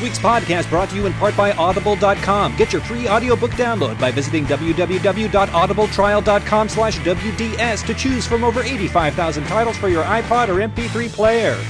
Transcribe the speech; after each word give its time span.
This 0.00 0.08
week's 0.08 0.18
podcast 0.18 0.68
brought 0.70 0.88
to 0.88 0.96
you 0.96 1.04
in 1.04 1.12
part 1.12 1.36
by 1.36 1.52
Audible.com. 1.52 2.56
Get 2.56 2.72
your 2.72 2.80
free 2.80 3.06
audiobook 3.06 3.50
download 3.50 4.00
by 4.00 4.10
visiting 4.10 4.46
www.audibletrial.com 4.46 6.68
slash 6.70 6.98
WDS 7.00 7.84
to 7.84 7.92
choose 7.92 8.26
from 8.26 8.42
over 8.42 8.62
85,000 8.62 9.44
titles 9.44 9.76
for 9.76 9.90
your 9.90 10.04
iPod 10.04 10.48
or 10.48 10.66
MP3 10.66 11.10
player. 11.10 11.62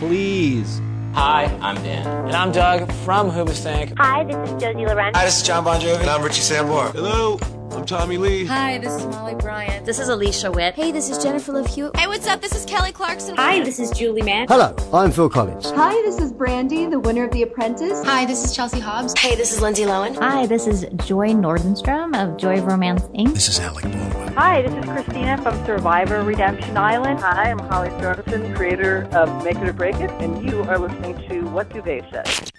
Please. 0.00 0.80
Hi, 1.12 1.44
I'm 1.62 1.76
Dan. 1.84 2.04
And 2.26 2.34
I'm 2.34 2.50
Doug 2.50 2.90
from 3.04 3.30
Hoobastank. 3.30 3.96
Hi, 3.96 4.24
this 4.24 4.34
is 4.50 4.60
Josie 4.60 4.84
Loren. 4.84 5.14
Hi, 5.14 5.26
this 5.26 5.36
is 5.36 5.44
John 5.46 5.62
Bon 5.62 5.80
Jovi. 5.80 6.00
And 6.00 6.10
I'm 6.10 6.24
Richie 6.24 6.42
Sambora. 6.42 6.90
Hello, 6.90 7.38
I'm 7.70 7.84
Tommy 7.84 8.16
Lee. 8.16 8.44
Hi, 8.46 8.78
this 8.78 8.94
is 8.94 9.06
Molly 9.06 9.34
Bryant. 9.34 9.84
This 9.84 9.98
is 9.98 10.08
Alicia 10.08 10.50
Witt. 10.50 10.74
Hey, 10.74 10.90
this 10.90 11.10
is 11.10 11.22
Jennifer 11.22 11.52
Love 11.52 11.66
Hewitt. 11.66 11.96
Hey, 11.96 12.06
what's 12.06 12.26
up? 12.26 12.40
This 12.40 12.54
is 12.54 12.64
Kelly 12.64 12.92
Clarkson. 12.92 13.36
Hi, 13.36 13.60
this 13.60 13.78
is 13.78 13.90
Julie 13.90 14.22
Mann. 14.22 14.46
Hello, 14.48 14.74
I'm 14.92 15.10
Phil 15.12 15.28
Collins. 15.28 15.70
Hi, 15.72 15.92
this 16.02 16.18
is 16.18 16.32
Brandy, 16.32 16.86
the 16.86 16.98
winner 16.98 17.24
of 17.24 17.30
The 17.30 17.42
Apprentice. 17.42 18.04
Hi, 18.04 18.24
this 18.24 18.44
is 18.44 18.56
Chelsea 18.56 18.80
Hobbs. 18.80 19.18
Hey, 19.18 19.36
this 19.36 19.52
is 19.52 19.60
Lindsay 19.60 19.84
Lohan. 19.84 20.16
Hi, 20.16 20.46
this 20.46 20.66
is 20.66 20.86
Joy 21.06 21.28
Nordenstrom 21.28 22.16
of 22.16 22.38
Joy 22.38 22.60
Romance 22.62 23.02
Inc. 23.08 23.34
This 23.34 23.48
is 23.48 23.60
Alec 23.60 23.84
Baldwin. 23.84 24.32
Hi, 24.34 24.62
this 24.62 24.72
is 24.72 24.84
Christina 24.90 25.36
from 25.42 25.66
Survivor 25.66 26.22
Redemption 26.22 26.76
Island. 26.76 27.20
Hi, 27.20 27.50
I'm 27.50 27.58
Holly 27.58 27.90
Sorensen, 27.90 28.56
creator 28.56 29.08
of 29.12 29.44
Make 29.44 29.56
It 29.56 29.68
or 29.68 29.72
Break 29.74 29.96
It, 29.96 30.10
and 30.22 30.42
you 30.42 30.62
are 30.62 30.78
listening 30.78 31.16
to 31.28 31.42
What 31.50 31.68
Duvet 31.68 32.10
Said. 32.10 32.52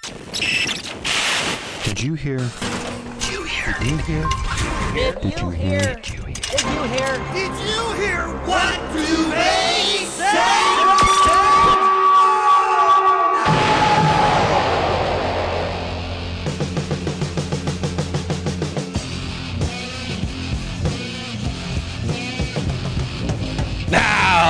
Did 1.83 2.01
you 2.01 2.13
hear? 2.13 2.37
Did 2.37 3.31
you 3.31 3.43
hear? 3.43 3.75
Did 3.79 3.89
you 3.89 3.97
hear? 3.97 4.58
Did 4.93 5.23
you 5.23 5.49
hear? 5.51 5.95
Did 5.95 6.09
you 6.09 6.23
hear? 6.23 6.39
Did 6.49 6.61
you 6.61 6.83
hear? 6.83 7.11
Did 7.33 7.53
you 7.69 7.93
hear? 8.01 8.21
What 8.45 8.79
Duvet 8.91 10.07
Said? 10.07 10.98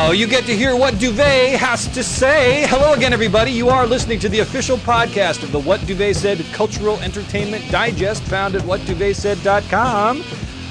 Now 0.01 0.11
you 0.11 0.27
get 0.27 0.45
to 0.45 0.55
hear 0.55 0.77
what 0.77 0.93
Duvet 0.93 1.57
has 1.57 1.85
to 1.89 2.05
say. 2.05 2.65
Hello 2.67 2.93
again, 2.93 3.11
everybody. 3.11 3.51
You 3.51 3.67
are 3.67 3.85
listening 3.85 4.17
to 4.19 4.29
the 4.29 4.39
official 4.39 4.77
podcast 4.77 5.43
of 5.43 5.51
the 5.51 5.59
What 5.59 5.81
Duvet 5.81 6.15
Said 6.15 6.39
Cultural 6.53 6.97
Entertainment 7.01 7.69
Digest, 7.69 8.23
found 8.23 8.55
at 8.55 8.61
whatduvetsaid.com. 8.61 10.23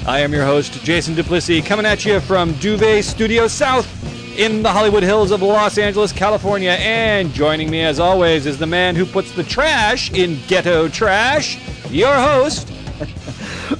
I 0.07 0.19
am 0.21 0.33
your 0.33 0.45
host, 0.45 0.83
Jason 0.83 1.13
Duplessis, 1.13 1.63
coming 1.63 1.85
at 1.85 2.03
you 2.05 2.19
from 2.19 2.53
Duvet 2.53 3.03
Studio 3.03 3.47
South 3.47 3.87
in 4.37 4.63
the 4.63 4.71
Hollywood 4.71 5.03
Hills 5.03 5.29
of 5.29 5.43
Los 5.43 5.77
Angeles, 5.77 6.11
California. 6.11 6.71
And 6.71 7.31
joining 7.31 7.69
me, 7.69 7.83
as 7.83 7.99
always, 7.99 8.47
is 8.47 8.57
the 8.57 8.65
man 8.65 8.95
who 8.95 9.05
puts 9.05 9.31
the 9.31 9.43
trash 9.43 10.11
in 10.11 10.39
ghetto 10.47 10.89
trash, 10.89 11.59
your 11.91 12.15
host, 12.15 12.73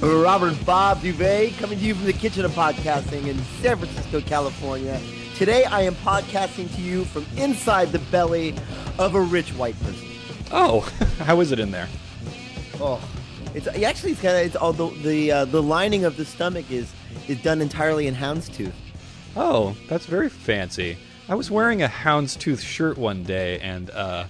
Robert 0.00 0.64
Bob 0.64 1.02
Duvet, 1.02 1.58
coming 1.58 1.76
to 1.80 1.84
you 1.84 1.96
from 1.96 2.04
the 2.04 2.12
kitchen 2.12 2.44
of 2.44 2.52
podcasting 2.52 3.26
in 3.26 3.36
San 3.60 3.78
Francisco, 3.78 4.20
California. 4.20 4.98
Today 5.40 5.64
I 5.64 5.80
am 5.80 5.94
podcasting 5.94 6.70
to 6.74 6.82
you 6.82 7.06
from 7.06 7.24
inside 7.38 7.92
the 7.92 7.98
belly 7.98 8.54
of 8.98 9.14
a 9.14 9.20
rich 9.22 9.54
white 9.54 9.74
person. 9.80 10.06
Oh, 10.52 10.80
how 11.20 11.40
is 11.40 11.50
it 11.50 11.58
in 11.58 11.70
there? 11.70 11.88
Oh, 12.78 13.02
it's 13.54 13.66
actually 13.66 14.12
it's 14.12 14.20
kind 14.20 14.36
of 14.36 14.44
it's 14.44 14.54
all 14.54 14.74
the 14.74 14.90
the 15.02 15.32
uh, 15.32 15.44
the 15.46 15.62
lining 15.62 16.04
of 16.04 16.18
the 16.18 16.26
stomach 16.26 16.70
is 16.70 16.92
is 17.26 17.40
done 17.40 17.62
entirely 17.62 18.06
in 18.06 18.16
houndstooth. 18.16 18.74
Oh, 19.34 19.74
that's 19.88 20.04
very 20.04 20.28
fancy. 20.28 20.98
I 21.26 21.36
was 21.36 21.50
wearing 21.50 21.82
a 21.82 21.88
houndstooth 21.88 22.60
shirt 22.60 22.98
one 22.98 23.22
day, 23.22 23.60
and 23.60 23.88
uh, 23.92 24.26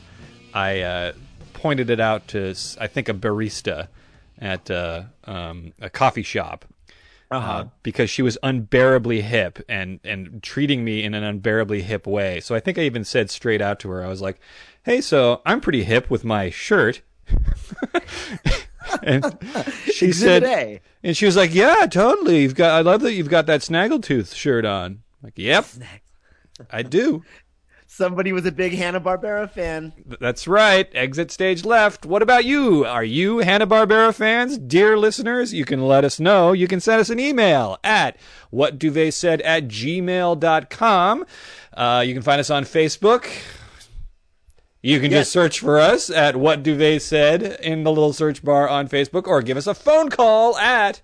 I 0.55 0.83
uh, 0.83 1.13
pointed 1.55 1.91
it 1.91 1.99
out 1.99 2.29
to 2.29 2.55
I 2.79 2.87
think 2.87 3.09
a 3.09 3.15
barista 3.15 3.89
at 4.39 4.71
uh, 4.71 5.03
um, 5.25 5.73
a 5.81 5.91
coffee 5.91 6.23
shop 6.23 6.67
uh-huh. 7.31 7.67
because 7.83 8.11
she 8.11 8.23
was 8.23 8.37
unbearably 8.43 9.23
hip 9.23 9.59
and 9.69 10.01
and 10.05 10.43
treating 10.43 10.85
me 10.85 11.05
in 11.05 11.15
an 11.15 11.23
unbearably 11.23 11.83
hip 11.83 12.07
way. 12.07 12.41
So 12.41 12.55
I 12.55 12.61
think 12.61 12.79
I 12.79 12.83
even 12.83 13.05
said 13.05 13.31
straight 13.31 13.61
out 13.61 13.79
to 13.81 13.91
her, 13.91 14.05
I 14.05 14.09
was 14.09 14.21
like, 14.21 14.41
"Hey, 14.85 15.01
so 15.01 15.41
I'm 15.47 15.61
pretty 15.61 15.85
hip 15.85 16.11
with 16.11 16.25
my 16.25 16.51
shirt." 16.51 17.03
and 19.03 19.39
she 19.85 20.07
Exhibit 20.07 20.43
said, 20.43 20.45
A. 20.45 20.81
and 21.03 21.17
she 21.17 21.27
was 21.27 21.37
like, 21.37 21.55
"Yeah, 21.55 21.87
totally. 21.87 22.43
You've 22.43 22.57
got. 22.57 22.73
I 22.73 22.81
love 22.81 23.03
that 23.03 23.13
you've 23.13 23.29
got 23.29 23.47
that 23.47 23.61
snaggletooth 23.61 24.35
shirt 24.35 24.65
on." 24.65 25.03
I'm 25.23 25.27
like, 25.27 25.39
yep, 25.39 25.67
I 26.71 26.83
do. 26.83 27.23
Somebody 27.93 28.33
was 28.33 28.47
a 28.47 28.53
big 28.53 28.73
Hanna 28.75 29.01
Barbera 29.01 29.51
fan. 29.51 29.93
That's 30.21 30.47
right. 30.47 30.89
Exit 30.95 31.33
stage 31.33 31.65
left. 31.65 32.07
What 32.07 32.23
about 32.23 32.45
you? 32.45 32.85
Are 32.85 33.03
you 33.03 33.39
Hanna 33.39 33.67
Barbera 33.67 34.15
fans, 34.15 34.57
dear 34.59 34.97
listeners? 34.97 35.53
You 35.53 35.65
can 35.65 35.83
let 35.87 36.05
us 36.05 36.21
know. 36.21 36.53
You 36.53 36.69
can 36.69 36.79
send 36.79 37.01
us 37.01 37.11
an 37.11 37.19
email 37.19 37.79
at 37.83 38.17
whatduvetsaid 38.53 39.43
at 39.45 39.67
gmail.com. 39.67 41.27
Uh, 41.77 42.05
you 42.07 42.15
can 42.15 42.23
find 42.23 42.39
us 42.39 42.49
on 42.49 42.63
Facebook. 42.63 43.27
You 44.83 45.01
can 45.01 45.11
Yes. 45.11 45.23
just 45.23 45.33
search 45.33 45.59
for 45.59 45.81
us 45.81 46.11
at 46.11 46.37
What 46.37 46.63
Duvet 46.63 47.03
Said 47.03 47.43
in 47.61 47.83
the 47.83 47.91
little 47.91 48.13
search 48.13 48.43
bar 48.45 48.69
on 48.69 48.89
Facebook, 48.89 49.27
or 49.27 49.43
give 49.43 49.57
us 49.57 49.67
a 49.67 49.75
phone 49.75 50.09
call 50.11 50.57
at 50.59 51.03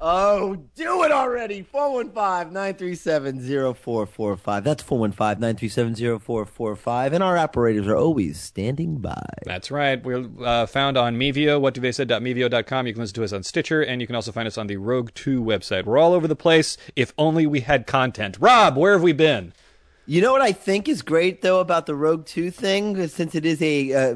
Oh, 0.00 0.56
do 0.74 1.04
it 1.04 1.12
already. 1.12 1.62
415-937-0445. 1.72 4.64
That's 4.64 4.82
415-937-0445. 4.82 7.12
And 7.12 7.22
our 7.22 7.36
operators 7.38 7.86
are 7.86 7.96
always 7.96 8.40
standing 8.40 8.98
by. 8.98 9.22
That's 9.44 9.70
right. 9.70 10.02
We're 10.04 10.28
uh, 10.44 10.66
found 10.66 10.98
on 10.98 11.16
Mevio, 11.16 11.60
whatduvetsaid.mevio.com. 11.60 12.86
You 12.86 12.92
can 12.92 13.00
listen 13.00 13.14
to 13.14 13.24
us 13.24 13.32
on 13.32 13.42
Stitcher, 13.42 13.82
and 13.82 14.00
you 14.00 14.06
can 14.06 14.16
also 14.16 14.32
find 14.32 14.46
us 14.46 14.58
on 14.58 14.66
the 14.66 14.76
Rogue 14.76 15.10
2 15.14 15.42
website. 15.42 15.84
We're 15.84 15.98
all 15.98 16.12
over 16.12 16.28
the 16.28 16.36
place. 16.36 16.76
If 16.96 17.12
only 17.16 17.46
we 17.46 17.60
had 17.60 17.86
content. 17.86 18.36
Rob, 18.40 18.76
where 18.76 18.92
have 18.92 19.02
we 19.02 19.12
been? 19.12 19.52
You 20.06 20.20
know 20.20 20.32
what 20.32 20.42
I 20.42 20.52
think 20.52 20.86
is 20.86 21.00
great 21.00 21.40
though 21.40 21.60
about 21.60 21.86
the 21.86 21.94
Rogue 21.94 22.26
Two 22.26 22.50
thing, 22.50 23.08
since 23.08 23.34
it 23.34 23.46
is 23.46 23.62
a 23.62 23.94
uh, 23.94 24.12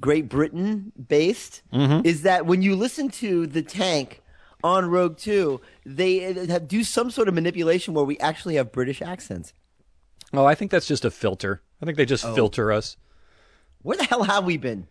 Great 0.00 0.28
Britain 0.28 0.92
based, 1.08 1.62
Mm-hmm. 1.72 2.06
is 2.06 2.22
that 2.22 2.46
when 2.46 2.62
you 2.62 2.76
listen 2.76 3.08
to 3.08 3.48
the 3.48 3.60
tank 3.60 4.22
on 4.64 4.86
Rogue 4.90 5.16
Two, 5.18 5.60
they 5.86 6.24
uh, 6.24 6.58
do 6.58 6.82
some 6.82 7.10
sort 7.10 7.28
of 7.28 7.34
manipulation 7.34 7.94
where 7.94 8.04
we 8.04 8.18
actually 8.18 8.56
have 8.56 8.72
British 8.72 9.00
accents. 9.02 9.52
Oh, 10.32 10.46
I 10.46 10.56
think 10.56 10.72
that's 10.72 10.86
just 10.88 11.04
a 11.04 11.10
filter. 11.12 11.62
I 11.80 11.84
think 11.84 11.96
they 11.96 12.06
just 12.06 12.24
Oh. 12.24 12.34
filter 12.34 12.72
us. 12.72 12.96
Where 13.82 13.96
the 13.96 14.04
hell 14.04 14.24
have 14.24 14.44
we 14.44 14.56
been? 14.56 14.88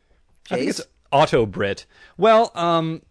I 0.51 0.57
think 0.57 0.69
it's 0.69 0.81
auto 1.11 1.45
Brit. 1.45 1.85
Well, 2.17 2.51
um, 2.53 3.01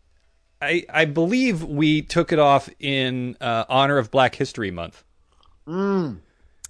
I 0.62 0.84
I 0.88 1.04
believe 1.04 1.64
we 1.64 2.00
took 2.02 2.32
it 2.32 2.38
off 2.38 2.70
in 2.78 3.36
uh, 3.40 3.64
honor 3.68 3.98
of 3.98 4.10
Black 4.12 4.36
History 4.36 4.70
Month. 4.70 5.02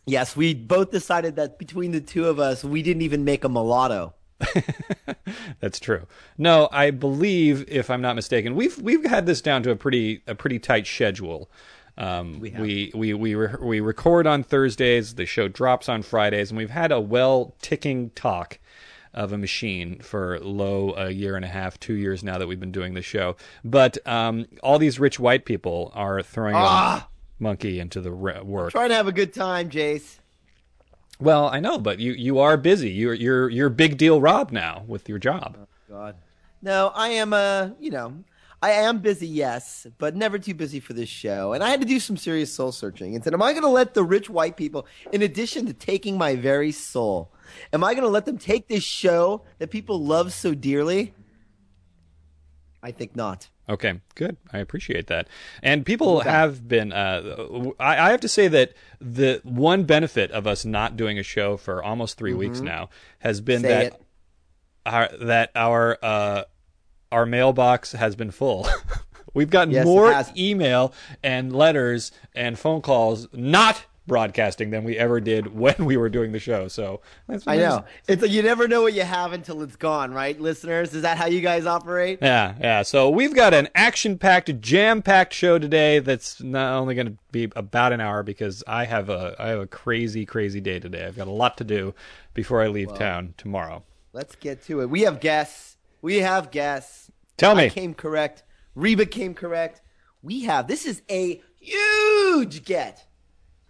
Yes, 0.07 0.35
we 0.37 0.55
both 0.55 0.91
decided 0.91 1.37
that 1.37 1.59
between 1.59 1.93
the 1.93 2.01
two 2.01 2.27
of 2.27 2.41
us, 2.41 2.65
we 2.65 2.83
didn't 2.83 3.03
even 3.03 3.25
make 3.25 3.45
a 3.45 3.49
mulatto. 3.49 4.15
That's 5.61 5.79
true. 5.79 6.07
No, 6.39 6.69
I 6.73 6.91
believe, 6.91 7.65
if 7.69 7.91
I'm 7.91 8.01
not 8.03 8.17
mistaken, 8.17 8.55
we've 8.55 8.79
we've 8.79 9.05
had 9.05 9.27
this 9.27 9.41
down 9.41 9.63
to 9.65 9.71
a 9.71 9.77
pretty 9.77 10.23
a 10.27 10.35
pretty 10.35 10.59
tight 10.59 10.87
schedule. 10.87 11.51
Um, 11.99 12.41
we 12.41 12.51
we 12.51 12.93
we 12.95 13.15
we, 13.15 13.35
re- 13.35 13.55
we 13.61 13.81
record 13.81 14.27
on 14.27 14.43
Thursdays. 14.43 15.15
The 15.17 15.27
show 15.27 15.49
drops 15.49 15.89
on 15.89 16.03
Fridays, 16.03 16.51
and 16.51 16.59
we've 16.59 16.71
had 16.71 16.91
a 16.93 17.01
well 17.01 17.55
ticking 17.61 18.11
talk 18.11 18.59
of 19.15 19.31
a 19.31 19.37
machine 19.37 19.99
for 19.99 20.41
low 20.41 20.95
a 20.95 21.11
year 21.11 21.37
and 21.37 21.45
a 21.45 21.49
half, 21.49 21.79
two 21.79 21.93
years 21.95 22.25
now 22.25 22.39
that 22.39 22.47
we've 22.47 22.61
been 22.61 22.73
doing 22.73 22.95
the 22.95 23.03
show. 23.03 23.37
But 23.63 23.99
um, 24.09 24.47
all 24.63 24.79
these 24.79 24.99
rich 24.99 25.21
white 25.21 25.45
people 25.45 25.93
are 25.95 26.23
throwing 26.23 26.55
Ah! 26.57 27.09
a 27.39 27.43
monkey 27.43 27.79
into 27.79 28.01
the 28.01 28.11
re- 28.11 28.41
work. 28.41 28.71
Trying 28.73 28.89
to 28.89 28.95
have 28.95 29.09
a 29.09 29.13
good 29.13 29.35
time, 29.35 29.69
Jace. 29.69 30.19
Well, 31.23 31.49
I 31.49 31.61
know, 31.61 31.79
but 31.79 32.01
you 32.01 32.13
you 32.15 32.41
are 32.41 32.57
busy. 32.57 32.91
You're 32.91 33.15
you're 33.15 33.49
you're 33.49 33.69
big 33.69 33.97
deal 33.97 34.21
Rob 34.21 34.51
now 34.51 34.83
with 34.89 35.09
your 35.09 35.19
job. 35.19 35.57
God. 35.89 36.17
No, 36.61 36.91
I 36.97 37.11
am 37.11 37.33
uh, 37.33 37.71
you 37.79 37.93
know, 37.93 38.25
I 38.61 38.73
am 38.73 38.99
busy, 38.99 39.29
yes, 39.29 39.87
but 39.99 40.17
never 40.17 40.41
too 40.41 40.55
busy 40.55 40.81
for 40.81 40.95
this 40.95 41.09
show. 41.09 41.53
And 41.53 41.63
I 41.63 41.71
had 41.71 41.81
to 41.81 41.87
do 41.87 42.01
some 42.01 42.17
serious 42.17 42.53
soul 42.53 42.73
searching 42.73 43.15
and 43.15 43.23
said, 43.23 43.35
Am 43.35 43.43
I 43.43 43.53
gonna 43.53 43.69
let 43.69 43.95
the 43.95 44.03
rich 44.03 44.29
white 44.29 44.57
people, 44.57 44.85
in 45.13 45.23
addition 45.23 45.67
to 45.67 45.73
taking 45.73 46.19
my 46.19 46.35
very 46.35 46.73
soul, 46.73 47.31
am 47.73 47.85
I 47.85 47.95
gonna 47.95 48.09
let 48.09 48.25
them 48.25 48.37
take 48.37 48.67
this 48.67 48.83
show 48.83 49.43
that 49.61 49.71
people 49.71 50.05
love 50.05 50.33
so 50.33 50.55
dearly? 50.55 51.15
I 52.83 52.91
think 52.91 53.15
not. 53.15 53.49
Okay, 53.69 54.01
good. 54.17 54.37
I 54.53 54.59
appreciate 54.59 55.07
that. 55.07 55.29
And 55.63 55.87
people 55.87 56.21
have 56.21 56.67
been. 56.67 56.93
Uh, 56.93 57.71
I, 57.79 58.09
I 58.09 58.11
have 58.11 58.21
to 58.21 58.29
say 58.29 58.49
that 58.49 58.73
the 59.01 59.41
one 59.45 59.85
benefit 59.85 60.31
of 60.33 60.47
us 60.47 60.65
not 60.65 60.97
doing 60.97 61.19
a 61.19 61.23
show 61.23 61.57
for 61.57 61.83
almost 61.83 62.19
3 62.19 62.35
weeks 62.35 62.61
now 62.61 62.91
has 63.21 63.41
been 63.41 63.61
Say 63.63 63.69
that 63.69 63.87
it. 63.87 64.03
our 64.85 65.09
that 65.21 65.51
our 65.55 65.97
uh, 66.03 66.45
our 67.13 67.25
mailbox 67.25 67.93
has 67.93 68.17
been 68.17 68.31
full. 68.33 68.67
We've 69.35 69.49
gotten 69.51 69.73
Yes, 69.73 69.85
more 69.87 70.13
email 70.37 70.93
and 71.23 71.55
letters 71.55 72.11
and 72.35 72.59
phone 72.59 72.83
calls, 72.83 73.29
not 73.33 73.85
broadcasting 74.07 74.71
than 74.71 74.83
we 74.85 74.99
ever 74.99 75.21
did 75.21 75.55
when 75.55 75.85
we 75.85 75.97
were 75.97 76.09
doing 76.09 76.33
the 76.33 76.39
show. 76.39 76.69
So 76.69 77.01
that's 77.29 77.47
I 77.47 77.57
know. 77.57 77.85
It's 78.09 78.23
like 78.23 78.31
you 78.31 78.43
never 78.43 78.67
know 78.67 78.83
what 78.83 78.95
you 78.95 79.03
have 79.03 79.33
until 79.33 79.63
it's 79.63 79.77
gone, 79.77 80.13
right, 80.13 80.41
listeners? 80.41 80.95
Is 80.95 81.03
that 81.03 81.19
how 81.19 81.27
you 81.27 81.41
guys 81.41 81.67
operate? 81.67 82.19
Yeah, 82.21 82.55
yeah. 82.61 82.83
So 82.83 83.09
we've 83.11 83.35
got 83.35 83.55
an 83.55 83.69
action-packed, 83.75 84.61
jam-packed 84.61 85.33
show 85.33 85.59
today. 85.59 86.01
That's 86.01 86.43
not 86.43 86.75
only 86.75 86.95
going 86.95 87.07
to 87.07 87.17
be 87.31 87.51
about 87.55 87.93
an 87.93 88.01
hour 88.01 88.23
because 88.23 88.65
I 88.67 88.85
have 88.87 89.09
a 89.09 89.37
I 89.39 89.49
have 89.49 89.61
a 89.61 89.67
crazy, 89.67 90.27
crazy 90.27 90.61
day 90.61 90.81
today. 90.81 91.07
I've 91.07 91.17
got 91.17 91.29
a 91.29 91.33
lot 91.33 91.57
to 91.59 91.65
do 91.65 91.95
before 92.35 92.63
I 92.63 92.67
leave 92.69 92.93
town 92.95 93.35
tomorrow. 93.37 93.85
Let's 94.13 94.35
get 94.35 94.63
to 94.65 94.81
it. 94.83 94.91
We 94.91 95.03
have 95.03 95.21
guests. 95.21 95.77
We 96.03 96.19
have 96.19 96.51
guests. 96.51 97.11
Tell 97.37 97.55
me. 97.55 97.67
I 97.67 97.69
came 97.69 97.95
correct. 97.95 98.43
Reba 98.75 99.07
came 99.07 99.35
correct. 99.35 99.81
We 100.23 100.43
have. 100.43 100.67
This 100.67 100.85
is 100.87 101.03
a 101.11 101.41
huge 101.61 102.65
get. 102.65 103.07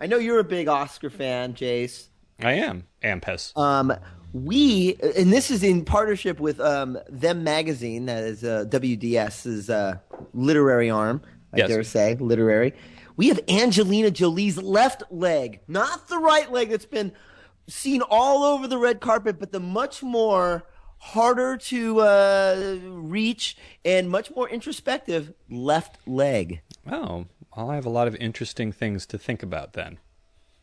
I 0.03 0.07
know 0.07 0.19
you're 0.19 0.41
a 0.41 0.45
big 0.45 0.67
Oscar 0.67 1.11
fan, 1.11 1.55
Jace. 1.55 2.09
I 2.41 2.55
am 2.55 2.89
Ampes. 3.05 3.57
Um, 3.57 3.95
we 4.33 4.97
and 5.17 5.33
this 5.33 5.49
is 5.49 5.63
in 5.63 5.85
partnership 5.85 6.41
with 6.41 6.59
um, 6.59 6.99
them 7.09 7.45
magazine 7.45 8.07
that 8.07 8.25
is 8.25 8.43
uh, 8.43 8.65
WDS's 8.69 9.71
uh, 9.71 9.99
literary 10.35 10.91
arm. 10.91 11.23
I 11.53 11.59
Yes. 11.59 11.69
dare 11.69 11.85
say 11.85 12.17
literary. 12.17 12.75
We 13.17 13.29
have 13.29 13.39
Angelina 13.49 14.11
Jolie's 14.11 14.61
left 14.61 15.05
leg, 15.13 15.61
not 15.69 16.09
the 16.09 16.19
right 16.19 16.51
leg 16.51 16.71
that's 16.71 16.85
been 16.85 17.13
seen 17.69 18.03
all 18.03 18.43
over 18.43 18.67
the 18.67 18.79
red 18.79 19.01
carpet, 19.01 19.39
but 19.39 19.53
the 19.53 19.61
much 19.61 20.03
more 20.03 20.65
harder 20.99 21.57
to 21.59 22.01
uh, 22.01 22.77
reach 22.89 23.57
and 23.85 24.11
much 24.11 24.35
more 24.35 24.49
introspective 24.49 25.33
left 25.49 25.99
leg. 26.09 26.63
Oh, 26.91 27.27
well, 27.57 27.71
I 27.71 27.75
have 27.77 27.87
a 27.87 27.91
lot 27.91 28.09
of 28.09 28.15
interesting 28.17 28.73
things 28.73 29.07
to 29.07 29.19
think 29.19 29.43
about 29.43 29.73
then. 29.75 29.99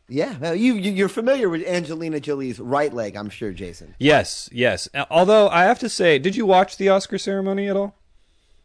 Yeah, 0.08 0.36
well, 0.38 0.54
you 0.56 0.74
you- 0.74 0.90
you're 0.92 1.08
familiar 1.08 1.48
with 1.48 1.64
Angelina 1.66 2.18
Jolie's 2.20 2.58
right 2.58 2.92
leg, 2.92 3.14
I'm 3.16 3.30
sure, 3.30 3.52
Jason. 3.52 3.94
Yes, 3.98 4.48
yes. 4.52 4.88
Uh, 4.92 5.04
Although 5.10 5.48
I 5.48 5.64
have 5.64 5.78
to 5.80 5.88
say, 5.88 6.18
did 6.18 6.34
you 6.34 6.46
watch 6.46 6.76
the 6.78 6.88
Oscar 6.88 7.16
ceremony 7.18 7.68
at 7.68 7.76
all? 7.76 7.94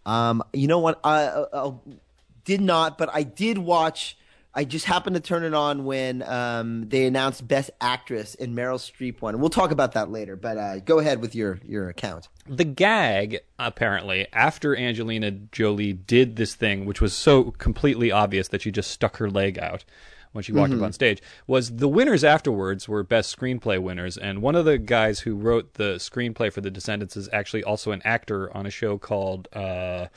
Um, 0.07 0.43
you 0.53 0.67
know 0.67 0.79
what? 0.79 0.99
I, 1.03 1.27
I, 1.27 1.67
I 1.67 1.73
did 2.45 2.61
not, 2.61 2.97
but 2.97 3.09
I 3.13 3.23
did 3.23 3.57
watch. 3.59 4.17
I 4.57 4.63
just 4.63 4.85
happened 4.85 5.15
to 5.15 5.21
turn 5.21 5.43
it 5.43 5.53
on 5.53 5.83
when 5.83 6.23
um, 6.23 6.87
they 6.87 7.05
announced 7.05 7.45
Best 7.45 7.71
Actress 7.81 8.35
and 8.35 8.55
Meryl 8.57 8.79
Streep 8.79 9.21
won. 9.21 9.37
We'll 9.39 9.49
talk 9.49 9.71
about 9.71 9.91
that 9.93 10.09
later. 10.09 10.37
But 10.37 10.57
uh, 10.57 10.79
go 10.79 10.99
ahead 10.99 11.19
with 11.21 11.35
your 11.35 11.59
your 11.65 11.89
account. 11.89 12.29
the 12.47 12.63
gag 12.63 13.39
apparently 13.59 14.27
after 14.31 14.75
Angelina 14.75 15.31
Jolie 15.31 15.93
did 15.93 16.35
this 16.37 16.55
thing 16.55 16.85
which 16.85 17.01
was 17.01 17.13
so 17.13 17.51
completely 17.51 18.11
obvious 18.11 18.47
that 18.49 18.61
she 18.61 18.71
just 18.71 18.91
stuck 18.91 19.17
her 19.17 19.29
leg 19.29 19.57
out 19.59 19.83
when 20.31 20.43
she 20.43 20.51
walked 20.51 20.73
up 20.73 20.81
on 20.81 20.91
stage 20.93 21.21
was 21.47 21.77
the 21.77 21.87
winners 21.87 22.23
afterwards 22.23 22.87
were 22.89 23.03
best 23.03 23.35
screenplay 23.35 23.81
winners 23.81 24.17
and 24.17 24.41
one 24.41 24.53
of 24.53 24.65
the 24.65 24.77
guys 24.77 25.21
who 25.21 25.33
wrote 25.33 25.75
the 25.75 25.95
screenplay 25.95 26.51
for 26.51 26.59
the 26.61 26.69
descendants 26.69 27.15
is 27.15 27.29
actually 27.31 27.63
also 27.63 27.91
an 27.91 28.01
actor 28.03 28.55
on 28.55 28.65
a 28.65 28.69
show 28.69 28.97
called 28.97 29.47
uh 29.53 30.07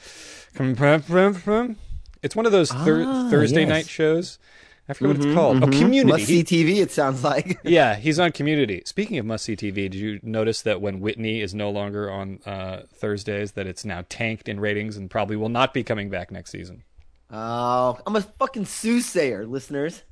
it's 2.22 2.34
one 2.36 2.46
of 2.46 2.52
those 2.52 2.70
thir- 2.70 3.04
Ah, 3.06 3.28
Thursday 3.30 3.60
yes. 3.60 3.68
night 3.68 3.88
shows 3.88 4.38
I 4.88 4.94
forget 4.94 5.18
what 5.18 5.26
it's 5.26 5.34
called. 5.34 5.62
Oh, 5.62 5.66
Community. 5.66 6.04
Must 6.12 6.24
see 6.24 6.42
TV. 6.42 6.78
It 6.80 6.90
sounds 6.90 7.22
like. 7.22 7.58
Yeah, 7.64 7.96
he's 7.96 8.18
on 8.18 8.32
Community. 8.32 8.82
Speaking 8.86 9.18
of 9.18 9.26
must 9.26 9.44
see 9.44 9.54
TV, 9.54 9.74
did 9.74 9.94
you 9.96 10.18
notice 10.22 10.62
that 10.62 10.80
when 10.80 11.00
Whitney 11.00 11.42
is 11.42 11.54
no 11.54 11.68
longer 11.68 12.10
on 12.10 12.40
uh, 12.46 12.84
Thursdays, 12.94 13.52
that 13.52 13.66
it's 13.66 13.84
now 13.84 14.04
tanked 14.08 14.48
in 14.48 14.60
ratings 14.60 14.96
and 14.96 15.10
probably 15.10 15.36
will 15.36 15.50
not 15.50 15.74
be 15.74 15.84
coming 15.84 16.08
back 16.08 16.30
next 16.30 16.52
season? 16.52 16.84
Oh, 17.30 17.98
I'm 18.06 18.16
a 18.16 18.22
fucking 18.22 18.64
soothsayer, 18.64 19.44
listeners. 19.46 20.04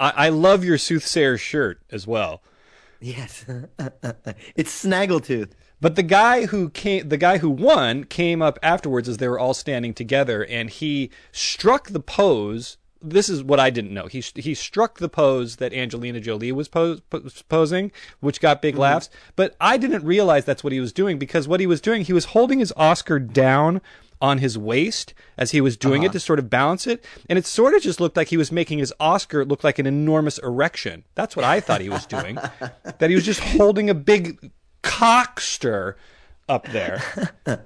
I, 0.00 0.12
I 0.16 0.28
love 0.30 0.64
your 0.64 0.78
soothsayer 0.78 1.36
shirt 1.36 1.82
as 1.90 2.06
well. 2.06 2.40
Yes, 3.00 3.44
it's 4.56 4.84
Snaggletooth. 4.84 5.50
But 5.80 5.96
the 5.96 6.02
guy 6.02 6.46
who 6.46 6.70
came, 6.70 7.08
the 7.08 7.16
guy 7.16 7.38
who 7.38 7.50
won, 7.50 8.04
came 8.04 8.42
up 8.42 8.58
afterwards 8.62 9.08
as 9.08 9.18
they 9.18 9.28
were 9.28 9.38
all 9.38 9.54
standing 9.54 9.94
together, 9.94 10.44
and 10.44 10.70
he 10.70 11.10
struck 11.30 11.90
the 11.90 12.00
pose. 12.00 12.78
This 13.00 13.28
is 13.28 13.44
what 13.44 13.60
I 13.60 13.70
didn't 13.70 13.94
know. 13.94 14.06
He 14.06 14.20
he 14.34 14.54
struck 14.54 14.98
the 14.98 15.08
pose 15.08 15.56
that 15.56 15.72
Angelina 15.72 16.20
Jolie 16.20 16.50
was 16.50 16.68
pose, 16.68 17.00
posing, 17.48 17.92
which 18.18 18.40
got 18.40 18.60
big 18.60 18.74
mm-hmm. 18.74 18.82
laughs. 18.82 19.08
But 19.36 19.54
I 19.60 19.76
didn't 19.76 20.04
realize 20.04 20.44
that's 20.44 20.64
what 20.64 20.72
he 20.72 20.80
was 20.80 20.92
doing 20.92 21.18
because 21.18 21.46
what 21.46 21.60
he 21.60 21.66
was 21.66 21.80
doing, 21.80 22.02
he 22.02 22.12
was 22.12 22.26
holding 22.26 22.58
his 22.58 22.72
Oscar 22.76 23.20
down 23.20 23.80
on 24.20 24.38
his 24.38 24.58
waist 24.58 25.14
as 25.36 25.52
he 25.52 25.60
was 25.60 25.76
doing 25.76 26.02
it 26.02 26.06
uh-huh. 26.06 26.14
to 26.14 26.20
sort 26.20 26.40
of 26.40 26.50
balance 26.50 26.88
it, 26.88 27.04
and 27.28 27.38
it 27.38 27.46
sort 27.46 27.74
of 27.74 27.82
just 27.82 28.00
looked 28.00 28.16
like 28.16 28.28
he 28.28 28.36
was 28.36 28.50
making 28.50 28.80
his 28.80 28.92
Oscar 28.98 29.44
look 29.44 29.62
like 29.62 29.78
an 29.78 29.86
enormous 29.86 30.38
erection. 30.38 31.04
That's 31.14 31.36
what 31.36 31.44
I 31.44 31.60
thought 31.60 31.80
he 31.80 31.88
was 31.88 32.04
doing. 32.04 32.34
that 32.98 33.10
he 33.10 33.14
was 33.14 33.24
just 33.24 33.38
holding 33.38 33.88
a 33.88 33.94
big 33.94 34.50
cockster 34.88 35.94
up 36.48 36.66
there. 36.68 37.02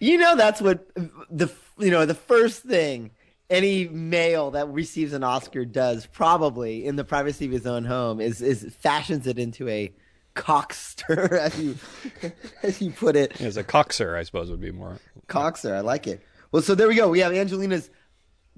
You 0.00 0.18
know 0.18 0.36
that's 0.36 0.60
what 0.60 0.88
the 1.30 1.50
you 1.78 1.90
know 1.90 2.06
the 2.06 2.14
first 2.14 2.62
thing 2.62 3.10
any 3.50 3.88
male 3.88 4.50
that 4.52 4.68
receives 4.68 5.12
an 5.12 5.24
Oscar 5.24 5.64
does 5.64 6.06
probably 6.06 6.84
in 6.84 6.96
the 6.96 7.04
privacy 7.04 7.46
of 7.46 7.52
his 7.52 7.66
own 7.66 7.84
home 7.84 8.20
is 8.20 8.42
is 8.42 8.74
fashions 8.78 9.26
it 9.26 9.38
into 9.38 9.68
a 9.68 9.92
cockster 10.36 11.32
as 11.32 11.58
you 11.60 11.76
as 12.62 12.80
you 12.80 12.90
put 12.90 13.16
it. 13.16 13.40
As 13.40 13.56
a 13.56 13.64
coxer, 13.64 14.16
I 14.16 14.22
suppose 14.22 14.50
would 14.50 14.60
be 14.60 14.72
more. 14.72 14.98
Coxer, 15.26 15.74
I 15.74 15.80
like 15.80 16.06
it. 16.06 16.22
Well, 16.52 16.62
so 16.62 16.74
there 16.74 16.88
we 16.88 16.94
go. 16.94 17.08
We 17.08 17.20
have 17.20 17.32
Angelina's 17.32 17.90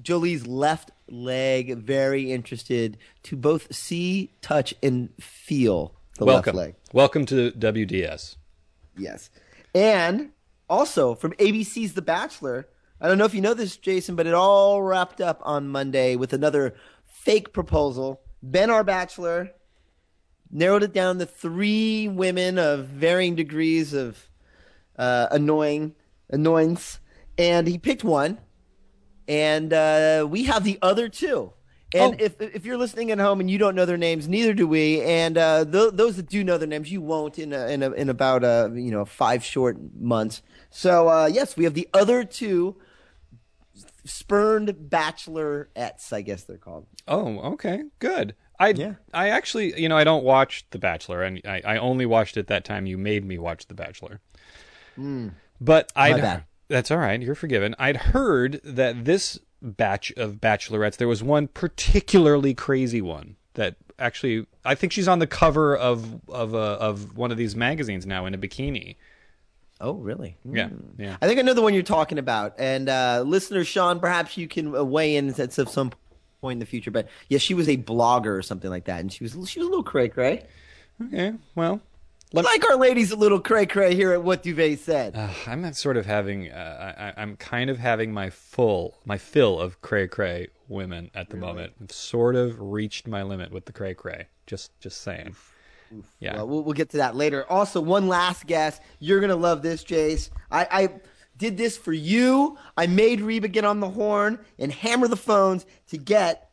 Jolie's 0.02 0.46
left 0.46 0.90
leg. 1.08 1.76
Very 1.78 2.32
interested 2.32 2.98
to 3.24 3.36
both 3.36 3.74
see, 3.74 4.30
touch, 4.42 4.74
and 4.82 5.10
feel 5.20 5.94
the 6.20 6.26
Welcome, 6.26 6.54
left 6.56 6.66
leg. 6.66 6.74
welcome 6.92 7.24
to 7.26 7.50
WDS. 7.52 8.36
Yes. 8.96 9.30
And 9.74 10.32
also 10.68 11.14
from 11.14 11.32
ABC's 11.32 11.94
The 11.94 12.02
Bachelor. 12.02 12.68
I 13.00 13.08
don't 13.08 13.16
know 13.16 13.24
if 13.24 13.32
you 13.32 13.40
know 13.40 13.54
this, 13.54 13.78
Jason, 13.78 14.16
but 14.16 14.26
it 14.26 14.34
all 14.34 14.82
wrapped 14.82 15.22
up 15.22 15.40
on 15.44 15.68
Monday 15.68 16.16
with 16.16 16.34
another 16.34 16.74
fake 17.06 17.54
proposal. 17.54 18.20
Ben, 18.42 18.68
our 18.68 18.84
bachelor, 18.84 19.52
narrowed 20.50 20.82
it 20.82 20.92
down 20.92 21.18
to 21.20 21.24
three 21.26 22.06
women 22.08 22.58
of 22.58 22.86
varying 22.86 23.34
degrees 23.34 23.94
of 23.94 24.28
uh, 24.98 25.28
annoying 25.30 25.94
annoyance, 26.28 27.00
and 27.38 27.66
he 27.66 27.78
picked 27.78 28.04
one, 28.04 28.38
and 29.26 29.72
uh, 29.72 30.26
we 30.28 30.44
have 30.44 30.64
the 30.64 30.78
other 30.82 31.08
two. 31.08 31.54
And 31.92 32.14
Oh. 32.14 32.24
if 32.24 32.40
if 32.40 32.64
you're 32.64 32.76
listening 32.76 33.10
at 33.10 33.18
home 33.18 33.40
and 33.40 33.50
you 33.50 33.58
don't 33.58 33.74
know 33.74 33.84
their 33.84 33.96
names, 33.96 34.28
neither 34.28 34.54
do 34.54 34.66
we. 34.68 35.02
And 35.02 35.36
uh, 35.36 35.64
th- 35.64 35.92
those 35.94 36.16
that 36.16 36.28
do 36.28 36.44
know 36.44 36.56
their 36.56 36.68
names, 36.68 36.92
you 36.92 37.00
won't 37.00 37.38
in 37.38 37.52
a, 37.52 37.66
in 37.68 37.82
a, 37.82 37.90
in 37.92 38.08
about 38.08 38.44
uh, 38.44 38.68
you 38.72 38.90
know 38.92 39.04
five 39.04 39.42
short 39.44 39.76
months. 39.98 40.42
So 40.70 41.08
uh, 41.08 41.26
yes, 41.26 41.56
we 41.56 41.64
have 41.64 41.74
the 41.74 41.88
other 41.92 42.22
two 42.24 42.76
spurned 44.04 44.68
bachelorettes, 44.88 46.12
I 46.12 46.22
guess 46.22 46.44
they're 46.44 46.56
called. 46.58 46.86
Oh, 47.08 47.38
okay, 47.54 47.82
good. 47.98 48.34
I 48.58 48.68
Yeah. 48.68 48.94
I 49.12 49.30
actually, 49.30 49.80
you 49.80 49.88
know, 49.88 49.96
I 49.96 50.04
don't 50.04 50.24
watch 50.24 50.66
The 50.70 50.78
Bachelor, 50.78 51.22
and 51.22 51.40
I, 51.44 51.62
I 51.64 51.76
only 51.78 52.06
watched 52.06 52.36
it 52.36 52.46
that 52.48 52.64
time 52.64 52.86
you 52.86 52.98
made 52.98 53.24
me 53.24 53.38
watch 53.38 53.66
The 53.66 53.74
Bachelor. 53.74 54.20
But 55.60 55.90
I 55.96 56.42
that's 56.68 56.90
all 56.90 56.98
right. 56.98 57.20
You're 57.20 57.34
forgiven. 57.34 57.74
I'd 57.78 57.96
heard 57.96 58.60
that 58.62 59.04
this 59.06 59.38
batch 59.62 60.12
of 60.12 60.36
bachelorettes, 60.36 60.96
there 60.96 61.08
was 61.08 61.22
one 61.22 61.48
particularly 61.48 62.54
crazy 62.54 63.02
one 63.02 63.36
that 63.54 63.76
actually, 63.98 64.46
I 64.64 64.74
think 64.74 64.92
she's 64.92 65.08
on 65.08 65.18
the 65.18 65.26
cover 65.26 65.76
of 65.76 66.20
of 66.28 66.54
uh, 66.54 66.78
of 66.80 67.16
one 67.16 67.30
of 67.30 67.36
these 67.36 67.54
magazines 67.54 68.06
now 68.06 68.26
in 68.26 68.34
a 68.34 68.38
bikini. 68.38 68.96
Oh, 69.80 69.94
really? 69.94 70.36
Yeah, 70.44 70.68
yeah. 70.98 71.16
I 71.22 71.26
think 71.26 71.38
I 71.38 71.42
know 71.42 71.54
the 71.54 71.62
one 71.62 71.72
you're 71.72 71.82
talking 71.82 72.18
about. 72.18 72.54
And 72.58 72.88
uh, 72.88 73.22
listener 73.26 73.64
Sean, 73.64 73.98
perhaps 73.98 74.36
you 74.36 74.46
can 74.46 74.76
uh, 74.76 74.84
weigh 74.84 75.16
in 75.16 75.28
at 75.40 75.52
some 75.52 75.66
some 75.66 75.92
point 76.40 76.56
in 76.56 76.60
the 76.60 76.66
future. 76.66 76.90
But 76.90 77.08
yeah, 77.28 77.38
she 77.38 77.54
was 77.54 77.68
a 77.68 77.76
blogger 77.76 78.36
or 78.36 78.42
something 78.42 78.70
like 78.70 78.84
that, 78.84 79.00
and 79.00 79.12
she 79.12 79.24
was 79.24 79.32
she 79.48 79.58
was 79.58 79.66
a 79.66 79.70
little 79.70 79.82
cray 79.82 80.08
cray. 80.08 80.46
Okay, 81.06 81.32
well, 81.54 81.80
Like 82.32 82.64
our 82.70 82.76
ladies, 82.76 83.10
a 83.10 83.16
little 83.16 83.40
cray 83.40 83.66
cray 83.66 83.96
here 83.96 84.12
at 84.12 84.22
What 84.22 84.44
Duvet 84.44 84.78
said. 84.78 85.16
Uh, 85.16 85.28
I'm 85.48 85.72
sort 85.72 85.96
of 85.96 86.06
having. 86.06 86.50
Uh, 86.50 87.12
I, 87.16 87.20
I'm 87.20 87.36
kind 87.36 87.70
of 87.70 87.78
having 87.78 88.12
my 88.12 88.30
full, 88.30 88.98
my 89.04 89.18
fill 89.18 89.58
of 89.58 89.82
cray 89.82 90.06
cray 90.06 90.48
women 90.68 91.10
at 91.12 91.30
the 91.30 91.36
moment. 91.36 91.72
I've 91.82 91.90
sort 91.90 92.36
of 92.36 92.60
reached 92.60 93.08
my 93.08 93.24
limit 93.24 93.50
with 93.50 93.64
the 93.64 93.72
cray 93.72 93.94
cray. 93.94 94.28
Just, 94.46 94.78
just 94.78 95.00
saying. 95.00 95.34
Yeah. 96.20 96.36
Well, 96.36 96.48
well, 96.48 96.62
we'll 96.62 96.74
get 96.74 96.90
to 96.90 96.98
that 96.98 97.16
later. 97.16 97.44
Also, 97.50 97.80
one 97.80 98.06
last 98.06 98.46
guess. 98.46 98.80
You're 99.00 99.20
gonna 99.20 99.34
love 99.34 99.62
this, 99.62 99.82
Jace. 99.82 100.30
I, 100.52 100.68
I 100.70 100.88
did 101.36 101.56
this 101.56 101.76
for 101.76 101.92
you. 101.92 102.56
I 102.76 102.86
made 102.86 103.20
Reba 103.20 103.48
get 103.48 103.64
on 103.64 103.80
the 103.80 103.90
horn 103.90 104.38
and 104.56 104.70
hammer 104.70 105.08
the 105.08 105.16
phones 105.16 105.66
to 105.88 105.98
get 105.98 106.50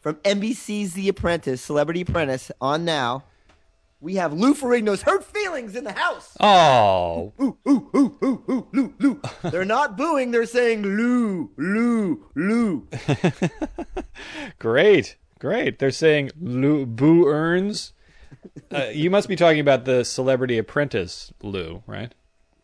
from 0.00 0.14
NBC's 0.16 0.94
The 0.94 1.08
Apprentice, 1.08 1.60
Celebrity 1.60 2.02
Apprentice, 2.02 2.52
on 2.60 2.84
now. 2.84 3.24
We 4.00 4.16
have 4.16 4.32
Lou 4.32 4.54
Ferrigno's 4.54 5.02
Hurt 5.02 5.24
Feelings 5.24 5.74
in 5.74 5.84
the 5.84 5.92
house. 5.92 6.36
oh, 6.40 7.32
Ooh, 7.40 7.56
ooh, 7.66 7.90
ooh, 7.96 8.18
ooh, 8.22 8.44
ooh, 8.50 8.68
Lou, 8.72 8.94
Lou. 8.98 9.20
They're 9.50 9.64
not 9.64 9.96
booing. 9.96 10.30
They're 10.30 10.46
saying 10.46 10.82
Lou, 10.82 11.50
Lou, 11.56 12.26
Lou. 12.34 12.86
great, 14.58 15.16
Great. 15.38 15.78
They're 15.78 15.90
saying 15.90 16.30
Lou, 16.40 16.86
Boo 16.86 17.26
earns. 17.26 17.92
Uh, 18.72 18.86
you 18.92 19.10
must 19.10 19.28
be 19.28 19.36
talking 19.36 19.60
about 19.60 19.84
the 19.84 20.04
Celebrity 20.04 20.56
Apprentice 20.56 21.32
Lou, 21.42 21.82
right? 21.86 22.14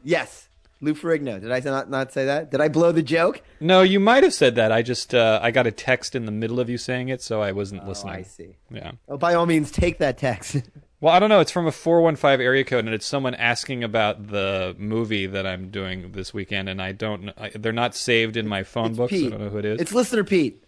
Yes, 0.02 0.48
Lou 0.80 0.94
Ferrigno. 0.94 1.40
Did 1.40 1.52
I 1.52 1.60
not 1.60 1.90
not 1.90 2.12
say 2.12 2.24
that? 2.24 2.50
Did 2.50 2.60
I 2.60 2.68
blow 2.68 2.90
the 2.90 3.02
joke? 3.02 3.42
No, 3.60 3.82
you 3.82 4.00
might 4.00 4.22
have 4.22 4.32
said 4.34 4.54
that. 4.54 4.72
I 4.72 4.82
just 4.82 5.14
uh, 5.14 5.38
I 5.42 5.50
got 5.50 5.66
a 5.66 5.70
text 5.70 6.14
in 6.14 6.24
the 6.24 6.32
middle 6.32 6.58
of 6.60 6.70
you 6.70 6.78
saying 6.78 7.08
it, 7.08 7.20
so 7.20 7.42
I 7.42 7.52
wasn't 7.52 7.86
listening. 7.86 8.14
Oh, 8.14 8.18
I 8.18 8.22
see. 8.22 8.56
Yeah. 8.70 8.92
Oh, 9.08 9.18
by 9.18 9.34
all 9.34 9.46
means, 9.46 9.70
take 9.70 9.98
that 9.98 10.18
text. 10.18 10.56
Well, 11.02 11.12
I 11.12 11.18
don't 11.18 11.28
know. 11.30 11.40
It's 11.40 11.50
from 11.50 11.66
a 11.66 11.72
415 11.72 12.40
area 12.40 12.62
code, 12.62 12.84
and 12.84 12.94
it's 12.94 13.04
someone 13.04 13.34
asking 13.34 13.82
about 13.82 14.28
the 14.28 14.76
movie 14.78 15.26
that 15.26 15.44
I'm 15.44 15.68
doing 15.68 16.12
this 16.12 16.32
weekend, 16.32 16.68
and 16.68 16.80
I 16.80 16.92
don't. 16.92 17.22
kn- 17.22 17.34
I, 17.36 17.50
they're 17.50 17.72
not 17.72 17.96
saved 17.96 18.36
in 18.36 18.46
my 18.46 18.62
phone 18.62 18.94
book, 18.94 19.10
so 19.10 19.16
I 19.16 19.28
don't 19.28 19.40
know 19.40 19.48
who 19.48 19.58
it 19.58 19.64
is. 19.64 19.80
It's 19.80 19.92
listener 19.92 20.22
Pete. 20.22 20.62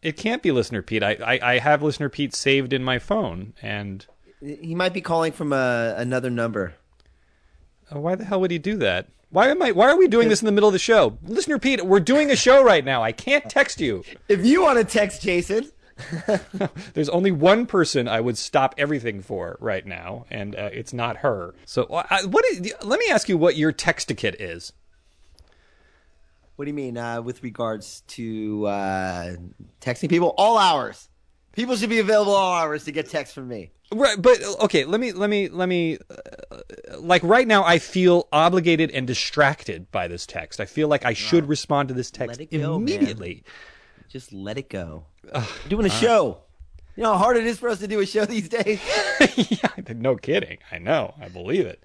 it 0.00 0.16
can't 0.16 0.40
be 0.40 0.52
listener 0.52 0.82
Pete. 0.82 1.02
I, 1.02 1.14
I 1.24 1.54
I 1.54 1.58
have 1.58 1.82
listener 1.82 2.08
Pete 2.08 2.32
saved 2.32 2.72
in 2.72 2.84
my 2.84 3.00
phone, 3.00 3.54
and 3.60 4.06
He 4.40 4.76
might 4.76 4.92
be 4.94 5.00
calling 5.00 5.32
from 5.32 5.52
a, 5.52 5.94
another 5.98 6.30
number. 6.30 6.74
uh, 7.92 7.98
why 7.98 8.14
the 8.14 8.24
hell 8.24 8.40
would 8.40 8.52
he 8.52 8.58
do 8.58 8.76
that? 8.76 9.08
Why 9.30 9.48
am 9.48 9.60
I? 9.62 9.72
Why 9.72 9.88
are 9.90 9.96
we 9.98 10.06
doing 10.06 10.28
this 10.28 10.42
in 10.42 10.46
the 10.46 10.52
middle 10.52 10.68
of 10.68 10.74
the 10.74 10.78
show, 10.78 11.18
listener 11.26 11.58
Pete? 11.58 11.84
We're 11.84 11.98
doing 11.98 12.30
a 12.30 12.36
show 12.36 12.62
right 12.62 12.84
now. 12.84 13.02
I 13.02 13.10
can't 13.10 13.50
text 13.50 13.80
you. 13.80 14.04
If 14.28 14.46
you 14.46 14.62
want 14.62 14.78
to 14.78 14.84
text 14.84 15.22
Jason, 15.22 15.72
There's 16.94 17.08
only 17.08 17.30
one 17.30 17.66
person 17.66 18.08
I 18.08 18.20
would 18.20 18.38
stop 18.38 18.74
everything 18.78 19.22
for 19.22 19.56
right 19.60 19.86
now, 19.86 20.26
and 20.30 20.54
uh, 20.54 20.70
it's 20.72 20.92
not 20.92 21.18
her. 21.18 21.54
So, 21.64 21.84
uh, 21.84 22.06
I, 22.10 22.24
what? 22.24 22.44
Is, 22.46 22.72
let 22.82 22.98
me 22.98 23.06
ask 23.10 23.28
you 23.28 23.36
what 23.36 23.56
your 23.56 23.72
textiquette 23.72 24.36
is. 24.38 24.72
what 26.56 26.64
do 26.64 26.70
you 26.70 26.74
mean 26.74 26.96
uh, 26.96 27.22
with 27.22 27.42
regards 27.42 28.02
to 28.08 28.66
uh, 28.66 29.36
texting 29.80 30.08
people? 30.08 30.34
All 30.36 30.58
hours. 30.58 31.08
People 31.52 31.76
should 31.76 31.90
be 31.90 31.98
available 31.98 32.32
all 32.32 32.54
hours 32.54 32.84
to 32.84 32.92
get 32.92 33.10
text 33.10 33.34
from 33.34 33.48
me. 33.48 33.72
Right, 33.94 34.16
but 34.20 34.42
okay, 34.62 34.86
let 34.86 35.00
me 35.00 35.12
let 35.12 35.28
me 35.28 35.48
let 35.48 35.68
me 35.68 35.98
uh, 36.50 36.60
like 36.98 37.22
right 37.22 37.46
now 37.46 37.62
I 37.62 37.78
feel 37.78 38.26
obligated 38.32 38.90
and 38.90 39.06
distracted 39.06 39.90
by 39.90 40.08
this 40.08 40.24
text. 40.24 40.60
I 40.60 40.64
feel 40.64 40.88
like 40.88 41.04
I 41.04 41.12
should 41.12 41.46
respond 41.46 41.88
to 41.88 41.94
this 41.94 42.10
text 42.10 42.40
it 42.40 42.50
go, 42.50 42.78
man. 42.78 43.42
Just 44.12 44.30
let 44.30 44.58
it 44.58 44.68
go. 44.68 45.06
We're 45.24 45.42
doing 45.70 45.86
a 45.86 45.88
show. 45.88 46.36
You 46.96 47.02
know 47.02 47.12
how 47.12 47.18
hard 47.18 47.38
it 47.38 47.46
is 47.46 47.58
for 47.58 47.70
us 47.70 47.78
to 47.78 47.88
do 47.88 47.98
a 48.00 48.04
show 48.04 48.26
these 48.26 48.46
days? 48.46 48.78
yeah, 49.50 49.70
no 49.96 50.16
kidding. 50.16 50.58
I 50.70 50.76
know. 50.76 51.14
I 51.18 51.28
believe 51.28 51.64
it. 51.64 51.82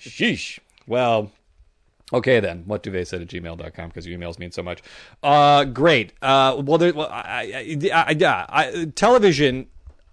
Sheesh. 0.00 0.58
Well, 0.86 1.32
okay 2.14 2.40
then. 2.40 2.62
What 2.64 2.82
duvet 2.82 3.06
said 3.08 3.20
at 3.20 3.28
gmail.com 3.28 3.88
because 3.88 4.06
your 4.06 4.18
emails 4.18 4.38
mean 4.38 4.52
so 4.52 4.62
much. 4.62 4.82
Uh, 5.22 5.64
great. 5.64 6.14
Uh, 6.22 6.62
well, 6.64 6.78
there, 6.78 6.94
well 6.94 7.10
I, 7.10 7.76
I, 7.92 8.04
I, 8.06 8.10
yeah, 8.12 8.46
I, 8.48 8.90
television. 8.94 9.66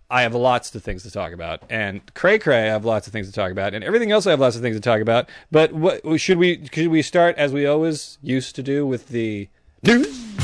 I 0.10 0.24
have 0.24 0.36
lots 0.36 0.76
of 0.76 0.84
things 0.84 1.04
to 1.04 1.12
talk 1.12 1.32
about, 1.32 1.64
and 1.70 2.02
cray 2.14 2.40
cray. 2.40 2.64
I 2.64 2.74
have 2.74 2.84
lots 2.84 3.08
of 3.08 3.14
things 3.14 3.28
to 3.28 3.34
talk 3.34 3.54
about, 3.54 3.74
and 3.74 3.86
everything 3.86 4.12
else 4.12 4.28
I 4.28 4.32
have 4.32 4.42
lots 4.42 4.58
of 4.58 4.62
things 4.62 4.76
to 4.76 4.82
talk 4.82 5.00
about. 5.00 5.30
But 5.50 5.72
what 5.72 6.20
should 6.20 6.40
we? 6.40 6.68
Should 6.74 6.90
we 6.90 7.02
start 7.02 7.38
as 7.38 7.54
we 7.54 7.66
always 7.66 8.18
used 8.22 8.54
to 8.58 8.64
do 8.64 8.86
with 8.86 9.08
the 9.08 9.48
news? 9.82 10.43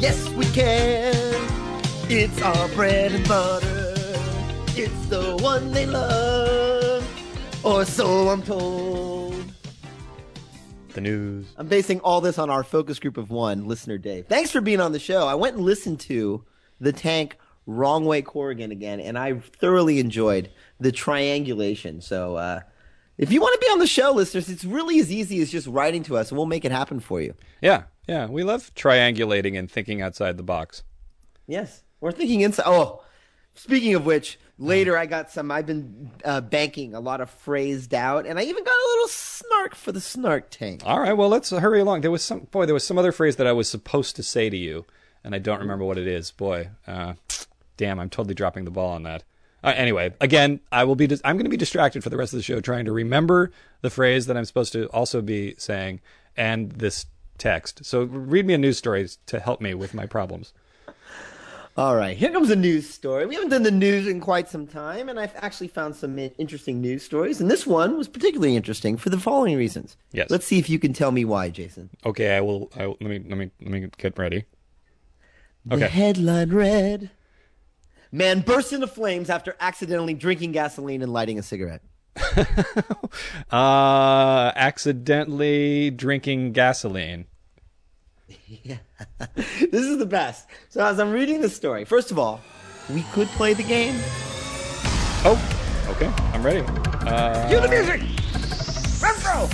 Yes, 0.00 0.28
we 0.30 0.46
can. 0.46 1.14
It's 2.08 2.42
our 2.42 2.68
bread 2.68 3.12
and 3.12 3.26
butter. 3.28 3.94
It's 4.68 5.06
the 5.06 5.36
one 5.40 5.72
they 5.72 5.86
love. 5.86 7.06
Or 7.64 7.84
so 7.84 8.28
I'm 8.28 8.42
told. 8.42 9.44
The 10.94 11.00
news. 11.00 11.46
I'm 11.56 11.68
basing 11.68 12.00
all 12.00 12.20
this 12.20 12.38
on 12.38 12.50
our 12.50 12.64
focus 12.64 12.98
group 12.98 13.16
of 13.16 13.30
one, 13.30 13.68
listener 13.68 13.98
Dave. 13.98 14.26
Thanks 14.26 14.50
for 14.50 14.60
being 14.60 14.80
on 14.80 14.92
the 14.92 14.98
show. 14.98 15.26
I 15.26 15.34
went 15.34 15.56
and 15.56 15.64
listened 15.64 16.00
to 16.00 16.44
The 16.80 16.92
Tank 16.92 17.36
Wrong 17.66 18.04
Way 18.04 18.22
Corrigan 18.22 18.72
again, 18.72 18.98
and 19.00 19.16
I 19.16 19.34
thoroughly 19.38 20.00
enjoyed 20.00 20.50
the 20.80 20.90
triangulation. 20.90 22.00
So, 22.00 22.36
uh, 22.36 22.60
if 23.18 23.30
you 23.30 23.40
want 23.40 23.52
to 23.60 23.64
be 23.64 23.70
on 23.70 23.78
the 23.78 23.86
show, 23.86 24.12
listeners, 24.12 24.48
it's 24.48 24.64
really 24.64 24.98
as 24.98 25.12
easy 25.12 25.40
as 25.42 25.50
just 25.50 25.66
writing 25.66 26.02
to 26.04 26.16
us, 26.16 26.30
and 26.30 26.38
we'll 26.38 26.46
make 26.46 26.64
it 26.64 26.72
happen 26.72 27.00
for 27.00 27.20
you. 27.20 27.34
Yeah, 27.60 27.82
yeah. 28.10 28.26
We 28.26 28.42
love 28.42 28.74
triangulating 28.74 29.56
and 29.56 29.70
thinking 29.70 30.02
outside 30.02 30.36
the 30.36 30.42
box. 30.42 30.82
Yes. 31.46 31.84
We're 32.00 32.10
thinking 32.10 32.40
inside. 32.40 32.64
Oh, 32.66 33.04
speaking 33.54 33.94
of 33.94 34.04
which, 34.04 34.38
later 34.58 34.98
I 34.98 35.06
got 35.06 35.30
some. 35.30 35.52
I've 35.52 35.66
been 35.66 36.10
uh, 36.24 36.40
banking 36.40 36.94
a 36.94 37.00
lot 37.00 37.20
of 37.20 37.30
phrased 37.30 37.94
out, 37.94 38.26
and 38.26 38.36
I 38.36 38.42
even 38.42 38.64
got 38.64 38.74
a 38.74 38.88
little 38.94 39.08
snark 39.08 39.76
for 39.76 39.92
the 39.92 40.00
snark 40.00 40.50
tank. 40.50 40.82
All 40.84 40.98
right, 40.98 41.12
well, 41.12 41.28
let's 41.28 41.50
hurry 41.50 41.78
along. 41.78 42.00
There 42.00 42.10
was 42.10 42.24
some 42.24 42.48
boy. 42.50 42.66
There 42.66 42.74
was 42.74 42.84
some 42.84 42.98
other 42.98 43.12
phrase 43.12 43.36
that 43.36 43.46
I 43.46 43.52
was 43.52 43.68
supposed 43.68 44.16
to 44.16 44.24
say 44.24 44.50
to 44.50 44.56
you, 44.56 44.86
and 45.22 45.32
I 45.32 45.38
don't 45.38 45.60
remember 45.60 45.84
what 45.84 45.98
it 45.98 46.08
is. 46.08 46.32
Boy, 46.32 46.70
uh, 46.88 47.14
damn, 47.76 48.00
I'm 48.00 48.10
totally 48.10 48.34
dropping 48.34 48.64
the 48.64 48.72
ball 48.72 48.90
on 48.90 49.04
that. 49.04 49.22
Uh, 49.62 49.74
anyway, 49.76 50.14
again, 50.20 50.58
I 50.72 50.82
will 50.82 50.96
be. 50.96 51.06
Dis- 51.06 51.22
I'm 51.24 51.36
going 51.36 51.44
to 51.44 51.50
be 51.50 51.56
distracted 51.56 52.02
for 52.02 52.10
the 52.10 52.16
rest 52.16 52.32
of 52.32 52.38
the 52.38 52.42
show 52.42 52.60
trying 52.60 52.86
to 52.86 52.92
remember 52.92 53.52
the 53.82 53.90
phrase 53.90 54.26
that 54.26 54.36
I'm 54.36 54.46
supposed 54.46 54.72
to 54.72 54.86
also 54.86 55.22
be 55.22 55.54
saying 55.58 56.00
and 56.36 56.72
this 56.72 57.06
text. 57.40 57.84
So 57.84 58.04
read 58.04 58.46
me 58.46 58.54
a 58.54 58.58
news 58.58 58.78
story 58.78 59.08
to 59.26 59.40
help 59.40 59.60
me 59.60 59.74
with 59.74 59.94
my 59.94 60.06
problems. 60.06 60.52
All 61.76 61.96
right, 61.96 62.16
here 62.16 62.30
comes 62.30 62.50
a 62.50 62.56
news 62.56 62.88
story. 62.90 63.26
We 63.26 63.34
haven't 63.36 63.50
done 63.50 63.62
the 63.62 63.70
news 63.70 64.06
in 64.06 64.20
quite 64.20 64.48
some 64.48 64.66
time, 64.66 65.08
and 65.08 65.18
I've 65.18 65.32
actually 65.36 65.68
found 65.68 65.96
some 65.96 66.18
interesting 66.18 66.80
news 66.80 67.02
stories. 67.02 67.40
And 67.40 67.50
this 67.50 67.66
one 67.66 67.96
was 67.96 68.06
particularly 68.08 68.54
interesting 68.56 68.96
for 68.96 69.08
the 69.08 69.18
following 69.18 69.56
reasons. 69.56 69.96
Yes. 70.12 70.30
Let's 70.30 70.44
see 70.44 70.58
if 70.58 70.68
you 70.68 70.78
can 70.78 70.92
tell 70.92 71.10
me 71.12 71.24
why, 71.24 71.48
Jason. 71.48 71.88
Okay, 72.04 72.36
I 72.36 72.40
will. 72.40 72.70
I 72.76 72.86
will 72.86 72.98
let 73.00 73.08
me 73.10 73.18
let 73.26 73.38
me 73.38 73.50
let 73.62 73.70
me 73.70 73.88
get 73.96 74.18
ready. 74.18 74.44
The 75.64 75.76
Okay. 75.76 75.88
headline 75.88 76.50
read 76.50 77.10
Man 78.12 78.40
bursts 78.40 78.72
into 78.72 78.88
flames 78.88 79.30
after 79.30 79.56
accidentally 79.60 80.14
drinking 80.14 80.52
gasoline 80.52 81.00
and 81.02 81.12
lighting 81.12 81.38
a 81.38 81.42
cigarette. 81.42 81.82
Uh, 83.50 84.52
accidentally 84.54 85.90
drinking 85.90 86.52
gasoline. 86.52 87.26
Yeah. 88.46 88.78
This 89.36 89.84
is 89.86 89.98
the 89.98 90.06
best. 90.06 90.46
So, 90.68 90.84
as 90.84 91.00
I'm 91.00 91.10
reading 91.10 91.40
the 91.40 91.48
story, 91.48 91.84
first 91.84 92.10
of 92.10 92.18
all, 92.18 92.40
we 92.88 93.02
could 93.12 93.28
play 93.28 93.54
the 93.54 93.62
game. 93.62 93.94
Oh, 95.24 95.36
okay, 95.88 96.06
I'm 96.32 96.44
ready. 96.44 96.60
Uh, 97.06 97.48
Cue 97.48 97.60
the 97.60 97.68
music! 97.68 98.00
Retro! 99.02 99.48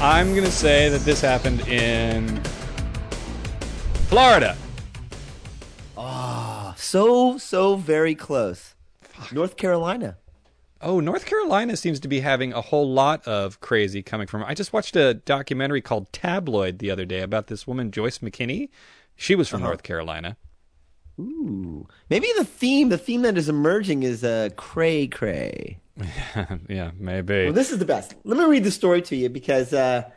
I'm 0.00 0.34
gonna 0.34 0.50
say 0.50 0.88
that 0.88 1.02
this 1.02 1.20
happened 1.20 1.60
in 1.68 2.42
Florida. 4.08 4.56
Oh 5.96 6.74
so, 6.76 7.38
so 7.38 7.76
very 7.76 8.16
close. 8.16 8.74
North 9.30 9.56
Carolina. 9.56 10.16
Oh, 10.82 10.98
North 11.00 11.26
Carolina 11.26 11.76
seems 11.76 12.00
to 12.00 12.08
be 12.08 12.20
having 12.20 12.52
a 12.52 12.60
whole 12.60 12.90
lot 12.90 13.26
of 13.28 13.60
crazy 13.60 14.02
coming 14.02 14.26
from. 14.26 14.42
I 14.44 14.54
just 14.54 14.72
watched 14.72 14.96
a 14.96 15.14
documentary 15.14 15.82
called 15.82 16.10
Tabloid 16.12 16.78
the 16.78 16.90
other 16.90 17.04
day 17.04 17.20
about 17.20 17.48
this 17.48 17.66
woman 17.66 17.90
Joyce 17.90 18.18
McKinney. 18.18 18.70
She 19.14 19.34
was 19.34 19.48
from 19.48 19.62
North 19.62 19.82
Carolina. 19.82 20.38
Ooh. 21.20 21.86
Maybe 22.08 22.28
the 22.38 22.44
theme, 22.44 22.88
the 22.88 22.96
theme 22.96 23.22
that 23.22 23.36
is 23.36 23.50
emerging 23.50 24.04
is 24.04 24.24
uh, 24.24 24.48
cray 24.56 25.06
cray. 25.06 25.80
yeah, 26.68 26.92
maybe. 26.96 27.44
Well, 27.44 27.52
this 27.52 27.72
is 27.72 27.78
the 27.78 27.84
best. 27.84 28.14
Let 28.24 28.38
me 28.38 28.44
read 28.44 28.64
the 28.64 28.70
story 28.70 29.02
to 29.02 29.16
you 29.16 29.28
because 29.28 29.74
uh, 29.74 30.08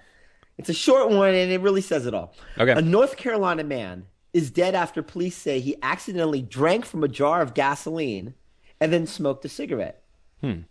it's 0.57 0.69
a 0.69 0.73
short 0.73 1.09
one 1.09 1.33
and 1.33 1.51
it 1.51 1.59
really 1.59 1.81
says 1.81 2.05
it 2.05 2.13
all. 2.13 2.33
Okay. 2.57 2.71
A 2.71 2.81
North 2.81 3.17
Carolina 3.17 3.65
man 3.65 4.05
is 4.31 4.49
dead 4.49 4.75
after 4.75 5.03
police 5.03 5.35
say 5.35 5.59
he 5.59 5.75
accidentally 5.83 6.41
drank 6.41 6.85
from 6.85 7.03
a 7.03 7.09
jar 7.09 7.41
of 7.41 7.53
gasoline 7.53 8.33
and 8.79 8.93
then 8.93 9.05
smoked 9.05 9.43
a 9.43 9.49
cigarette. 9.49 10.02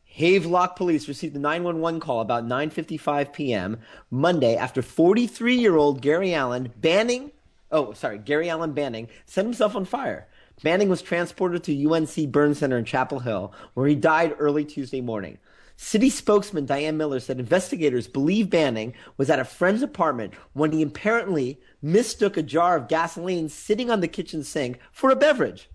Havelock 0.05 0.77
police 0.77 1.09
received 1.09 1.35
a 1.35 1.39
911 1.39 2.01
call 2.01 2.21
about 2.21 2.47
9:55 2.47 3.33
p.m. 3.33 3.79
Monday 4.11 4.57
after 4.57 4.83
43-year-old 4.83 6.03
Gary 6.03 6.35
Allen 6.35 6.73
Banning, 6.77 7.33
oh 7.71 7.93
sorry, 7.95 8.19
Gary 8.19 8.51
Allen 8.51 8.73
Banning 8.73 9.09
set 9.25 9.45
himself 9.45 9.75
on 9.75 9.85
fire. 9.85 10.29
Banning 10.63 10.89
was 10.89 11.03
transported 11.03 11.65
to 11.65 11.91
UNC 11.91 12.31
Burn 12.31 12.55
Center 12.55 12.77
in 12.77 12.85
Chapel 12.85 13.21
Hill, 13.21 13.53
where 13.75 13.89
he 13.89 13.95
died 13.95 14.37
early 14.39 14.65
Tuesday 14.65 15.01
morning. 15.01 15.39
City 15.77 16.11
spokesman 16.11 16.67
Diane 16.67 16.97
Miller 16.97 17.19
said 17.19 17.41
investigators 17.41 18.07
believe 18.07 18.51
Banning 18.51 18.95
was 19.17 19.31
at 19.31 19.41
a 19.41 19.45
friend's 19.45 19.83
apartment 19.83 20.35
when 20.53 20.71
he 20.71 20.83
apparently 20.83 21.59
mistook 21.81 22.37
a 22.37 22.43
jar 22.43 22.77
of 22.77 22.89
gasoline 22.89 23.49
sitting 23.49 23.91
on 23.91 24.01
the 24.01 24.07
kitchen 24.07 24.45
sink 24.45 24.79
for 24.93 25.11
a 25.11 25.17
beverage. 25.17 25.69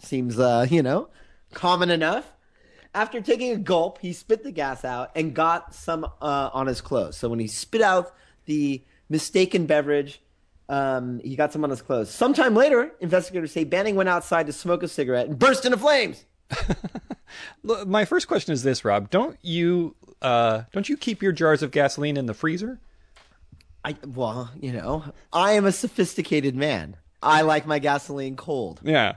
Seems, 0.00 0.38
uh, 0.38 0.66
you 0.68 0.82
know, 0.82 1.10
common 1.52 1.90
enough. 1.90 2.32
After 2.94 3.20
taking 3.20 3.52
a 3.52 3.56
gulp, 3.56 3.98
he 4.00 4.12
spit 4.12 4.42
the 4.42 4.52
gas 4.52 4.84
out 4.84 5.10
and 5.14 5.34
got 5.34 5.74
some 5.74 6.04
uh, 6.20 6.50
on 6.52 6.66
his 6.66 6.80
clothes. 6.80 7.16
So 7.16 7.28
when 7.28 7.38
he 7.38 7.46
spit 7.46 7.80
out 7.80 8.14
the 8.44 8.82
mistaken 9.08 9.66
beverage, 9.66 10.20
um, 10.68 11.20
he 11.20 11.34
got 11.36 11.52
some 11.52 11.64
on 11.64 11.70
his 11.70 11.80
clothes. 11.82 12.10
Sometime 12.10 12.54
later, 12.54 12.92
investigators 13.00 13.52
say 13.52 13.64
Banning 13.64 13.94
went 13.96 14.08
outside 14.08 14.46
to 14.46 14.52
smoke 14.52 14.82
a 14.82 14.88
cigarette 14.88 15.28
and 15.28 15.38
burst 15.38 15.64
into 15.64 15.78
flames. 15.78 16.24
My 17.86 18.04
first 18.04 18.28
question 18.28 18.52
is 18.52 18.62
this, 18.62 18.84
Rob. 18.84 19.10
Don't 19.10 19.38
you 19.42 19.96
uh, 20.20 20.62
don't 20.72 20.88
you 20.88 20.96
keep 20.96 21.22
your 21.22 21.32
jars 21.32 21.62
of 21.62 21.70
gasoline 21.70 22.16
in 22.16 22.26
the 22.26 22.34
freezer? 22.34 22.78
I 23.84 23.96
well, 24.06 24.50
you 24.60 24.72
know, 24.72 25.04
I 25.32 25.52
am 25.52 25.64
a 25.64 25.72
sophisticated 25.72 26.54
man. 26.54 26.96
I 27.22 27.42
like 27.42 27.66
my 27.66 27.78
gasoline 27.78 28.36
cold. 28.36 28.80
Yeah. 28.82 29.14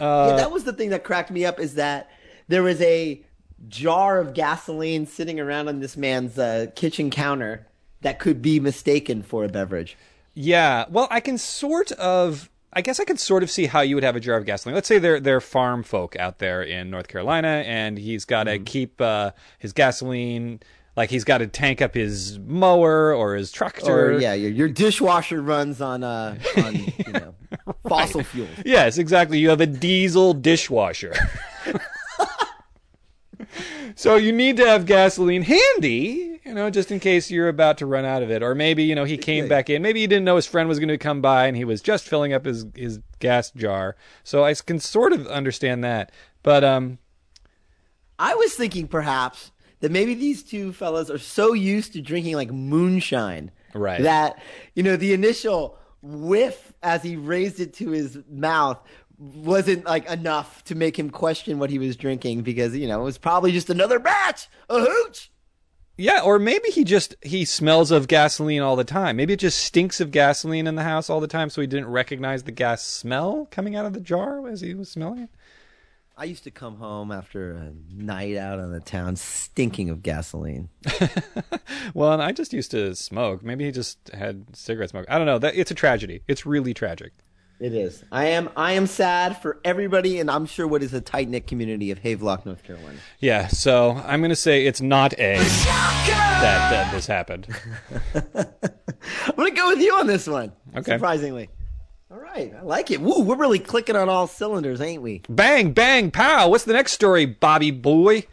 yeah, 0.00 0.06
Uh, 0.06 0.36
that 0.36 0.50
was 0.50 0.64
the 0.64 0.72
thing 0.72 0.90
that 0.90 1.04
cracked 1.04 1.30
me 1.30 1.44
up 1.44 1.58
is 1.60 1.74
that 1.74 2.10
there 2.52 2.62
was 2.62 2.82
a 2.82 3.22
jar 3.66 4.18
of 4.18 4.34
gasoline 4.34 5.06
sitting 5.06 5.40
around 5.40 5.68
on 5.68 5.80
this 5.80 5.96
man's 5.96 6.38
uh, 6.38 6.66
kitchen 6.76 7.08
counter 7.08 7.66
that 8.02 8.18
could 8.18 8.42
be 8.42 8.60
mistaken 8.60 9.22
for 9.22 9.44
a 9.44 9.48
beverage. 9.48 9.96
Yeah. 10.34 10.84
Well, 10.90 11.08
I 11.10 11.20
can 11.20 11.38
sort 11.38 11.92
of. 11.92 12.50
I 12.74 12.80
guess 12.80 12.98
I 13.00 13.04
can 13.04 13.18
sort 13.18 13.42
of 13.42 13.50
see 13.50 13.66
how 13.66 13.82
you 13.82 13.94
would 13.96 14.04
have 14.04 14.16
a 14.16 14.20
jar 14.20 14.36
of 14.36 14.46
gasoline. 14.46 14.74
Let's 14.74 14.88
say 14.88 14.98
they're 14.98 15.20
they're 15.20 15.40
farm 15.40 15.82
folk 15.82 16.16
out 16.16 16.38
there 16.38 16.62
in 16.62 16.90
North 16.90 17.08
Carolina, 17.08 17.62
and 17.66 17.98
he's 17.98 18.24
got 18.24 18.44
to 18.44 18.58
keep 18.58 19.00
uh, 19.00 19.32
his 19.58 19.72
gasoline. 19.72 20.60
Like 20.94 21.08
he's 21.08 21.24
got 21.24 21.38
to 21.38 21.46
tank 21.46 21.80
up 21.80 21.94
his 21.94 22.38
mower 22.38 23.14
or 23.14 23.34
his 23.34 23.50
tractor. 23.50 24.12
Or 24.12 24.18
yeah, 24.18 24.34
your, 24.34 24.50
your 24.50 24.68
dishwasher 24.68 25.40
runs 25.40 25.80
on 25.80 26.02
uh 26.04 26.36
on 26.58 26.74
you 26.74 27.12
know 27.12 27.34
fossil 27.88 28.22
fuels. 28.22 28.50
Yes, 28.64 28.98
exactly. 28.98 29.38
You 29.38 29.48
have 29.50 29.62
a 29.62 29.66
diesel 29.66 30.34
dishwasher. 30.34 31.14
so 34.02 34.16
you 34.16 34.32
need 34.32 34.56
to 34.56 34.66
have 34.66 34.84
gasoline 34.86 35.42
handy, 35.42 36.40
you 36.44 36.54
know, 36.54 36.70
just 36.70 36.90
in 36.90 36.98
case 37.00 37.30
you're 37.30 37.48
about 37.48 37.78
to 37.78 37.86
run 37.86 38.04
out 38.04 38.22
of 38.22 38.30
it. 38.30 38.42
Or 38.42 38.54
maybe, 38.54 38.82
you 38.82 38.94
know, 38.94 39.04
he 39.04 39.16
came 39.16 39.48
back 39.48 39.70
in. 39.70 39.80
Maybe 39.82 40.00
he 40.00 40.06
didn't 40.06 40.24
know 40.24 40.36
his 40.36 40.46
friend 40.46 40.68
was 40.68 40.78
going 40.78 40.88
to 40.88 40.98
come 40.98 41.20
by 41.20 41.46
and 41.46 41.56
he 41.56 41.64
was 41.64 41.80
just 41.80 42.08
filling 42.08 42.32
up 42.32 42.44
his, 42.44 42.66
his 42.74 42.98
gas 43.20 43.50
jar. 43.52 43.96
So 44.24 44.44
I 44.44 44.54
can 44.54 44.80
sort 44.80 45.12
of 45.12 45.26
understand 45.28 45.84
that. 45.84 46.10
But, 46.42 46.64
um, 46.64 46.98
I 48.18 48.34
was 48.34 48.54
thinking 48.54 48.88
perhaps 48.88 49.52
that 49.80 49.90
maybe 49.90 50.14
these 50.14 50.42
two 50.42 50.72
fellas 50.72 51.10
are 51.10 51.18
so 51.18 51.52
used 51.52 51.92
to 51.94 52.00
drinking 52.00 52.36
like 52.36 52.50
moonshine 52.52 53.50
Right. 53.74 54.02
that 54.02 54.38
you 54.74 54.82
know 54.82 54.96
the 54.96 55.12
initial 55.14 55.78
whiff 56.02 56.72
as 56.82 57.02
he 57.02 57.16
raised 57.16 57.58
it 57.58 57.72
to 57.74 57.90
his 57.90 58.18
mouth 58.30 58.78
wasn't 59.22 59.84
like 59.84 60.08
enough 60.08 60.64
to 60.64 60.74
make 60.74 60.98
him 60.98 61.10
question 61.10 61.58
what 61.58 61.70
he 61.70 61.78
was 61.78 61.96
drinking 61.96 62.42
because 62.42 62.76
you 62.76 62.88
know 62.88 63.00
it 63.00 63.04
was 63.04 63.18
probably 63.18 63.52
just 63.52 63.70
another 63.70 63.98
batch 63.98 64.48
a 64.68 64.80
hooch 64.80 65.30
yeah, 65.98 66.22
or 66.22 66.38
maybe 66.38 66.70
he 66.70 66.84
just, 66.84 67.14
he 67.22 67.44
smells 67.44 67.90
of 67.90 68.08
gasoline 68.08 68.62
all 68.62 68.76
the 68.76 68.82
time. 68.82 69.16
Maybe 69.16 69.34
it 69.34 69.40
just 69.40 69.58
stinks 69.58 70.00
of 70.00 70.10
gasoline 70.10 70.66
in 70.66 70.74
the 70.74 70.82
house 70.82 71.10
all 71.10 71.20
the 71.20 71.28
time. 71.28 71.50
So 71.50 71.60
he 71.60 71.66
didn't 71.66 71.90
recognize 71.90 72.42
the 72.42 72.50
gas 72.50 72.82
smell 72.82 73.46
coming 73.50 73.76
out 73.76 73.84
of 73.84 73.92
the 73.92 74.00
jar 74.00 74.48
as 74.48 74.62
he 74.62 74.74
was 74.74 74.88
smelling 74.88 75.20
it. 75.20 75.30
I 76.16 76.24
used 76.24 76.44
to 76.44 76.50
come 76.50 76.76
home 76.76 77.10
after 77.10 77.52
a 77.52 77.72
night 77.94 78.36
out 78.36 78.58
on 78.58 78.72
the 78.72 78.80
town 78.80 79.16
stinking 79.16 79.90
of 79.90 80.02
gasoline. 80.02 80.68
Well, 81.94 82.12
and 82.12 82.22
I 82.22 82.32
just 82.32 82.52
used 82.52 82.70
to 82.70 82.94
smoke. 82.94 83.42
Maybe 83.42 83.64
he 83.64 83.70
just 83.70 83.98
had 84.14 84.56
cigarette 84.56 84.90
smoke. 84.90 85.06
I 85.08 85.18
don't 85.18 85.26
know. 85.26 85.38
That 85.38 85.54
it's 85.56 85.70
a 85.70 85.74
tragedy. 85.74 86.22
It's 86.26 86.46
really 86.46 86.72
tragic. 86.72 87.12
It 87.62 87.74
is. 87.74 88.02
I 88.10 88.26
am. 88.26 88.50
I 88.56 88.72
am 88.72 88.88
sad 88.88 89.40
for 89.40 89.60
everybody, 89.64 90.18
and 90.18 90.28
I'm 90.28 90.46
sure 90.46 90.66
what 90.66 90.82
is 90.82 90.92
a 90.94 91.00
tight 91.00 91.28
knit 91.28 91.46
community 91.46 91.92
of 91.92 91.98
Havelock, 91.98 92.44
North 92.44 92.64
Carolina. 92.64 92.98
Yeah. 93.20 93.46
So 93.46 93.92
I'm 94.04 94.20
gonna 94.20 94.34
say 94.34 94.66
it's 94.66 94.80
not 94.80 95.12
a 95.12 95.36
that 95.38 96.68
that 96.72 96.92
this 96.92 97.06
happened. 97.06 97.46
I'm 98.34 99.36
gonna 99.36 99.52
go 99.52 99.68
with 99.68 99.78
you 99.78 99.94
on 99.94 100.08
this 100.08 100.26
one. 100.26 100.50
Okay. 100.74 100.94
Surprisingly. 100.96 101.50
All 102.10 102.18
right, 102.18 102.52
I 102.52 102.62
like 102.62 102.90
it. 102.90 103.00
Woo, 103.00 103.22
we're 103.22 103.36
really 103.36 103.60
clicking 103.60 103.94
on 103.94 104.08
all 104.08 104.26
cylinders, 104.26 104.80
ain't 104.80 105.00
we? 105.00 105.22
Bang 105.28 105.72
bang 105.72 106.10
pow. 106.10 106.48
What's 106.48 106.64
the 106.64 106.72
next 106.72 106.92
story, 106.92 107.26
Bobby 107.26 107.70
boy? 107.70 108.26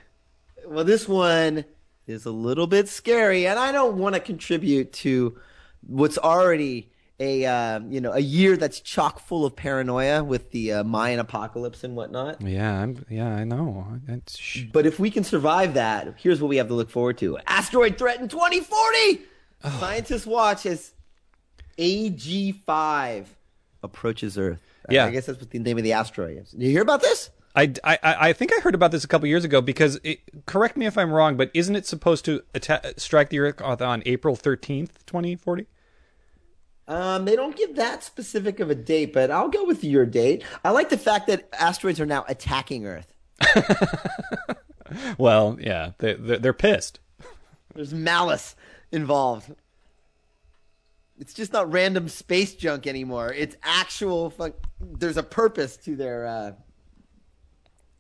Well, 0.66 0.86
this 0.86 1.08
one 1.08 1.66
is 2.08 2.26
a 2.26 2.32
little 2.32 2.66
bit 2.66 2.90
scary, 2.90 3.46
and 3.46 3.60
I 3.60 3.72
don't 3.72 4.00
want 4.00 4.16
to 4.16 4.22
contribute 4.22 4.92
to 4.94 5.38
what's 5.86 6.18
already 6.18 6.92
a 7.20 7.46
uh, 7.46 7.80
you 7.90 8.00
know 8.02 8.12
a 8.14 8.20
year 8.20 8.56
that's 8.58 8.80
chock 8.80 9.20
full 9.20 9.46
of 9.46 9.56
paranoia 9.56 10.24
with 10.24 10.52
the 10.52 10.72
uh, 10.74 10.84
Mayan 10.84 11.20
apocalypse 11.20 11.84
and 11.84 11.96
whatnot. 11.96 12.42
Yeah. 12.42 12.82
I'm. 12.82 13.06
Yeah. 13.10 13.28
I 13.36 13.44
know. 13.44 14.00
Sh- 14.28 14.64
But 14.72 14.86
if 14.86 15.00
we 15.00 15.10
can 15.12 15.24
survive 15.24 15.74
that, 15.74 16.16
here's 16.18 16.42
what 16.42 16.48
we 16.48 16.58
have 16.58 16.68
to 16.70 16.74
look 16.74 16.90
forward 16.90 17.18
to: 17.20 17.38
asteroid 17.48 17.98
threat 17.98 18.20
in 18.22 18.28
2040. 18.30 19.22
Scientists 19.80 20.26
watch 20.26 20.66
as 20.66 20.94
AG5 21.78 23.26
approaches 23.84 24.38
Earth. 24.38 24.62
Yeah. 24.90 25.06
I 25.06 25.12
guess 25.12 25.26
that's 25.26 25.40
what 25.40 25.50
the 25.50 25.60
name 25.60 25.78
of 25.78 25.84
the 25.84 25.94
asteroid 25.94 26.38
is. 26.38 26.52
Did 26.52 26.64
you 26.64 26.72
hear 26.72 26.82
about 26.82 27.02
this? 27.02 27.30
I, 27.56 27.74
I, 27.84 27.98
I 28.04 28.34
think 28.34 28.52
I 28.56 28.62
heard 28.62 28.76
about 28.76 28.92
this 28.92 29.04
a 29.04 29.08
couple 29.08 29.28
years 29.28 29.44
ago 29.44 29.60
because 29.60 30.00
it, 30.04 30.20
correct 30.46 30.78
me 30.78 30.86
if 30.86 30.98
I'm 30.98 31.12
wrong, 31.12 31.36
but 31.36 31.52
isn't 31.54 31.76
it 31.76 31.86
supposed 31.86 32.24
to 32.26 32.42
atta- 32.56 32.94
strike 32.98 33.30
the 33.30 33.40
Earth 33.40 33.62
on 33.62 34.04
April 34.06 34.36
13th, 34.38 35.06
2040? 35.06 35.68
Um, 36.90 37.24
they 37.24 37.38
don't 37.38 37.56
give 37.56 37.78
that 37.78 38.04
specific 38.04 38.60
of 38.60 38.70
a 38.70 38.76
date, 38.76 39.14
but 39.14 39.32
I'll 39.32 39.48
go 39.48 39.64
with 39.64 39.84
your 39.84 40.06
date. 40.06 40.44
I 40.66 40.72
like 40.72 40.90
the 40.90 40.98
fact 40.98 41.28
that 41.28 41.48
asteroids 41.58 42.02
are 42.02 42.06
now 42.06 42.26
attacking 42.28 42.86
Earth. 42.86 43.14
Well, 45.18 45.58
yeah, 45.60 45.92
they, 46.00 46.14
they're, 46.14 46.38
they're 46.40 46.54
pissed. 46.54 47.00
There's 47.76 47.94
malice 47.94 48.56
involved. 48.92 49.54
It's 51.20 51.34
just 51.34 51.54
not 51.54 51.72
random 51.72 52.08
space 52.08 52.56
junk 52.56 52.88
anymore. 52.88 53.34
It's 53.34 53.56
actual. 53.62 54.30
Fuck, 54.30 54.54
there's 54.80 55.18
a 55.18 55.24
purpose 55.24 55.76
to 55.78 55.96
their 55.96 56.26
uh, 56.26 56.52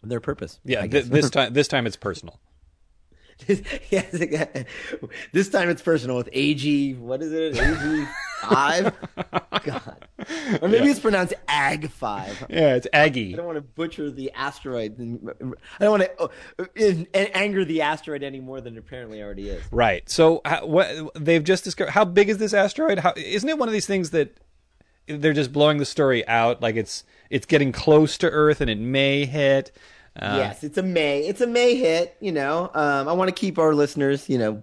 their 0.03 0.21
purpose. 0.21 0.59
Yeah, 0.63 0.87
th- 0.87 1.05
this 1.05 1.29
time 1.31 1.53
this 1.53 1.67
time 1.67 1.85
it's 1.85 1.97
personal. 1.97 2.39
yes, 3.89 4.11
this 5.31 5.49
time 5.49 5.69
it's 5.69 5.81
personal 5.81 6.17
with 6.17 6.29
AG. 6.33 6.93
What 6.95 7.21
is 7.23 7.31
it? 7.31 7.57
AG 7.57 8.07
five. 8.41 8.93
God, 9.63 10.07
or 10.61 10.67
maybe 10.67 10.85
Yeah. 10.85 10.91
it's 10.91 10.99
pronounced 10.99 11.33
Ag 11.47 11.89
five. 11.89 12.45
Yeah, 12.49 12.75
it's 12.75 12.87
Aggie. 12.93 13.33
I 13.33 13.37
don't 13.37 13.45
want 13.45 13.57
to 13.57 13.61
butcher 13.61 14.11
the 14.11 14.31
asteroid. 14.33 14.95
I 14.99 15.83
don't 15.83 15.99
want 15.99 16.03
to 16.03 16.29
uh, 16.59 16.65
in- 16.75 17.07
anger 17.13 17.65
the 17.65 17.81
asteroid 17.81 18.23
any 18.23 18.39
more 18.39 18.61
than 18.61 18.75
it 18.75 18.79
apparently 18.79 19.21
already 19.21 19.49
is. 19.49 19.63
Right. 19.71 20.07
So 20.09 20.41
how, 20.45 20.65
what 20.65 20.93
they've 21.15 21.43
just 21.43 21.63
discovered? 21.63 21.91
How 21.91 22.05
big 22.05 22.29
is 22.29 22.37
this 22.37 22.53
asteroid? 22.53 22.99
How 22.99 23.13
isn't 23.17 23.47
it 23.49 23.57
one 23.57 23.67
of 23.69 23.73
these 23.73 23.87
things 23.87 24.11
that 24.11 24.37
they're 25.07 25.33
just 25.33 25.51
blowing 25.51 25.77
the 25.77 25.85
story 25.85 26.25
out? 26.27 26.61
Like 26.61 26.75
it's 26.75 27.03
it's 27.29 27.45
getting 27.45 27.71
close 27.71 28.17
to 28.19 28.29
Earth 28.29 28.61
and 28.61 28.69
it 28.69 28.79
may 28.79 29.25
hit. 29.25 29.71
Uh, 30.15 30.35
yes, 30.37 30.63
it's 30.63 30.77
a 30.77 30.83
May. 30.83 31.21
It's 31.27 31.41
a 31.41 31.47
May 31.47 31.75
hit. 31.75 32.15
You 32.19 32.31
know, 32.31 32.71
um, 32.73 33.07
I 33.07 33.13
want 33.13 33.29
to 33.29 33.33
keep 33.35 33.57
our 33.59 33.73
listeners, 33.73 34.27
you 34.29 34.37
know, 34.37 34.61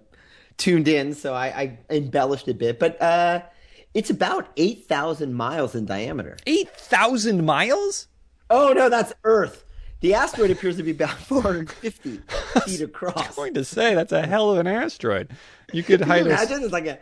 tuned 0.57 0.87
in, 0.87 1.13
so 1.13 1.33
I, 1.33 1.45
I 1.89 1.95
embellished 1.95 2.47
a 2.47 2.53
bit, 2.53 2.79
but 2.79 3.01
uh, 3.01 3.41
it's 3.93 4.09
about 4.09 4.49
eight 4.57 4.85
thousand 4.85 5.33
miles 5.33 5.75
in 5.75 5.85
diameter. 5.85 6.37
Eight 6.45 6.69
thousand 6.69 7.45
miles? 7.45 8.07
Oh 8.49 8.73
no, 8.73 8.89
that's 8.89 9.13
Earth. 9.23 9.63
The 10.01 10.13
asteroid 10.13 10.51
appears 10.51 10.77
to 10.77 10.83
be 10.83 10.91
about 10.91 11.09
450 11.17 12.19
feet 12.65 12.81
across. 12.81 13.29
I'm 13.29 13.33
going 13.35 13.53
to 13.55 13.65
say 13.65 13.95
that's 13.95 14.11
a 14.11 14.27
hell 14.27 14.51
of 14.51 14.59
an 14.59 14.67
asteroid. 14.67 15.31
You 15.73 15.81
could 15.83 15.99
Can 16.01 16.07
hide 16.09 16.21
us. 16.21 16.27
imagine 16.27 16.63
it's 16.63 16.73
like 16.73 16.85
a 16.85 16.99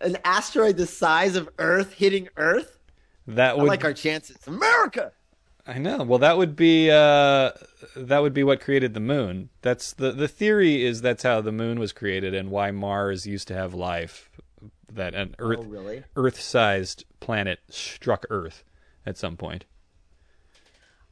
an 0.00 0.18
asteroid 0.24 0.76
the 0.76 0.86
size 0.86 1.34
of 1.36 1.48
Earth 1.58 1.92
hitting 1.94 2.28
Earth? 2.36 2.78
That 3.26 3.54
I 3.54 3.54
would 3.54 3.66
like 3.66 3.84
our 3.84 3.92
chances. 3.94 4.36
America. 4.46 5.10
I 5.66 5.78
know. 5.78 6.04
Well, 6.04 6.20
that 6.20 6.38
would 6.38 6.54
be 6.54 6.90
uh, 6.90 7.50
that 7.96 8.22
would 8.22 8.32
be 8.34 8.44
what 8.44 8.60
created 8.60 8.94
the 8.94 9.00
moon. 9.00 9.48
That's 9.62 9.92
the 9.92 10.12
the 10.12 10.28
theory 10.28 10.84
is 10.84 11.02
that's 11.02 11.24
how 11.24 11.40
the 11.40 11.52
moon 11.52 11.80
was 11.80 11.92
created 11.92 12.34
and 12.34 12.50
why 12.50 12.70
Mars 12.70 13.26
used 13.26 13.48
to 13.48 13.54
have 13.54 13.74
life. 13.74 14.30
That 14.92 15.14
an 15.14 15.34
Earth 15.38 15.58
Oh, 15.60 15.64
really? 15.64 16.04
Earth-sized 16.14 17.04
planet 17.20 17.58
struck 17.68 18.24
Earth 18.30 18.62
at 19.04 19.18
some 19.18 19.36
point. 19.36 19.64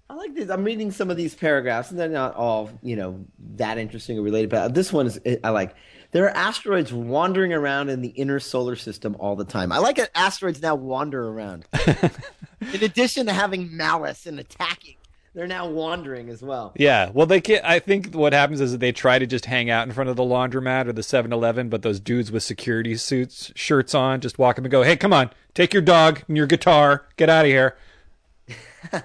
I 0.09 0.15
like 0.15 0.35
this. 0.35 0.49
I'm 0.49 0.65
reading 0.65 0.91
some 0.93 1.11
of 1.11 1.17
these 1.17 1.35
paragraphs, 1.35 1.91
and 1.91 1.99
they're 1.99 2.09
not 2.09 2.35
all, 2.35 2.71
you 2.83 2.95
know, 2.95 3.25
that 3.57 3.79
interesting 3.79 4.19
or 4.19 4.23
related. 4.23 4.51
But 4.51 4.75
this 4.75 4.93
one 4.93 5.07
is, 5.07 5.21
I 5.43 5.51
like. 5.51 5.75
There 6.13 6.25
are 6.27 6.37
asteroids 6.37 6.93
wandering 6.93 7.53
around 7.53 7.89
in 7.89 8.01
the 8.01 8.11
inner 8.11 8.39
solar 8.39 8.77
system 8.77 9.17
all 9.19 9.35
the 9.35 9.45
time. 9.45 9.73
I 9.73 9.79
like 9.79 9.97
that 9.97 10.11
asteroids 10.15 10.63
now 10.63 10.77
wander 10.77 11.27
around. 11.27 11.65
in 12.73 12.83
addition 12.83 13.27
to 13.27 13.33
having 13.33 13.77
malice 13.77 14.27
and 14.27 14.39
attacking, 14.39 14.97
they're 15.35 15.47
now 15.47 15.69
wandering 15.69 16.29
as 16.29 16.43
well. 16.43 16.73
Yeah. 16.77 17.11
Well, 17.13 17.27
they 17.27 17.41
can 17.41 17.61
I 17.65 17.79
think 17.81 18.15
what 18.15 18.33
happens 18.33 18.61
is 18.61 18.73
that 18.73 18.79
they 18.79 18.93
try 18.93 19.19
to 19.19 19.27
just 19.27 19.47
hang 19.47 19.69
out 19.71 19.87
in 19.87 19.93
front 19.93 20.11
of 20.11 20.17
the 20.17 20.23
laundromat 20.23 20.87
or 20.87 20.93
the 20.93 21.03
7-Eleven, 21.03 21.69
but 21.69 21.83
those 21.83 21.99
dudes 22.01 22.31
with 22.31 22.43
security 22.43 22.97
suits, 22.97 23.53
shirts 23.55 23.95
on, 23.95 24.21
just 24.21 24.39
walk 24.39 24.59
up 24.59 24.65
and 24.65 24.71
go, 24.71 24.83
"Hey, 24.83 24.97
come 24.97 25.13
on, 25.13 25.31
take 25.55 25.73
your 25.73 25.83
dog 25.83 26.23
and 26.29 26.37
your 26.37 26.47
guitar, 26.47 27.07
get 27.17 27.29
out 27.29 27.45
of 27.45 27.51
here." 27.51 27.77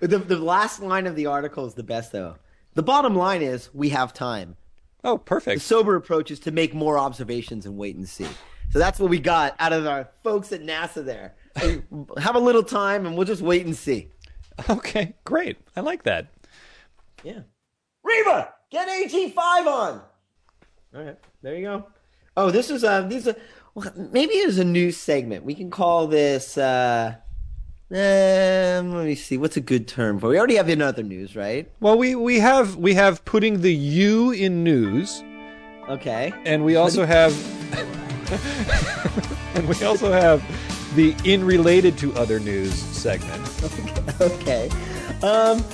The, 0.00 0.18
the 0.18 0.36
last 0.38 0.80
line 0.80 1.06
of 1.06 1.16
the 1.16 1.26
article 1.26 1.66
is 1.66 1.74
the 1.74 1.82
best, 1.82 2.12
though. 2.12 2.36
The 2.74 2.82
bottom 2.82 3.14
line 3.14 3.42
is 3.42 3.70
we 3.72 3.90
have 3.90 4.12
time. 4.12 4.56
Oh, 5.02 5.16
perfect. 5.16 5.56
The 5.56 5.64
sober 5.64 5.96
approach 5.96 6.30
is 6.30 6.40
to 6.40 6.50
make 6.50 6.74
more 6.74 6.98
observations 6.98 7.64
and 7.64 7.76
wait 7.78 7.96
and 7.96 8.08
see. 8.08 8.28
So 8.70 8.78
that's 8.78 8.98
what 8.98 9.10
we 9.10 9.18
got 9.18 9.54
out 9.58 9.72
of 9.72 9.86
our 9.86 10.08
folks 10.22 10.52
at 10.52 10.62
NASA 10.62 11.04
there. 11.04 11.34
Have 11.56 12.34
a 12.34 12.40
little 12.40 12.62
time 12.62 13.06
and 13.06 13.16
we'll 13.16 13.26
just 13.26 13.42
wait 13.42 13.64
and 13.66 13.76
see. 13.76 14.08
Okay, 14.70 15.14
great. 15.24 15.56
I 15.74 15.80
like 15.80 16.04
that. 16.04 16.28
Yeah. 17.24 17.40
Reba, 18.04 18.54
get 18.70 18.86
AG5 18.86 19.36
on. 19.66 20.00
All 20.94 21.02
right, 21.02 21.18
there 21.42 21.56
you 21.56 21.62
go. 21.62 21.86
Oh, 22.36 22.52
this 22.52 22.70
is 22.70 22.84
uh, 22.84 23.02
these 23.02 23.26
are 23.26 23.34
well, 23.74 23.92
maybe 24.12 24.34
there's 24.34 24.58
a 24.58 24.64
new 24.64 24.92
segment. 24.92 25.44
We 25.44 25.56
can 25.56 25.70
call 25.72 26.06
this. 26.06 26.56
Uh, 26.56 27.16
um, 27.90 27.96
let 28.94 29.06
me 29.06 29.16
see. 29.16 29.36
What's 29.38 29.56
a 29.56 29.60
good 29.60 29.88
term 29.88 30.20
for? 30.20 30.28
We 30.28 30.38
already 30.38 30.54
have 30.54 30.68
another 30.68 31.02
news, 31.02 31.34
right? 31.34 31.68
Well, 31.80 31.98
we 31.98 32.14
we 32.14 32.38
have 32.38 32.76
we 32.76 32.94
have 32.94 33.24
putting 33.24 33.60
the 33.60 33.74
U 33.74 34.30
in 34.30 34.62
news, 34.62 35.20
Okay. 35.88 36.32
and 36.46 36.64
we 36.64 36.76
also 36.76 37.04
have 37.04 37.32
and 39.56 39.68
we 39.68 39.84
also 39.84 40.12
have 40.12 40.42
the 40.94 41.14
in 41.24 41.44
related 41.44 41.98
to 41.98 42.12
other 42.14 42.40
news 42.40 42.74
segment. 42.74 43.42
Okay. 44.20 44.68
Um, 45.22 45.64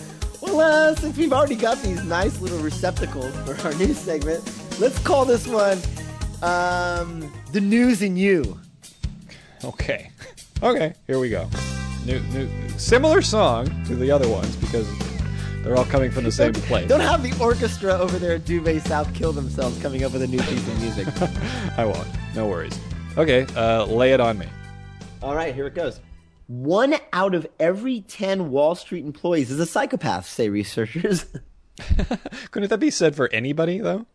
well, 0.40 0.60
uh, 0.60 0.94
since 0.94 1.16
we've 1.16 1.32
already 1.32 1.56
got 1.56 1.78
these 1.82 2.02
nice 2.04 2.40
little 2.40 2.58
receptacles 2.60 3.34
for 3.40 3.54
our 3.66 3.74
news 3.74 3.98
segment, 3.98 4.42
let's 4.80 4.98
call 5.00 5.26
this 5.26 5.46
one 5.46 5.78
um, 6.42 7.30
the 7.52 7.60
news 7.60 8.02
in 8.02 8.16
you. 8.16 8.58
Okay. 9.64 10.10
Okay, 10.62 10.94
here 11.06 11.18
we 11.18 11.28
go. 11.28 11.48
New, 12.06 12.20
new, 12.32 12.48
similar 12.78 13.20
song 13.20 13.66
to 13.84 13.94
the 13.94 14.10
other 14.10 14.28
ones 14.28 14.56
because 14.56 14.88
they're 15.62 15.76
all 15.76 15.84
coming 15.84 16.10
from 16.10 16.24
the 16.24 16.32
same 16.32 16.52
place. 16.52 16.88
Don't 16.88 17.00
have 17.00 17.22
the 17.22 17.36
orchestra 17.42 17.92
over 17.92 18.18
there 18.18 18.36
at 18.36 18.44
Duvet 18.44 18.82
South 18.82 19.12
kill 19.14 19.32
themselves 19.32 19.80
coming 19.82 20.04
up 20.04 20.12
with 20.12 20.22
a 20.22 20.26
new 20.26 20.38
piece 20.38 20.66
of 20.66 20.80
music. 20.80 21.06
I 21.78 21.84
won't. 21.84 22.08
No 22.34 22.46
worries. 22.46 22.78
Okay, 23.18 23.46
uh, 23.54 23.84
lay 23.84 24.12
it 24.12 24.20
on 24.20 24.38
me. 24.38 24.46
All 25.22 25.34
right, 25.34 25.54
here 25.54 25.66
it 25.66 25.74
goes. 25.74 26.00
One 26.46 26.94
out 27.12 27.34
of 27.34 27.46
every 27.60 28.00
10 28.00 28.50
Wall 28.50 28.74
Street 28.74 29.04
employees 29.04 29.50
is 29.50 29.60
a 29.60 29.66
psychopath, 29.66 30.26
say 30.26 30.48
researchers. 30.48 31.26
Couldn't 32.50 32.70
that 32.70 32.78
be 32.78 32.90
said 32.90 33.14
for 33.14 33.28
anybody 33.32 33.78
though? 33.78 34.06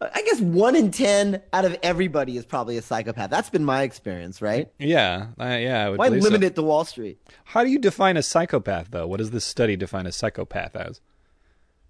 I 0.00 0.22
guess 0.22 0.40
one 0.40 0.76
in 0.76 0.90
10 0.90 1.40
out 1.54 1.64
of 1.64 1.76
everybody 1.82 2.36
is 2.36 2.44
probably 2.44 2.76
a 2.76 2.82
psychopath. 2.82 3.30
That's 3.30 3.48
been 3.48 3.64
my 3.64 3.82
experience, 3.82 4.42
right? 4.42 4.70
Yeah, 4.78 5.28
uh, 5.40 5.56
yeah. 5.58 5.86
I 5.86 5.88
would 5.88 5.98
Why 5.98 6.08
limit 6.08 6.42
so. 6.42 6.46
it 6.46 6.54
to 6.56 6.62
Wall 6.62 6.84
Street? 6.84 7.18
How 7.44 7.64
do 7.64 7.70
you 7.70 7.78
define 7.78 8.18
a 8.18 8.22
psychopath 8.22 8.88
though? 8.90 9.06
What 9.06 9.16
does 9.16 9.30
this 9.30 9.44
study 9.44 9.76
define 9.76 10.06
a 10.06 10.12
psychopath 10.12 10.76
as? 10.76 11.00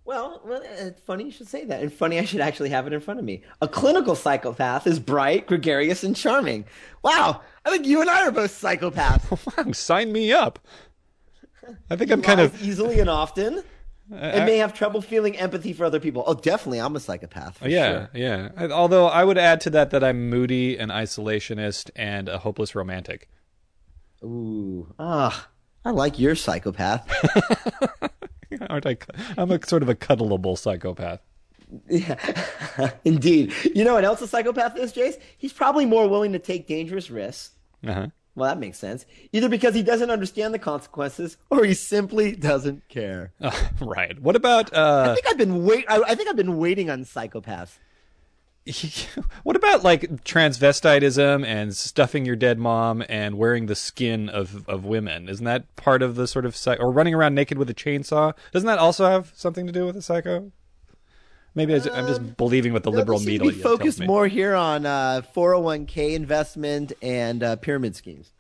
Well, 0.07 0.41
well, 0.45 0.63
it's 0.65 1.01
funny 1.01 1.25
you 1.25 1.31
should 1.33 1.49
say 1.49 1.65
that. 1.65 1.83
And 1.83 1.93
funny 1.93 2.19
I 2.21 2.25
should 2.25 2.41
actually 2.41 2.69
have 2.71 2.87
it 2.87 2.93
in 2.93 3.01
front 3.01 3.19
of 3.19 3.27
me. 3.27 3.43
A 3.61 3.67
clinical 3.67 4.15
psychopath 4.15 4.87
is 4.87 5.01
bright, 5.01 5.47
gregarious, 5.49 6.05
and 6.05 6.15
charming. 6.15 6.65
Wow, 7.03 7.41
I 7.65 7.71
think 7.71 7.87
you 7.87 8.01
and 8.01 8.09
I 8.09 8.25
are 8.27 8.31
both 8.31 8.53
psychopaths. 8.53 9.27
Wow, 9.67 9.73
sign 9.73 10.13
me 10.13 10.33
up. 10.33 10.61
I 11.91 11.97
think 11.97 12.13
I'm 12.13 12.23
kind 12.23 12.41
of 12.41 12.63
easily 12.63 13.01
and 13.01 13.11
often, 13.11 13.65
and 14.13 14.47
may 14.47 14.59
have 14.59 14.73
trouble 14.73 15.03
feeling 15.03 15.37
empathy 15.37 15.73
for 15.73 15.85
other 15.85 15.99
people. 15.99 16.23
Oh, 16.25 16.35
definitely, 16.35 16.81
I'm 16.81 16.95
a 16.95 17.01
psychopath. 17.01 17.59
for 17.59 17.69
yeah, 17.69 17.91
sure. 17.91 18.11
yeah. 18.15 18.49
I- 18.57 18.69
Although 18.69 19.07
I 19.09 19.25
would 19.25 19.39
add 19.39 19.61
to 19.63 19.71
that 19.71 19.91
that 19.91 20.05
I'm 20.05 20.31
moody, 20.31 20.79
an 20.79 20.91
isolationist, 20.91 21.91
and 21.97 22.29
a 22.29 22.39
hopeless 22.39 22.77
romantic. 22.77 23.29
Ooh, 24.23 24.95
ah, 25.01 25.49
I 25.85 25.91
like 25.91 26.21
your 26.21 26.37
psychopath. 26.37 27.05
Aren't 28.71 28.87
I? 28.87 28.97
I'm 29.37 29.51
a 29.51 29.65
sort 29.67 29.83
of 29.83 29.89
a 29.89 29.95
cuddleable 29.95 30.57
psychopath. 30.59 31.21
yeah, 31.89 32.91
indeed. 33.05 33.53
You 33.75 33.85
know 33.85 33.95
what 33.95 34.05
else 34.05 34.21
a 34.23 34.29
psychopath 34.29 34.77
is, 34.77 34.93
Jace? 34.93 35.19
He's 35.37 35.53
probably 35.53 35.87
more 35.87 36.09
willing 36.09 36.33
to 36.33 36.39
take 36.39 36.67
dangerous 36.67 37.11
risks. 37.11 37.51
Uh-huh. 37.87 38.09
Well, 38.35 38.51
that 38.51 38.59
makes 38.61 38.79
sense. 38.79 39.07
Either 39.33 39.49
because 39.49 39.75
he 39.75 39.83
doesn't 39.83 40.11
understand 40.11 40.53
the 40.53 40.59
consequences, 40.59 41.39
or 41.49 41.65
he 41.65 41.73
simply 41.73 42.37
doesn't 42.37 42.87
care. 42.89 43.33
right. 43.81 44.21
What 44.21 44.37
about 44.37 44.77
I 44.77 44.81
uh? 44.81 45.15
think 45.15 45.27
I've 45.27 45.39
been 45.39 45.65
wait. 45.65 45.87
I, 45.89 46.03
I 46.03 46.15
think 46.15 46.29
I've 46.29 46.37
been 46.37 46.59
waiting 46.59 46.91
on 46.91 47.05
psychopaths. 47.05 47.79
what 49.43 49.57
about 49.57 49.85
like 49.85 50.25
transvestitism 50.25 51.45
and 51.47 51.77
stuffing 51.77 52.25
your 52.25 52.37
dead 52.37 52.59
mom 52.59 53.05
and 53.09 53.39
wearing 53.39 53.67
the 53.67 53.75
skin 53.75 54.29
of 54.29 54.69
of 54.69 54.85
women? 54.85 55.29
Isn't 55.29 55.45
that 55.45 55.75
part 55.77 56.03
of 56.03 56.17
the 56.17 56.27
sort 56.27 56.45
of 56.45 56.57
psy- 56.57 56.77
or 56.77 56.91
running 56.91 57.15
around 57.15 57.35
naked 57.35 57.59
with 57.59 57.71
a 57.71 57.75
chainsaw? 57.75 58.35
Doesn't 58.53 58.67
that 58.67 58.79
also 58.79 59.07
have 59.07 59.33
something 59.35 59.67
to 59.67 59.73
do 59.73 59.87
with 59.87 59.97
a 59.97 60.03
psycho? 60.03 60.53
Maybe 61.55 61.75
I 61.75 61.79
am 61.79 62.07
just 62.07 62.37
believing 62.37 62.75
what 62.75 62.83
the 62.83 62.91
liberal 62.91 63.19
we 63.19 63.25
seem 63.25 63.33
media 63.33 63.51
to 63.51 63.57
be 63.57 63.63
focused 63.63 63.99
tells 63.99 64.01
me. 64.01 64.07
more 64.07 64.29
here 64.29 64.55
on 64.55 64.85
uh, 64.85 65.23
401k 65.35 66.13
investment 66.13 66.93
and 67.01 67.43
uh, 67.43 67.57
pyramid 67.57 67.97
schemes. 67.97 68.33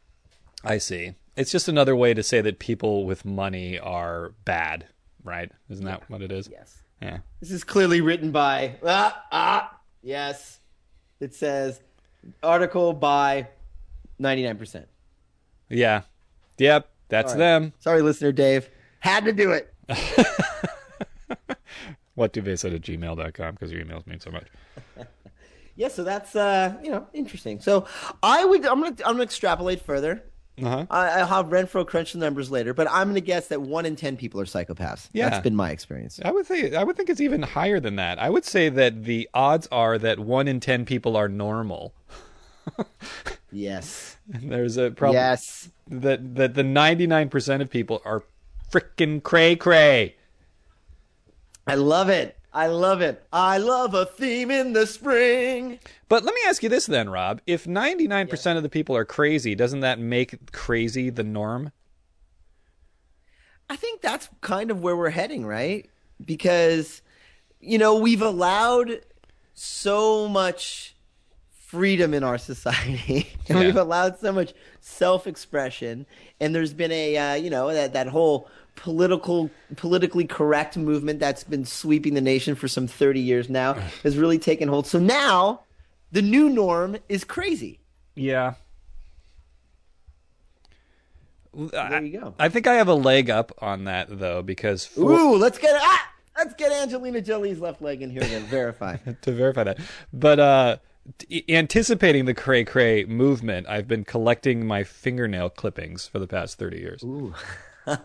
I 0.62 0.76
see. 0.76 1.14
It's 1.34 1.50
just 1.50 1.66
another 1.66 1.96
way 1.96 2.12
to 2.12 2.22
say 2.22 2.42
that 2.42 2.58
people 2.58 3.06
with 3.06 3.24
money 3.24 3.78
are 3.78 4.32
bad, 4.44 4.86
right? 5.24 5.50
Isn't 5.70 5.86
that 5.86 6.10
what 6.10 6.20
it 6.20 6.30
is? 6.30 6.48
Yes. 6.52 6.82
Yeah. 7.00 7.18
This 7.40 7.50
is 7.50 7.64
clearly 7.64 8.02
written 8.02 8.32
by 8.32 8.76
ah 8.84 9.24
ah 9.32 9.75
yes. 10.06 10.60
It 11.20 11.34
says 11.34 11.80
article 12.42 12.92
by 12.92 13.48
99%. 14.20 14.84
Yeah. 15.68 16.02
Yep. 16.58 16.88
That's 17.08 17.32
right. 17.32 17.38
them. 17.38 17.72
Sorry, 17.78 18.02
listener 18.02 18.32
Dave. 18.32 18.68
Had 19.00 19.24
to 19.24 19.32
do 19.32 19.52
it. 19.52 19.72
What 22.16 22.32
do 22.32 22.40
they 22.40 22.56
said 22.56 22.72
at 22.72 22.80
gmail.com 22.80 23.54
because 23.54 23.70
your 23.70 23.84
emails 23.84 24.06
mean 24.06 24.20
so 24.20 24.30
much. 24.32 24.48
Yeah, 25.78 25.88
so 25.88 26.04
that's 26.04 26.34
uh, 26.34 26.72
you 26.82 26.90
know 26.90 27.06
interesting. 27.12 27.60
So 27.60 27.86
I 28.22 28.46
would 28.46 28.64
I'm 28.64 28.80
gonna 28.80 28.96
I'm 29.04 29.12
gonna 29.12 29.24
extrapolate 29.24 29.82
further. 29.82 30.24
Uh-huh. 30.62 30.86
I, 30.90 31.20
I'll 31.20 31.26
have 31.26 31.46
Renfro 31.46 31.86
crunch 31.86 32.12
the 32.12 32.18
numbers 32.18 32.50
later, 32.50 32.72
but 32.72 32.88
I'm 32.90 33.08
gonna 33.08 33.20
guess 33.20 33.48
that 33.48 33.60
one 33.60 33.84
in 33.84 33.94
ten 33.96 34.16
people 34.16 34.40
are 34.40 34.46
psychopaths. 34.46 35.08
Yeah. 35.12 35.28
that's 35.28 35.42
been 35.42 35.56
my 35.56 35.70
experience. 35.70 36.18
I 36.24 36.30
would 36.30 36.46
say 36.46 36.74
I 36.74 36.82
would 36.82 36.96
think 36.96 37.10
it's 37.10 37.20
even 37.20 37.42
higher 37.42 37.78
than 37.78 37.96
that. 37.96 38.18
I 38.18 38.30
would 38.30 38.44
say 38.44 38.68
that 38.70 39.04
the 39.04 39.28
odds 39.34 39.68
are 39.70 39.98
that 39.98 40.18
one 40.18 40.48
in 40.48 40.60
ten 40.60 40.84
people 40.86 41.16
are 41.16 41.28
normal. 41.28 41.94
Yes, 43.52 44.16
There's 44.28 44.76
a 44.76 44.90
problem 44.90 45.14
yes. 45.14 45.70
that 45.88 46.34
that 46.34 46.54
the 46.54 46.62
ninety 46.62 47.06
nine 47.06 47.28
percent 47.28 47.62
of 47.62 47.70
people 47.70 48.02
are 48.04 48.24
freaking 48.70 49.22
cray 49.22 49.56
cray. 49.56 50.16
I 51.66 51.76
love 51.76 52.08
it. 52.08 52.36
I 52.56 52.68
love 52.68 53.02
it. 53.02 53.22
I 53.34 53.58
love 53.58 53.92
a 53.92 54.06
theme 54.06 54.50
in 54.50 54.72
the 54.72 54.86
spring. 54.86 55.78
But 56.08 56.24
let 56.24 56.34
me 56.34 56.40
ask 56.46 56.62
you 56.62 56.70
this 56.70 56.86
then, 56.86 57.10
Rob. 57.10 57.42
If 57.46 57.66
ninety 57.66 58.08
nine 58.08 58.28
percent 58.28 58.56
of 58.56 58.62
the 58.62 58.70
people 58.70 58.96
are 58.96 59.04
crazy, 59.04 59.54
doesn't 59.54 59.80
that 59.80 59.98
make 59.98 60.52
crazy 60.52 61.10
the 61.10 61.22
norm? 61.22 61.70
I 63.68 63.76
think 63.76 64.00
that's 64.00 64.30
kind 64.40 64.70
of 64.70 64.80
where 64.80 64.96
we're 64.96 65.10
heading, 65.10 65.44
right? 65.44 65.90
Because, 66.24 67.02
you 67.60 67.76
know, 67.76 67.96
we've 67.96 68.22
allowed 68.22 69.00
so 69.52 70.26
much 70.26 70.96
freedom 71.50 72.14
in 72.14 72.24
our 72.24 72.38
society, 72.38 73.28
and 73.50 73.58
Yeah. 73.58 73.66
we've 73.66 73.76
allowed 73.76 74.18
so 74.18 74.32
much 74.32 74.54
self-expression, 74.80 76.06
and 76.40 76.54
there's 76.54 76.72
been 76.72 76.92
a, 76.92 77.16
uh, 77.18 77.34
you 77.34 77.50
know, 77.50 77.70
that 77.70 77.92
that 77.92 78.06
whole 78.06 78.48
political, 78.76 79.50
politically 79.76 80.26
correct 80.26 80.76
movement 80.76 81.18
that's 81.18 81.42
been 81.42 81.64
sweeping 81.64 82.14
the 82.14 82.20
nation 82.20 82.54
for 82.54 82.68
some 82.68 82.86
30 82.86 83.20
years 83.20 83.50
now 83.50 83.72
has 84.02 84.16
really 84.16 84.38
taken 84.38 84.68
hold. 84.68 84.86
So 84.86 84.98
now, 84.98 85.62
the 86.12 86.22
new 86.22 86.48
norm 86.48 86.96
is 87.08 87.24
crazy. 87.24 87.80
Yeah. 88.14 88.54
There 91.52 92.02
you 92.02 92.20
go. 92.20 92.34
I 92.38 92.48
think 92.48 92.66
I 92.66 92.74
have 92.74 92.88
a 92.88 92.94
leg 92.94 93.30
up 93.30 93.52
on 93.58 93.84
that 93.84 94.18
though, 94.18 94.42
because 94.42 94.84
for, 94.84 95.10
Ooh, 95.10 95.36
let's 95.36 95.58
get 95.58 95.74
ah, 95.74 96.10
let's 96.36 96.52
get 96.54 96.70
Angelina 96.70 97.22
Jolie's 97.22 97.60
left 97.60 97.80
leg 97.80 98.02
in 98.02 98.10
here 98.10 98.20
to 98.20 98.40
verify. 98.40 98.96
to 99.22 99.32
verify 99.32 99.64
that. 99.64 99.78
But 100.12 100.38
uh, 100.38 100.76
anticipating 101.48 102.26
the 102.26 102.34
cray 102.34 102.64
cray 102.64 103.06
movement, 103.06 103.66
I've 103.68 103.88
been 103.88 104.04
collecting 104.04 104.66
my 104.66 104.84
fingernail 104.84 105.48
clippings 105.48 106.06
for 106.06 106.18
the 106.18 106.26
past 106.26 106.58
thirty 106.58 106.78
years. 106.78 107.02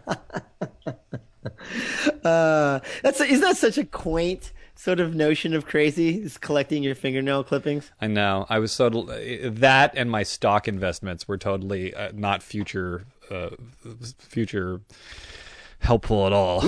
Uh, 2.24 2.80
that's 3.02 3.20
isn't 3.20 3.42
that 3.42 3.58
such 3.58 3.78
a 3.78 3.86
quaint 3.86 4.52
sort 4.76 5.00
of 5.00 5.16
notion 5.16 5.54
of 5.54 5.66
crazy? 5.66 6.22
Is 6.22 6.38
collecting 6.38 6.84
your 6.84 6.96
fingernail 6.96 7.44
clippings? 7.44 7.92
I 8.00 8.08
know. 8.08 8.46
I 8.50 8.60
was 8.60 8.72
so 8.72 8.90
that 8.90 9.94
and 9.96 10.12
my 10.12 10.24
stock 10.24 10.68
investments 10.68 11.28
were 11.28 11.38
totally 11.38 11.94
uh, 11.94 12.12
not 12.14 12.44
future 12.44 13.06
uh, 13.30 13.50
future 14.20 14.82
helpful 15.80 16.28
at 16.28 16.34
all. 16.34 16.64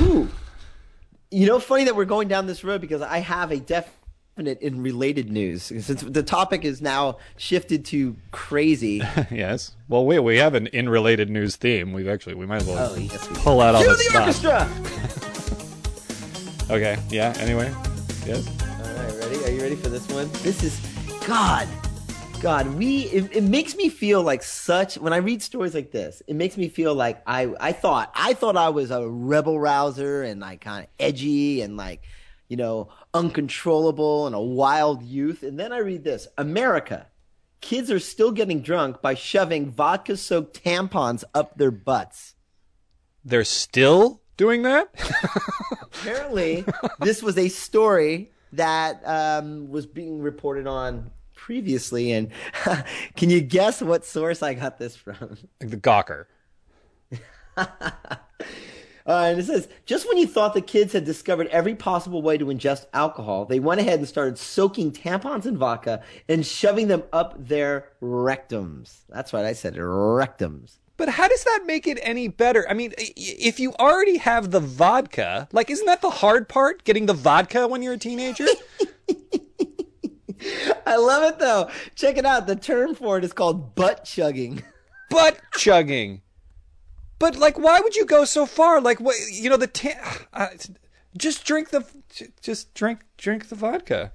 You 1.32 1.48
know, 1.48 1.60
funny 1.60 1.84
that 1.86 1.96
we're 1.96 2.06
going 2.06 2.28
down 2.28 2.48
this 2.48 2.64
road 2.64 2.82
because 2.82 3.02
I 3.02 3.20
have 3.20 3.52
a 3.52 3.60
definite 3.60 3.96
in 4.38 4.82
related 4.82 5.30
news. 5.30 5.64
Since 5.64 6.02
the 6.02 6.24
topic 6.24 6.66
is 6.66 6.82
now 6.82 7.18
shifted 7.38 7.86
to 7.86 8.16
crazy. 8.32 8.98
yes. 9.32 9.76
Well, 9.88 10.06
we 10.06 10.18
we 10.20 10.38
have 10.38 10.56
an 10.56 10.68
in 10.68 10.90
related 10.90 11.30
news 11.30 11.56
theme. 11.56 11.94
We've 11.94 12.08
actually 12.08 12.36
we 12.36 12.46
might 12.46 12.62
as 12.64 12.68
well 12.68 12.92
Oh, 12.92 12.96
yes, 12.96 13.30
we 13.30 13.36
pull 13.36 13.62
out 13.62 13.76
all 13.76 13.84
the 13.84 13.90
the 13.90 14.34
stuff. 14.34 14.68
orchestra. 14.82 15.50
Okay. 16.70 16.98
Yeah. 17.10 17.34
Anyway. 17.40 17.72
Yes. 18.26 18.48
All 18.48 19.04
right, 19.04 19.14
ready? 19.20 19.44
Are 19.46 19.50
you 19.52 19.62
ready 19.62 19.76
for 19.76 19.90
this 19.90 20.08
one? 20.08 20.30
This 20.42 20.64
is 20.64 20.80
God. 21.28 21.68
God, 22.42 22.68
we 22.76 23.02
it, 23.04 23.36
it 23.36 23.44
makes 23.44 23.76
me 23.76 23.90
feel 23.90 24.24
like 24.24 24.44
such 24.44 24.96
when 24.98 25.14
I 25.14 25.18
read 25.18 25.42
stories 25.42 25.76
like 25.76 25.92
this, 25.92 26.22
it 26.28 26.36
makes 26.36 26.58
me 26.58 26.70
feel 26.70 26.96
like 26.96 27.22
I 27.28 27.54
I 27.60 27.74
thought 27.74 28.12
I 28.16 28.34
thought 28.34 28.58
I 28.58 28.70
was 28.70 28.92
a 28.92 29.08
rebel 29.08 29.60
rouser 29.60 30.24
and 30.24 30.40
like 30.42 30.62
kind 30.62 30.84
of 30.86 30.90
edgy 31.00 31.62
and 31.62 31.78
like 31.78 32.02
you 32.48 32.58
know 32.58 32.90
uncontrollable 33.14 34.26
and 34.26 34.36
a 34.36 34.42
wild 34.42 35.04
youth 35.04 35.44
and 35.44 35.60
then 35.60 35.72
I 35.72 35.78
read 35.78 36.04
this 36.04 36.28
America 36.38 37.08
kids 37.64 37.90
are 37.90 38.00
still 38.00 38.32
getting 38.32 38.62
drunk 38.62 39.02
by 39.02 39.16
shoving 39.16 39.72
vodka 39.72 40.18
soaked 40.18 40.64
tampons 40.64 41.24
up 41.34 41.58
their 41.58 41.72
butts. 41.72 42.36
They're 43.24 43.46
still 43.46 44.22
doing 44.36 44.64
that? 44.64 44.90
Apparently, 45.82 46.66
this 47.00 47.24
was 47.24 47.38
a 47.38 47.48
story 47.48 48.32
that 48.52 49.02
um, 49.06 49.70
was 49.70 49.86
being 49.86 50.22
reported 50.22 50.68
on 50.68 51.10
previously. 51.34 52.12
And 52.12 52.32
can 53.16 53.30
you 53.30 53.40
guess 53.40 53.82
what 53.82 54.06
source 54.06 54.44
I 54.44 54.56
got 54.56 54.78
this 54.78 54.98
from? 54.98 55.38
The 55.60 55.78
Gawker. 55.78 56.26
Uh, 59.06 59.28
and 59.30 59.40
it 59.40 59.46
says, 59.46 59.68
just 59.86 60.08
when 60.08 60.18
you 60.18 60.26
thought 60.26 60.54
the 60.54 60.62
kids 60.62 60.94
had 60.94 61.04
discovered 61.04 61.48
every 61.48 61.76
possible 61.76 62.22
way 62.22 62.38
to 62.38 62.46
ingest 62.46 62.86
alcohol, 62.94 63.46
they 63.46 63.60
went 63.60 63.82
ahead 63.82 64.00
and 64.00 64.08
started 64.08 64.38
soaking 64.38 64.92
tampons 64.92 65.46
in 65.46 65.58
vodka 65.58 66.02
and 66.30 66.46
shoving 66.46 66.88
them 66.88 67.04
up 67.12 67.36
their 67.38 67.90
rectums. 68.02 69.00
That's 69.10 69.34
right, 69.34 69.46
I 69.46 69.54
said 69.54 69.76
rectums. 69.76 70.78
But 70.96 71.10
how 71.10 71.28
does 71.28 71.44
that 71.44 71.64
make 71.66 71.88
it 71.88 72.00
any 72.02 72.28
better? 72.28 72.66
I 72.70 72.74
mean, 72.74 72.94
if 72.98 73.60
you 73.60 73.74
already 73.80 74.18
have 74.18 74.52
the 74.52 74.60
vodka, 74.60 75.48
like, 75.52 75.70
isn't 75.70 75.86
that 75.86 76.02
the 76.02 76.10
hard 76.10 76.48
part? 76.48 76.84
Getting 76.84 77.08
the 77.08 77.14
vodka 77.14 77.68
when 77.68 77.82
you're 77.82 77.94
a 77.94 77.98
teenager? 77.98 78.46
I 80.86 80.98
love 80.98 81.24
it 81.24 81.40
though. 81.40 81.70
Check 81.96 82.18
it 82.18 82.26
out. 82.26 82.48
The 82.48 82.56
term 82.56 82.96
for 82.96 83.18
it 83.18 83.24
is 83.24 83.34
called 83.34 83.76
butt 83.76 84.06
chugging. 84.06 84.64
Butt 85.10 85.40
chugging. 85.58 86.22
But 87.20 87.36
like, 87.38 87.58
why 87.58 87.80
would 87.80 87.96
you 87.96 88.06
go 88.06 88.26
so 88.26 88.46
far? 88.46 88.82
Like, 88.82 89.00
what 89.00 89.16
you 89.32 89.50
know, 89.50 89.58
the 89.58 89.68
ta- 89.68 90.18
uh, 90.34 90.48
just 91.18 91.46
drink 91.46 91.70
the 91.70 91.86
just 92.42 92.74
drink 92.74 93.02
drink 93.18 93.50
the 93.50 93.56
vodka. 93.56 94.12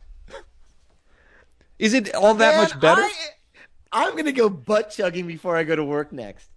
Is 1.78 1.94
it 1.94 2.12
all 2.14 2.34
that 2.34 2.56
Man, 2.56 2.62
much 2.64 2.80
better? 2.80 3.02
I, 3.02 3.14
I'm 3.92 4.16
gonna 4.16 4.32
go 4.32 4.48
butt 4.48 4.90
chugging 4.90 5.26
before 5.26 5.56
I 5.56 5.62
go 5.62 5.76
to 5.76 5.84
work 5.84 6.12
next. 6.12 6.50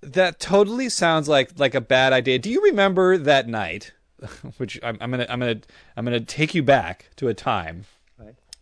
That 0.00 0.40
totally 0.40 0.88
sounds 0.88 1.28
like 1.28 1.58
like 1.58 1.74
a 1.74 1.80
bad 1.80 2.12
idea. 2.12 2.38
Do 2.38 2.50
you 2.50 2.62
remember 2.62 3.18
that 3.18 3.48
night? 3.48 3.92
Which 4.56 4.78
I'm, 4.82 4.96
I'm 5.00 5.10
gonna 5.10 5.26
I'm 5.28 5.40
gonna 5.40 5.60
I'm 5.96 6.04
gonna 6.04 6.20
take 6.20 6.54
you 6.54 6.62
back 6.62 7.10
to 7.16 7.28
a 7.28 7.34
time. 7.34 7.86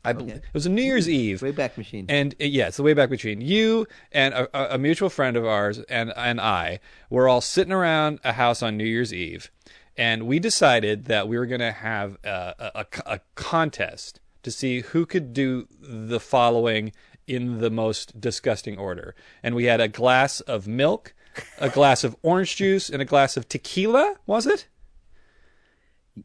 I 0.05 0.13
believe 0.13 0.37
it 0.37 0.43
was 0.53 0.67
a 0.67 0.71
New 0.71 0.83
Year's 0.83 1.09
Eve. 1.09 1.41
Wayback 1.41 1.77
Machine. 1.77 2.07
And 2.09 2.35
uh, 2.41 2.45
yeah, 2.45 2.69
it's 2.69 2.79
the 2.79 2.83
Wayback 2.83 3.11
Machine. 3.11 3.41
You 3.41 3.87
and 4.13 4.33
a, 4.35 4.75
a 4.75 4.79
mutual 4.79 5.11
friend 5.11 5.37
of 5.37 5.45
ours 5.45 5.79
and 5.89 6.13
and 6.17 6.41
I 6.41 6.81
were 7.11 7.29
all 7.29 7.41
sitting 7.41 7.73
around 7.73 8.21
a 8.25 8.33
house 8.33 8.63
on 8.63 8.77
New 8.77 8.85
Year's 8.85 9.13
Eve, 9.13 9.51
and 9.97 10.27
we 10.27 10.39
decided 10.39 11.07
that 11.07 11.29
we 11.29 11.39
were 11.39 11.47
going 11.47 11.61
to 11.61 11.73
have 11.73 12.17
a, 12.25 12.73
a, 12.75 12.87
a 13.07 13.21
contest 13.35 14.21
to 14.43 14.51
see 14.51 14.81
who 14.81 15.05
could 15.05 15.33
do 15.33 15.69
the 15.81 16.21
following 16.21 16.93
in 17.27 17.59
the 17.59 17.71
most 17.71 18.21
disgusting 18.21 18.79
order. 18.79 19.15
And 19.43 19.55
we 19.55 19.65
had 19.65 19.81
a 19.81 19.89
glass 19.89 20.41
of 20.41 20.67
milk, 20.67 21.15
a 21.59 21.69
glass 21.69 22.05
of 22.05 22.17
orange 22.23 22.57
juice, 22.57 22.89
and 22.89 23.01
a 23.01 23.05
glass 23.05 23.37
of 23.37 23.49
tequila. 23.49 24.17
Was 24.27 24.47
it? 24.47 24.67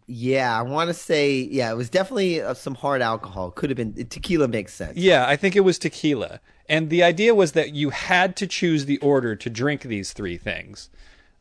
Yeah, 0.08 0.58
I 0.58 0.62
want 0.62 0.89
to 0.89 0.93
say, 0.93 1.39
yeah, 1.39 1.71
it 1.71 1.76
was 1.76 1.89
definitely 1.89 2.41
uh, 2.41 2.54
some 2.54 2.76
hard 2.76 3.02
alcohol. 3.02 3.52
Could 3.52 3.69
have 3.69 3.78
been 3.78 3.93
tequila 4.08 4.48
makes 4.48 4.74
sense. 4.74 4.98
Yeah, 4.98 5.26
I 5.28 5.36
think 5.36 5.56
it 5.56 5.62
was 5.62 5.80
tequila. 5.80 6.39
And 6.67 6.89
the 6.89 7.04
idea 7.04 7.36
was 7.36 7.52
that 7.54 7.74
you 7.74 7.91
had 7.91 8.36
to 8.38 8.48
choose 8.48 8.86
the 8.86 8.98
order 8.98 9.36
to 9.36 9.50
drink 9.50 9.84
these 9.84 10.13
three 10.13 10.38
things. 10.38 10.89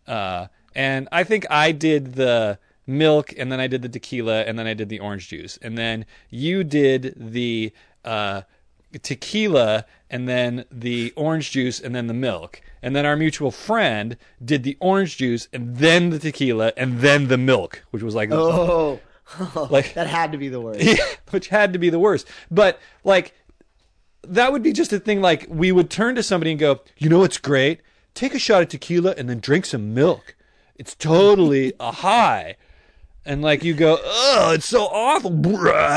Uh, 0.07 0.49
and 0.75 1.09
I 1.11 1.25
think 1.25 1.47
I 1.51 1.73
did 1.73 2.15
the 2.15 2.59
milk, 2.87 3.33
and 3.39 3.51
then 3.51 3.61
I 3.61 3.67
did 3.67 3.83
the 3.83 3.89
tequila, 3.89 4.43
and 4.43 4.59
then 4.59 4.67
I 4.67 4.75
did 4.75 4.89
the 4.89 5.01
orange 5.01 5.29
juice. 5.29 5.59
And 5.63 5.79
then 5.79 6.05
you 6.29 6.65
did 6.65 7.15
the 7.17 7.73
uh, 8.05 8.43
tequila, 8.99 9.87
and 10.11 10.29
then 10.29 10.65
the 10.71 11.13
orange 11.17 11.51
juice, 11.51 11.81
and 11.81 11.95
then 11.95 12.07
the 12.07 12.15
milk. 12.15 12.61
And 12.83 12.95
then 12.95 13.07
our 13.07 13.17
mutual 13.17 13.51
friend 13.51 14.17
did 14.45 14.63
the 14.63 14.77
orange 14.81 15.17
juice, 15.17 15.49
and 15.53 15.77
then 15.77 16.11
the 16.11 16.19
tequila, 16.19 16.73
and 16.77 17.01
then 17.01 17.29
the 17.29 17.39
milk, 17.39 17.85
which 17.91 18.03
was 18.03 18.15
like 18.15 18.31
oh, 18.31 19.01
like 19.71 19.95
that 19.95 20.07
had 20.07 20.33
to 20.33 20.39
be 20.39 20.49
the 20.49 20.61
worst. 20.61 20.83
Yeah, 20.83 21.05
which 21.31 21.49
had 21.49 21.73
to 21.73 21.79
be 21.79 21.91
the 21.91 21.99
worst. 21.99 22.29
But 22.51 22.79
like 23.05 23.35
that 24.23 24.53
would 24.53 24.63
be 24.63 24.73
just 24.73 24.93
a 24.93 24.99
thing 24.99 25.21
like 25.21 25.47
we 25.49 25.73
would 25.73 25.91
turn 25.91 26.15
to 26.15 26.23
somebody 26.23 26.51
and 26.51 26.61
go, 26.61 26.81
"You 26.99 27.09
know 27.09 27.21
what's 27.21 27.39
great? 27.39 27.81
Take 28.15 28.35
a 28.35 28.39
shot 28.39 28.63
of 28.63 28.69
tequila 28.69 29.15
and 29.17 29.29
then 29.29 29.41
drink 29.41 29.67
some 29.67 29.95
milk. 29.95 30.35
It's 30.77 30.95
totally 30.95 31.73
a 31.81 31.93
high." 31.93 32.57
And 33.27 33.41
like 33.41 33.65
you 33.65 33.75
go, 33.75 33.99
"Oh, 34.05 34.53
it's 34.55 34.67
so 34.67 34.85
awful." 34.85 35.33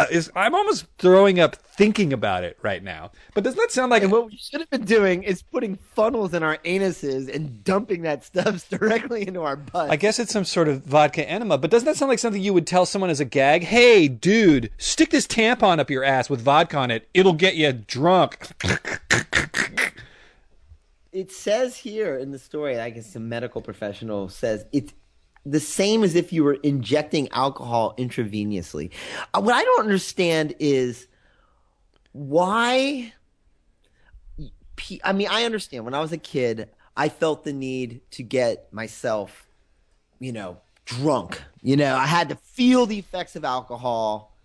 It's, 0.10 0.30
I'm 0.36 0.56
almost 0.56 0.86
throwing 0.98 1.40
up 1.40 1.58
thinking 1.78 2.12
about 2.14 2.44
it 2.44 2.58
right 2.62 2.82
now. 2.82 3.12
But 3.34 3.44
doesn't 3.44 3.60
that 3.60 3.72
sound 3.72 3.92
like 3.92 4.02
and 4.02 4.12
what 4.12 4.26
we 4.26 4.38
should 4.38 4.62
have 4.62 4.70
been 4.70 4.86
doing 4.86 5.24
is 5.24 5.44
putting 5.44 5.76
funnels 5.76 6.34
in 6.34 6.42
our 6.42 6.58
anuses 6.60 7.34
and 7.34 7.64
dumping 7.64 8.02
that 8.02 8.24
stuff 8.24 8.68
directly 8.70 9.28
into 9.28 9.44
our 9.44 9.58
butts. 9.58 9.92
I 9.92 9.96
guess 9.96 10.20
it's 10.20 10.32
some 10.32 10.46
sort 10.46 10.70
of 10.70 10.84
vodka 10.86 11.28
enema, 11.30 11.58
but 11.58 11.70
doesn't 11.70 11.86
that 11.86 11.98
sound 11.98 12.10
like 12.10 12.20
something 12.20 12.42
you 12.42 12.54
would 12.54 12.66
tell 12.66 12.86
someone 12.86 13.10
as 13.10 13.20
a 13.20 13.26
gag? 13.26 13.64
Hey, 13.64 14.08
dude, 14.08 14.72
stick 14.78 15.12
this 15.12 15.28
tampon 15.28 15.80
up 15.80 15.90
your 15.90 16.04
ass 16.04 16.30
with 16.30 16.42
vodka 16.42 16.78
on 16.78 16.92
it. 16.92 17.08
It'll 17.14 17.34
get 17.34 17.56
you 17.56 17.74
drunk. 17.74 18.48
it 21.12 21.32
says 21.32 21.78
here 21.78 22.18
in 22.18 22.32
the 22.32 22.40
story, 22.40 22.80
I 22.80 22.90
guess 22.90 23.16
a 23.16 23.20
medical 23.20 23.62
professional 23.62 24.30
says 24.30 24.66
it's 24.72 24.94
the 25.52 25.60
same 25.60 26.04
as 26.04 26.16
if 26.16 26.34
you 26.34 26.44
were 26.44 26.56
injecting 26.56 27.30
alcohol 27.32 27.94
intravenously. 27.98 28.92
Uh, 29.34 29.42
what 29.42 29.56
I 29.56 29.64
don't 29.64 29.82
understand 29.82 30.56
is 30.60 31.08
why. 32.12 33.14
I 35.04 35.14
mean, 35.14 35.28
I 35.30 35.44
understand. 35.44 35.86
When 35.86 35.94
I 35.94 36.00
was 36.00 36.12
a 36.12 36.18
kid, 36.18 36.70
I 36.96 37.10
felt 37.10 37.44
the 37.44 37.54
need 37.54 38.02
to 38.12 38.24
get 38.24 38.72
myself, 38.72 39.48
you 40.20 40.32
know, 40.32 40.58
drunk. 40.86 41.42
You 41.62 41.78
know, 41.78 41.96
I 41.96 42.06
had 42.06 42.30
to 42.30 42.36
feel 42.36 42.86
the 42.86 43.00
effects 43.00 43.36
of 43.36 43.44
alcohol, 43.44 44.36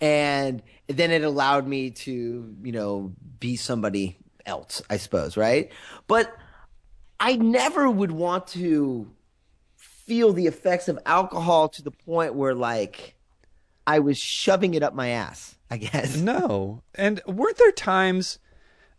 and 0.00 0.62
then 0.86 1.10
it 1.10 1.22
allowed 1.22 1.66
me 1.66 1.90
to, 1.90 2.54
you 2.62 2.72
know, 2.72 3.12
be 3.40 3.56
somebody 3.56 4.16
else, 4.46 4.82
I 4.88 4.96
suppose, 4.96 5.36
right? 5.36 5.70
But 6.06 6.34
I 7.20 7.36
never 7.36 7.90
would 7.90 8.12
want 8.12 8.46
to 8.48 9.10
feel 10.06 10.32
the 10.32 10.46
effects 10.46 10.88
of 10.88 10.98
alcohol 11.06 11.68
to 11.70 11.82
the 11.82 11.90
point 11.90 12.34
where 12.34 12.54
like 12.54 13.14
I 13.86 13.98
was 13.98 14.18
shoving 14.18 14.74
it 14.74 14.82
up 14.82 14.94
my 14.94 15.08
ass, 15.08 15.56
I 15.70 15.76
guess. 15.78 16.16
No. 16.16 16.82
And 16.94 17.20
weren't 17.26 17.58
there 17.58 17.72
times 17.72 18.38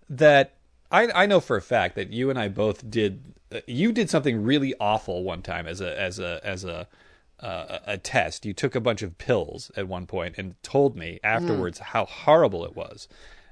that 0.09 0.55
I 0.91 1.09
I 1.11 1.25
know 1.25 1.39
for 1.39 1.57
a 1.57 1.61
fact 1.61 1.95
that 1.95 2.11
you 2.11 2.29
and 2.29 2.39
I 2.39 2.47
both 2.47 2.89
did 2.89 3.21
uh, 3.51 3.61
you 3.67 3.91
did 3.91 4.09
something 4.09 4.43
really 4.43 4.73
awful 4.79 5.23
one 5.23 5.41
time 5.41 5.67
as 5.67 5.81
a 5.81 5.99
as 5.99 6.19
a 6.19 6.39
as 6.43 6.63
a 6.63 6.87
uh, 7.39 7.79
a 7.85 7.97
test. 7.97 8.45
You 8.45 8.53
took 8.53 8.75
a 8.75 8.79
bunch 8.79 9.01
of 9.01 9.17
pills 9.17 9.71
at 9.75 9.87
one 9.87 10.05
point 10.05 10.35
and 10.37 10.55
told 10.63 10.95
me 10.95 11.19
afterwards 11.23 11.79
mm. 11.79 11.83
how 11.83 12.05
horrible 12.05 12.65
it 12.65 12.75
was 12.75 13.07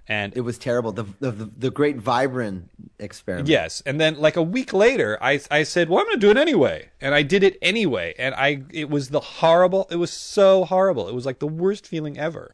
and 0.08 0.36
it 0.36 0.42
was 0.42 0.58
terrible. 0.58 0.92
The 0.92 1.06
the, 1.20 1.32
the 1.32 1.72
great 1.72 1.98
Vivarin 2.00 2.64
experiment. 3.00 3.48
Yes, 3.48 3.82
and 3.86 4.00
then 4.00 4.20
like 4.20 4.36
a 4.36 4.44
week 4.44 4.74
later, 4.74 5.18
I 5.22 5.40
I 5.50 5.64
said, 5.64 5.90
"Well, 5.90 6.00
I'm 6.00 6.06
going 6.06 6.20
to 6.20 6.20
do 6.20 6.32
it 6.32 6.38
anyway," 6.38 6.90
and 7.00 7.16
I 7.16 7.22
did 7.22 7.44
it 7.44 7.58
anyway, 7.62 8.14
and 8.18 8.36
I 8.36 8.64
it 8.72 8.90
was 8.90 9.10
the 9.10 9.20
horrible. 9.20 9.88
It 9.90 9.96
was 9.98 10.12
so 10.12 10.66
horrible. 10.66 11.08
It 11.08 11.16
was 11.16 11.26
like 11.26 11.40
the 11.40 11.48
worst 11.48 11.88
feeling 11.88 12.18
ever. 12.18 12.54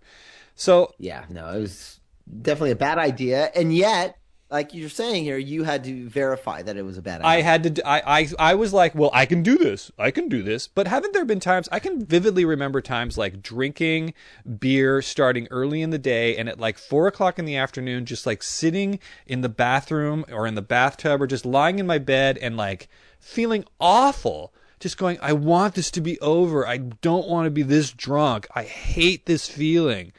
So 0.55 0.93
yeah, 0.97 1.25
no, 1.29 1.49
it 1.49 1.61
was 1.61 1.99
definitely 2.41 2.71
a 2.71 2.75
bad 2.75 2.97
idea, 2.97 3.51
and 3.55 3.75
yet 3.75 4.18
like 4.51 4.73
you're 4.73 4.89
saying 4.89 5.23
here, 5.23 5.37
you 5.37 5.63
had 5.63 5.83
to 5.83 6.09
verify 6.09 6.63
that 6.63 6.75
it 6.75 6.81
was 6.81 6.97
a 6.97 7.03
bad 7.03 7.21
idea. 7.21 7.27
I 7.27 7.41
had 7.41 7.75
to. 7.75 7.87
I, 7.87 8.19
I 8.19 8.27
I 8.39 8.55
was 8.55 8.73
like, 8.73 8.95
well, 8.95 9.11
I 9.13 9.27
can 9.27 9.43
do 9.43 9.57
this. 9.57 9.91
I 9.99 10.09
can 10.09 10.27
do 10.27 10.41
this. 10.41 10.67
But 10.67 10.87
haven't 10.87 11.13
there 11.13 11.25
been 11.25 11.39
times? 11.39 11.69
I 11.71 11.79
can 11.79 12.03
vividly 12.03 12.45
remember 12.45 12.81
times 12.81 13.17
like 13.17 13.43
drinking 13.43 14.15
beer 14.59 15.03
starting 15.03 15.47
early 15.51 15.83
in 15.83 15.91
the 15.91 15.99
day 15.99 16.35
and 16.35 16.49
at 16.49 16.59
like 16.59 16.79
four 16.79 17.05
o'clock 17.05 17.37
in 17.37 17.45
the 17.45 17.57
afternoon, 17.57 18.05
just 18.05 18.25
like 18.25 18.41
sitting 18.41 18.99
in 19.27 19.41
the 19.41 19.49
bathroom 19.49 20.25
or 20.31 20.47
in 20.47 20.55
the 20.55 20.63
bathtub 20.63 21.21
or 21.21 21.27
just 21.27 21.45
lying 21.45 21.77
in 21.77 21.85
my 21.85 21.99
bed 21.99 22.37
and 22.39 22.57
like 22.57 22.87
feeling 23.19 23.65
awful. 23.79 24.51
Just 24.79 24.97
going, 24.97 25.19
I 25.21 25.33
want 25.33 25.75
this 25.75 25.91
to 25.91 26.01
be 26.01 26.17
over. 26.21 26.65
I 26.65 26.77
don't 26.77 27.27
want 27.27 27.45
to 27.45 27.51
be 27.51 27.63
this 27.63 27.91
drunk. 27.91 28.47
I 28.55 28.63
hate 28.63 29.25
this 29.25 29.47
feeling. 29.47 30.13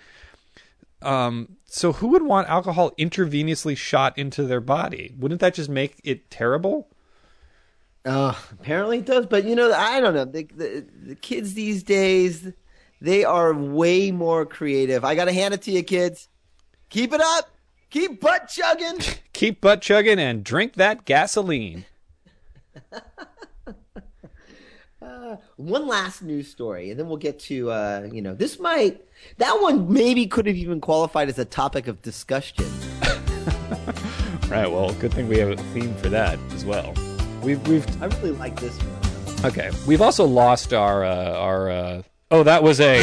Um, 1.00 1.56
so 1.72 1.92
who 1.92 2.08
would 2.08 2.22
want 2.22 2.48
alcohol 2.48 2.90
intravenously 2.98 3.76
shot 3.76 4.18
into 4.18 4.42
their 4.42 4.60
body? 4.60 5.14
Wouldn't 5.16 5.40
that 5.40 5.54
just 5.54 5.70
make 5.70 6.00
it 6.02 6.28
terrible? 6.28 6.88
Uh, 8.04 8.34
apparently 8.50 8.98
it 8.98 9.06
does, 9.06 9.26
but 9.26 9.44
you 9.44 9.54
know, 9.54 9.72
I 9.72 10.00
don't 10.00 10.14
know. 10.14 10.24
The, 10.24 10.42
the, 10.52 10.86
the 11.06 11.14
kids 11.14 11.54
these 11.54 11.84
days, 11.84 12.52
they 13.00 13.22
are 13.22 13.54
way 13.54 14.10
more 14.10 14.44
creative. 14.46 15.04
I 15.04 15.14
got 15.14 15.26
to 15.26 15.32
hand 15.32 15.54
it 15.54 15.62
to 15.62 15.70
you, 15.70 15.84
kids. 15.84 16.28
Keep 16.88 17.12
it 17.12 17.20
up. 17.20 17.48
Keep 17.90 18.20
butt 18.20 18.48
chugging. 18.48 18.98
Keep 19.32 19.60
butt 19.60 19.80
chugging 19.80 20.18
and 20.18 20.42
drink 20.42 20.74
that 20.74 21.04
gasoline. 21.04 21.84
uh, 25.30 25.36
one 25.56 25.86
last 25.86 26.22
news 26.22 26.48
story, 26.48 26.90
and 26.90 26.98
then 26.98 27.08
we'll 27.08 27.16
get 27.16 27.38
to, 27.40 27.70
uh, 27.70 28.08
you 28.12 28.22
know, 28.22 28.34
this 28.34 28.58
might 28.58 29.00
that 29.38 29.60
one 29.60 29.92
maybe 29.92 30.26
could 30.26 30.46
have 30.46 30.56
even 30.56 30.80
qualified 30.80 31.28
as 31.28 31.38
a 31.38 31.44
topic 31.44 31.86
of 31.86 32.02
discussion. 32.02 32.64
right. 34.48 34.70
Well, 34.70 34.92
good 34.94 35.12
thing 35.12 35.28
we 35.28 35.38
have 35.38 35.50
a 35.50 35.56
theme 35.72 35.94
for 35.96 36.08
that 36.08 36.38
as 36.52 36.64
well. 36.64 36.94
We've 37.42 37.66
we've 37.68 38.02
I 38.02 38.06
really 38.06 38.32
like 38.32 38.58
this 38.60 38.76
one. 38.78 39.46
okay. 39.46 39.70
We've 39.86 40.02
also 40.02 40.24
lost 40.24 40.72
our 40.72 41.04
uh, 41.04 41.32
our. 41.32 41.70
Uh, 41.70 42.02
oh, 42.30 42.42
that 42.42 42.62
was 42.62 42.80
a 42.80 43.00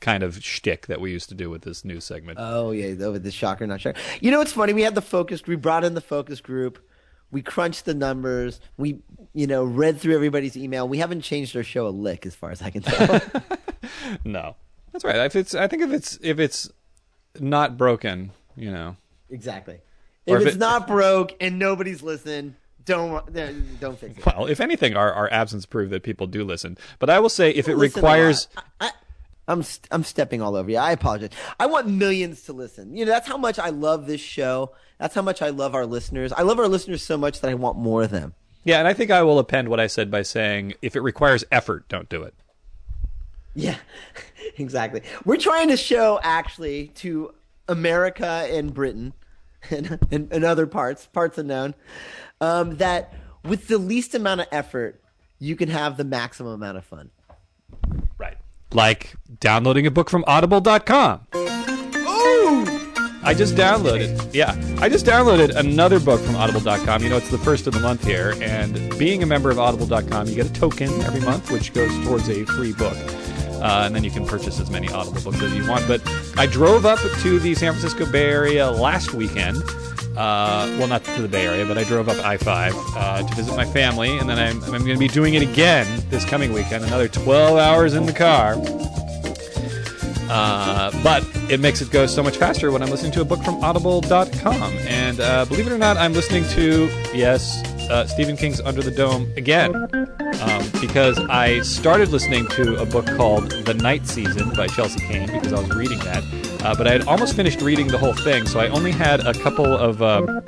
kind 0.00 0.22
of 0.22 0.42
shtick 0.42 0.86
that 0.86 1.00
we 1.00 1.10
used 1.10 1.28
to 1.28 1.34
do 1.34 1.50
with 1.50 1.62
this 1.62 1.84
news 1.84 2.04
segment. 2.04 2.38
Oh 2.40 2.70
yeah, 2.72 3.04
over 3.04 3.18
the 3.18 3.30
shocker, 3.30 3.66
not 3.66 3.80
shocker. 3.80 3.98
You 4.20 4.30
know 4.30 4.38
what's 4.38 4.52
funny? 4.52 4.72
We 4.72 4.82
had 4.82 4.94
the 4.94 5.02
focus. 5.02 5.46
We 5.46 5.56
brought 5.56 5.84
in 5.84 5.94
the 5.94 6.00
focus 6.00 6.40
group. 6.40 6.78
We 7.30 7.42
crunched 7.42 7.84
the 7.84 7.94
numbers. 7.94 8.60
We, 8.76 8.98
you 9.32 9.46
know, 9.46 9.64
read 9.64 10.00
through 10.00 10.14
everybody's 10.14 10.56
email. 10.56 10.88
We 10.88 10.98
haven't 10.98 11.22
changed 11.22 11.56
our 11.56 11.62
show 11.62 11.86
a 11.86 11.90
lick, 11.90 12.26
as 12.26 12.34
far 12.34 12.50
as 12.50 12.60
I 12.62 12.70
can 12.70 12.82
tell. 12.82 13.20
no, 14.24 14.56
that's 14.92 15.04
right. 15.04 15.16
If 15.16 15.36
it's, 15.36 15.54
I 15.54 15.68
think 15.68 15.82
if 15.82 15.92
it's 15.92 16.18
if 16.22 16.40
it's 16.40 16.70
not 17.38 17.76
broken, 17.76 18.32
you 18.56 18.70
know. 18.70 18.96
exactly. 19.30 19.80
If 20.26 20.40
if 20.40 20.46
it's 20.46 20.56
it- 20.56 20.60
not 20.60 20.86
broke 20.86 21.34
and 21.40 21.58
nobody's 21.58 22.02
listening, 22.02 22.56
don't 22.84 23.32
don't 23.80 23.98
fix 23.98 24.18
it. 24.18 24.26
Well, 24.26 24.46
if 24.46 24.60
anything, 24.60 24.96
our, 24.96 25.12
our 25.12 25.32
absence 25.32 25.66
proved 25.66 25.92
that 25.92 26.02
people 26.02 26.26
do 26.26 26.44
listen. 26.44 26.76
But 26.98 27.10
I 27.10 27.20
will 27.20 27.28
say, 27.28 27.50
if 27.50 27.68
it 27.68 27.76
requires. 27.76 28.48
I, 28.56 28.86
I, 28.86 28.90
I'm 29.50 29.62
st- 29.62 29.88
I'm 29.90 30.04
stepping 30.04 30.40
all 30.40 30.56
over 30.56 30.70
you. 30.70 30.76
I 30.78 30.92
apologize. 30.92 31.30
I 31.58 31.66
want 31.66 31.88
millions 31.88 32.42
to 32.44 32.52
listen. 32.52 32.96
You 32.96 33.04
know, 33.04 33.12
that's 33.12 33.28
how 33.28 33.36
much 33.36 33.58
I 33.58 33.70
love 33.70 34.06
this 34.06 34.20
show. 34.20 34.72
That's 34.98 35.14
how 35.14 35.22
much 35.22 35.42
I 35.42 35.48
love 35.48 35.74
our 35.74 35.86
listeners. 35.86 36.32
I 36.32 36.42
love 36.42 36.58
our 36.58 36.68
listeners 36.68 37.02
so 37.02 37.16
much 37.16 37.40
that 37.40 37.50
I 37.50 37.54
want 37.54 37.76
more 37.78 38.02
of 38.02 38.10
them. 38.10 38.34
yeah, 38.64 38.78
and 38.78 38.86
I 38.86 38.92
think 38.92 39.10
I 39.10 39.22
will 39.22 39.38
append 39.38 39.68
what 39.68 39.80
I 39.80 39.86
said 39.86 40.10
by 40.10 40.22
saying, 40.22 40.74
if 40.82 40.94
it 40.94 41.00
requires 41.00 41.44
effort, 41.50 41.88
don't 41.88 42.08
do 42.08 42.22
it. 42.22 42.34
Yeah, 43.54 43.76
exactly. 44.58 45.02
We're 45.24 45.36
trying 45.36 45.68
to 45.68 45.76
show 45.76 46.20
actually 46.22 46.88
to 46.96 47.34
America 47.68 48.46
and 48.50 48.72
Britain 48.72 49.14
and, 49.70 49.98
and, 50.10 50.32
and 50.32 50.44
other 50.44 50.66
parts, 50.66 51.06
parts 51.06 51.38
unknown, 51.38 51.74
um, 52.40 52.76
that 52.76 53.12
with 53.44 53.68
the 53.68 53.78
least 53.78 54.14
amount 54.14 54.42
of 54.42 54.46
effort, 54.52 55.02
you 55.38 55.56
can 55.56 55.70
have 55.70 55.96
the 55.96 56.04
maximum 56.04 56.52
amount 56.52 56.76
of 56.76 56.84
fun. 56.84 57.10
Like 58.72 59.14
downloading 59.40 59.86
a 59.86 59.90
book 59.90 60.10
from 60.10 60.24
audible.com. 60.26 61.26
I 63.22 63.34
just 63.34 63.54
downloaded. 63.54 64.32
Yeah, 64.32 64.52
I 64.80 64.88
just 64.88 65.04
downloaded 65.04 65.54
another 65.54 66.00
book 66.00 66.20
from 66.20 66.36
audible.com. 66.36 67.02
You 67.02 67.10
know, 67.10 67.18
it's 67.18 67.30
the 67.30 67.38
first 67.38 67.66
of 67.66 67.74
the 67.74 67.80
month 67.80 68.04
here, 68.04 68.34
and 68.40 68.96
being 68.98 69.22
a 69.22 69.26
member 69.26 69.50
of 69.50 69.58
audible.com, 69.58 70.26
you 70.26 70.34
get 70.34 70.46
a 70.46 70.52
token 70.52 70.88
every 71.02 71.20
month, 71.20 71.50
which 71.50 71.74
goes 71.74 71.92
towards 72.04 72.28
a 72.30 72.46
free 72.46 72.72
book. 72.72 72.96
Uh, 73.60 73.82
and 73.84 73.94
then 73.94 74.02
you 74.02 74.10
can 74.10 74.26
purchase 74.26 74.58
as 74.58 74.70
many 74.70 74.88
Audible 74.88 75.20
books 75.20 75.42
as 75.42 75.54
you 75.54 75.68
want. 75.68 75.86
But 75.86 76.00
I 76.38 76.46
drove 76.46 76.86
up 76.86 76.98
to 76.98 77.38
the 77.38 77.54
San 77.54 77.74
Francisco 77.74 78.10
Bay 78.10 78.24
Area 78.30 78.70
last 78.70 79.12
weekend. 79.12 79.58
Uh, 80.20 80.66
well, 80.78 80.86
not 80.86 81.02
to 81.02 81.22
the 81.22 81.28
Bay 81.28 81.46
Area, 81.46 81.64
but 81.64 81.78
I 81.78 81.84
drove 81.84 82.10
up 82.10 82.18
I 82.18 82.36
5 82.36 82.74
uh, 82.76 83.26
to 83.26 83.34
visit 83.34 83.56
my 83.56 83.64
family, 83.64 84.18
and 84.18 84.28
then 84.28 84.38
I'm, 84.38 84.62
I'm 84.64 84.84
going 84.84 84.92
to 84.92 84.98
be 84.98 85.08
doing 85.08 85.32
it 85.32 85.40
again 85.40 85.86
this 86.10 86.26
coming 86.26 86.52
weekend, 86.52 86.84
another 86.84 87.08
12 87.08 87.56
hours 87.56 87.94
in 87.94 88.04
the 88.04 88.12
car. 88.12 88.56
Uh, 90.28 90.90
but 91.02 91.26
it 91.50 91.58
makes 91.58 91.80
it 91.80 91.90
go 91.90 92.04
so 92.04 92.22
much 92.22 92.36
faster 92.36 92.70
when 92.70 92.82
I'm 92.82 92.90
listening 92.90 93.12
to 93.12 93.22
a 93.22 93.24
book 93.24 93.42
from 93.42 93.64
audible.com. 93.64 94.72
And 94.80 95.20
uh, 95.20 95.46
believe 95.46 95.66
it 95.66 95.72
or 95.72 95.78
not, 95.78 95.96
I'm 95.96 96.12
listening 96.12 96.44
to, 96.50 96.90
yes, 97.14 97.64
uh, 97.88 98.06
Stephen 98.06 98.36
King's 98.36 98.60
Under 98.60 98.82
the 98.82 98.90
Dome 98.90 99.32
again. 99.38 99.74
Um, 99.74 100.70
because 100.82 101.18
I 101.30 101.60
started 101.62 102.10
listening 102.10 102.46
to 102.48 102.76
a 102.76 102.84
book 102.84 103.06
called 103.16 103.50
The 103.50 103.72
Night 103.72 104.06
Season 104.06 104.50
by 104.50 104.66
Chelsea 104.66 105.00
Cain 105.00 105.32
because 105.32 105.54
I 105.54 105.60
was 105.60 105.70
reading 105.70 105.98
that. 106.00 106.22
Uh, 106.62 106.74
but 106.74 106.86
I 106.86 106.92
had 106.92 107.06
almost 107.08 107.34
finished 107.34 107.60
reading 107.62 107.86
the 107.88 107.96
whole 107.98 108.12
thing, 108.12 108.46
so 108.46 108.60
I 108.60 108.68
only 108.68 108.92
had 108.92 109.26
a 109.26 109.32
couple 109.32 109.64
of 109.66 110.02
um, 110.02 110.42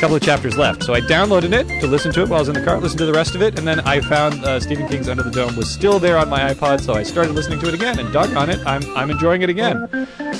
couple 0.00 0.16
of 0.16 0.22
chapters 0.22 0.56
left. 0.56 0.82
So 0.82 0.94
I 0.94 1.00
downloaded 1.00 1.52
it 1.52 1.80
to 1.80 1.86
listen 1.86 2.12
to 2.14 2.22
it 2.22 2.28
while 2.28 2.38
I 2.38 2.40
was 2.40 2.48
in 2.48 2.54
the 2.54 2.64
car, 2.64 2.78
listened 2.80 2.98
to 2.98 3.06
the 3.06 3.12
rest 3.12 3.34
of 3.34 3.42
it, 3.42 3.56
and 3.58 3.66
then 3.66 3.80
I 3.80 4.00
found 4.00 4.44
uh, 4.44 4.58
Stephen 4.58 4.88
King's 4.88 5.08
Under 5.08 5.22
the 5.22 5.30
Dome 5.30 5.54
was 5.56 5.70
still 5.72 5.98
there 6.00 6.18
on 6.18 6.28
my 6.28 6.52
iPod, 6.52 6.80
so 6.80 6.94
I 6.94 7.02
started 7.04 7.34
listening 7.34 7.60
to 7.60 7.68
it 7.68 7.74
again, 7.74 7.98
and 8.00 8.12
doggone 8.12 8.50
it, 8.50 8.58
I'm 8.66 8.82
I'm 8.96 9.10
enjoying 9.10 9.42
it 9.42 9.48
again. 9.50 9.88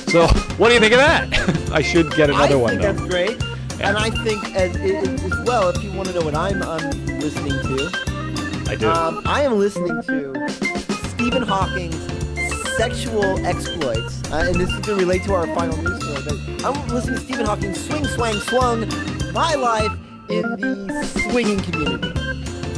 So 0.07 0.27
what 0.57 0.67
do 0.69 0.73
you 0.73 0.79
think 0.81 0.93
of 0.93 0.99
that? 0.99 1.69
I 1.71 1.81
should 1.81 2.11
get 2.15 2.29
another 2.29 2.55
I 2.55 2.57
one 2.57 2.69
think 2.71 2.81
though. 2.81 2.93
that's 2.93 3.09
great. 3.09 3.41
And 3.81 3.97
I 3.97 4.09
think 4.09 4.43
as, 4.55 4.75
as 4.77 5.23
as 5.23 5.45
well, 5.45 5.69
if 5.69 5.83
you 5.83 5.91
want 5.93 6.07
to 6.09 6.13
know 6.15 6.25
what 6.25 6.35
I'm, 6.35 6.61
I'm 6.63 6.89
listening 7.19 7.51
to, 7.51 7.89
I 8.69 8.75
do. 8.75 8.89
um, 8.89 9.21
I 9.25 9.41
am 9.43 9.59
listening 9.59 10.01
to 10.03 10.49
Stephen 11.09 11.43
Hawking's 11.43 11.95
sexual 12.77 13.45
exploits. 13.45 14.21
Uh, 14.31 14.45
and 14.47 14.55
this 14.55 14.69
is 14.69 14.79
going 14.79 14.99
to 14.99 15.05
relate 15.05 15.23
to 15.23 15.33
our 15.33 15.47
final 15.55 15.77
news 15.77 16.01
story. 16.03 16.21
But 16.25 16.65
I'm 16.65 16.87
listening 16.87 17.15
to 17.15 17.21
Stephen 17.21 17.45
Hawking 17.45 17.73
Swing, 17.73 18.05
Swang, 18.05 18.39
Swung, 18.41 19.33
My 19.33 19.55
Life 19.55 19.91
in 20.29 20.41
the 20.41 21.03
Swinging 21.29 21.61
Community. 21.61 22.24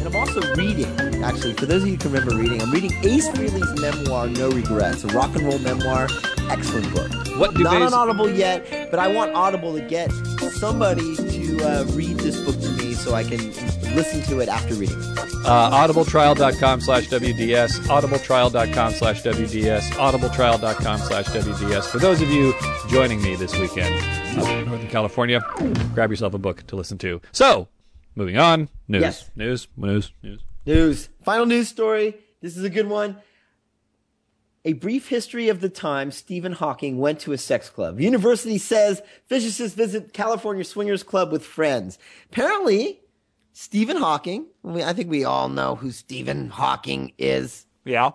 I'm 0.08 0.16
also 0.16 0.40
reading, 0.56 0.86
actually, 1.22 1.54
for 1.56 1.66
those 1.66 1.82
of 1.82 1.90
you 1.90 1.96
who 1.96 2.00
can 2.00 2.14
remember 2.14 2.34
reading, 2.34 2.62
I'm 2.62 2.72
reading 2.72 2.94
Ace 3.04 3.28
Frehley's 3.28 3.82
memoir, 3.82 4.30
No 4.30 4.50
Regrets, 4.50 5.04
a 5.04 5.08
rock 5.08 5.36
and 5.36 5.46
roll 5.46 5.60
memoir. 5.60 6.08
Excellent 6.50 6.94
book. 6.94 7.12
What 7.38 7.56
do 7.56 7.64
Not 7.64 7.82
on 7.82 7.94
Audible 7.94 8.30
yet, 8.30 8.90
but 8.90 9.02
I 9.02 9.10
want 9.10 9.34
Audible 9.34 9.74
to 9.74 9.82
get 9.82 10.10
somebody 10.60 11.18
to 11.18 11.62
uh, 11.62 11.84
read 11.90 12.16
this 12.20 12.40
book 12.40 12.58
to 12.62 12.70
me 12.78 12.94
so 12.94 13.16
I 13.16 13.24
can 13.26 13.50
listen 13.98 14.22
to 14.30 14.40
it 14.40 14.48
after 14.48 14.76
reading. 14.76 14.96
Uh, 14.96 15.72
audibletrial.com 15.72 16.80
slash 16.80 17.10
WDS, 17.10 17.80
audibletrial.com 17.88 18.94
slash 18.94 19.24
WDS, 19.24 19.90
audibletrial.com 19.92 21.00
slash 21.00 21.26
WDS. 21.26 21.84
For 21.92 22.00
those 22.00 22.22
of 22.22 22.30
you 22.30 22.54
joining 22.88 23.22
me 23.22 23.36
this 23.36 23.60
weekend 23.60 23.94
up 24.40 24.48
in 24.48 24.70
Northern 24.70 24.88
California, 24.88 25.42
grab 25.94 26.12
yourself 26.12 26.34
a 26.34 26.38
book 26.38 26.66
to 26.68 26.78
listen 26.78 26.98
to. 27.00 27.20
So, 27.34 27.68
moving 28.18 28.38
on. 28.38 28.68
News. 28.88 29.02
Yes. 29.02 29.32
News. 29.36 29.68
News. 29.78 30.12
News. 30.24 30.42
News. 30.66 31.10
Final 31.24 31.46
news 31.46 31.70
story. 31.70 32.16
This 32.42 32.58
is 32.58 32.64
a 32.64 32.70
good 32.70 32.88
one. 32.88 33.18
A 34.66 34.74
brief 34.74 35.08
history 35.08 35.48
of 35.48 35.62
the 35.62 35.70
time 35.70 36.12
Stephen 36.12 36.52
Hawking 36.52 36.98
went 36.98 37.22
to 37.22 37.32
a 37.32 37.38
sex 37.38 37.70
club. 37.70 38.02
University 38.02 38.58
says 38.58 39.02
physicists 39.28 39.78
visit 39.78 40.12
California 40.12 40.66
Swingers 40.66 41.04
Club 41.04 41.32
with 41.32 41.46
friends. 41.46 41.98
Apparently, 42.30 43.00
Stephen 43.54 43.98
Hawking, 43.98 44.48
I 44.66 44.92
think 44.92 45.10
we 45.10 45.24
all 45.24 45.48
know 45.48 45.76
who 45.76 45.92
Stephen 45.92 46.50
Hawking 46.50 47.14
is. 47.18 47.66
Yeah. 47.86 48.12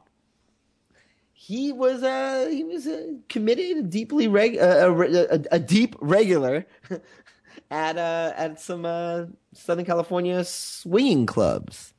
He 1.32 1.72
was 1.72 2.02
a 2.02 2.50
he 2.50 2.62
was 2.64 2.86
a 2.86 3.16
committed, 3.28 3.90
deeply 3.90 4.28
reg, 4.28 4.58
uh, 4.58 4.94
a, 4.94 5.34
a, 5.34 5.44
a 5.52 5.58
deep 5.58 5.96
regular 6.00 6.66
at 7.72 7.96
uh, 7.96 8.32
at 8.36 8.60
some 8.60 8.84
uh, 8.84 9.24
Southern 9.54 9.86
California 9.86 10.44
swinging 10.44 11.26
clubs. 11.26 11.94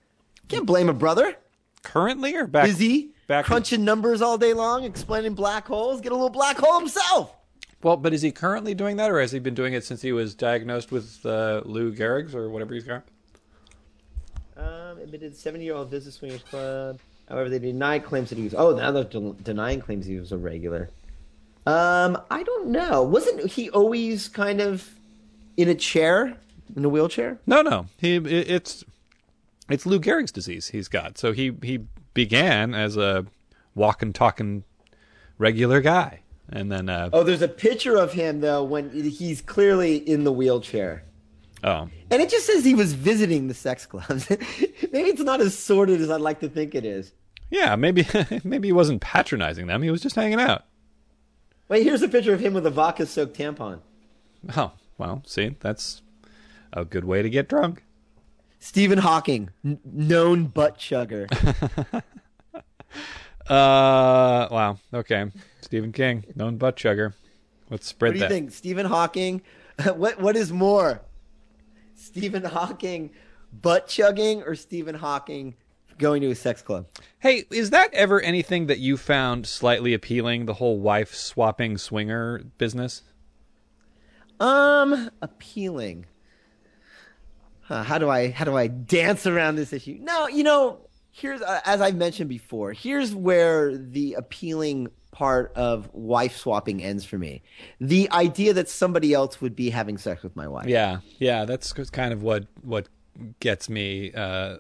Can't 0.47 0.65
blame 0.65 0.88
a 0.88 0.93
brother. 0.93 1.36
Currently 1.81 2.36
or 2.36 2.47
back? 2.47 2.65
Busy, 2.65 3.09
back- 3.27 3.43
crunching 3.43 3.83
numbers 3.83 4.21
all 4.21 4.38
day 4.38 4.53
long, 4.53 4.86
explaining 4.86 5.33
black 5.33 5.67
holes. 5.67 5.99
Get 5.99 6.13
a 6.13 6.15
little 6.15 6.29
black 6.29 6.57
hole 6.57 6.79
himself. 6.79 7.36
Well, 7.81 7.97
but 7.97 8.13
is 8.13 8.21
he 8.21 8.31
currently 8.31 8.73
doing 8.73 8.95
that, 8.97 9.12
or 9.12 9.19
has 9.19 9.33
he 9.33 9.39
been 9.39 9.55
doing 9.55 9.73
it 9.73 9.83
since 9.83 10.01
he 10.01 10.13
was 10.13 10.33
diagnosed 10.33 10.93
with 10.93 11.25
uh, 11.25 11.63
Lou 11.65 11.93
Gehrig's 11.93 12.33
or 12.33 12.49
whatever 12.49 12.73
he's 12.73 12.86
got? 12.86 13.03
Um, 14.55 14.99
admitted 14.99 15.36
seventy-year-old 15.36 15.89
visit 15.89 16.13
swingers 16.13 16.43
club. 16.43 16.99
However, 17.27 17.49
they 17.49 17.59
denied 17.59 18.05
claims 18.05 18.29
that 18.29 18.38
he 18.38 18.43
was. 18.45 18.53
Oh, 18.53 18.75
now 18.75 18.91
they're 18.91 19.03
den- 19.03 19.36
denying 19.43 19.81
claims 19.81 20.05
he 20.05 20.19
was 20.19 20.31
a 20.31 20.38
regular. 20.38 20.89
Um, 21.65 22.21
I 22.29 22.43
don't 22.43 22.67
know. 22.67 23.03
Wasn't 23.03 23.49
he 23.49 23.69
always 23.71 24.29
kind 24.29 24.62
of 24.62 24.89
in 25.57 25.69
a 25.69 25.75
chair, 25.75 26.37
in 26.75 26.83
a 26.85 26.89
wheelchair? 26.89 27.39
No, 27.45 27.61
no. 27.61 27.87
He 27.97 28.15
it's 28.15 28.84
it's 29.69 29.86
Lou 29.86 29.99
Gehrig's 29.99 30.32
disease 30.32 30.67
he's 30.69 30.88
got. 30.88 31.17
So 31.17 31.32
he 31.34 31.51
he 31.61 31.80
began 32.13 32.73
as 32.73 32.97
a 32.97 33.25
walking, 33.75 34.13
talking, 34.13 34.63
regular 35.38 35.82
guy, 35.82 36.21
and 36.49 36.71
then 36.71 36.89
uh, 36.89 37.09
Oh, 37.13 37.23
there's 37.23 37.41
a 37.41 37.47
picture 37.47 37.95
of 37.97 38.13
him 38.13 38.41
though 38.41 38.63
when 38.63 38.89
he's 38.91 39.41
clearly 39.41 39.97
in 39.97 40.23
the 40.23 40.32
wheelchair. 40.32 41.03
oh, 41.63 41.89
And 42.11 42.21
it 42.21 42.30
just 42.30 42.45
says 42.45 42.63
he 42.65 42.75
was 42.75 42.93
visiting 42.93 43.47
the 43.47 43.53
sex 43.53 43.86
clubs. 43.86 44.30
Maybe 44.91 45.09
it's 45.09 45.21
not 45.21 45.41
as 45.41 45.57
sordid 45.57 46.01
as 46.01 46.09
I'd 46.11 46.21
like 46.21 46.39
to 46.41 46.49
think 46.49 46.75
it 46.75 46.86
is. 46.86 47.13
yeah, 47.49 47.75
maybe 47.75 48.05
maybe 48.43 48.67
he 48.67 48.71
wasn't 48.73 49.01
patronizing 49.01 49.67
them. 49.67 49.82
He 49.82 49.89
was 49.91 50.01
just 50.01 50.15
hanging 50.15 50.39
out. 50.39 50.65
Wait, 51.69 51.84
here's 51.84 52.01
a 52.03 52.07
picture 52.09 52.34
of 52.34 52.39
him 52.41 52.53
with 52.53 52.65
a 52.67 52.69
vodka 52.69 53.05
soaked 53.07 53.36
tampon. 53.38 53.80
Oh, 54.57 54.71
well, 55.04 55.22
see, 55.26 55.58
that's 55.60 56.01
a 56.72 56.86
good 56.86 57.04
way 57.04 57.22
to 57.22 57.30
get 57.30 57.49
drunk. 57.49 57.84
Stephen 58.60 58.99
Hawking, 58.99 59.49
n- 59.66 59.80
known 59.84 60.45
butt 60.45 60.78
chugger. 60.78 61.28
Uh, 63.49 64.47
wow. 64.51 64.78
Okay, 64.93 65.30
Stephen 65.60 65.91
King, 65.91 66.24
known 66.34 66.56
butt 66.56 66.78
chugger. 66.78 67.14
Let's 67.70 67.86
spread 67.86 68.14
What 68.14 68.14
do 68.14 68.24
you 68.24 68.30
think, 68.30 68.51
Stephen 68.54 68.86
Hawking? 68.86 69.41
what 69.95 70.22
what 70.22 70.38
is 70.38 70.54
more, 70.54 71.01
Stephen 71.93 72.45
Hawking 72.45 73.10
butt 73.51 73.89
chugging 73.89 74.43
or 74.43 74.56
Stephen 74.56 74.95
Hawking 74.95 75.56
going 75.97 76.22
to 76.22 76.32
a 76.32 76.36
sex 76.36 76.62
club? 76.62 76.86
Hey, 77.20 77.43
is 77.51 77.72
that 77.72 77.93
ever 77.93 78.22
anything 78.22 78.68
that 78.68 78.80
you 78.80 78.95
found 78.95 79.45
slightly 79.45 79.93
appealing? 79.93 80.45
The 80.45 80.54
whole 80.54 80.80
wife 80.80 81.14
swapping 81.14 81.78
swinger 81.78 82.43
business. 82.58 83.01
Um, 84.43 85.09
appealing. 85.21 86.05
Huh, 87.61 87.83
how 87.83 87.97
do 87.97 88.09
I 88.09 88.29
how 88.31 88.45
do 88.45 88.57
I 88.57 88.67
dance 88.67 89.25
around 89.25 89.55
this 89.55 89.71
issue? 89.71 89.97
No, 90.01 90.27
you 90.27 90.43
know, 90.43 90.79
here's 91.11 91.41
uh, 91.41 91.61
as 91.65 91.79
I've 91.81 91.95
mentioned 91.95 92.29
before. 92.29 92.73
Here's 92.73 93.15
where 93.15 93.77
the 93.77 94.15
appealing 94.15 94.89
part 95.11 95.53
of 95.55 95.89
wife 95.93 96.35
swapping 96.35 96.83
ends 96.83 97.05
for 97.05 97.17
me. 97.17 97.41
The 97.79 98.11
idea 98.11 98.53
that 98.53 98.67
somebody 98.67 99.13
else 99.13 99.39
would 99.39 99.55
be 99.55 99.69
having 99.69 99.97
sex 99.97 100.23
with 100.23 100.35
my 100.35 100.47
wife. 100.47 100.67
Yeah, 100.67 100.99
yeah, 101.19 101.45
that's 101.45 101.71
kind 101.71 102.11
of 102.13 102.21
what 102.21 102.47
what 102.63 102.89
gets 103.39 103.69
me 103.69 104.11
uh, 104.13 104.57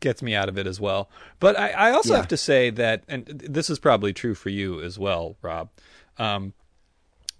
gets 0.00 0.20
me 0.22 0.34
out 0.34 0.48
of 0.48 0.58
it 0.58 0.66
as 0.66 0.80
well. 0.80 1.10
But 1.38 1.56
I, 1.56 1.68
I 1.70 1.90
also 1.92 2.14
Yeah. 2.14 2.16
have 2.16 2.28
to 2.28 2.36
say 2.36 2.70
that, 2.70 3.04
and 3.06 3.26
this 3.26 3.70
is 3.70 3.78
probably 3.78 4.12
true 4.12 4.34
for 4.34 4.48
you 4.48 4.80
as 4.80 4.98
well, 4.98 5.36
Rob. 5.42 5.68
Um, 6.18 6.54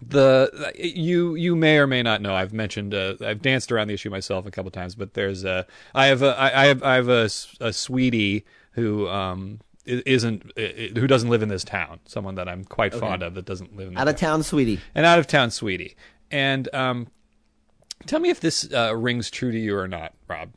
the 0.08 0.72
you 0.76 1.34
you 1.34 1.54
may 1.56 1.78
or 1.78 1.86
may 1.86 2.02
not 2.02 2.20
know 2.20 2.34
I've 2.34 2.52
mentioned 2.52 2.94
uh, 2.94 3.14
I've 3.20 3.42
danced 3.42 3.70
around 3.70 3.88
the 3.88 3.94
issue 3.94 4.10
myself 4.10 4.46
a 4.46 4.50
couple 4.50 4.70
times, 4.70 4.94
but 4.94 5.14
there's 5.14 5.44
a 5.44 5.66
I 5.94 6.06
have 6.06 6.22
a 6.22 6.34
I 6.40 6.66
have 6.66 6.82
I 6.82 6.94
have 6.96 7.08
a, 7.08 7.28
a 7.60 7.72
sweetie 7.72 8.44
who 8.72 9.08
um 9.08 9.60
isn't 9.84 10.52
who 10.56 11.06
doesn't 11.06 11.28
live 11.28 11.42
in 11.42 11.48
this 11.48 11.64
town. 11.64 12.00
Someone 12.04 12.36
that 12.36 12.48
I'm 12.48 12.64
quite 12.64 12.94
fond 12.94 13.22
of 13.22 13.34
that 13.34 13.44
doesn't 13.44 13.76
live 13.76 13.88
in 13.88 13.98
Out 13.98 14.08
of 14.08 14.16
town, 14.16 14.42
sweetie. 14.42 14.80
an 14.94 15.04
out 15.04 15.18
of 15.18 15.26
town 15.26 15.50
sweetie. 15.50 15.96
And 16.30 16.68
um, 16.72 17.08
tell 18.06 18.20
me 18.20 18.30
if 18.30 18.40
this 18.40 18.72
uh, 18.72 18.94
rings 18.96 19.30
true 19.30 19.50
to 19.52 19.58
you 19.58 19.76
or 19.76 19.88
not, 19.88 20.14
Rob. 20.28 20.52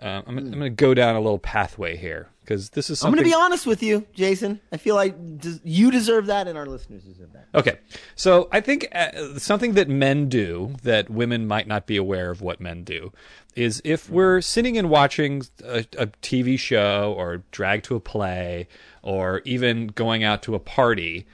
Uh, 0.00 0.22
I'm, 0.26 0.38
I'm 0.38 0.50
going 0.50 0.60
to 0.62 0.70
go 0.70 0.94
down 0.94 1.14
a 1.14 1.20
little 1.20 1.38
pathway 1.38 1.96
here 1.96 2.28
because 2.50 2.70
this 2.70 2.90
is 2.90 3.04
I'm 3.04 3.12
going 3.12 3.22
to 3.22 3.30
be 3.30 3.32
honest 3.32 3.64
with 3.64 3.80
you, 3.80 4.04
Jason. 4.12 4.60
I 4.72 4.76
feel 4.76 4.96
like 4.96 5.14
des- 5.38 5.60
you 5.62 5.92
deserve 5.92 6.26
that, 6.26 6.48
and 6.48 6.58
our 6.58 6.66
listeners 6.66 7.04
deserve 7.04 7.32
that. 7.32 7.46
Okay, 7.54 7.78
so 8.16 8.48
I 8.50 8.60
think 8.60 8.88
uh, 8.92 9.38
something 9.38 9.74
that 9.74 9.88
men 9.88 10.28
do 10.28 10.74
that 10.82 11.08
women 11.08 11.46
might 11.46 11.68
not 11.68 11.86
be 11.86 11.96
aware 11.96 12.28
of 12.28 12.42
what 12.42 12.60
men 12.60 12.82
do 12.82 13.12
is 13.54 13.80
if 13.84 14.10
we're 14.10 14.40
sitting 14.40 14.76
and 14.76 14.90
watching 14.90 15.44
a, 15.62 15.86
a 15.96 16.08
TV 16.08 16.58
show 16.58 17.14
or 17.16 17.44
drag 17.52 17.84
to 17.84 17.94
a 17.94 18.00
play 18.00 18.66
or 19.02 19.42
even 19.44 19.86
going 19.86 20.24
out 20.24 20.42
to 20.42 20.56
a 20.56 20.60
party 20.60 21.26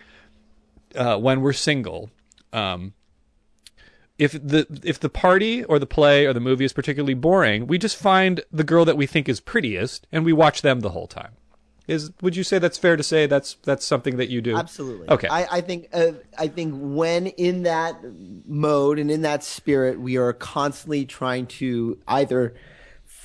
uh, 0.96 1.16
when 1.16 1.40
we're 1.40 1.54
single. 1.54 2.10
Um, 2.52 2.92
if 4.18 4.32
the 4.32 4.66
if 4.82 4.98
the 4.98 5.08
party 5.08 5.64
or 5.64 5.78
the 5.78 5.86
play 5.86 6.26
or 6.26 6.32
the 6.32 6.40
movie 6.40 6.64
is 6.64 6.72
particularly 6.72 7.14
boring, 7.14 7.66
we 7.66 7.78
just 7.78 7.96
find 7.96 8.42
the 8.50 8.64
girl 8.64 8.84
that 8.84 8.96
we 8.96 9.06
think 9.06 9.28
is 9.28 9.40
prettiest 9.40 10.06
and 10.10 10.24
we 10.24 10.32
watch 10.32 10.62
them 10.62 10.80
the 10.80 10.90
whole 10.90 11.06
time. 11.06 11.32
Is 11.86 12.10
would 12.20 12.34
you 12.34 12.42
say 12.42 12.58
that's 12.58 12.78
fair 12.78 12.96
to 12.96 13.02
say 13.02 13.26
that's 13.26 13.54
that's 13.62 13.84
something 13.84 14.16
that 14.16 14.28
you 14.28 14.40
do? 14.40 14.56
Absolutely. 14.56 15.08
Okay. 15.08 15.28
I, 15.28 15.58
I 15.58 15.60
think 15.60 15.88
uh, 15.92 16.12
I 16.36 16.48
think 16.48 16.74
when 16.76 17.28
in 17.28 17.62
that 17.62 18.00
mode 18.46 18.98
and 18.98 19.10
in 19.10 19.22
that 19.22 19.44
spirit, 19.44 20.00
we 20.00 20.16
are 20.16 20.32
constantly 20.32 21.04
trying 21.04 21.46
to 21.46 21.98
either 22.08 22.54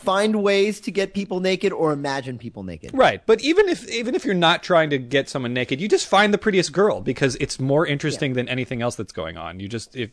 find 0.02 0.44
ways 0.44 0.80
to 0.82 0.92
get 0.92 1.14
people 1.14 1.40
naked 1.40 1.72
or 1.72 1.92
imagine 1.92 2.38
people 2.38 2.64
naked. 2.64 2.92
Right, 2.94 3.26
but 3.26 3.42
even 3.42 3.70
if 3.70 3.88
even 3.90 4.16
if 4.16 4.26
you're 4.26 4.34
not 4.34 4.64
trying 4.64 4.90
to 4.90 4.98
get 4.98 5.30
someone 5.30 5.54
naked, 5.54 5.80
you 5.80 5.88
just 5.88 6.08
find 6.08 6.34
the 6.34 6.38
prettiest 6.38 6.74
girl 6.74 7.02
because 7.02 7.36
it's 7.36 7.60
more 7.60 7.86
interesting 7.86 8.34
than 8.34 8.50
anything 8.50 8.82
else 8.82 8.96
that's 8.96 9.12
going 9.12 9.38
on. 9.38 9.60
You 9.60 9.68
just 9.68 9.96
if 9.96 10.12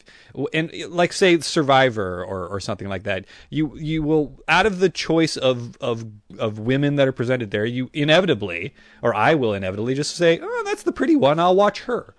and 0.53 0.73
like 0.89 1.13
say 1.13 1.39
Survivor 1.41 2.25
or, 2.25 2.47
or 2.47 2.61
something 2.61 2.89
like 2.89 3.05
that, 3.05 3.25
you 3.51 3.77
you 3.77 4.03
will 4.03 4.39
out 4.49 4.67
of 4.67 4.81
the 4.81 4.89
choice 4.89 5.37
of 5.37 5.77
of 5.79 6.05
of 6.39 6.59
women 6.59 6.97
that 6.97 7.09
are 7.09 7.13
presented 7.13 7.51
there, 7.51 7.65
you 7.65 7.91
inevitably 7.93 8.75
or 9.03 9.15
I 9.15 9.35
will 9.35 9.55
inevitably 9.55 9.95
just 9.95 10.17
say, 10.17 10.39
oh, 10.43 10.63
that's 10.65 10.83
the 10.83 10.93
pretty 10.93 11.17
one. 11.17 11.41
I'll 11.41 11.57
watch 11.57 11.83
her. 11.83 12.15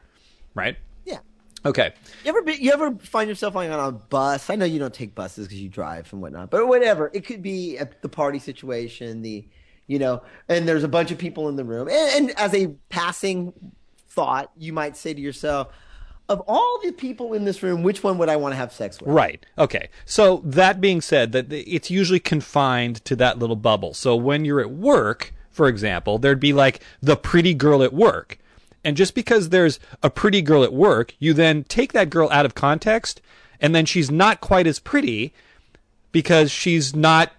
Right. 0.56 0.78
Okay. 1.66 1.93
You 2.24 2.30
ever 2.30 2.41
be, 2.41 2.53
you 2.53 2.72
ever 2.72 2.95
find 2.95 3.28
yourself 3.30 3.55
like 3.55 3.70
on 3.70 3.80
a 3.80 3.91
bus? 3.91 4.49
I 4.49 4.55
know 4.55 4.66
you 4.66 4.80
don't 4.80 4.93
take 4.93 5.16
buses 5.16 5.47
because 5.47 5.62
you 5.62 5.70
drive 5.70 6.12
and 6.14 6.22
whatnot, 6.22 6.49
but 6.49 6.68
whatever. 6.68 7.12
It 7.14 7.26
could 7.26 7.41
be 7.41 7.78
at 7.78 8.01
the 8.01 8.10
party 8.10 8.39
situation, 8.39 9.22
the 9.22 9.47
you 9.88 9.97
know, 9.97 10.22
and 10.47 10.68
there's 10.68 10.84
a 10.84 10.88
bunch 10.88 11.10
of 11.10 11.18
people 11.18 11.49
in 11.49 11.55
the 11.55 11.64
room, 11.64 11.88
and, 11.89 12.30
and 12.30 12.39
as 12.39 12.53
a 12.53 12.68
passing 12.89 13.51
thought, 14.07 14.51
you 14.55 14.72
might 14.72 14.95
say 14.95 15.16
to 15.16 15.20
yourself, 15.20 15.74
"Of 16.30 16.41
all 16.47 16.80
the 16.84 16.91
people 16.91 17.34
in 17.34 17.43
this 17.43 17.64
room, 17.64 17.82
which 17.82 18.03
one 18.03 18.20
would 18.20 18.30
I 18.30 18.36
want 18.36 18.53
to 18.53 18.55
have 18.57 18.72
sex 18.72 19.01
with?" 19.01 19.10
Right. 19.10 19.43
Okay. 19.57 19.89
So 20.05 20.43
that 20.45 20.80
being 20.80 21.01
said, 21.01 21.32
that 21.32 21.51
it's 21.51 21.89
usually 21.89 22.20
confined 22.20 23.03
to 23.05 23.16
that 23.16 23.39
little 23.39 23.55
bubble. 23.55 23.95
So 23.95 24.16
when 24.16 24.45
you're 24.45 24.62
at 24.62 24.70
work, 24.72 25.34
for 25.49 25.68
example, 25.68 26.20
there'd 26.20 26.39
be 26.39 26.53
like 26.53 26.82
the 27.01 27.18
pretty 27.18 27.55
girl 27.55 27.82
at 27.82 27.91
work. 27.91 28.38
And 28.84 28.96
just 28.96 29.14
because 29.14 29.50
there's 29.50 29.80
a 30.02 30.10
pretty 30.10 30.42
girl 30.42 30.64
at 30.64 30.74
work, 30.74 31.14
you 31.20 31.34
then 31.34 31.64
take 31.66 31.94
that 31.94 32.10
girl 32.10 32.30
out 32.32 32.46
of 32.46 32.56
context 32.56 33.22
and 33.60 33.76
then 33.76 33.86
she's 33.86 34.10
not 34.10 34.42
quite 34.42 34.68
as 34.68 34.80
pretty 34.80 35.34
because 36.12 36.52
she's 36.52 36.96
not 36.96 37.32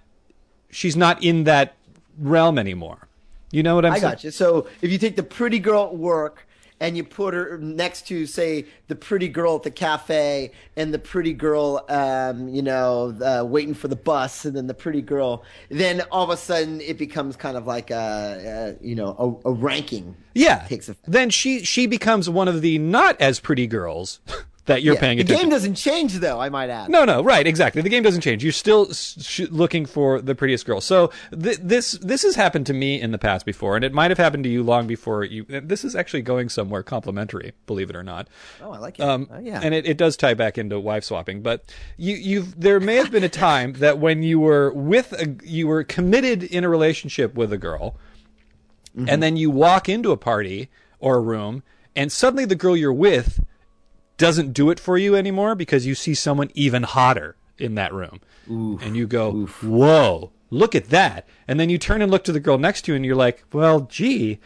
she's 0.71 0.97
not 0.97 1.23
in 1.23 1.45
that 1.45 1.75
realm 2.19 2.59
anymore. 2.59 3.09
You 3.51 3.63
know 3.63 3.75
what 3.75 3.85
I'm 3.85 3.93
I 3.93 3.99
saying? 3.99 4.05
I 4.07 4.11
got 4.15 4.25
you. 4.25 4.31
So 4.31 4.69
if 4.81 4.93
you 4.93 4.99
take 4.99 5.17
the 5.17 5.23
pretty 5.23 5.59
girl 5.59 5.87
at 5.87 5.97
work 5.97 6.47
and 6.81 6.97
you 6.97 7.05
put 7.05 7.35
her 7.35 7.59
next 7.59 8.07
to, 8.09 8.27
say, 8.27 8.65
the 8.89 8.97
pretty 8.97 9.29
girl 9.29 9.57
at 9.57 9.63
the 9.63 9.71
cafe 9.71 10.51
and 10.77 10.93
the 10.93 10.99
pretty 10.99 11.35
girl, 11.35 11.85
um, 11.89 12.49
you 12.49 12.63
know, 12.63 13.17
uh, 13.23 13.45
waiting 13.45 13.75
for 13.75 13.89
the 13.89 13.97
bus, 13.97 14.45
and 14.45 14.57
then 14.57 14.67
the 14.67 14.75
pretty 14.75 15.03
girl, 15.03 15.45
then 15.69 16.03
all 16.11 16.25
of 16.25 16.31
a 16.31 16.37
sudden 16.37 16.81
it 16.81 16.99
becomes 16.99 17.37
kind 17.37 17.57
of 17.57 17.67
like 17.67 17.91
a, 17.91 18.77
a 18.81 18.85
you 18.85 18.95
know, 18.95 19.41
a, 19.45 19.51
a 19.51 19.53
ranking. 19.53 20.17
Yeah. 20.35 20.67
Then 21.07 21.31
she 21.31 21.65
she 21.65 21.87
becomes 21.87 22.31
one 22.31 22.49
of 22.49 22.63
the 22.63 22.79
not 22.79 23.21
as 23.21 23.41
pretty 23.41 23.67
girls 23.67 24.21
that 24.71 24.83
you're 24.83 24.95
Yeah. 24.95 25.01
paying 25.01 25.19
the 25.19 25.25
game 25.25 25.49
doesn't 25.51 25.75
change, 25.75 26.15
though. 26.15 26.41
I 26.41 26.49
might 26.49 26.71
add. 26.71 26.89
No, 26.89 27.05
no, 27.05 27.23
right, 27.23 27.47
exactly. 27.47 27.83
The 27.83 27.89
game 27.89 28.03
doesn't 28.03 28.23
change. 28.23 28.43
You're 28.43 28.53
still 28.53 28.93
sh- 28.93 29.43
looking 29.51 29.85
for 29.85 30.21
the 30.21 30.35
prettiest 30.35 30.65
girl. 30.65 30.81
So 30.81 31.11
th- 31.31 31.59
this 31.63 31.93
this 31.93 32.23
has 32.23 32.35
happened 32.37 32.67
to 32.67 32.73
me 32.73 33.01
in 33.01 33.13
the 33.13 33.19
past 33.19 33.45
before, 33.45 33.77
and 33.77 33.85
it 33.85 33.93
might 33.93 34.11
have 34.11 34.19
happened 34.19 34.45
to 34.45 34.51
you 34.51 34.63
long 34.63 34.87
before 34.87 35.25
you. 35.25 35.45
This 35.49 35.85
is 35.85 35.95
actually 35.95 36.23
going 36.23 36.49
somewhere 36.49 36.83
complimentary, 36.83 37.53
believe 37.67 37.91
it 37.91 37.97
or 37.97 38.03
not. 38.03 38.29
Oh, 38.63 38.73
I 38.73 38.79
like 38.79 38.99
it. 38.99 39.03
Um, 39.03 39.29
Oh, 39.33 39.39
yeah. 39.39 39.61
and 39.63 39.75
it, 39.75 39.87
it 39.87 39.97
does 39.97 40.17
tie 40.17 40.35
back 40.35 40.57
into 40.59 40.81
wife 40.81 41.05
swapping. 41.05 41.43
But 41.43 41.65
you, 41.97 42.15
you've 42.17 42.59
there 42.61 42.81
may 42.81 42.97
have 42.97 43.11
been 43.11 43.25
a 43.25 43.29
time 43.29 43.75
that 43.75 43.99
when 43.99 44.23
you 44.23 44.41
were 44.41 44.73
with 44.73 45.13
a, 45.13 45.37
you 45.45 45.67
were 45.67 45.85
committed 45.85 46.43
in 46.43 46.65
a 46.65 46.69
relationship 46.69 47.35
with 47.35 47.53
a 47.53 47.59
girl, 47.59 47.97
Mm-hmm. 48.97 49.09
and 49.09 49.23
then 49.23 49.37
you 49.37 49.51
walk 49.53 49.89
into 49.89 50.11
a 50.11 50.17
party 50.17 50.69
or 50.99 51.17
a 51.17 51.21
room, 51.21 51.63
and 51.95 52.11
suddenly 52.11 52.45
the 52.45 52.57
girl 52.57 52.77
you're 52.77 52.93
with 52.93 53.39
doesn't 54.21 54.53
do 54.53 54.71
it 54.71 54.79
for 54.79 54.97
you 54.97 55.17
anymore 55.17 55.55
because 55.57 55.87
you 55.87 55.95
see 55.95 56.15
someone 56.15 56.51
even 56.55 56.85
hotter 56.85 57.37
in 57.59 57.75
that 57.75 57.93
room, 57.93 58.21
and 58.47 58.97
you 58.97 59.07
go, 59.07 59.47
"Whoa, 59.63 60.31
look 60.51 60.75
at 60.75 60.91
that!" 60.91 61.27
And 61.49 61.59
then 61.59 61.71
you 61.71 61.79
turn 61.79 62.03
and 62.03 62.11
look 62.13 62.25
to 62.25 62.33
the 62.33 62.41
girl 62.41 62.59
next 62.59 62.83
to 62.83 62.93
you, 62.93 62.97
and 62.97 63.05
you're 63.05 63.17
like, 63.27 63.45
"Well, 63.53 63.81
gee." 63.83 64.39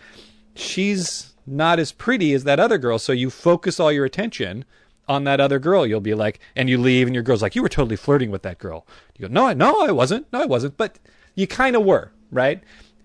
she's 0.54 1.34
not 1.46 1.78
as 1.78 1.92
pretty 1.92 2.32
as 2.32 2.44
that 2.44 2.60
other 2.60 2.78
girl. 2.78 2.98
So 2.98 3.12
you 3.12 3.30
focus 3.30 3.78
all 3.78 3.92
your 3.92 4.04
attention 4.04 4.64
on 5.06 5.24
that 5.24 5.40
other 5.40 5.58
girl. 5.58 5.86
You'll 5.86 6.00
be 6.00 6.14
like, 6.14 6.40
and 6.56 6.70
you 6.70 6.78
leave, 6.78 7.06
and 7.06 7.14
your 7.14 7.22
girl's 7.22 7.42
like, 7.42 7.54
you 7.54 7.62
were 7.62 7.68
totally 7.68 7.96
flirting 7.96 8.30
with 8.30 8.42
that 8.42 8.58
girl. 8.58 8.86
You 9.18 9.28
go, 9.28 9.32
no, 9.32 9.46
I 9.46 9.54
no, 9.54 9.86
I 9.86 9.92
wasn't. 9.92 10.32
No, 10.32 10.42
I 10.42 10.46
wasn't. 10.46 10.76
But 10.76 10.98
you 11.34 11.46
kind 11.46 11.76
of 11.76 11.84
were, 11.84 12.12
right? 12.30 12.62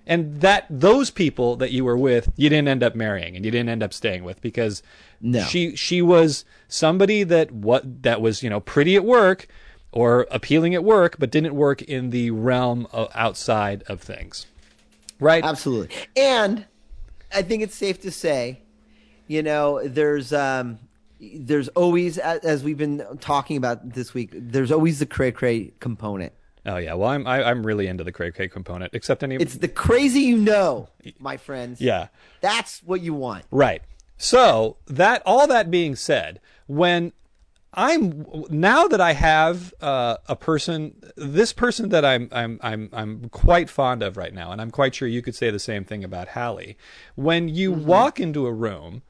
And 0.09 0.41
that 0.41 0.65
those 0.69 1.11
people 1.11 1.55
that 1.57 1.71
you 1.71 1.85
were 1.85 1.95
with, 1.97 2.31
you 2.35 2.49
didn't 2.49 2.67
end 2.67 2.81
up 2.83 2.95
marrying, 2.95 3.35
and 3.35 3.45
you 3.45 3.51
didn't 3.51 3.69
end 3.69 3.83
up 3.83 3.93
staying 3.93 4.23
with 4.23 4.41
because 4.41 4.81
No. 5.21 5.43
she 5.43 5.75
she 5.75 6.01
was 6.01 6.43
somebody 6.67 7.23
that 7.23 7.51
what 7.51 8.01
that 8.03 8.19
was 8.19 8.41
you 8.43 8.49
know 8.49 8.59
pretty 8.59 8.95
at 8.95 9.05
work 9.05 9.47
or 9.91 10.27
appealing 10.31 10.73
at 10.75 10.83
work, 10.83 11.17
but 11.19 11.29
didn't 11.31 11.53
work 11.55 11.81
in 11.83 12.09
the 12.09 12.31
realm 12.31 12.87
of 12.91 13.09
outside 13.13 13.83
of 13.87 14.01
things, 14.01 14.47
right? 15.19 15.43
Absolutely. 15.43 15.95
And 16.15 16.65
I 17.33 17.43
think 17.43 17.61
it's 17.63 17.75
safe 17.75 18.01
to 18.01 18.11
say, 18.11 18.61
you 19.27 19.43
know, 19.43 19.87
there's 19.87 20.33
um, 20.33 20.79
there's 21.21 21.67
always, 21.69 22.17
as 22.17 22.63
we've 22.63 22.77
been 22.77 23.03
talking 23.19 23.57
about 23.57 23.93
this 23.93 24.13
week, 24.15 24.29
there's 24.33 24.71
always 24.71 24.97
the 24.99 25.05
cray 25.05 25.31
cray 25.31 25.71
component. 25.79 26.33
Oh 26.65 26.77
yeah, 26.77 26.93
well 26.93 27.09
I'm 27.09 27.25
I, 27.25 27.43
I'm 27.43 27.65
really 27.65 27.87
into 27.87 28.03
the 28.03 28.11
crave 28.11 28.35
cake 28.35 28.51
component, 28.51 28.93
except 28.93 29.23
any 29.23 29.35
It's 29.35 29.55
the 29.57 29.67
crazy 29.67 30.21
you 30.21 30.37
know, 30.37 30.89
my 31.19 31.37
friends. 31.37 31.79
yeah 31.81 32.07
That's 32.41 32.81
what 32.83 33.01
you 33.01 33.13
want. 33.13 33.45
right. 33.51 33.81
So 34.17 34.75
that 34.87 35.21
all 35.25 35.47
that 35.47 35.71
being 35.71 35.95
said, 35.95 36.41
when 36.67 37.13
I'm 37.73 38.25
now 38.49 38.87
that 38.87 38.99
I 38.99 39.13
have 39.13 39.73
uh, 39.79 40.17
a 40.27 40.35
person, 40.35 40.95
this 41.15 41.53
person 41.53 41.89
that 41.89 42.03
I'm 42.03 42.27
I'm 42.31 42.59
I'm 42.61 42.89
I'm 42.91 43.29
quite 43.29 43.69
fond 43.69 44.03
of 44.03 44.17
right 44.17 44.33
now, 44.33 44.51
and 44.51 44.59
I'm 44.59 44.71
quite 44.71 44.93
sure 44.95 45.07
you 45.07 45.21
could 45.21 45.35
say 45.35 45.51
the 45.51 45.59
same 45.59 45.85
thing 45.85 46.03
about 46.03 46.29
Hallie. 46.29 46.77
When 47.15 47.47
you 47.47 47.71
walk 47.71 48.19
into 48.19 48.45
a 48.47 48.51
room 48.51 49.03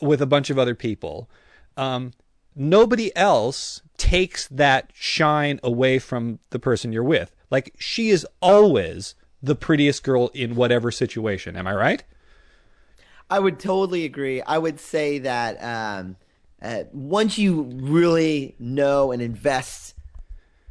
with 0.00 0.20
a 0.22 0.26
bunch 0.26 0.50
of 0.50 0.58
other 0.58 0.74
people, 0.74 1.28
um, 1.76 2.12
nobody 2.56 3.14
else 3.16 3.82
takes 4.00 4.48
that 4.48 4.90
shine 4.94 5.60
away 5.62 5.98
from 5.98 6.38
the 6.48 6.58
person 6.58 6.90
you're 6.90 7.04
with. 7.04 7.34
Like 7.50 7.74
she 7.78 8.08
is 8.08 8.26
always 8.40 9.14
the 9.42 9.54
prettiest 9.54 10.02
girl 10.02 10.30
in 10.32 10.54
whatever 10.54 10.90
situation. 10.90 11.54
Am 11.54 11.66
I 11.66 11.74
right? 11.74 12.02
I 13.28 13.38
would 13.38 13.60
totally 13.60 14.06
agree. 14.06 14.40
I 14.40 14.56
would 14.56 14.80
say 14.80 15.18
that 15.18 15.62
um, 15.62 16.16
uh, 16.62 16.84
once 16.94 17.36
you 17.36 17.62
really 17.62 18.54
know 18.58 19.12
and 19.12 19.20
invest 19.20 19.94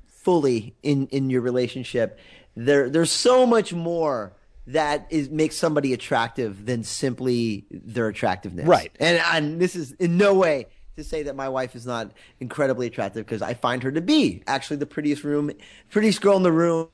fully 0.08 0.76
in 0.82 1.06
in 1.08 1.30
your 1.30 1.42
relationship, 1.42 2.18
there 2.56 2.90
there's 2.90 3.12
so 3.12 3.46
much 3.46 3.74
more 3.74 4.34
that 4.66 5.06
is 5.12 5.30
makes 5.30 5.56
somebody 5.56 5.94
attractive 5.94 6.66
than 6.66 6.84
simply 6.84 7.68
their 7.70 8.08
attractiveness. 8.08 8.66
Right. 8.66 8.92
And 9.00 9.22
and 9.32 9.62
this 9.62 9.76
is 9.76 9.92
in 9.94 10.18
no 10.18 10.34
way 10.34 10.66
to 11.00 11.04
say 11.04 11.24
that 11.24 11.36
my 11.36 11.50
wife 11.50 11.76
is 11.76 11.86
not 11.86 12.12
incredibly 12.40 12.88
attractive 12.88 13.26
because 13.26 13.42
I 13.42 13.54
find 13.54 13.84
her 13.84 13.92
to 13.92 14.02
be 14.02 14.44
actually 14.48 14.78
the 14.78 14.86
prettiest 14.86 15.24
room, 15.24 15.52
prettiest 15.90 16.22
girl 16.22 16.38
in 16.38 16.44
the 16.44 16.52
room 16.52 16.90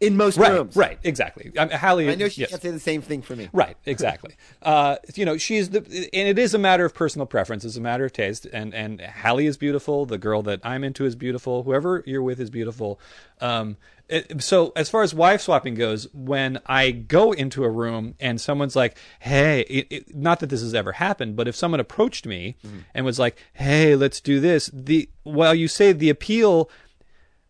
in 0.00 0.16
most 0.16 0.38
right, 0.38 0.52
rooms. 0.52 0.76
Right, 0.76 0.98
exactly. 1.04 1.52
Um, 1.56 1.70
Hallie, 1.70 2.08
I 2.08 2.14
know 2.14 2.28
she 2.28 2.40
yes. 2.42 2.50
can't 2.50 2.62
say 2.62 2.70
the 2.70 2.80
same 2.80 3.02
thing 3.02 3.22
for 3.22 3.36
me. 3.36 3.48
Right, 3.52 3.76
exactly. 3.84 4.34
uh, 4.62 4.96
you 5.14 5.24
know, 5.24 5.36
she's 5.36 5.70
the, 5.70 5.78
and 6.12 6.28
it 6.28 6.38
is 6.38 6.54
a 6.54 6.58
matter 6.58 6.84
of 6.84 6.94
personal 6.94 7.26
preference. 7.26 7.64
It's 7.64 7.76
a 7.76 7.80
matter 7.80 8.04
of 8.04 8.12
taste. 8.12 8.46
And 8.52 8.74
and 8.74 9.00
Hallie 9.00 9.46
is 9.46 9.56
beautiful. 9.56 10.06
The 10.06 10.18
girl 10.18 10.42
that 10.42 10.60
I'm 10.64 10.84
into 10.84 11.04
is 11.04 11.16
beautiful. 11.16 11.62
Whoever 11.64 12.02
you're 12.06 12.22
with 12.22 12.40
is 12.40 12.50
beautiful. 12.50 12.98
Um, 13.40 13.76
it, 14.08 14.42
so 14.42 14.72
as 14.74 14.88
far 14.88 15.02
as 15.02 15.14
wife 15.14 15.42
swapping 15.42 15.74
goes, 15.74 16.08
when 16.14 16.60
I 16.66 16.90
go 16.92 17.32
into 17.32 17.64
a 17.64 17.70
room 17.70 18.14
and 18.18 18.40
someone's 18.40 18.74
like, 18.74 18.96
"Hey," 19.20 19.60
it, 19.68 19.86
it, 19.90 20.16
not 20.16 20.40
that 20.40 20.48
this 20.48 20.62
has 20.62 20.74
ever 20.74 20.92
happened, 20.92 21.36
but 21.36 21.46
if 21.46 21.54
someone 21.54 21.80
approached 21.80 22.26
me 22.26 22.56
and 22.94 23.04
was 23.04 23.18
like, 23.18 23.36
"Hey, 23.52 23.94
let's 23.96 24.20
do 24.20 24.40
this," 24.40 24.70
the 24.72 25.10
while 25.24 25.54
you 25.54 25.68
say 25.68 25.92
the 25.92 26.08
appeal 26.08 26.70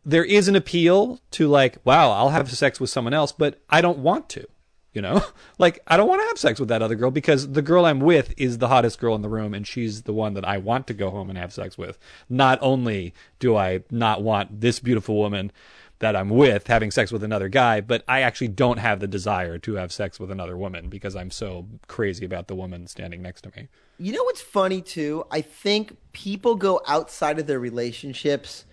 there 0.04 0.24
is 0.24 0.48
an 0.48 0.56
appeal 0.56 1.20
to 1.32 1.48
like, 1.48 1.78
wow, 1.84 2.10
I'll 2.12 2.30
have 2.30 2.50
sex 2.50 2.80
with 2.80 2.90
someone 2.90 3.14
else, 3.14 3.32
but 3.32 3.60
I 3.68 3.80
don't 3.80 3.98
want 3.98 4.28
to. 4.30 4.46
You 4.94 5.02
know, 5.02 5.22
like 5.58 5.80
I 5.86 5.96
don't 5.96 6.08
want 6.08 6.22
to 6.22 6.26
have 6.28 6.38
sex 6.38 6.58
with 6.58 6.70
that 6.70 6.82
other 6.82 6.94
girl 6.94 7.10
because 7.10 7.52
the 7.52 7.62
girl 7.62 7.84
I'm 7.84 8.00
with 8.00 8.34
is 8.36 8.58
the 8.58 8.68
hottest 8.68 8.98
girl 8.98 9.14
in 9.14 9.22
the 9.22 9.28
room 9.28 9.54
and 9.54 9.66
she's 9.66 10.02
the 10.02 10.14
one 10.14 10.34
that 10.34 10.46
I 10.46 10.58
want 10.58 10.86
to 10.88 10.94
go 10.94 11.10
home 11.10 11.28
and 11.28 11.38
have 11.38 11.52
sex 11.52 11.76
with. 11.76 11.98
Not 12.28 12.58
only 12.62 13.14
do 13.38 13.54
I 13.54 13.84
not 13.90 14.22
want 14.22 14.60
this 14.60 14.80
beautiful 14.80 15.16
woman 15.16 15.52
that 16.00 16.14
I'm 16.16 16.30
with 16.30 16.66
having 16.68 16.90
sex 16.90 17.10
with 17.10 17.22
another 17.22 17.48
guy, 17.48 17.80
but 17.80 18.04
I 18.06 18.22
actually 18.22 18.48
don't 18.48 18.78
have 18.78 19.00
the 19.00 19.06
desire 19.06 19.58
to 19.58 19.74
have 19.74 19.92
sex 19.92 20.20
with 20.20 20.30
another 20.30 20.56
woman 20.56 20.88
because 20.88 21.16
I'm 21.16 21.30
so 21.30 21.66
crazy 21.86 22.24
about 22.24 22.48
the 22.48 22.54
woman 22.54 22.86
standing 22.86 23.20
next 23.20 23.42
to 23.42 23.52
me. 23.56 23.68
You 23.98 24.12
know 24.12 24.22
what's 24.24 24.40
funny 24.40 24.80
too? 24.80 25.24
I 25.30 25.40
think 25.40 25.96
people 26.12 26.54
go 26.54 26.80
outside 26.86 27.38
of 27.38 27.46
their 27.46 27.60
relationships 27.60 28.64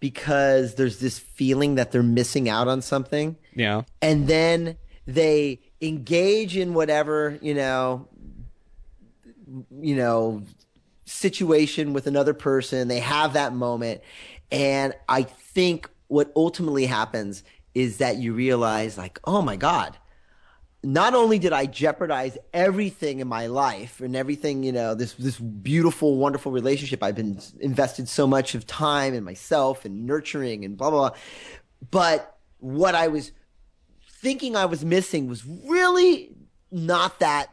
because 0.00 0.74
there's 0.74 0.98
this 1.00 1.18
feeling 1.18 1.74
that 1.76 1.92
they're 1.92 2.02
missing 2.02 2.48
out 2.48 2.68
on 2.68 2.82
something. 2.82 3.36
Yeah. 3.54 3.82
And 4.00 4.28
then 4.28 4.76
they 5.06 5.60
engage 5.80 6.56
in 6.56 6.74
whatever, 6.74 7.38
you 7.40 7.54
know, 7.54 8.08
you 9.80 9.96
know, 9.96 10.42
situation 11.04 11.92
with 11.92 12.06
another 12.06 12.34
person. 12.34 12.88
They 12.88 13.00
have 13.00 13.32
that 13.32 13.54
moment. 13.54 14.02
And 14.52 14.94
I 15.08 15.22
think 15.22 15.88
what 16.08 16.32
ultimately 16.36 16.86
happens 16.86 17.42
is 17.74 17.98
that 17.98 18.16
you 18.16 18.34
realize 18.34 18.98
like, 18.98 19.18
oh 19.24 19.42
my 19.42 19.56
God, 19.56 19.96
not 20.82 21.14
only 21.14 21.38
did 21.38 21.52
I 21.52 21.66
jeopardize 21.66 22.38
everything 22.52 23.20
in 23.20 23.28
my 23.28 23.46
life 23.46 24.00
and 24.00 24.14
everything, 24.14 24.62
you 24.62 24.72
know, 24.72 24.94
this 24.94 25.14
this 25.14 25.38
beautiful, 25.38 26.16
wonderful 26.16 26.52
relationship 26.52 27.02
I've 27.02 27.16
been 27.16 27.40
invested 27.60 28.08
so 28.08 28.26
much 28.26 28.54
of 28.54 28.66
time 28.66 29.14
in 29.14 29.24
myself 29.24 29.84
and 29.84 30.06
nurturing 30.06 30.64
and 30.64 30.76
blah 30.76 30.90
blah, 30.90 31.10
blah. 31.10 31.18
but 31.90 32.38
what 32.58 32.94
I 32.94 33.08
was 33.08 33.32
thinking 34.08 34.56
I 34.56 34.66
was 34.66 34.84
missing 34.84 35.28
was 35.28 35.44
really 35.46 36.30
not 36.70 37.20
that 37.20 37.50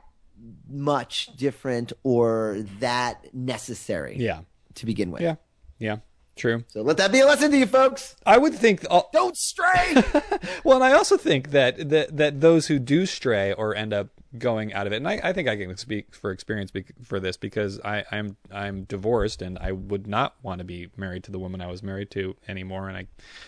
much 0.68 1.36
different 1.36 1.94
or 2.04 2.66
that 2.80 3.34
necessary. 3.34 4.18
Yeah. 4.18 4.42
To 4.76 4.86
begin 4.86 5.10
with. 5.12 5.22
Yeah. 5.22 5.36
Yeah. 5.80 5.98
True. 6.36 6.66
So 6.68 6.82
let 6.82 6.98
that 6.98 7.14
be 7.14 7.22
a 7.22 7.26
lesson 7.26 7.52
to 7.52 7.58
you 7.58 7.66
folks. 7.66 8.16
I 8.26 8.38
would 8.38 8.54
think 8.54 8.86
don't 9.14 9.38
stray. 9.38 9.96
well, 10.66 10.76
and 10.76 10.84
I 10.84 10.92
also 10.92 11.16
think 11.16 11.52
that, 11.52 11.90
that 11.90 12.18
that 12.18 12.42
those 12.42 12.68
who 12.68 12.78
do 12.78 13.06
stray 13.06 13.54
or 13.54 13.74
end 13.74 13.94
up 13.94 14.10
going 14.38 14.74
out 14.74 14.86
of 14.86 14.92
it, 14.92 14.98
and 14.98 15.08
I, 15.08 15.22
I 15.24 15.32
think 15.32 15.48
I 15.48 15.56
can 15.56 15.78
speak 15.78 16.14
for 16.14 16.32
experience 16.32 16.72
be, 16.72 16.84
for 17.04 17.22
this 17.22 17.38
because 17.38 17.80
I, 17.86 18.04
I'm 18.12 18.36
I'm 18.52 18.84
divorced 18.84 19.42
and 19.42 19.58
I 19.60 19.72
would 19.72 20.08
not 20.08 20.36
want 20.44 20.60
to 20.60 20.66
be 20.66 20.90
married 20.98 21.24
to 21.26 21.32
the 21.32 21.40
woman 21.40 21.62
I 21.62 21.68
was 21.68 21.82
married 21.82 22.12
to 22.12 22.36
anymore, 22.50 22.90
and 22.90 22.98
I, 22.98 23.08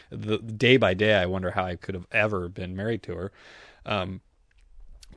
the 0.09 0.37
day 0.37 0.77
by 0.77 0.93
day, 0.93 1.15
I 1.15 1.25
wonder 1.25 1.51
how 1.51 1.65
I 1.65 1.75
could 1.75 1.93
have 1.93 2.07
ever 2.13 2.47
been 2.47 2.73
married 2.73 3.03
to 3.03 3.15
her. 3.15 3.31
Um, 3.85 4.21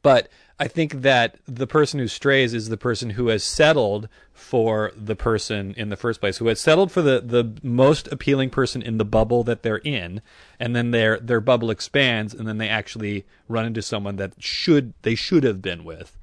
but 0.03 0.29
I 0.61 0.69
think 0.69 1.01
that 1.01 1.39
the 1.47 1.67
person 1.67 1.99
who 1.99 2.07
strays 2.07 2.53
is 2.53 2.69
the 2.69 2.77
person 2.77 3.11
who 3.11 3.29
has 3.29 3.43
settled 3.43 4.11
for 4.35 4.93
the 4.95 5.17
person 5.17 5.73
in 5.79 5.89
the 5.89 5.97
first 5.97 6.21
place, 6.21 6.37
who 6.37 6.49
has 6.49 6.61
settled 6.61 6.93
for 6.93 7.01
the, 7.01 7.23
the 7.23 7.59
most 7.63 8.07
appealing 8.09 8.51
person 8.51 8.83
in 8.83 8.99
the 8.99 9.07
bubble 9.07 9.43
that 9.45 9.63
they're 9.63 9.79
in, 9.79 10.21
and 10.59 10.77
then 10.77 10.91
their 10.91 11.19
their 11.19 11.41
bubble 11.41 11.71
expands, 11.71 12.35
and 12.35 12.47
then 12.47 12.59
they 12.59 12.69
actually 12.69 13.25
run 13.49 13.65
into 13.65 13.81
someone 13.81 14.17
that 14.17 14.35
should 14.39 14.93
they 15.01 15.15
should 15.15 15.45
have 15.45 15.63
been 15.63 15.83
with, 15.83 16.19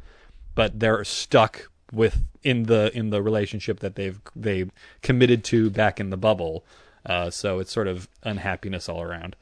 but 0.53 0.79
they're 0.79 1.03
stuck 1.03 1.71
with 1.91 2.23
in 2.43 2.63
the 2.63 2.95
in 2.95 3.09
the 3.09 3.23
relationship 3.23 3.79
that 3.79 3.95
they've 3.95 4.21
they 4.35 4.65
committed 5.01 5.43
to 5.45 5.71
back 5.71 5.99
in 5.99 6.11
the 6.11 6.17
bubble. 6.17 6.63
Uh, 7.03 7.31
so 7.31 7.57
it's 7.57 7.71
sort 7.71 7.87
of 7.87 8.07
unhappiness 8.21 8.87
all 8.87 9.01
around. 9.01 9.35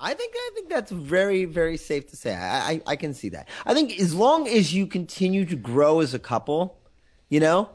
I 0.00 0.14
think 0.14 0.34
I 0.34 0.50
think 0.54 0.70
that's 0.70 0.90
very 0.90 1.44
very 1.44 1.76
safe 1.76 2.08
to 2.08 2.16
say. 2.16 2.34
I, 2.34 2.70
I, 2.70 2.82
I 2.86 2.96
can 2.96 3.12
see 3.12 3.28
that. 3.30 3.48
I 3.66 3.74
think 3.74 4.00
as 4.00 4.14
long 4.14 4.48
as 4.48 4.72
you 4.72 4.86
continue 4.86 5.44
to 5.44 5.56
grow 5.56 6.00
as 6.00 6.14
a 6.14 6.18
couple, 6.18 6.78
you 7.28 7.38
know, 7.38 7.68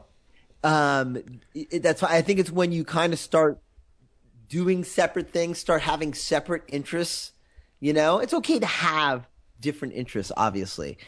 um, 0.64 1.22
it, 1.54 1.82
that's 1.82 2.02
why 2.02 2.08
I 2.10 2.22
think 2.22 2.40
it's 2.40 2.50
when 2.50 2.72
you 2.72 2.84
kind 2.84 3.12
of 3.12 3.20
start 3.20 3.60
doing 4.48 4.82
separate 4.84 5.30
things, 5.30 5.58
start 5.58 5.82
having 5.82 6.12
separate 6.14 6.64
interests. 6.68 7.32
You 7.78 7.92
know, 7.92 8.18
it's 8.18 8.34
okay 8.34 8.58
to 8.58 8.66
have 8.66 9.28
different 9.60 9.94
interests, 9.94 10.32
obviously, 10.36 10.98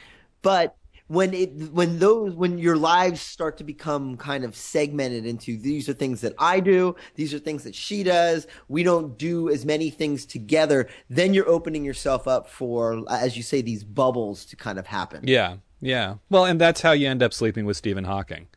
but 0.43 0.77
when 1.09 1.35
it 1.35 1.51
when 1.73 1.99
those 1.99 2.35
when 2.35 2.59
your 2.59 2.77
lives 2.77 3.21
start 3.21 3.57
to 3.59 3.65
become 3.65 4.17
kind 4.17 4.45
of 4.45 4.55
segmented 4.55 5.27
into 5.27 5.59
these 5.59 5.89
are 5.89 5.95
things 5.95 6.21
that 6.21 6.35
I 6.39 6.61
do, 6.61 6.95
these 7.15 7.35
are 7.35 7.39
things 7.39 7.65
that 7.65 7.75
she 7.75 8.03
does, 8.03 8.47
we 8.69 8.83
don't 8.83 9.19
do 9.19 9.49
as 9.49 9.65
many 9.65 9.91
things 9.91 10.25
together, 10.27 10.89
then 11.11 11.35
you're 11.35 11.49
opening 11.49 11.85
yourself 11.85 12.29
up 12.29 12.49
for 12.49 13.05
as 13.11 13.37
you 13.37 13.43
say 13.43 13.63
these 13.63 13.83
bubbles 13.83 14.45
to 14.47 14.57
kind 14.57 14.79
of 14.79 14.87
happen. 14.87 15.25
Yeah. 15.27 15.57
Yeah. 15.81 16.17
Well, 16.29 16.45
and 16.45 16.61
that's 16.61 16.81
how 16.81 16.93
you 16.93 17.09
end 17.09 17.23
up 17.23 17.33
sleeping 17.33 17.65
with 17.65 17.77
Stephen 17.77 18.05
Hawking. 18.05 18.49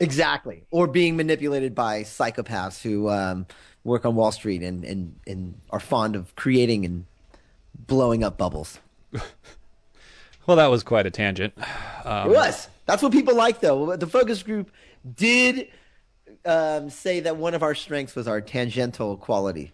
Exactly. 0.00 0.64
Or 0.70 0.86
being 0.86 1.16
manipulated 1.16 1.74
by 1.74 2.02
psychopaths 2.02 2.82
who 2.82 3.08
um, 3.08 3.46
work 3.84 4.04
on 4.04 4.14
Wall 4.14 4.32
Street 4.32 4.62
and, 4.62 4.84
and, 4.84 5.18
and 5.26 5.60
are 5.70 5.80
fond 5.80 6.16
of 6.16 6.34
creating 6.36 6.84
and 6.84 7.06
blowing 7.74 8.22
up 8.22 8.36
bubbles. 8.36 8.80
Well, 10.46 10.56
that 10.58 10.66
was 10.66 10.82
quite 10.82 11.06
a 11.06 11.10
tangent. 11.10 11.54
Um, 12.06 12.30
it 12.30 12.34
was. 12.34 12.68
That's 12.84 13.02
what 13.02 13.12
people 13.12 13.34
like, 13.34 13.60
though. 13.60 13.96
The 13.96 14.06
focus 14.06 14.42
group 14.42 14.70
did 15.16 15.68
um, 16.44 16.90
say 16.90 17.20
that 17.20 17.38
one 17.38 17.54
of 17.54 17.62
our 17.62 17.74
strengths 17.74 18.14
was 18.14 18.28
our 18.28 18.42
tangential 18.42 19.16
quality. 19.16 19.72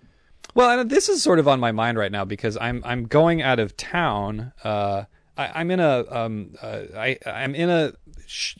Well, 0.54 0.78
and 0.78 0.88
this 0.88 1.08
is 1.08 1.22
sort 1.22 1.40
of 1.40 1.48
on 1.48 1.58
my 1.58 1.72
mind 1.72 1.98
right 1.98 2.12
now 2.12 2.24
because 2.24 2.56
I'm 2.60 2.82
I'm 2.84 3.06
going 3.06 3.42
out 3.42 3.58
of 3.58 3.76
town. 3.76 4.52
Uh, 4.62 5.06
I, 5.36 5.60
am 5.60 5.70
in 5.70 5.80
a 5.80 6.04
um, 6.08 6.54
uh, 6.62 6.82
I 6.96 7.18
I'm 7.26 7.54
in 7.54 7.68
a 7.68 7.92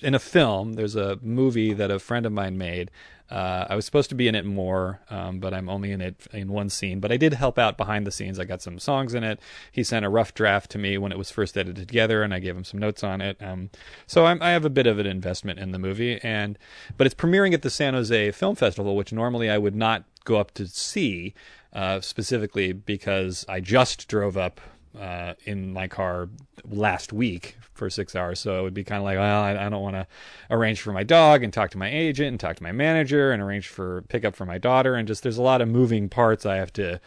in 0.01 0.14
a 0.14 0.18
film. 0.18 0.75
There's 0.75 0.97
a 0.97 1.18
movie 1.23 1.73
that 1.73 1.91
a 1.91 1.99
friend 1.99 2.27
of 2.27 2.33
mine 2.33 2.59
made. 2.59 2.91
Uh, 3.31 3.64
I 3.71 3.77
was 3.77 3.85
supposed 3.85 4.09
to 4.09 4.16
be 4.16 4.27
in 4.27 4.35
it 4.35 4.45
more, 4.45 5.01
um, 5.09 5.39
but 5.39 5.55
I'm 5.55 5.68
only 5.68 5.93
in 5.93 6.01
it 6.01 6.27
in 6.33 6.49
one 6.49 6.68
scene. 6.68 6.99
But 6.99 7.12
I 7.12 7.16
did 7.16 7.35
help 7.35 7.61
out 7.61 7.77
behind 7.77 8.05
the 8.05 8.11
scenes. 8.11 8.41
I 8.41 8.45
got 8.45 8.61
some 8.61 8.81
songs 8.81 9.14
in 9.14 9.23
it. 9.23 9.39
He 9.71 9.85
sent 9.85 10.05
a 10.05 10.09
rough 10.09 10.35
draft 10.35 10.71
to 10.73 10.79
me 10.79 10.99
when 10.99 11.12
it 11.12 11.18
was 11.18 11.31
first 11.31 11.57
edited 11.57 11.87
together, 11.87 12.25
and 12.25 12.35
I 12.35 12.41
gave 12.41 12.57
him 12.57 12.64
some 12.64 12.81
notes 12.81 13.05
on 13.05 13.21
it. 13.21 13.41
Um, 13.41 13.71
so 14.07 14.27
I'm, 14.27 14.43
i 14.43 14.51
have 14.51 14.64
a 14.64 14.71
bit 14.71 14.89
of 14.89 14.99
an 14.99 15.07
investment 15.07 15.61
in 15.61 15.71
the 15.71 15.79
movie, 15.79 16.18
and 16.25 16.59
but 16.97 17.07
it's 17.07 17.14
premiering 17.14 17.55
at 17.55 17.62
the 17.62 17.71
San 17.71 17.95
Jose 17.95 18.33
Film 18.33 18.57
Festival, 18.57 18.97
which 18.97 19.12
normally 19.12 19.49
I 19.49 19.59
would 19.59 19.77
not 19.77 20.05
go 20.25 20.37
up 20.37 20.53
to 20.55 20.66
see, 20.66 21.33
uh, 21.73 22.01
specifically 22.01 22.73
because 22.73 23.47
I 23.49 23.61
just 23.61 24.09
drove 24.09 24.37
up 24.37 24.61
uh, 24.99 25.34
in 25.45 25.72
my 25.72 25.88
car 25.88 26.28
last 26.68 27.12
week 27.12 27.57
for 27.74 27.88
six 27.88 28.14
hours. 28.16 28.41
So 28.41 28.59
it 28.59 28.62
would 28.62 28.74
be 28.74 28.84
kind 28.84 28.99
of 28.99 29.05
like, 29.05 29.18
well, 29.18 29.43
I, 29.43 29.66
I 29.66 29.68
don't 29.68 29.82
want 29.82 29.97
to 29.97 30.07
arrange 30.51 30.80
for 30.80 30.93
my 30.93 31.03
dog 31.03 31.43
and 31.43 31.53
talk 31.53 31.70
to 31.70 31.78
my 31.78 31.91
agent 31.91 32.28
and 32.28 32.41
talk 32.41 32.57
to 32.57 32.62
my 32.62 32.72
manager 32.72 33.32
and 33.32 33.43
arrange 33.43 33.68
for 33.68 34.03
pickup 34.03 34.34
for 34.34 34.45
my 34.45 34.59
daughter. 34.59 34.95
And 34.95 35.07
just 35.07 35.22
there's 35.22 35.38
a 35.38 35.43
lot 35.43 35.61
of 35.61 35.68
moving 35.68 36.09
parts 36.09 36.45
I 36.45 36.57
have 36.57 36.72
to 36.74 37.01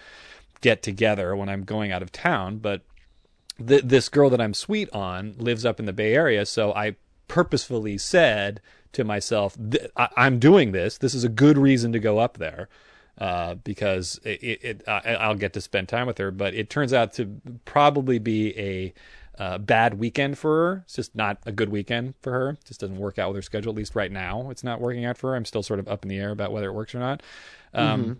get 0.61 0.81
together 0.81 1.35
when 1.35 1.49
I'm 1.49 1.63
going 1.63 1.91
out 1.91 2.01
of 2.01 2.11
town. 2.11 2.57
But 2.57 2.81
th- 3.65 3.83
this 3.83 4.09
girl 4.09 4.29
that 4.29 4.41
I'm 4.41 4.53
sweet 4.53 4.89
on 4.93 5.35
lives 5.37 5.65
up 5.65 5.79
in 5.79 5.85
the 5.85 5.93
Bay 5.93 6.15
Area. 6.15 6.45
So 6.45 6.73
I 6.73 6.95
purposefully 7.27 7.97
said 7.97 8.61
to 8.93 9.03
myself, 9.03 9.57
I- 9.97 10.09
I'm 10.15 10.39
doing 10.39 10.71
this. 10.71 10.97
This 10.97 11.13
is 11.13 11.23
a 11.23 11.29
good 11.29 11.57
reason 11.57 11.91
to 11.91 11.99
go 11.99 12.19
up 12.19 12.37
there 12.37 12.69
uh, 13.17 13.55
because 13.55 14.19
it, 14.23 14.43
it, 14.43 14.63
it, 14.63 14.87
I'll 14.87 15.35
get 15.35 15.53
to 15.53 15.61
spend 15.61 15.89
time 15.89 16.07
with 16.07 16.17
her. 16.17 16.31
But 16.31 16.53
it 16.53 16.69
turns 16.69 16.93
out 16.93 17.13
to 17.13 17.41
probably 17.65 18.19
be 18.19 18.57
a 18.59 18.93
uh, 19.41 19.57
bad 19.57 19.99
weekend 19.99 20.37
for 20.37 20.51
her. 20.51 20.81
It's 20.85 20.95
just 20.95 21.15
not 21.15 21.39
a 21.45 21.51
good 21.51 21.69
weekend 21.69 22.13
for 22.21 22.31
her. 22.31 22.49
It 22.51 22.65
just 22.65 22.79
doesn't 22.79 22.97
work 22.97 23.17
out 23.17 23.29
with 23.29 23.37
her 23.37 23.41
schedule. 23.41 23.71
At 23.71 23.77
least 23.77 23.95
right 23.95 24.11
now, 24.11 24.49
it's 24.49 24.63
not 24.63 24.79
working 24.79 25.05
out 25.05 25.17
for 25.17 25.31
her. 25.31 25.35
I'm 25.35 25.45
still 25.45 25.63
sort 25.63 25.79
of 25.79 25.87
up 25.87 26.03
in 26.03 26.09
the 26.09 26.17
air 26.19 26.31
about 26.31 26.51
whether 26.51 26.67
it 26.67 26.73
works 26.73 26.93
or 26.93 26.99
not. 26.99 27.23
Um, 27.73 28.19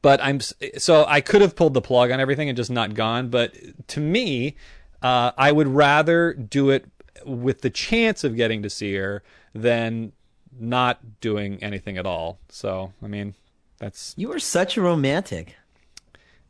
But 0.00 0.22
I'm 0.22 0.40
so 0.78 1.04
I 1.06 1.20
could 1.20 1.42
have 1.42 1.54
pulled 1.54 1.74
the 1.74 1.80
plug 1.80 2.10
on 2.10 2.18
everything 2.18 2.48
and 2.48 2.56
just 2.56 2.70
not 2.70 2.94
gone. 2.94 3.28
But 3.28 3.54
to 3.88 4.00
me, 4.00 4.56
uh, 5.02 5.32
I 5.36 5.52
would 5.52 5.68
rather 5.68 6.32
do 6.32 6.70
it 6.70 6.86
with 7.26 7.60
the 7.60 7.70
chance 7.70 8.24
of 8.24 8.34
getting 8.34 8.62
to 8.62 8.70
see 8.70 8.94
her 8.94 9.22
than 9.54 10.12
not 10.58 11.20
doing 11.20 11.62
anything 11.62 11.98
at 11.98 12.06
all. 12.06 12.38
So 12.48 12.92
I 13.02 13.06
mean, 13.06 13.34
that's 13.82 14.14
You 14.16 14.32
are 14.32 14.38
such 14.38 14.76
a 14.76 14.80
romantic. 14.80 15.56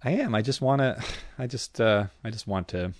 I 0.05 0.11
am. 0.11 0.35
I 0.35 0.43
just 0.43 0.61
want 0.61 0.81
to. 0.81 1.03
I 1.39 1.47
just. 1.47 1.81
Uh, 1.81 2.07
I 2.23 2.29
just 2.31 2.47
want 2.47 2.69
to. 2.69 2.93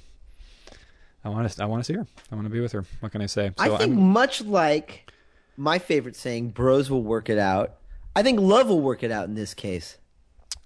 I 1.23 1.29
want 1.29 1.49
to. 1.49 1.63
I 1.63 1.67
want 1.67 1.85
to 1.85 1.85
see 1.85 1.93
her. 1.99 2.07
I 2.31 2.35
want 2.35 2.47
to 2.47 2.51
be 2.51 2.61
with 2.61 2.73
her. 2.73 2.87
What 3.01 3.13
can 3.13 3.21
I 3.21 3.27
say? 3.27 3.53
I 3.59 3.69
think 3.69 3.81
I'm- 3.81 4.01
much 4.01 4.41
like 4.41 5.13
my 5.59 5.79
favorite 5.79 6.17
saying, 6.17 6.49
"Bros 6.51 6.91
will 6.91 7.03
work 7.03 7.29
it 7.29 7.39
out." 7.39 7.75
I 8.17 8.23
think 8.23 8.41
love 8.41 8.69
will 8.69 8.81
work 8.81 9.03
it 9.03 9.11
out 9.11 9.27
in 9.29 9.35
this 9.35 9.53
case. 9.53 9.99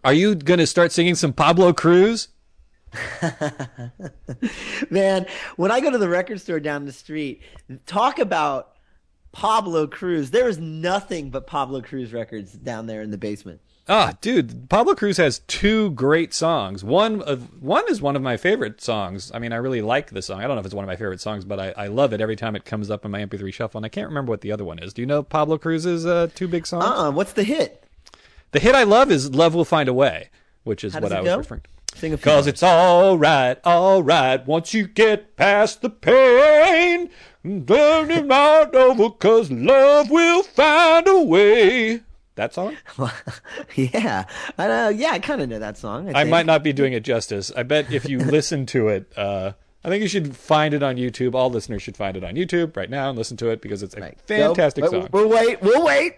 Are 0.04 0.12
you 0.12 0.36
going 0.36 0.58
to 0.58 0.66
start 0.66 0.92
singing 0.92 1.16
some 1.16 1.32
Pablo 1.32 1.72
Cruise? 1.72 2.28
Man, 4.90 5.26
when 5.56 5.72
I 5.72 5.80
go 5.80 5.90
to 5.90 5.98
the 5.98 6.08
record 6.08 6.40
store 6.40 6.60
down 6.60 6.84
the 6.86 6.92
street, 6.92 7.42
talk 7.84 8.20
about 8.20 8.75
Pablo 9.36 9.86
Cruise. 9.86 10.30
There 10.30 10.48
is 10.48 10.56
nothing 10.58 11.28
but 11.28 11.46
Pablo 11.46 11.82
Cruise 11.82 12.10
records 12.10 12.52
down 12.52 12.86
there 12.86 13.02
in 13.02 13.10
the 13.10 13.18
basement. 13.18 13.60
Ah, 13.86 14.14
dude, 14.22 14.70
Pablo 14.70 14.94
Cruise 14.94 15.18
has 15.18 15.40
two 15.40 15.90
great 15.90 16.32
songs. 16.32 16.82
One 16.82 17.20
of 17.20 17.62
one 17.62 17.84
is 17.90 18.00
one 18.00 18.16
of 18.16 18.22
my 18.22 18.38
favorite 18.38 18.80
songs. 18.80 19.30
I 19.34 19.38
mean, 19.38 19.52
I 19.52 19.56
really 19.56 19.82
like 19.82 20.10
the 20.10 20.22
song. 20.22 20.40
I 20.40 20.46
don't 20.46 20.56
know 20.56 20.60
if 20.60 20.64
it's 20.64 20.74
one 20.74 20.84
of 20.84 20.88
my 20.88 20.96
favorite 20.96 21.20
songs, 21.20 21.44
but 21.44 21.60
I, 21.60 21.74
I 21.76 21.86
love 21.88 22.14
it 22.14 22.22
every 22.22 22.34
time 22.34 22.56
it 22.56 22.64
comes 22.64 22.90
up 22.90 23.04
in 23.04 23.10
my 23.10 23.20
MP3 23.20 23.52
shuffle. 23.52 23.78
And 23.78 23.84
I 23.84 23.90
can't 23.90 24.08
remember 24.08 24.30
what 24.30 24.40
the 24.40 24.52
other 24.52 24.64
one 24.64 24.78
is. 24.78 24.94
Do 24.94 25.02
you 25.02 25.06
know 25.06 25.22
Pablo 25.22 25.58
Cruise's 25.58 26.06
uh, 26.06 26.28
two 26.34 26.48
big 26.48 26.66
songs? 26.66 26.86
Uh-uh, 26.86 27.10
what's 27.10 27.34
the 27.34 27.44
hit? 27.44 27.84
The 28.52 28.58
hit 28.58 28.74
I 28.74 28.84
love 28.84 29.10
is 29.10 29.34
"Love 29.34 29.54
Will 29.54 29.66
Find 29.66 29.86
a 29.86 29.92
Way," 29.92 30.30
which 30.64 30.82
is 30.82 30.94
what 30.94 31.12
I 31.12 31.20
was 31.20 31.28
go? 31.28 31.36
referring. 31.36 31.60
to. 31.60 31.68
Sing 31.98 32.12
a 32.12 32.16
few 32.18 32.30
Cause 32.30 32.46
it's 32.46 32.62
all 32.62 33.16
right, 33.16 33.58
all 33.64 34.02
right. 34.02 34.46
Once 34.46 34.74
you 34.74 34.86
get 34.86 35.34
past 35.36 35.80
the 35.80 35.88
pain, 35.88 37.08
then 37.66 38.10
it's 38.10 38.26
not 38.26 38.74
over. 38.74 39.10
Cause 39.10 39.50
love 39.50 40.10
will 40.10 40.42
find 40.42 41.06
a 41.08 41.22
way. 41.22 42.00
That 42.34 42.52
song? 42.52 42.76
yeah, 43.74 44.24
I 44.58 44.66
know. 44.68 44.88
Yeah, 44.90 45.12
I 45.12 45.18
kind 45.18 45.40
of 45.40 45.48
know 45.48 45.58
that 45.58 45.78
song. 45.78 46.14
I, 46.14 46.20
I 46.20 46.24
might 46.24 46.44
not 46.46 46.62
be 46.62 46.72
doing 46.72 46.92
it 46.92 47.02
justice. 47.02 47.50
I 47.56 47.62
bet 47.62 47.90
if 47.92 48.08
you 48.08 48.18
listen 48.36 48.66
to 48.66 48.88
it, 48.88 49.10
uh, 49.16 49.52
I 49.82 49.88
think 49.88 50.02
you 50.02 50.08
should 50.08 50.36
find 50.36 50.74
it 50.74 50.82
on 50.82 50.96
YouTube. 50.96 51.34
All 51.34 51.48
listeners 51.48 51.82
should 51.82 51.96
find 51.96 52.16
it 52.16 52.24
on 52.24 52.34
YouTube 52.34 52.76
right 52.76 52.90
now 52.90 53.08
and 53.08 53.16
listen 53.16 53.36
to 53.38 53.48
it 53.50 53.62
because 53.62 53.82
it's 53.82 53.94
a 53.96 54.00
Right. 54.00 54.18
fantastic 54.26 54.84
song. 54.86 55.08
We'll 55.12 55.28
wait. 55.28 55.62
We'll 55.62 55.84
wait. 55.84 56.16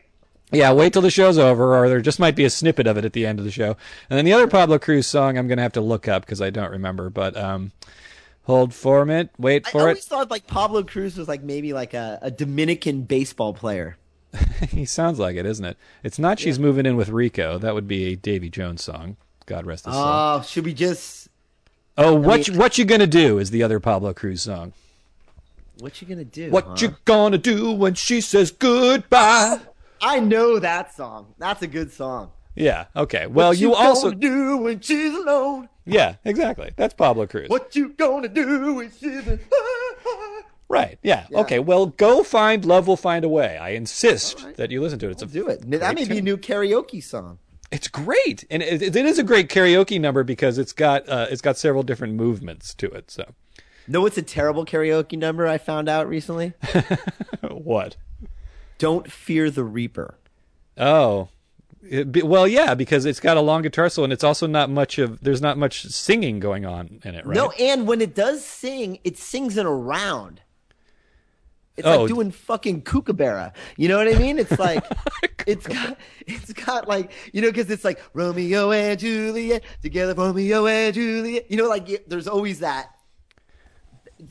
Yeah, 0.51 0.73
wait 0.73 0.95
till 0.95 1.03
the 1.03 1.11
show's 1.11 1.37
over, 1.37 1.77
or 1.77 1.91
there 1.91 2.01
just 2.01 2.19
might 2.19 2.35
be 2.35 2.45
a 2.47 2.51
snippet 2.51 2.87
of 2.87 2.97
it 2.97 3.05
at 3.05 3.13
the 3.13 3.27
end 3.27 3.39
of 3.39 3.45
the 3.45 3.51
show. 3.51 3.77
And 4.09 4.17
then 4.17 4.25
the 4.25 4.33
other 4.33 4.47
Pablo 4.49 4.79
Cruise 4.79 5.07
song, 5.07 5.37
I'm 5.37 5.47
going 5.47 5.59
to 5.59 5.63
have 5.63 5.75
to 5.75 5.83
look 5.83 6.09
up 6.09 6.23
because 6.25 6.41
I 6.41 6.49
don't 6.49 6.71
remember. 6.71 7.11
But 7.11 7.37
um, 7.37 7.71
hold 8.49 8.75
for 8.75 9.05
minute, 9.05 9.31
wait 9.39 9.67
I 9.73 9.79
always 9.79 9.99
it. 9.99 10.05
thought 10.05 10.31
like 10.31 10.49
Pablo 10.49 10.83
Cruise 10.83 11.17
was 11.17 11.29
like 11.29 11.43
maybe 11.43 11.73
like 11.73 11.95
a, 11.95 12.19
a 12.23 12.31
Dominican 12.31 13.03
baseball 13.03 13.55
player. 13.55 13.97
he 14.71 14.85
sounds 14.85 15.19
like 15.19 15.37
it, 15.37 15.47
isn't 15.47 15.65
it? 15.65 15.77
It's 16.03 16.19
not 16.19 16.41
"She's 16.41 16.59
Moving 16.59 16.87
In 16.87 16.97
with 16.97 17.09
Rico." 17.11 17.59
That 17.59 17.75
would 17.75 17.87
be 17.87 18.13
a 18.13 18.17
Davy 18.17 18.51
Jones 18.51 18.83
song. 18.83 19.17
God 19.47 19.67
rest 19.67 19.85
his 19.85 19.95
soul. 19.95 20.05
Oh, 20.05 20.43
should 20.43 20.65
we 20.65 20.75
just? 20.75 21.29
oh, 21.97 22.15
what 22.15 22.49
mean- 22.49 22.55
you, 22.55 22.59
what 22.59 22.79
you 22.79 22.85
gonna 22.85 23.07
do 23.07 23.39
is 23.39 23.51
the 23.51 23.63
other 23.63 23.79
Pablo 23.81 24.13
Cruise 24.13 24.43
song. 24.43 24.73
What 25.79 26.03
you 26.03 26.09
gonna 26.09 26.25
do? 26.25 26.51
What 26.51 26.65
huh? 26.65 26.77
you 26.79 26.97
gonna 27.05 27.39
do 27.39 27.71
when 27.71 27.95
she 27.95 28.21
says 28.21 28.51
goodbye? 28.51 29.61
I 30.01 30.21
know 30.21 30.59
that 30.59 30.95
song. 30.95 31.35
That's 31.39 31.63
a 31.63 31.67
good 31.67 31.93
song. 31.93 32.31
Yeah. 32.59 32.87
Okay. 32.97 33.27
Well, 33.27 33.49
What 33.51 33.59
you, 33.59 33.73
gonna 33.73 33.89
also 33.89 34.11
do 34.11 34.57
when 34.59 34.81
she's 34.81 35.15
alone? 35.15 35.69
yeah, 35.87 36.17
exactly. 36.25 36.73
That's 36.77 36.93
Pablo 36.95 37.27
Cruise. 37.27 37.49
What 37.49 37.75
you 37.77 37.91
gonna 37.91 38.29
do 38.29 38.75
when 38.75 38.91
she's 38.91 39.27
alone? 39.27 39.41
Right. 40.69 40.99
Yeah. 41.03 41.27
Okay. 41.33 41.61
Well, 41.61 41.87
go 41.87 42.23
find 42.23 42.65
"Love 42.65 42.87
Will 42.89 42.97
Find 42.97 43.25
a 43.25 43.29
Way." 43.29 43.57
I 43.57 43.71
insist 43.71 44.57
that 44.57 44.71
you 44.71 44.83
listen 44.83 44.99
to 44.99 45.09
it. 45.09 45.13
It's 45.13 45.23
a 45.23 45.27
Do 45.27 45.49
it. 45.49 45.63
That 45.71 45.95
may 45.95 46.05
be 46.07 46.19
a 46.19 46.23
new 46.23 46.37
karaoke 46.37 47.03
song. 47.03 47.39
It's 47.71 47.89
great, 47.89 48.45
and 48.51 48.63
it, 48.63 48.83
it 48.83 48.97
is 48.97 49.19
a 49.19 49.23
great 49.23 49.49
karaoke 49.49 50.01
number 50.01 50.25
because 50.25 50.59
it's 50.59 50.73
got 50.73 51.09
uh, 51.09 51.27
it's 51.31 51.41
got 51.43 51.57
several 51.59 51.83
different 51.83 52.15
movements 52.15 52.75
to 52.75 52.87
it. 52.89 53.11
So, 53.11 53.25
No, 53.87 54.05
it's 54.07 54.19
a 54.19 54.23
terrible 54.23 54.65
karaoke 54.65 55.19
number 55.19 55.47
I 55.47 55.59
found 55.59 55.89
out 55.89 56.09
recently. 56.09 56.53
what? 57.51 57.97
Don't 58.79 59.11
fear 59.11 59.51
the 59.51 59.65
Reaper. 59.65 60.17
Oh, 60.77 61.29
be- 62.11 62.23
well, 62.23 62.47
yeah, 62.49 62.75
because 62.75 63.05
it's 63.05 63.21
got 63.21 63.37
a 63.37 63.41
long 63.41 63.63
guitar 63.63 63.89
solo, 63.89 64.05
and 64.05 64.13
it's 64.13 64.25
also 64.25 64.47
not 64.47 64.69
much 64.71 64.99
of 64.99 65.21
there's 65.21 65.41
not 65.43 65.57
much 65.59 65.85
singing 65.87 66.41
going 66.41 66.67
on 66.67 67.01
in 67.05 67.15
it, 67.15 67.25
right? 67.27 67.35
No, 67.37 67.51
and 67.53 67.87
when 67.87 68.01
it 68.01 68.15
does 68.15 68.45
sing, 68.45 68.99
it 69.05 69.17
sings 69.19 69.57
in 69.57 69.67
a 69.67 69.73
round. 69.73 70.41
It's 71.77 71.87
Oh. 71.87 72.01
like 72.03 72.09
doing 72.09 72.33
fucking 72.33 72.83
kookaburra. 72.83 73.53
You 73.77 73.89
know 73.89 73.99
what 73.99 74.09
I 74.09 74.19
mean? 74.19 74.39
It's 74.41 74.59
like 74.59 74.85
it's 75.47 75.67
got 75.67 75.97
it's 76.27 76.53
got 76.53 76.89
like 76.89 77.13
you 77.33 77.41
know 77.41 77.49
because 77.49 77.71
it's 77.71 77.85
like 77.85 78.01
Romeo 78.15 78.73
and 78.73 78.99
Juliet 78.99 79.63
together, 79.81 80.15
Romeo 80.15 80.67
and 80.67 80.93
Juliet. 80.93 81.49
You 81.49 81.57
know, 81.57 81.69
like 81.69 81.87
y- 81.87 81.99
there's 82.09 82.27
always 82.27 82.59
that 82.59 82.89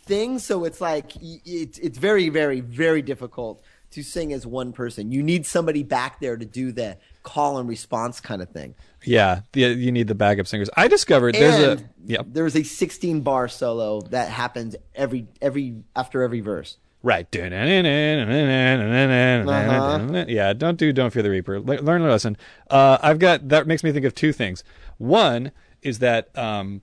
thing. 0.02 0.40
So 0.40 0.66
it's 0.66 0.82
like 0.82 1.14
it's 1.22 1.78
it's 1.80 1.98
very 1.98 2.30
very 2.30 2.60
very 2.60 3.02
difficult 3.02 3.64
to 3.92 4.04
sing 4.04 4.34
as 4.34 4.46
one 4.46 4.74
person. 4.74 5.12
You 5.12 5.24
need 5.24 5.46
somebody 5.46 5.84
back 5.84 6.20
there 6.20 6.36
to 6.36 6.46
do 6.46 6.74
the 6.74 6.98
call 7.28 7.58
and 7.58 7.68
response 7.68 8.22
kind 8.22 8.42
of 8.42 8.50
thing. 8.50 8.74
Yeah, 9.04 9.42
the, 9.52 9.62
you 9.62 9.92
need 9.92 10.08
the 10.08 10.16
backup 10.16 10.48
singers. 10.48 10.70
I 10.78 10.88
discovered 10.88 11.36
there's 11.36 11.60
a 11.60 11.72
And 11.72 12.34
there's 12.34 12.56
a 12.56 12.64
16 12.64 13.22
bar 13.22 13.50
solo 13.50 14.00
that 14.02 14.30
happens 14.30 14.78
every 14.96 15.28
every 15.42 15.84
after 15.94 16.24
every 16.24 16.40
verse. 16.40 16.78
Right. 17.04 17.30
Yeah, 20.30 20.54
don't 20.54 20.78
do 20.78 20.92
Don't 20.94 21.12
Fear 21.12 21.24
the 21.24 21.30
Reaper. 21.30 21.60
Learn 21.60 22.02
a 22.02 22.08
lesson. 22.08 22.38
Uh, 22.70 22.98
I've 23.02 23.20
got 23.20 23.50
that 23.50 23.68
makes 23.68 23.84
me 23.84 23.92
think 23.92 24.06
of 24.06 24.16
two 24.16 24.32
things. 24.32 24.64
One 24.98 25.52
is 25.82 26.00
that 26.00 26.36
um, 26.38 26.82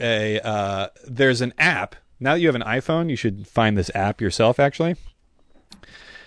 a 0.00 0.40
uh, 0.40 0.88
there's 1.06 1.40
an 1.40 1.52
app. 1.58 1.96
Now 2.20 2.34
that 2.34 2.40
you 2.40 2.46
have 2.46 2.54
an 2.54 2.62
iPhone, 2.62 3.10
you 3.10 3.16
should 3.16 3.46
find 3.46 3.76
this 3.76 3.90
app 3.94 4.20
yourself 4.20 4.60
actually. 4.60 4.94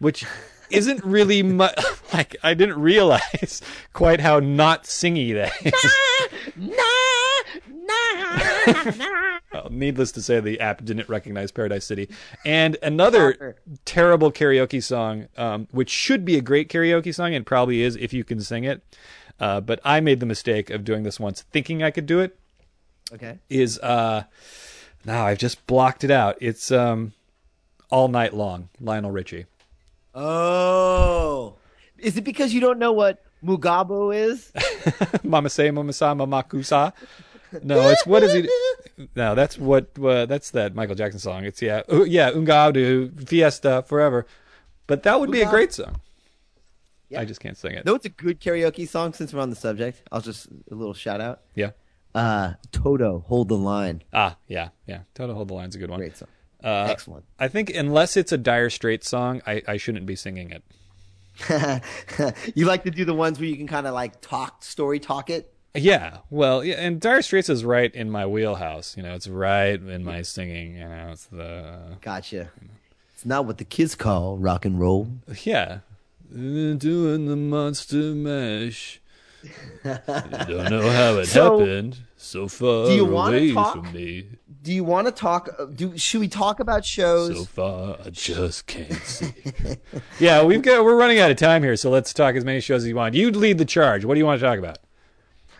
which 0.00 0.24
isn't 0.70 1.04
really 1.04 1.42
much. 1.42 1.78
Like 2.12 2.34
I 2.42 2.54
didn't 2.54 2.80
realize 2.80 3.62
quite 3.92 4.18
how 4.18 4.40
not 4.40 4.82
singy 4.82 5.32
that 5.34 5.52
is. 5.64 5.96
Nah, 6.56 6.82
nah, 7.68 9.38
Well, 9.52 9.68
needless 9.70 10.10
to 10.12 10.22
say, 10.22 10.40
the 10.40 10.58
app 10.58 10.84
didn't 10.84 11.08
recognize 11.08 11.52
Paradise 11.52 11.84
City. 11.84 12.08
And 12.44 12.76
another 12.82 13.56
terrible 13.84 14.32
karaoke 14.32 14.82
song, 14.82 15.28
um, 15.36 15.68
which 15.70 15.88
should 15.88 16.24
be 16.24 16.36
a 16.36 16.40
great 16.40 16.68
karaoke 16.68 17.14
song 17.14 17.32
and 17.32 17.46
probably 17.46 17.82
is 17.82 17.94
if 17.94 18.12
you 18.12 18.24
can 18.24 18.40
sing 18.40 18.64
it. 18.64 18.82
Uh, 19.38 19.60
but 19.60 19.78
I 19.84 20.00
made 20.00 20.18
the 20.18 20.26
mistake 20.26 20.68
of 20.70 20.84
doing 20.84 21.04
this 21.04 21.20
once, 21.20 21.42
thinking 21.42 21.82
I 21.82 21.92
could 21.92 22.06
do 22.06 22.18
it. 22.18 22.36
Okay. 23.12 23.38
Is 23.48 23.78
uh, 23.78 24.24
now 25.04 25.26
I've 25.26 25.38
just 25.38 25.64
blocked 25.68 26.02
it 26.02 26.10
out. 26.10 26.36
It's 26.40 26.72
um, 26.72 27.12
all 27.88 28.08
night 28.08 28.34
long, 28.34 28.68
Lionel 28.80 29.10
Richie. 29.12 29.46
Oh. 30.14 31.56
Is 31.98 32.16
it 32.16 32.24
because 32.24 32.52
you 32.54 32.60
don't 32.60 32.78
know 32.78 32.92
what 32.92 33.22
Mugabo 33.44 34.14
is? 34.14 34.52
Mama 35.22 35.50
say, 35.50 35.70
Mama 35.70 35.92
sa, 35.92 36.14
Mama 36.14 36.42
kusa. 36.48 36.92
No, 37.62 37.88
it's 37.90 38.06
what 38.06 38.22
is 38.22 38.32
he? 38.32 38.48
No, 39.16 39.34
that's 39.34 39.58
what. 39.58 39.90
Uh, 39.98 40.24
that's 40.26 40.50
that 40.52 40.74
Michael 40.74 40.94
Jackson 40.94 41.18
song. 41.18 41.44
It's 41.44 41.60
yeah, 41.60 41.82
uh, 41.92 42.04
yeah, 42.04 42.30
Ungaudu 42.30 43.26
Fiesta 43.28 43.82
Forever. 43.86 44.24
But 44.86 45.02
that 45.02 45.18
would 45.18 45.30
be 45.32 45.42
a 45.42 45.48
great 45.50 45.72
song. 45.72 46.00
Yeah. 47.08 47.20
I 47.20 47.24
just 47.24 47.40
can't 47.40 47.56
sing 47.56 47.72
it. 47.72 47.84
No, 47.84 47.96
it's 47.96 48.06
a 48.06 48.08
good 48.10 48.40
karaoke 48.40 48.88
song 48.88 49.12
since 49.14 49.32
we're 49.34 49.40
on 49.40 49.50
the 49.50 49.56
subject. 49.56 50.02
I'll 50.12 50.20
just 50.20 50.46
a 50.70 50.74
little 50.76 50.94
shout 50.94 51.20
out. 51.20 51.40
Yeah. 51.56 51.70
uh, 52.14 52.52
Toto, 52.70 53.24
Hold 53.26 53.48
the 53.48 53.56
Line. 53.56 54.02
Ah, 54.12 54.36
yeah, 54.46 54.68
yeah. 54.86 55.00
Toto 55.14 55.34
Hold 55.34 55.48
the 55.48 55.54
Line's 55.54 55.74
a 55.74 55.78
good 55.78 55.90
one. 55.90 55.98
Great 55.98 56.16
song. 56.16 56.28
Uh, 56.62 56.88
Excellent. 56.90 57.24
I 57.38 57.48
think 57.48 57.70
unless 57.74 58.16
it's 58.16 58.32
a 58.32 58.38
Dire 58.38 58.70
Straits 58.70 59.08
song, 59.08 59.40
I, 59.46 59.62
I 59.66 59.76
shouldn't 59.76 60.06
be 60.06 60.16
singing 60.16 60.50
it. 60.50 60.62
you 62.54 62.66
like 62.66 62.84
to 62.84 62.90
do 62.90 63.04
the 63.04 63.14
ones 63.14 63.38
where 63.38 63.48
you 63.48 63.56
can 63.56 63.66
kind 63.66 63.86
of 63.86 63.94
like 63.94 64.20
talk, 64.20 64.62
story 64.62 64.98
talk 65.00 65.30
it? 65.30 65.52
Yeah, 65.74 66.18
well, 66.30 66.64
yeah, 66.64 66.74
and 66.74 67.00
Dire 67.00 67.22
Straits 67.22 67.48
is 67.48 67.64
right 67.64 67.94
in 67.94 68.10
my 68.10 68.26
wheelhouse. 68.26 68.96
You 68.96 69.04
know, 69.04 69.14
it's 69.14 69.28
right 69.28 69.80
in 69.80 70.04
my 70.04 70.22
singing. 70.22 70.74
You 70.74 70.88
know, 70.88 71.10
it's 71.12 71.26
the 71.26 71.96
Gotcha. 72.00 72.50
It's 73.14 73.24
not 73.24 73.44
what 73.46 73.58
the 73.58 73.64
kids 73.64 73.94
call 73.94 74.36
rock 74.36 74.64
and 74.64 74.80
roll. 74.80 75.08
yeah, 75.44 75.78
doing 76.30 77.26
the 77.26 77.36
monster 77.36 77.96
mash. 78.14 79.00
Don't 79.84 80.70
know 80.70 80.90
how 80.90 81.14
it 81.18 81.26
So, 81.26 81.60
happened. 81.60 81.98
So 82.16 82.48
far 82.48 82.86
do 82.86 82.92
you 82.94 83.06
away 83.16 83.52
talk? 83.52 83.74
from 83.74 83.92
me. 83.92 84.26
Do 84.62 84.72
you 84.72 84.84
want 84.84 85.06
to 85.06 85.12
talk? 85.12 85.48
uh, 85.58 85.64
Do 85.64 85.96
should 85.96 86.20
we 86.20 86.28
talk 86.28 86.60
about 86.60 86.84
shows? 86.84 87.34
So 87.36 87.44
far, 87.44 87.96
I 88.04 88.10
just 88.10 88.66
can't 88.66 88.92
see. 88.92 89.32
yeah, 90.20 90.42
we've 90.44 90.60
got 90.60 90.84
we're 90.84 90.96
running 90.96 91.18
out 91.18 91.30
of 91.30 91.38
time 91.38 91.62
here, 91.62 91.76
so 91.76 91.88
let's 91.90 92.12
talk 92.12 92.34
as 92.34 92.44
many 92.44 92.60
shows 92.60 92.82
as 92.82 92.88
you 92.88 92.94
want. 92.96 93.14
You 93.14 93.30
lead 93.30 93.56
the 93.58 93.64
charge. 93.64 94.04
What 94.04 94.14
do 94.14 94.18
you 94.20 94.26
want 94.26 94.38
to 94.40 94.46
talk 94.46 94.58
about? 94.58 94.78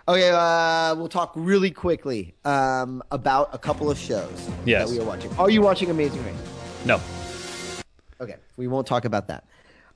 Okay, 0.06 0.30
uh, 0.30 0.94
we'll 0.96 1.08
talk 1.08 1.32
really 1.34 1.70
quickly 1.70 2.34
um, 2.44 3.02
about 3.10 3.54
a 3.54 3.58
couple 3.58 3.90
of 3.90 3.96
shows 3.98 4.50
Yes. 4.66 4.88
that 4.90 4.94
we 4.94 5.00
are 5.00 5.06
watching. 5.06 5.32
Are 5.36 5.48
you 5.50 5.62
watching 5.62 5.88
Amazing 5.90 6.24
Race? 6.24 6.34
No. 6.84 7.00
Okay, 8.20 8.36
we 8.56 8.66
won't 8.66 8.86
talk 8.86 9.04
about 9.06 9.28
that. 9.28 9.44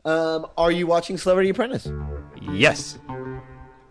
Um, 0.04 0.46
are 0.56 0.70
you 0.70 0.86
watching 0.86 1.18
Celebrity 1.18 1.50
Apprentice? 1.50 1.90
Yes. 2.52 2.98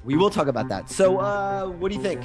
We 0.04 0.16
will 0.18 0.30
talk 0.30 0.47
about 0.47 0.68
that. 0.70 0.89
So, 0.89 1.20
uh, 1.20 1.66
what 1.68 1.89
do 1.91 1.97
you 1.97 2.04
think? 2.04 2.22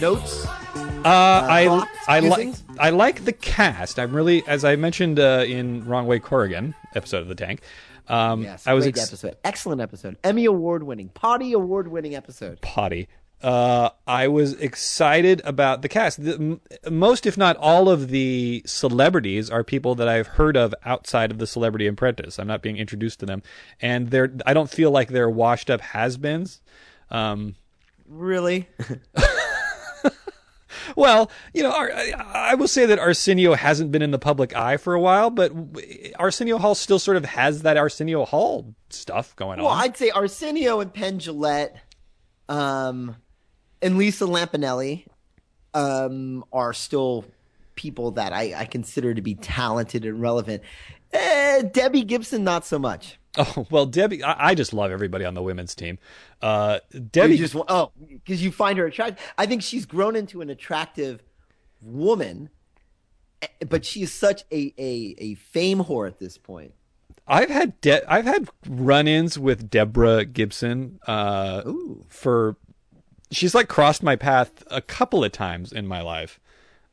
Notes? 0.00 0.46
Uh, 0.46 1.02
I 1.04 1.86
I 2.08 2.20
like? 2.20 2.48
I 2.78 2.90
like 2.90 3.24
the 3.24 3.32
cast. 3.32 3.98
I'm 3.98 4.14
really, 4.14 4.42
as 4.46 4.64
I 4.64 4.76
mentioned 4.76 5.18
uh, 5.20 5.44
in 5.46 5.84
Wrong 5.86 6.06
Way 6.06 6.18
Corrigan 6.18 6.74
episode 6.94 7.22
of 7.22 7.28
the 7.28 7.34
Tank. 7.34 7.60
Um, 8.08 8.42
Yes, 8.42 8.66
I 8.66 8.74
was 8.74 8.86
ex- 8.86 9.06
episode, 9.06 9.36
excellent 9.44 9.80
episode, 9.80 10.16
Emmy 10.24 10.44
award 10.44 10.82
winning, 10.82 11.10
Potty 11.10 11.52
award 11.52 11.88
winning 11.88 12.14
episode. 12.16 12.60
potty. 12.60 13.06
Uh, 13.42 13.88
I 14.06 14.28
was 14.28 14.52
excited 14.54 15.40
about 15.46 15.80
the 15.80 15.88
cast. 15.88 16.22
The, 16.22 16.34
m- 16.34 16.60
most, 16.90 17.24
if 17.24 17.38
not 17.38 17.56
all, 17.56 17.88
of 17.88 18.08
the 18.08 18.62
celebrities 18.66 19.48
are 19.48 19.64
people 19.64 19.94
that 19.94 20.08
I've 20.08 20.26
heard 20.26 20.58
of 20.58 20.74
outside 20.84 21.30
of 21.30 21.38
the 21.38 21.46
Celebrity 21.46 21.86
Apprentice. 21.86 22.38
I'm 22.38 22.48
not 22.48 22.60
being 22.60 22.76
introduced 22.76 23.20
to 23.20 23.26
them, 23.26 23.42
and 23.80 24.10
they're. 24.10 24.30
I 24.44 24.52
don't 24.52 24.68
feel 24.68 24.90
like 24.90 25.08
they're 25.08 25.30
washed 25.30 25.70
up 25.70 25.80
has-beens. 25.80 26.60
Um, 27.10 27.54
Really? 28.06 28.68
Well, 30.96 31.30
you 31.54 31.62
know, 31.62 31.70
I, 31.70 32.12
I 32.32 32.54
will 32.54 32.68
say 32.68 32.86
that 32.86 32.98
Arsenio 32.98 33.54
hasn't 33.54 33.92
been 33.92 34.02
in 34.02 34.10
the 34.10 34.18
public 34.18 34.56
eye 34.56 34.76
for 34.76 34.94
a 34.94 35.00
while, 35.00 35.30
but 35.30 35.52
Arsenio 36.18 36.58
Hall 36.58 36.74
still 36.74 36.98
sort 36.98 37.16
of 37.16 37.24
has 37.24 37.62
that 37.62 37.76
Arsenio 37.76 38.24
Hall 38.24 38.74
stuff 38.90 39.34
going 39.36 39.58
well, 39.58 39.68
on. 39.68 39.76
Well, 39.76 39.84
I'd 39.84 39.96
say 39.96 40.10
Arsenio 40.10 40.80
and 40.80 40.92
Penn 40.92 41.18
Jillette, 41.18 41.76
um, 42.48 43.16
and 43.80 43.98
Lisa 43.98 44.24
Lampanelli, 44.24 45.06
um, 45.74 46.44
are 46.52 46.72
still 46.72 47.24
people 47.76 48.12
that 48.12 48.32
I, 48.32 48.54
I 48.56 48.64
consider 48.64 49.14
to 49.14 49.22
be 49.22 49.36
talented 49.36 50.04
and 50.04 50.20
relevant. 50.20 50.62
Eh, 51.12 51.62
Debbie 51.62 52.04
Gibson, 52.04 52.44
not 52.44 52.66
so 52.66 52.78
much. 52.78 53.19
Oh 53.38 53.66
well, 53.70 53.86
Debbie, 53.86 54.24
I, 54.24 54.50
I 54.50 54.54
just 54.54 54.72
love 54.72 54.90
everybody 54.90 55.24
on 55.24 55.34
the 55.34 55.42
women's 55.42 55.74
team. 55.74 55.98
Uh, 56.42 56.80
Debbie, 57.10 57.34
You 57.36 57.38
just 57.38 57.54
oh, 57.54 57.92
because 58.08 58.42
you 58.42 58.50
find 58.50 58.78
her 58.78 58.86
attractive. 58.86 59.24
I 59.38 59.46
think 59.46 59.62
she's 59.62 59.86
grown 59.86 60.16
into 60.16 60.40
an 60.40 60.50
attractive 60.50 61.22
woman, 61.80 62.50
eh, 63.42 63.46
but 63.68 63.84
she 63.84 64.02
is 64.02 64.12
such 64.12 64.42
a 64.50 64.74
a, 64.76 65.14
a 65.18 65.34
fame 65.34 65.84
whore 65.84 66.08
at 66.08 66.18
this 66.18 66.38
point. 66.38 66.74
I've 67.28 67.50
had 67.50 67.80
de- 67.80 68.12
I've 68.12 68.24
had 68.24 68.48
run-ins 68.68 69.38
with 69.38 69.70
Deborah 69.70 70.24
Gibson. 70.24 70.98
Uh, 71.06 71.62
for 72.08 72.56
she's 73.30 73.54
like 73.54 73.68
crossed 73.68 74.02
my 74.02 74.16
path 74.16 74.64
a 74.68 74.80
couple 74.80 75.22
of 75.22 75.30
times 75.30 75.72
in 75.72 75.86
my 75.86 76.00
life. 76.00 76.40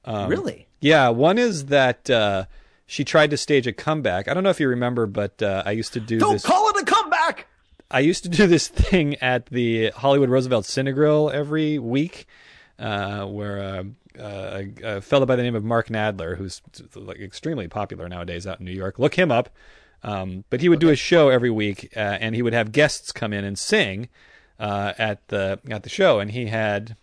Um, 0.06 0.30
Really? 0.30 0.68
Yeah, 0.80 1.10
one 1.10 1.40
is 1.40 1.66
that 1.66 2.08
uh, 2.10 2.46
she 2.88 3.04
tried 3.04 3.30
to 3.32 3.38
stage 3.38 3.68
a 3.68 3.74
comeback. 3.74 4.28
I 4.28 4.34
don't 4.34 4.44
know 4.44 4.50
if 4.50 4.60
you 4.60 4.70
remember, 4.70 5.06
but 5.06 5.44
uh, 5.44 5.62
I 5.66 5.72
used 5.72 5.94
to 5.94 6.00
do 6.00 6.18
Don't 6.18 6.34
this. 6.34 6.46
call 6.46 6.70
it 6.70 6.82
a 6.82 6.86
comeback. 6.86 7.48
I 7.92 8.00
used 8.00 8.24
to 8.24 8.30
do 8.30 8.48
this 8.48 8.68
thing 8.70 9.16
at 9.16 9.48
the 9.48 9.92
Hollywood 9.92 10.30
Roosevelt 10.30 10.66
Cinegrill 10.66 11.32
every 11.32 11.78
week, 11.80 12.28
uh, 12.80 13.26
where 13.26 13.60
uh, 13.62 13.84
uh, 14.20 14.64
a, 14.84 14.98
a 14.98 15.02
fellow 15.02 15.26
by 15.26 15.36
the 15.36 15.44
name 15.44 15.56
of 15.56 15.66
Mark 15.66 15.90
Nadler, 15.90 16.38
who's 16.38 16.62
like 16.96 17.20
extremely 17.20 17.68
popular 17.68 18.08
nowadays 18.08 18.48
out 18.48 18.60
in 18.60 18.66
New 18.66 18.72
York, 18.72 18.98
look 19.00 19.16
him 19.16 19.32
up. 19.32 19.50
Um, 20.04 20.46
but 20.50 20.62
he 20.62 20.70
would 20.70 20.80
do 20.80 20.90
a 20.90 20.96
show 20.96 21.30
every 21.30 21.50
week, 21.50 21.92
uh, 21.96 22.00
and 22.00 22.36
he 22.36 22.42
would 22.42 22.54
have 22.54 22.72
guests 22.72 23.12
come 23.12 23.34
in 23.34 23.44
and 23.44 23.60
sing 23.60 24.08
uh, 24.60 24.94
at 24.98 25.28
the 25.28 25.60
at 25.70 25.84
the 25.84 25.90
show. 25.90 26.20
And 26.20 26.32
he 26.32 26.46
had, 26.46 26.96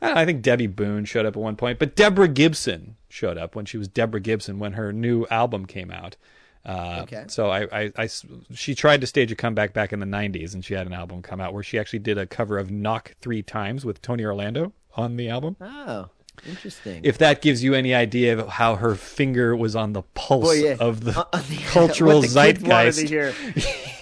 I, 0.00 0.06
don't 0.06 0.14
know, 0.14 0.20
I 0.20 0.24
think 0.26 0.42
Debby 0.42 0.68
Boone 0.68 1.06
showed 1.06 1.26
up 1.26 1.36
at 1.36 1.42
one 1.42 1.56
point, 1.56 1.78
but 1.78 1.96
Deborah 1.96 2.28
Gibson 2.28 2.96
showed 3.08 3.38
up 3.38 3.54
when 3.54 3.64
she 3.64 3.78
was 3.78 3.88
Deborah 3.88 4.20
Gibson 4.20 4.58
when 4.58 4.72
her 4.72 4.92
new 4.92 5.26
album 5.30 5.66
came 5.66 5.90
out. 5.90 6.16
Uh, 6.64 7.00
Okay. 7.02 7.24
So 7.28 7.50
I, 7.50 7.90
I, 7.96 8.08
she 8.52 8.74
tried 8.74 9.00
to 9.00 9.06
stage 9.06 9.32
a 9.32 9.36
comeback 9.36 9.72
back 9.72 9.92
in 9.92 10.00
the 10.00 10.06
'90s, 10.06 10.54
and 10.54 10.64
she 10.64 10.74
had 10.74 10.86
an 10.86 10.92
album 10.92 11.22
come 11.22 11.40
out 11.40 11.54
where 11.54 11.62
she 11.62 11.78
actually 11.78 12.00
did 12.00 12.18
a 12.18 12.26
cover 12.26 12.58
of 12.58 12.70
"Knock 12.70 13.14
Three 13.20 13.42
Times" 13.42 13.84
with 13.84 14.02
Tony 14.02 14.24
Orlando 14.24 14.72
on 14.94 15.16
the 15.16 15.28
album. 15.30 15.56
Oh, 15.60 16.08
interesting. 16.46 17.00
If 17.04 17.18
that 17.18 17.40
gives 17.40 17.62
you 17.62 17.74
any 17.74 17.94
idea 17.94 18.38
of 18.38 18.48
how 18.48 18.76
her 18.76 18.94
finger 18.94 19.56
was 19.56 19.74
on 19.76 19.92
the 19.92 20.02
pulse 20.02 20.44
Boy, 20.44 20.64
yeah. 20.64 20.76
of 20.78 21.04
the 21.04 21.18
Uh, 21.18 21.24
uh, 21.32 21.42
cultural 21.68 22.20
the 22.20 22.28
zeitgeist. 22.28 23.12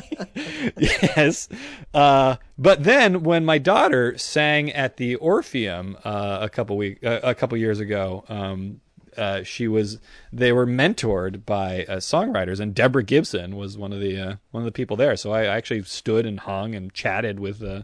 to 0.00 0.26
hear. 0.34 0.72
yes. 0.76 1.48
Uh, 1.94 2.36
but 2.58 2.84
then 2.84 3.22
when 3.22 3.44
my 3.44 3.58
daughter 3.58 4.16
sang 4.18 4.70
at 4.72 4.96
the 4.96 5.16
Orpheum 5.16 5.96
uh, 6.04 6.38
a 6.40 6.48
couple 6.48 6.76
week 6.76 7.04
uh, 7.04 7.20
a 7.22 7.34
couple 7.34 7.56
years 7.58 7.80
ago, 7.80 8.24
um, 8.28 8.80
uh, 9.16 9.42
she 9.42 9.66
was 9.68 9.98
they 10.32 10.52
were 10.52 10.66
mentored 10.66 11.44
by 11.46 11.84
uh, 11.88 11.96
songwriters, 11.96 12.60
and 12.60 12.74
Deborah 12.74 13.02
Gibson 13.02 13.56
was 13.56 13.78
one 13.78 13.92
of 13.92 14.00
the 14.00 14.18
uh, 14.18 14.36
one 14.50 14.62
of 14.62 14.66
the 14.66 14.72
people 14.72 14.96
there. 14.96 15.16
So 15.16 15.32
I 15.32 15.44
actually 15.46 15.82
stood 15.84 16.26
and 16.26 16.40
hung 16.40 16.74
and 16.74 16.92
chatted 16.92 17.40
with 17.40 17.62
uh, 17.62 17.82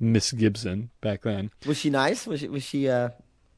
Miss 0.00 0.32
Gibson 0.32 0.90
back 1.00 1.22
then. 1.22 1.50
Was 1.66 1.78
she 1.78 1.90
nice? 1.90 2.26
Was 2.26 2.40
she 2.40 2.48
was 2.48 2.62
she 2.64 2.88
uh, 2.88 3.10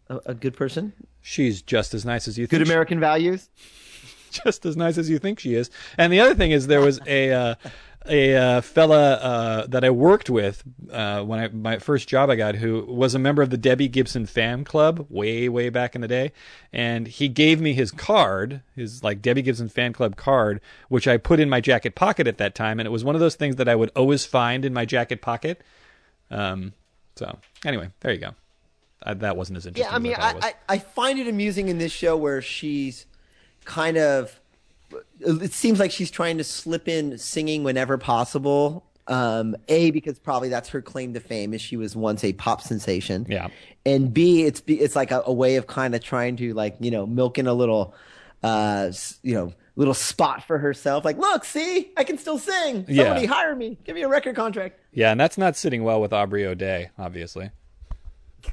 a, 0.09 0.21
a 0.27 0.35
good 0.35 0.57
person? 0.57 0.93
She's 1.23 1.61
just 1.63 1.93
as 1.95 2.05
nice 2.07 2.27
as 2.29 2.39
you 2.39 2.47
Good 2.47 2.57
think. 2.59 2.67
she- 2.67 2.73
American 2.73 3.01
values. 3.01 3.49
just 4.45 4.67
as 4.67 4.77
nice 4.77 4.99
as 4.99 5.11
you 5.11 5.19
think 5.19 5.41
she 5.41 5.55
is. 5.55 5.71
And 5.99 6.13
the 6.13 6.21
other 6.21 6.35
thing 6.35 6.51
is, 6.51 6.67
there 6.67 6.81
was 6.81 7.01
a 7.07 7.33
uh, 7.33 7.55
a 8.07 8.35
uh, 8.35 8.61
fella 8.61 9.15
uh, 9.15 9.67
that 9.67 9.85
I 9.85 9.91
worked 9.91 10.31
with 10.31 10.63
uh, 10.91 11.23
when 11.23 11.39
I 11.39 11.49
my 11.49 11.79
first 11.79 12.09
job 12.09 12.31
I 12.31 12.37
got, 12.37 12.55
who 12.57 12.85
was 12.87 13.15
a 13.15 13.19
member 13.19 13.43
of 13.43 13.51
the 13.51 13.59
Debbie 13.59 13.89
Gibson 13.89 14.27
fan 14.27 14.65
club 14.65 15.07
way 15.11 15.49
way 15.49 15.69
back 15.69 15.95
in 15.95 16.01
the 16.01 16.09
day, 16.09 16.33
and 16.73 17.07
he 17.07 17.29
gave 17.29 17.61
me 17.61 17.75
his 17.75 17.91
card, 17.91 18.63
his 18.75 19.05
like 19.05 19.21
Debbie 19.21 19.43
Gibson 19.43 19.69
fan 19.69 19.93
club 19.93 20.17
card, 20.17 20.61
which 20.89 21.07
I 21.07 21.19
put 21.19 21.41
in 21.41 21.51
my 21.51 21.61
jacket 21.61 21.95
pocket 21.95 22.27
at 22.27 22.39
that 22.39 22.55
time, 22.55 22.81
and 22.81 22.87
it 22.87 22.91
was 22.91 23.05
one 23.05 23.15
of 23.15 23.21
those 23.21 23.37
things 23.37 23.57
that 23.57 23.69
I 23.69 23.75
would 23.75 23.91
always 23.95 24.25
find 24.25 24.65
in 24.65 24.73
my 24.73 24.85
jacket 24.85 25.21
pocket. 25.21 25.63
Um, 26.31 26.73
so 27.17 27.39
anyway, 27.65 27.91
there 28.01 28.13
you 28.13 28.21
go. 28.21 28.35
Uh, 29.03 29.15
that 29.15 29.37
wasn't 29.37 29.57
as 29.57 29.67
interesting. 29.67 29.91
Yeah, 29.91 29.97
I 29.97 29.99
mean, 29.99 30.15
I, 30.15 30.31
I. 30.31 30.39
I, 30.43 30.55
I 30.69 30.79
find 30.79 31.19
it 31.19 31.27
amusing 31.27 31.69
in 31.69 31.79
this 31.79 31.93
show 31.93 32.17
where 32.17 32.43
she's 32.43 33.07
kind 33.71 33.97
of. 33.97 34.39
It 35.21 35.53
seems 35.53 35.79
like 35.79 35.93
she's 35.93 36.11
trying 36.11 36.39
to 36.39 36.45
slip 36.45 36.89
in 36.89 37.17
singing 37.17 37.63
whenever 37.63 37.97
possible. 37.97 38.85
Um, 39.07 39.57
a 39.69 39.91
because 39.93 40.19
probably 40.19 40.49
that's 40.49 40.69
her 40.71 40.83
claim 40.83 41.15
to 41.15 41.21
fame 41.21 41.55
is 41.55 41.61
she 41.61 41.77
was 41.77 41.95
once 41.97 42.23
a 42.25 42.33
pop 42.33 42.61
sensation. 42.61 43.27
Yeah. 43.29 43.49
And 43.87 44.13
B 44.13 44.43
it's 44.43 44.63
it's 44.67 44.97
like 44.97 45.11
a, 45.11 45.23
a 45.25 45.33
way 45.33 45.57
of 45.57 45.67
kind 45.67 45.95
of 45.95 46.03
trying 46.03 46.37
to 46.37 46.53
like 46.55 46.77
you 46.81 46.91
know 46.91 47.07
milk 47.07 47.39
in 47.39 47.47
a 47.47 47.55
little, 47.55 47.95
uh, 48.43 48.91
you 49.23 49.35
know, 49.35 49.53
little 49.77 49.95
spot 49.95 50.45
for 50.45 50.59
herself. 50.59 51.05
Like, 51.05 51.19
look, 51.19 51.45
see, 51.45 51.93
I 51.97 52.05
can 52.05 52.19
still 52.19 52.39
sing. 52.39 52.85
Yeah. 52.89 53.05
Somebody 53.05 53.27
hire 53.27 53.55
me. 53.55 53.79
Give 53.85 53.95
me 53.95 54.03
a 54.03 54.09
record 54.09 54.35
contract. 54.37 54.81
yeah, 54.93 55.13
and 55.13 55.21
that's 55.21 55.39
not 55.39 55.57
sitting 55.57 55.85
well 55.85 56.01
with 56.01 56.13
Aubrey 56.13 56.45
O'Day, 56.45 56.91
obviously. 56.99 57.51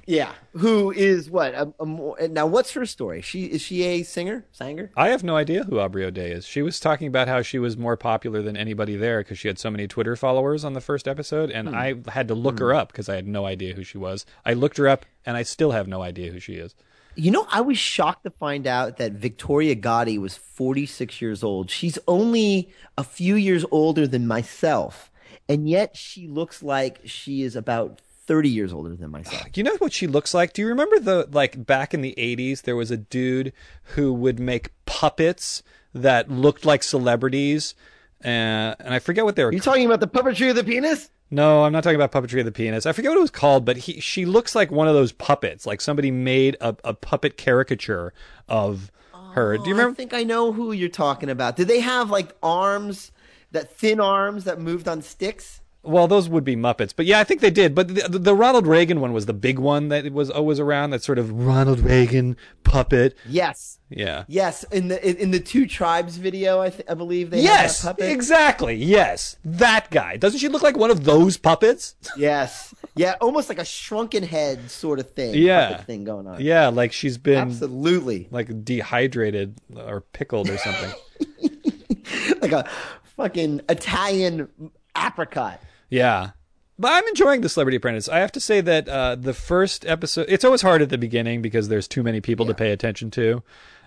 Yeah. 0.06 0.32
Who 0.54 0.92
is 0.92 1.30
what? 1.30 1.54
A, 1.54 1.74
a 1.80 1.86
more, 1.86 2.18
now, 2.30 2.46
what's 2.48 2.72
her 2.72 2.86
story? 2.86 3.22
She 3.22 3.46
is 3.46 3.62
she 3.62 3.84
a 3.84 4.04
singer? 4.04 4.46
Singer? 4.52 4.92
I 4.96 5.10
have 5.10 5.24
no 5.24 5.36
idea 5.36 5.64
who 5.64 5.80
Aubrey 5.80 6.06
O'Day 6.06 6.32
is. 6.32 6.46
She 6.46 6.62
was 6.62 6.80
talking 6.80 7.08
about 7.08 7.28
how 7.28 7.42
she 7.42 7.60
was 7.60 7.78
more 7.78 7.98
popular 7.98 8.42
than 8.42 8.58
anybody 8.58 8.96
there 8.96 9.20
because 9.20 9.40
she 9.40 9.48
had 9.48 9.60
so 9.60 9.70
many 9.70 9.88
Twitter 9.88 10.16
followers 10.16 10.64
on 10.64 10.74
the 10.74 10.82
first 10.82 11.08
episode, 11.08 11.52
and 11.52 11.70
hmm. 11.70 11.76
I 11.76 11.96
had 12.08 12.28
to 12.30 12.36
look 12.36 12.60
her 12.60 12.72
hmm. 12.72 12.80
up 12.80 12.92
because 12.92 13.10
I 13.10 13.16
had 13.16 13.28
no 13.28 13.46
idea 13.46 13.74
who 13.74 13.84
she 13.84 13.98
was. 13.98 14.26
I 14.46 14.54
looked 14.54 14.78
her 14.78 14.88
up, 14.88 15.06
and 15.26 15.38
I 15.38 15.44
still 15.44 15.72
have 15.72 15.88
no 15.88 16.02
idea 16.02 16.32
who 16.32 16.40
she 16.40 16.56
is. 16.56 16.76
You 17.16 17.32
know, 17.32 17.48
I 17.52 17.62
was 17.62 17.80
shocked 17.80 18.26
to 18.26 18.30
find 18.30 18.68
out 18.68 18.98
that 18.98 19.14
Victoria 19.14 19.76
Gotti 19.76 20.20
was 20.20 20.38
46 20.38 21.20
years 21.20 21.44
old. 21.44 21.72
She's 21.72 21.98
only 22.08 22.70
a 22.96 23.04
few 23.04 23.36
years 23.36 23.66
older 23.72 24.06
than 24.06 24.28
myself, 24.28 25.12
and 25.50 25.68
yet 25.68 25.98
she 25.98 26.28
looks 26.28 26.62
like 26.62 27.00
she 27.06 27.42
is 27.42 27.56
about 27.56 28.02
30 28.28 28.50
years 28.50 28.72
older 28.74 28.96
than 28.96 29.10
myself. 29.12 29.46
You 29.56 29.64
know 29.64 29.76
what 29.78 29.94
she 29.94 30.06
looks 30.08 30.34
like? 30.34 30.54
Do 30.54 30.62
you 30.62 30.68
remember 30.68 31.00
the 31.00 31.28
like 31.32 31.66
back 31.66 31.94
in 31.94 32.02
the 32.02 32.14
80s 32.18 32.62
there 32.64 32.76
was 32.76 32.92
a 32.92 32.98
dude 32.98 33.54
who 33.96 34.14
would 34.14 34.40
make 34.40 34.72
puppets 34.86 35.64
that 35.94 36.30
looked 36.30 36.66
like 36.66 36.84
celebrities 36.84 37.74
uh, 38.24 38.28
and 38.80 38.94
I 38.94 39.00
forget 39.00 39.26
what 39.26 39.36
they 39.36 39.44
were 39.46 39.54
You 39.54 39.60
talking 39.60 39.86
about 39.86 40.00
the 40.00 40.08
puppetry 40.08 40.50
of 40.50 40.56
the 40.56 40.64
penis? 40.64 41.10
No, 41.30 41.64
I'm 41.64 41.72
not 41.74 41.84
talking 41.84 42.02
about 42.02 42.12
puppetry 42.12 42.40
of 42.40 42.46
the 42.46 42.52
penis. 42.52 42.86
I 42.86 42.94
forget 42.94 43.12
what 43.12 43.18
it 43.18 43.22
was 43.22 43.32
called, 43.32 43.64
but 43.66 43.78
he 43.78 44.00
she 44.00 44.26
looks 44.26 44.56
like 44.56 44.72
one 44.72 44.88
of 44.88 44.94
those 44.96 45.12
puppets. 45.12 45.66
Like 45.66 45.82
somebody 45.82 46.10
made 46.10 46.56
a, 46.62 46.76
a 46.84 46.94
puppet 46.94 47.38
caricature 47.38 48.14
of 48.48 48.92
her. 49.34 49.58
Do 49.58 49.64
you 49.66 49.76
Oh, 49.76 49.78
I 49.78 49.82
remember? 49.82 49.96
think 49.96 50.14
I 50.14 50.24
know 50.24 50.52
who 50.54 50.72
you're 50.72 50.90
talking 50.90 51.30
about. 51.30 51.56
Did 51.58 51.68
they 51.68 51.82
have 51.82 52.10
like 52.10 52.34
arms, 52.42 53.12
that 53.52 53.72
thin 53.72 54.00
arms 54.00 54.46
that 54.46 54.60
moved 54.60 54.88
on 54.88 55.02
sticks? 55.02 55.62
Well, 55.88 56.08
those 56.08 56.28
would 56.30 56.44
be 56.44 56.56
Muppets, 56.56 56.94
but 56.96 57.06
yeah, 57.06 57.20
I 57.20 57.24
think 57.24 57.42
they 57.42 57.50
did. 57.50 57.74
But 57.74 57.88
the, 57.88 58.20
the 58.20 58.36
Ronald 58.36 58.68
Reagan 58.68 59.00
one 59.00 59.14
was 59.14 59.26
the 59.26 59.34
big 59.34 59.58
one 59.58 59.88
that 59.88 60.12
was 60.12 60.30
always 60.30 60.60
around. 60.60 60.90
That 60.90 61.02
sort 61.04 61.18
of 61.18 61.32
Ronald 61.32 61.80
Reagan 61.80 62.36
puppet. 62.64 63.16
Yes. 63.28 63.80
Yeah. 63.90 64.26
Yes, 64.28 64.64
in 64.66 64.90
the 64.90 65.22
in, 65.22 65.32
the 65.32 65.40
two 65.40 65.66
tribes 65.66 66.18
video, 66.18 66.60
I, 66.60 66.72
th- 66.72 66.84
I 66.90 66.94
believe 66.94 67.30
they 67.30 67.42
Yes, 67.42 67.82
had 67.84 67.96
that 67.96 68.02
puppet. 68.02 68.12
exactly. 68.12 68.76
Yes, 68.76 69.38
that 69.46 69.90
guy. 69.90 70.18
Doesn't 70.18 70.40
she 70.40 70.50
look 70.50 70.62
like 70.62 70.76
one 70.76 70.92
of 70.92 71.06
those 71.06 71.38
puppets? 71.38 71.96
Yes, 72.18 72.76
yeah, 72.98 73.16
almost 73.22 73.48
like 73.48 73.60
a 73.60 73.66
shrunken 73.66 74.24
head 74.24 74.70
sort 74.70 75.00
of 75.00 75.10
thing. 75.12 75.36
Yeah. 75.36 75.78
thing 75.84 76.04
going 76.04 76.28
on. 76.28 76.42
Yeah, 76.42 76.68
like 76.68 76.92
she's 76.92 77.18
been 77.18 77.38
absolutely 77.38 78.28
like 78.30 78.66
dehydrated 78.66 79.58
or 79.74 80.02
pickled 80.02 80.50
or 80.50 80.58
something. 80.58 80.92
like 82.42 82.52
a 82.52 82.70
fucking 83.16 83.62
Italian 83.70 84.50
apricot. 84.98 85.62
Yeah. 85.90 86.32
But 86.80 86.92
I'm 86.92 87.08
enjoying 87.08 87.42
the 87.42 87.50
Celebrity 87.50 87.78
Apprentice. 87.78 88.08
I 88.08 88.20
have 88.20 88.32
to 88.34 88.40
say 88.40 88.62
that 88.62 88.88
uh, 88.88 89.16
the 89.16 89.34
first 89.34 89.86
episode, 89.86 90.28
it's 90.30 90.46
always 90.46 90.62
hard 90.62 90.82
at 90.82 90.90
the 90.90 90.98
beginning 90.98 91.42
because 91.42 91.70
there's 91.70 91.88
too 91.88 92.04
many 92.04 92.22
people 92.22 92.46
to 92.46 92.54
pay 92.54 92.72
attention 92.72 93.10
to. 93.12 93.42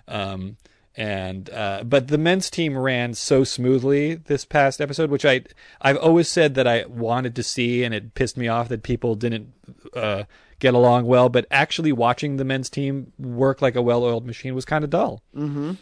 Um, 0.07 0.57
and 0.97 1.49
uh, 1.51 1.83
but 1.85 2.09
the 2.09 2.17
men's 2.17 2.49
team 2.49 2.77
ran 2.77 3.13
so 3.13 3.45
smoothly 3.45 4.15
this 4.15 4.43
past 4.43 4.81
episode, 4.81 5.09
which 5.09 5.23
I 5.23 5.43
I've 5.79 5.97
always 5.97 6.27
said 6.27 6.55
that 6.55 6.67
I 6.67 6.85
wanted 6.85 7.33
to 7.37 7.43
see, 7.43 7.85
and 7.85 7.93
it 7.93 8.13
pissed 8.13 8.35
me 8.35 8.49
off 8.49 8.67
that 8.67 8.83
people 8.83 9.15
didn't 9.15 9.53
uh, 9.95 10.23
get 10.59 10.73
along 10.73 11.05
well. 11.05 11.29
But 11.29 11.45
actually 11.49 11.93
watching 11.93 12.35
the 12.35 12.43
men's 12.43 12.69
team 12.69 13.13
work 13.17 13.61
like 13.61 13.75
a 13.75 13.81
well-oiled 13.81 14.25
machine 14.25 14.53
was 14.53 14.65
kind 14.65 14.83
of 14.83 14.89
dull. 14.89 15.23
Mm-hmm. 15.33 15.73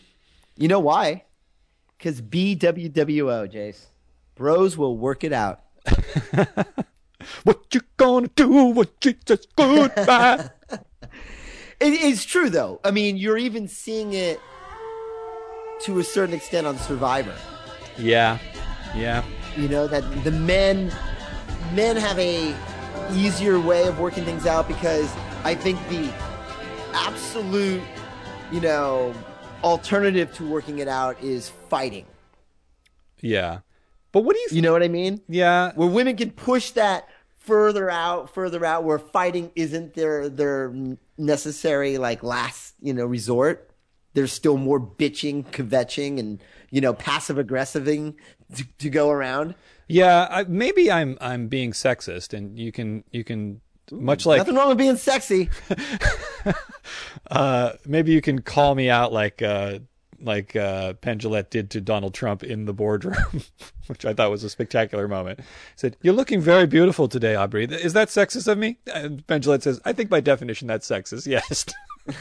You 0.57 0.67
know 0.67 0.79
why? 0.79 1.23
Because 1.97 2.21
BWWO, 2.21 3.51
Jace. 3.51 3.87
Bros 4.35 4.77
will 4.77 4.95
work 4.95 5.23
it 5.23 5.33
out. 5.33 5.63
what 7.43 7.73
you 7.73 7.81
gonna 7.97 8.29
do 8.35 8.49
when 8.49 8.87
Jesus 8.99 9.45
goodbye? 9.55 10.49
It, 11.79 11.93
it's 11.93 12.25
true 12.25 12.49
though. 12.49 12.81
I 12.83 12.91
mean, 12.91 13.15
you're 13.15 13.37
even 13.37 13.69
seeing 13.69 14.11
it 14.11 14.41
to 15.83 15.99
a 15.99 16.03
certain 16.03 16.35
extent 16.35 16.67
on 16.67 16.77
Survivor. 16.77 17.33
yeah, 17.97 18.37
yeah. 18.93 19.23
You 19.55 19.69
know 19.69 19.87
that 19.87 20.03
the 20.25 20.31
men 20.31 20.91
men 21.73 21.95
have 21.95 22.19
a 22.19 22.53
easier 23.13 23.59
way 23.59 23.87
of 23.87 23.97
working 23.99 24.25
things 24.25 24.45
out 24.45 24.67
because 24.67 25.09
I 25.45 25.55
think 25.55 25.79
the 25.87 26.11
absolute, 26.93 27.81
you 28.51 28.59
know, 28.59 29.13
alternative 29.63 30.33
to 30.35 30.47
working 30.47 30.79
it 30.79 30.87
out 30.89 31.21
is 31.23 31.49
fighting. 31.69 32.05
Yeah. 33.21 33.59
But 34.11 34.23
what 34.23 34.35
do 34.35 34.39
you 34.39 34.47
You 34.51 34.61
know 34.61 34.71
what 34.71 34.83
I 34.83 34.87
mean? 34.87 35.21
Yeah. 35.27 35.71
Where 35.75 35.87
women 35.87 36.15
can 36.15 36.31
push 36.31 36.71
that 36.71 37.07
further 37.37 37.89
out, 37.89 38.33
further 38.33 38.65
out 38.65 38.83
where 38.83 38.99
fighting 38.99 39.51
isn't 39.55 39.93
their 39.93 40.29
their 40.29 40.73
necessary 41.17 41.97
like 41.97 42.23
last, 42.23 42.75
you 42.81 42.93
know, 42.93 43.05
resort. 43.05 43.69
There's 44.13 44.31
still 44.31 44.57
more 44.57 44.79
bitching, 44.79 45.45
kvetching 45.45 46.19
and, 46.19 46.41
you 46.71 46.81
know, 46.81 46.93
passive 46.93 47.37
aggressiving 47.37 48.15
to, 48.55 48.65
to 48.79 48.89
go 48.89 49.09
around. 49.09 49.53
Yeah, 49.87 50.27
I, 50.29 50.43
maybe 50.43 50.91
I'm 50.91 51.17
I'm 51.19 51.47
being 51.47 51.71
sexist, 51.71 52.33
and 52.33 52.57
you 52.57 52.71
can 52.71 53.03
you 53.11 53.23
can 53.23 53.61
much 53.91 54.25
like 54.25 54.37
Nothing 54.37 54.55
wrong 54.55 54.69
with 54.69 54.77
being 54.77 54.97
sexy. 54.97 55.49
uh, 57.31 57.73
maybe 57.85 58.11
you 58.11 58.21
can 58.21 58.41
call 58.41 58.75
me 58.75 58.89
out 58.89 59.11
like 59.11 59.41
uh, 59.41 59.79
like 60.21 60.55
uh, 60.55 60.93
Penn 60.93 61.19
Jillette 61.19 61.49
did 61.49 61.69
to 61.71 61.81
Donald 61.81 62.13
Trump 62.13 62.43
in 62.43 62.65
the 62.65 62.73
boardroom, 62.73 63.43
which 63.87 64.05
I 64.05 64.13
thought 64.13 64.31
was 64.31 64.43
a 64.43 64.49
spectacular 64.49 65.07
moment. 65.07 65.39
He 65.39 65.45
said, 65.75 65.97
"You're 66.01 66.13
looking 66.13 66.41
very 66.41 66.67
beautiful 66.67 67.07
today, 67.07 67.35
Aubrey. 67.35 67.65
Is 67.65 67.93
that 67.93 68.09
sexist 68.09 68.47
of 68.47 68.57
me?" 68.57 68.77
And 68.93 69.25
Penn 69.27 69.41
Jillette 69.41 69.63
says, 69.63 69.81
"I 69.85 69.93
think 69.93 70.09
by 70.09 70.19
definition 70.21 70.67
that's 70.67 70.87
sexist. 70.87 71.27
Yes." 71.29 71.65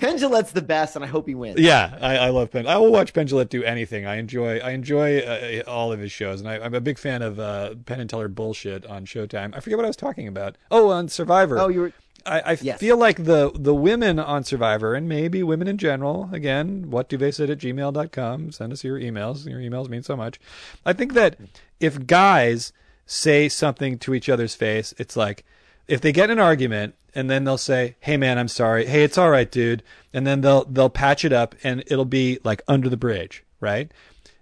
Penn 0.00 0.16
Jillette's 0.18 0.52
the 0.52 0.62
best, 0.62 0.96
and 0.96 1.04
I 1.04 1.08
hope 1.08 1.26
he 1.26 1.34
wins. 1.34 1.58
Yeah, 1.60 1.96
I, 2.00 2.16
I 2.16 2.28
love 2.30 2.50
Penn. 2.50 2.66
I 2.66 2.76
will 2.76 2.92
watch 2.92 3.12
Penn 3.12 3.26
Jillette 3.26 3.48
do 3.48 3.62
anything. 3.62 4.06
I 4.06 4.16
enjoy 4.16 4.58
I 4.58 4.70
enjoy 4.70 5.18
uh, 5.18 5.62
all 5.66 5.92
of 5.92 6.00
his 6.00 6.12
shows, 6.12 6.40
and 6.40 6.48
I, 6.48 6.58
I'm 6.58 6.74
a 6.74 6.80
big 6.80 6.98
fan 6.98 7.22
of 7.22 7.38
uh, 7.38 7.74
Penn 7.86 8.00
and 8.00 8.08
Teller 8.08 8.28
bullshit 8.28 8.86
on 8.86 9.04
Showtime. 9.04 9.54
I 9.54 9.60
forget 9.60 9.76
what 9.76 9.84
I 9.84 9.88
was 9.88 9.96
talking 9.96 10.28
about. 10.28 10.56
Oh, 10.70 10.90
on 10.90 11.08
Survivor. 11.08 11.58
Oh, 11.58 11.68
you 11.68 11.80
were. 11.80 11.92
I, 12.26 12.42
I 12.52 12.56
feel 12.56 12.96
like 12.96 13.24
the 13.24 13.50
the 13.54 13.74
women 13.74 14.18
on 14.18 14.44
Survivor, 14.44 14.94
and 14.94 15.08
maybe 15.08 15.42
women 15.42 15.68
in 15.68 15.78
general, 15.78 16.28
again, 16.32 16.90
what 16.90 17.08
do 17.08 17.16
they 17.16 17.30
say 17.30 17.44
at 17.44 17.58
gmail.com. 17.58 18.52
Send 18.52 18.72
us 18.72 18.84
your 18.84 18.98
emails. 18.98 19.46
Your 19.46 19.60
emails 19.60 19.88
mean 19.88 20.02
so 20.02 20.16
much. 20.16 20.40
I 20.84 20.92
think 20.92 21.14
that 21.14 21.36
if 21.78 22.06
guys 22.06 22.72
say 23.06 23.48
something 23.48 23.98
to 23.98 24.14
each 24.14 24.28
other's 24.28 24.54
face, 24.54 24.94
it's 24.98 25.16
like 25.16 25.44
if 25.88 26.00
they 26.00 26.12
get 26.12 26.30
in 26.30 26.38
an 26.38 26.44
argument 26.44 26.94
and 27.14 27.28
then 27.28 27.44
they'll 27.44 27.58
say, 27.58 27.96
"Hey 28.00 28.16
man, 28.16 28.38
I'm 28.38 28.48
sorry. 28.48 28.86
Hey, 28.86 29.02
it's 29.02 29.18
all 29.18 29.30
right, 29.30 29.50
dude," 29.50 29.82
and 30.12 30.26
then 30.26 30.40
they'll 30.40 30.64
they'll 30.64 30.90
patch 30.90 31.24
it 31.24 31.32
up, 31.32 31.54
and 31.64 31.82
it'll 31.86 32.04
be 32.04 32.38
like 32.44 32.62
under 32.68 32.88
the 32.88 32.96
bridge, 32.96 33.44
right? 33.60 33.90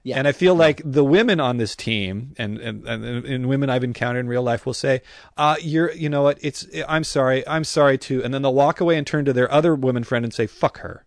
Yeah. 0.08 0.18
And 0.18 0.26
I 0.26 0.32
feel 0.32 0.54
like 0.54 0.80
the 0.86 1.04
women 1.04 1.38
on 1.38 1.58
this 1.58 1.76
team 1.76 2.34
and, 2.38 2.56
and, 2.56 2.88
and, 2.88 3.26
and 3.26 3.46
women 3.46 3.68
I've 3.68 3.84
encountered 3.84 4.20
in 4.20 4.28
real 4.28 4.42
life 4.42 4.64
will 4.64 4.72
say, 4.72 5.02
uh, 5.36 5.56
you're, 5.60 5.92
you 5.92 6.08
know 6.08 6.22
what? 6.22 6.38
It's, 6.40 6.66
I'm 6.88 7.04
sorry. 7.04 7.46
I'm 7.46 7.62
sorry 7.62 7.98
too. 7.98 8.24
And 8.24 8.32
then 8.32 8.40
they'll 8.40 8.54
walk 8.54 8.80
away 8.80 8.96
and 8.96 9.06
turn 9.06 9.26
to 9.26 9.34
their 9.34 9.52
other 9.52 9.74
woman 9.74 10.04
friend 10.04 10.24
and 10.24 10.32
say, 10.32 10.46
fuck 10.46 10.78
her. 10.78 11.04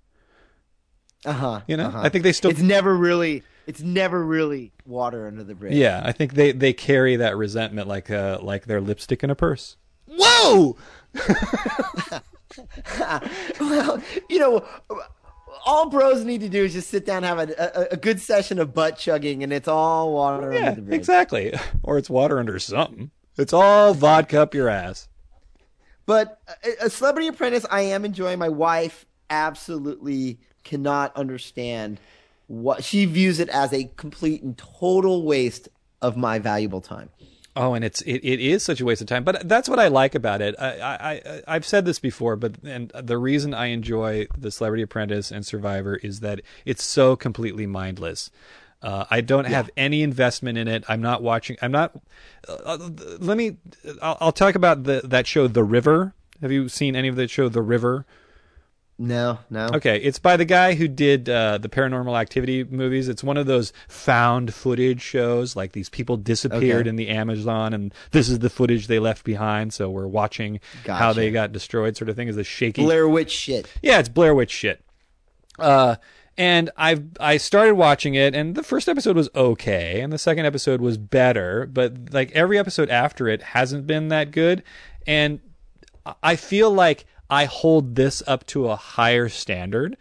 Uh 1.25 1.33
huh. 1.33 1.61
You 1.67 1.77
know, 1.77 1.91
I 1.95 2.09
think 2.09 2.23
they 2.23 2.31
still, 2.31 2.51
It's 2.51 2.61
never 2.61 2.95
really. 2.95 3.41
It's 3.65 3.81
never 3.81 4.23
really 4.23 4.71
water 4.85 5.25
under 5.25 5.43
the 5.43 5.55
bridge. 5.55 5.73
yeah, 5.73 6.01
I 6.03 6.11
think 6.11 6.33
they, 6.33 6.51
they 6.51 6.73
carry 6.73 7.15
that 7.15 7.37
resentment 7.37 7.87
like, 7.87 8.11
uh, 8.11 8.39
like 8.41 8.65
their 8.65 8.81
lipstick 8.81 9.23
in 9.23 9.31
a 9.31 9.35
purse. 9.35 9.77
Whoa! 10.05 10.77
well, 13.59 14.01
you 14.29 14.39
know, 14.39 14.65
all 15.65 15.89
bros 15.89 16.23
need 16.23 16.41
to 16.41 16.49
do 16.49 16.63
is 16.63 16.73
just 16.73 16.89
sit 16.89 17.05
down, 17.05 17.23
and 17.23 17.39
have 17.39 17.49
a, 17.49 17.81
a, 17.81 17.93
a 17.93 17.97
good 17.97 18.19
session 18.19 18.59
of 18.59 18.73
butt 18.73 18.97
chugging, 18.97 19.43
and 19.43 19.51
it's 19.53 19.67
all 19.67 20.13
water 20.13 20.51
Yeah, 20.53 20.59
under 20.69 20.75
the 20.75 20.81
bridge. 20.81 20.97
exactly. 20.99 21.53
Or 21.83 21.97
it's 21.97 22.09
water 22.09 22.39
under 22.39 22.57
something. 22.59 23.11
It's 23.37 23.53
all 23.53 23.93
vodka 23.93 24.41
up 24.41 24.53
your 24.53 24.69
ass. 24.69 25.07
But 26.05 26.39
a, 26.81 26.85
a 26.85 26.89
Celebrity 26.89 27.27
Apprentice, 27.27 27.65
I 27.69 27.81
am 27.81 28.05
enjoying. 28.05 28.39
My 28.39 28.49
wife 28.49 29.05
absolutely 29.29 30.39
cannot 30.63 31.15
understand 31.15 31.99
what 32.47 32.83
she 32.83 33.05
views 33.05 33.39
it 33.39 33.49
as 33.49 33.71
a 33.73 33.85
complete 33.95 34.43
and 34.43 34.57
total 34.57 35.23
waste 35.23 35.69
of 36.01 36.17
my 36.17 36.37
valuable 36.39 36.81
time. 36.81 37.09
Oh, 37.55 37.73
and 37.73 37.83
it's 37.83 38.01
it, 38.03 38.19
it 38.23 38.39
is 38.39 38.63
such 38.63 38.79
a 38.79 38.85
waste 38.85 39.01
of 39.01 39.07
time. 39.07 39.23
But 39.23 39.47
that's 39.47 39.67
what 39.67 39.79
I 39.79 39.89
like 39.89 40.15
about 40.15 40.41
it. 40.41 40.55
I, 40.57 41.21
I, 41.25 41.41
I've 41.47 41.65
said 41.65 41.85
this 41.85 41.99
before, 41.99 42.35
but 42.35 42.55
and 42.63 42.91
the 42.95 43.17
reason 43.17 43.53
I 43.53 43.67
enjoy 43.67 44.27
the 44.37 44.51
Celebrity 44.51 44.83
Apprentice 44.83 45.31
and 45.31 45.45
Survivor 45.45 45.95
is 45.97 46.21
that 46.21 46.41
it's 46.65 46.83
so 46.83 47.15
completely 47.15 47.67
mindless. 47.67 48.31
Uh, 48.81 49.05
I 49.11 49.21
don't 49.21 49.45
have 49.45 49.69
any 49.77 50.01
investment 50.01 50.57
in 50.57 50.67
it. 50.67 50.83
I'm 50.87 51.01
not 51.01 51.21
watching. 51.21 51.57
I'm 51.61 51.71
not. 51.71 51.93
Uh, 52.47 52.89
let 53.19 53.37
me. 53.37 53.57
I'll, 54.01 54.17
I'll 54.21 54.31
talk 54.31 54.55
about 54.55 54.85
the 54.85 55.01
that 55.03 55.27
show, 55.27 55.47
The 55.47 55.63
River. 55.63 56.13
Have 56.41 56.51
you 56.51 56.69
seen 56.69 56.95
any 56.95 57.07
of 57.07 57.15
that 57.17 57.29
show, 57.29 57.49
The 57.49 57.61
River? 57.61 58.05
No, 58.97 59.39
no. 59.49 59.67
Okay, 59.73 59.97
it's 59.97 60.19
by 60.19 60.37
the 60.37 60.45
guy 60.45 60.75
who 60.75 60.87
did 60.87 61.27
uh, 61.27 61.57
the 61.57 61.69
Paranormal 61.69 62.19
Activity 62.19 62.63
movies. 62.63 63.09
It's 63.09 63.23
one 63.23 63.35
of 63.37 63.47
those 63.47 63.73
found 63.87 64.53
footage 64.53 65.01
shows, 65.01 65.55
like 65.55 65.71
these 65.71 65.89
people 65.89 66.17
disappeared 66.17 66.81
Okay. 66.81 66.89
in 66.89 66.95
the 66.97 67.07
Amazon, 67.09 67.73
and 67.73 67.93
this 68.11 68.29
is 68.29 68.39
the 68.39 68.49
footage 68.49 68.85
they 68.85 68.99
left 68.99 69.23
behind. 69.23 69.73
So 69.73 69.89
we're 69.89 70.05
watching 70.07 70.59
how 70.85 71.13
they 71.13 71.31
got 71.31 71.51
destroyed, 71.51 71.97
sort 71.97 72.09
of 72.09 72.15
thing. 72.15 72.27
Is 72.27 72.37
a 72.37 72.43
shaky 72.43 72.83
Blair 72.83 73.09
Witch 73.09 73.31
shit. 73.31 73.67
yeah, 73.81 73.97
it's 73.99 74.09
Blair 74.09 74.35
Witch 74.35 74.51
shit. 74.51 74.83
Uh, 75.57 75.95
and 76.37 76.69
I've 76.77 77.03
I 77.19 77.37
started 77.37 77.73
watching 77.75 78.13
it, 78.13 78.35
and 78.35 78.53
the 78.53 78.63
first 78.63 78.87
episode 78.87 79.15
was 79.15 79.29
okay, 79.35 80.01
and 80.01 80.13
the 80.13 80.19
second 80.19 80.45
episode 80.45 80.79
was 80.79 80.99
better, 80.99 81.65
but 81.65 82.13
like 82.13 82.31
every 82.33 82.59
episode 82.59 82.89
after 82.91 83.27
it 83.27 83.41
hasn't 83.41 83.87
been 83.87 84.09
that 84.09 84.29
good, 84.29 84.61
and 85.07 85.39
I 86.21 86.35
feel 86.35 86.71
like 86.71 87.05
I 87.31 87.45
hold 87.45 87.95
this 87.95 88.21
up 88.27 88.45
to 88.47 88.67
a 88.69 88.75
higher 88.75 89.29
standard. 89.29 89.97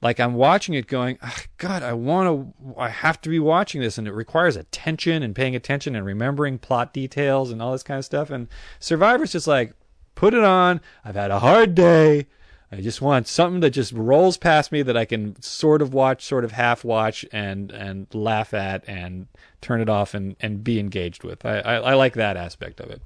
like 0.00 0.18
I'm 0.18 0.34
watching 0.34 0.74
it 0.74 0.86
going, 0.88 1.18
"Ah, 1.22 1.42
God, 1.58 1.82
I 1.84 1.92
want 1.92 2.26
to, 2.28 2.74
I 2.80 2.88
have 2.88 3.20
to 3.22 3.28
be 3.28 3.38
watching 3.38 3.80
this, 3.80 3.98
and 3.98 4.08
it 4.08 4.12
requires 4.12 4.56
attention 4.56 5.22
and 5.22 5.34
paying 5.34 5.54
attention 5.54 5.94
and 5.94 6.04
remembering 6.04 6.58
plot 6.58 6.92
details 6.92 7.50
and 7.52 7.62
all 7.62 7.70
this 7.72 7.84
kind 7.84 7.98
of 7.98 8.04
stuff. 8.04 8.30
And 8.30 8.48
Survivor's 8.80 9.32
just 9.32 9.46
like, 9.46 9.74
put 10.16 10.34
it 10.34 10.42
on. 10.44 10.80
I've 11.04 11.14
had 11.14 11.30
a 11.30 11.38
hard 11.38 11.74
day. 11.76 12.26
I 12.72 12.80
just 12.80 13.00
want 13.02 13.28
something 13.28 13.60
that 13.60 13.70
just 13.70 13.92
rolls 13.92 14.36
past 14.38 14.72
me 14.72 14.82
that 14.82 14.96
I 14.96 15.04
can 15.04 15.40
sort 15.42 15.82
of 15.82 15.92
watch, 15.94 16.24
sort 16.24 16.44
of 16.44 16.52
half 16.52 16.84
watch, 16.84 17.24
and 17.32 17.70
and 17.70 18.06
laugh 18.14 18.52
at, 18.54 18.82
and 18.88 19.28
turn 19.60 19.80
it 19.80 19.88
off, 19.88 20.14
and 20.14 20.34
and 20.40 20.64
be 20.64 20.80
engaged 20.80 21.22
with. 21.22 21.44
I 21.46 21.60
I, 21.60 21.74
I 21.76 21.94
like 21.94 22.14
that 22.14 22.36
aspect 22.36 22.80
of 22.80 22.90
it, 22.90 23.02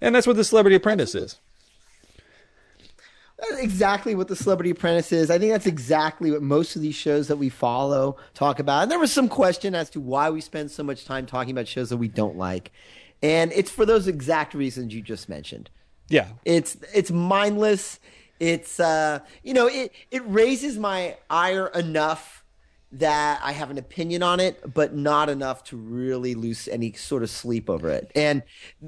and 0.00 0.14
that's 0.14 0.26
what 0.26 0.36
the 0.36 0.44
Celebrity 0.44 0.76
Apprentice 0.76 1.14
is. 1.14 1.40
That's 3.42 3.60
exactly 3.60 4.14
what 4.14 4.28
the 4.28 4.36
Celebrity 4.36 4.70
Apprentice 4.70 5.10
is. 5.10 5.30
I 5.30 5.38
think 5.38 5.52
that's 5.52 5.66
exactly 5.66 6.30
what 6.30 6.42
most 6.42 6.76
of 6.76 6.82
these 6.82 6.94
shows 6.94 7.26
that 7.28 7.36
we 7.36 7.48
follow 7.48 8.16
talk 8.34 8.60
about. 8.60 8.82
And 8.82 8.90
there 8.90 9.00
was 9.00 9.12
some 9.12 9.28
question 9.28 9.74
as 9.74 9.90
to 9.90 10.00
why 10.00 10.30
we 10.30 10.40
spend 10.40 10.70
so 10.70 10.82
much 10.84 11.04
time 11.04 11.26
talking 11.26 11.50
about 11.50 11.66
shows 11.66 11.90
that 11.90 11.96
we 11.96 12.08
don't 12.08 12.36
like. 12.36 12.70
And 13.22 13.52
it's 13.52 13.70
for 13.70 13.84
those 13.84 14.06
exact 14.06 14.54
reasons 14.54 14.94
you 14.94 15.02
just 15.02 15.28
mentioned. 15.28 15.70
Yeah, 16.08 16.28
It's 16.44 16.76
it's 16.94 17.10
mindless. 17.10 17.98
It's 18.38 18.78
uh 18.78 19.20
you 19.42 19.54
know, 19.54 19.66
it 19.66 19.92
it 20.10 20.22
raises 20.26 20.78
my 20.78 21.16
ire 21.30 21.68
enough 21.68 22.41
that 22.92 23.40
I 23.42 23.52
have 23.52 23.70
an 23.70 23.78
opinion 23.78 24.22
on 24.22 24.38
it, 24.38 24.74
but 24.74 24.94
not 24.94 25.28
enough 25.30 25.64
to 25.64 25.76
really 25.76 26.34
lose 26.34 26.68
any 26.68 26.92
sort 26.92 27.22
of 27.22 27.30
sleep 27.30 27.70
over 27.70 27.88
it. 27.88 28.10
And 28.14 28.42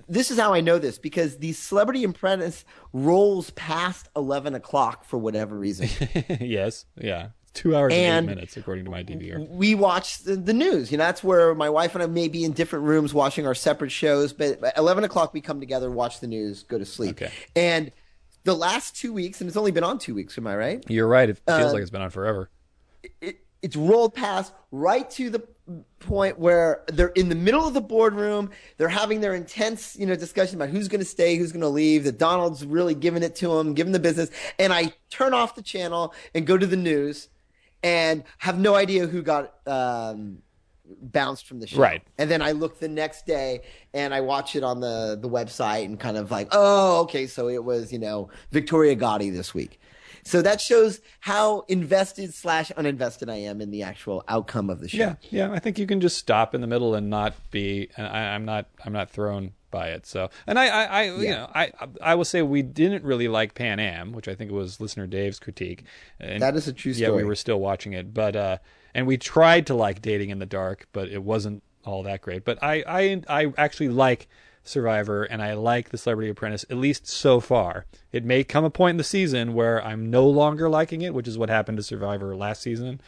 this 0.08 0.30
is 0.30 0.38
how 0.38 0.52
I 0.52 0.60
know 0.60 0.78
this 0.78 0.98
because 0.98 1.38
the 1.38 1.52
Celebrity 1.54 2.04
Apprentice 2.04 2.64
rolls 2.92 3.50
past 3.50 4.08
eleven 4.14 4.54
o'clock 4.54 5.04
for 5.04 5.18
whatever 5.18 5.58
reason. 5.58 5.88
yes, 6.40 6.84
yeah, 6.96 7.28
two 7.54 7.74
hours 7.74 7.92
and, 7.94 8.02
And- 8.18 8.30
eight 8.30 8.34
minutes 8.34 8.56
according 8.56 8.84
to 8.84 8.90
my 8.90 9.02
DVR. 9.02 9.48
we 9.48 9.74
watch 9.74 10.18
the, 10.18 10.36
the 10.36 10.52
news. 10.52 10.92
You 10.92 10.98
know, 10.98 11.04
that's 11.04 11.24
where 11.24 11.54
my 11.54 11.70
wife 11.70 11.94
and 11.94 12.02
I 12.02 12.06
may 12.06 12.28
be 12.28 12.44
in 12.44 12.52
different 12.52 12.84
rooms 12.84 13.14
watching 13.14 13.46
our 13.46 13.54
separate 13.54 13.90
shows. 13.90 14.32
But 14.34 14.62
at 14.62 14.76
11 14.76 15.04
o'clock, 15.04 15.32
we 15.32 15.40
come 15.40 15.60
together, 15.60 15.90
watch 15.90 16.20
the 16.20 16.26
news, 16.26 16.62
go 16.64 16.78
to 16.78 16.84
sleep. 16.84 17.22
Okay. 17.22 17.32
And 17.56 17.90
the 18.44 18.54
last 18.54 18.94
two 18.96 19.14
weeks, 19.14 19.40
and 19.40 19.48
it's 19.48 19.56
only 19.56 19.70
been 19.70 19.84
on 19.84 19.98
two 19.98 20.14
weeks, 20.14 20.36
am 20.36 20.46
I 20.46 20.56
right? 20.56 20.84
You're 20.88 21.08
right. 21.08 21.30
It 21.30 21.38
feels 21.46 21.70
Uh, 21.70 21.72
like 21.72 21.80
it's 21.80 21.90
been 21.90 22.02
on 22.02 22.10
forever. 22.10 22.50
It, 23.22 23.38
it's 23.64 23.76
rolled 23.76 24.14
past 24.14 24.52
right 24.70 25.08
to 25.12 25.30
the 25.30 25.40
point 25.98 26.38
where 26.38 26.84
they're 26.88 27.08
in 27.08 27.30
the 27.30 27.34
middle 27.34 27.66
of 27.66 27.72
the 27.72 27.80
boardroom. 27.80 28.50
They're 28.76 28.88
having 28.88 29.22
their 29.22 29.34
intense, 29.34 29.96
you 29.96 30.04
know, 30.04 30.14
discussion 30.14 30.56
about 30.56 30.68
who's 30.68 30.86
going 30.86 31.00
to 31.00 31.06
stay, 31.06 31.36
who's 31.36 31.50
going 31.50 31.62
to 31.62 31.68
leave. 31.68 32.04
That 32.04 32.18
Donald's 32.18 32.66
really 32.66 32.94
giving 32.94 33.22
it 33.22 33.34
to 33.36 33.58
him, 33.58 33.72
giving 33.72 33.94
the 33.94 33.98
business. 33.98 34.30
And 34.58 34.70
I 34.70 34.92
turn 35.08 35.32
off 35.32 35.54
the 35.54 35.62
channel 35.62 36.12
and 36.34 36.46
go 36.46 36.58
to 36.58 36.66
the 36.66 36.76
news, 36.76 37.30
and 37.82 38.22
have 38.38 38.58
no 38.58 38.74
idea 38.74 39.06
who 39.06 39.22
got 39.22 39.54
um, 39.66 40.42
bounced 41.00 41.46
from 41.46 41.60
the 41.60 41.66
show. 41.66 41.80
Right. 41.80 42.02
And 42.18 42.30
then 42.30 42.42
I 42.42 42.52
look 42.52 42.78
the 42.78 42.88
next 42.88 43.24
day 43.24 43.62
and 43.94 44.12
I 44.12 44.20
watch 44.20 44.56
it 44.56 44.62
on 44.62 44.80
the 44.80 45.18
the 45.20 45.28
website 45.28 45.86
and 45.86 45.98
kind 45.98 46.18
of 46.18 46.30
like, 46.30 46.48
oh, 46.52 47.00
okay, 47.02 47.26
so 47.26 47.48
it 47.48 47.64
was 47.64 47.92
you 47.92 47.98
know 47.98 48.28
Victoria 48.50 48.94
Gotti 48.94 49.32
this 49.32 49.54
week. 49.54 49.80
So 50.24 50.42
that 50.42 50.60
shows 50.60 51.00
how 51.20 51.60
invested 51.68 52.32
slash 52.34 52.72
uninvested 52.76 53.30
I 53.30 53.36
am 53.36 53.60
in 53.60 53.70
the 53.70 53.82
actual 53.82 54.24
outcome 54.26 54.70
of 54.70 54.80
the 54.80 54.88
show. 54.88 54.96
Yeah, 54.98 55.14
yeah. 55.30 55.52
I 55.52 55.58
think 55.58 55.78
you 55.78 55.86
can 55.86 56.00
just 56.00 56.16
stop 56.16 56.54
in 56.54 56.60
the 56.60 56.66
middle 56.66 56.94
and 56.94 57.10
not 57.10 57.34
be. 57.50 57.90
And 57.96 58.06
I, 58.06 58.34
I'm 58.34 58.44
not. 58.44 58.66
I'm 58.84 58.92
not 58.92 59.10
thrown 59.10 59.52
by 59.70 59.88
it. 59.88 60.06
So, 60.06 60.30
and 60.46 60.58
I, 60.58 60.66
I, 60.68 60.84
I 60.84 61.02
you 61.16 61.30
know, 61.30 61.50
I, 61.52 61.72
I 62.00 62.14
will 62.14 62.24
say 62.24 62.42
we 62.42 62.62
didn't 62.62 63.04
really 63.04 63.26
like 63.26 63.54
Pan 63.54 63.80
Am, 63.80 64.12
which 64.12 64.28
I 64.28 64.34
think 64.36 64.52
was 64.52 64.80
listener 64.80 65.06
Dave's 65.08 65.40
critique. 65.40 65.84
And 66.20 66.40
That 66.40 66.54
is 66.54 66.68
a 66.68 66.72
true 66.72 66.94
story. 66.94 67.10
Yeah, 67.10 67.16
we 67.16 67.24
were 67.24 67.34
still 67.34 67.58
watching 67.58 67.92
it, 67.92 68.14
but 68.14 68.36
uh, 68.36 68.58
and 68.94 69.06
we 69.06 69.18
tried 69.18 69.66
to 69.66 69.74
like 69.74 70.00
Dating 70.00 70.30
in 70.30 70.38
the 70.38 70.46
Dark, 70.46 70.86
but 70.92 71.08
it 71.08 71.22
wasn't 71.22 71.62
all 71.84 72.04
that 72.04 72.22
great. 72.22 72.44
But 72.44 72.62
I, 72.62 72.84
I, 72.86 73.22
I 73.28 73.52
actually 73.58 73.88
like 73.88 74.28
Survivor, 74.64 75.24
and 75.24 75.42
I 75.42 75.52
like 75.54 75.90
The 75.90 75.98
Celebrity 75.98 76.30
Apprentice 76.30 76.64
at 76.70 76.78
least 76.78 77.06
so 77.06 77.38
far. 77.38 77.84
It 78.12 78.24
may 78.24 78.42
come 78.42 78.64
a 78.64 78.70
point 78.70 78.92
in 78.92 78.96
the 78.96 79.04
season 79.04 79.54
where 79.54 79.84
I'm 79.84 80.10
no 80.10 80.26
longer 80.26 80.68
liking 80.68 81.02
it, 81.02 81.14
which 81.14 81.28
is 81.28 81.36
what 81.38 81.50
happened 81.50 81.76
to 81.76 81.82
Survivor 81.82 82.34
last 82.34 82.62
season. 82.62 83.00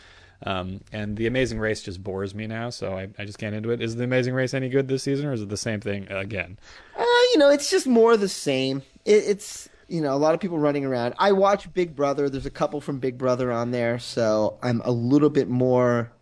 Um, 0.43 0.83
and 0.93 1.17
The 1.17 1.27
Amazing 1.27 1.59
Race 1.59 1.83
just 1.83 2.05
bores 2.05 2.35
me 2.35 2.47
now, 2.47 2.69
so 2.69 2.93
I, 2.93 3.09
I 3.19 3.25
just 3.25 3.39
can't 3.39 3.55
into 3.55 3.71
it. 3.71 3.81
Is 3.81 3.97
The 3.97 4.05
Amazing 4.05 4.35
Race 4.35 4.53
any 4.53 4.69
good 4.69 4.87
this 4.87 5.03
season, 5.03 5.27
or 5.27 5.33
is 5.33 5.41
it 5.41 5.49
the 5.49 5.57
same 5.57 5.81
thing 5.81 6.11
again? 6.11 6.59
Uh, 6.97 7.05
you 7.33 7.39
know, 7.39 7.51
it's 7.51 7.71
just 7.71 7.87
more 7.87 8.17
the 8.17 8.29
same. 8.29 8.83
It, 9.05 9.25
it's 9.25 9.69
you 9.89 10.01
know 10.03 10.15
a 10.15 10.19
lot 10.19 10.35
of 10.35 10.41
people 10.41 10.59
running 10.59 10.85
around. 10.85 11.15
I 11.19 11.33
watch 11.33 11.73
Big 11.73 11.97
Brother. 11.97 12.29
There's 12.29 12.45
a 12.45 12.51
couple 12.51 12.81
from 12.83 12.99
Big 12.99 13.17
Brother 13.17 13.51
on 13.51 13.71
there, 13.71 13.99
so 13.99 14.59
I'm 14.63 14.83
a 14.85 14.91
little 14.91 15.31
bit 15.31 15.49
more, 15.49 16.13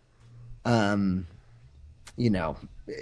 um, 0.64 1.26
you 2.16 2.30
know, 2.30 2.57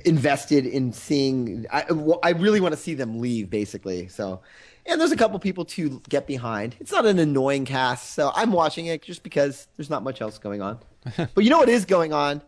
invested 0.05 0.67
in 0.67 0.93
seeing. 0.93 1.67
I 1.73 1.85
I 2.23 2.31
really 2.31 2.61
want 2.61 2.73
to 2.75 2.81
see 2.81 2.95
them 2.95 3.21
leave, 3.21 3.51
basically. 3.51 4.09
So. 4.09 4.41
And 4.85 5.01
there's 5.01 5.13
a 5.13 5.17
couple 5.17 5.39
people 5.39 5.65
to 5.67 6.03
get 6.09 6.27
behind. 6.27 6.75
It's 6.81 6.91
not 6.91 7.07
an 7.07 7.21
annoying 7.21 7.65
cast, 7.67 8.15
so 8.15 8.33
I'm 8.35 8.51
watching 8.51 8.87
it 8.87 9.01
just 9.01 9.23
because 9.23 9.69
there's 9.77 9.89
not 9.89 10.03
much 10.03 10.21
else 10.21 10.39
going 10.39 10.61
on. 10.61 10.81
but 11.17 11.45
you 11.45 11.51
know 11.51 11.59
what 11.59 11.69
is 11.69 11.85
going 11.85 12.13
on? 12.13 12.43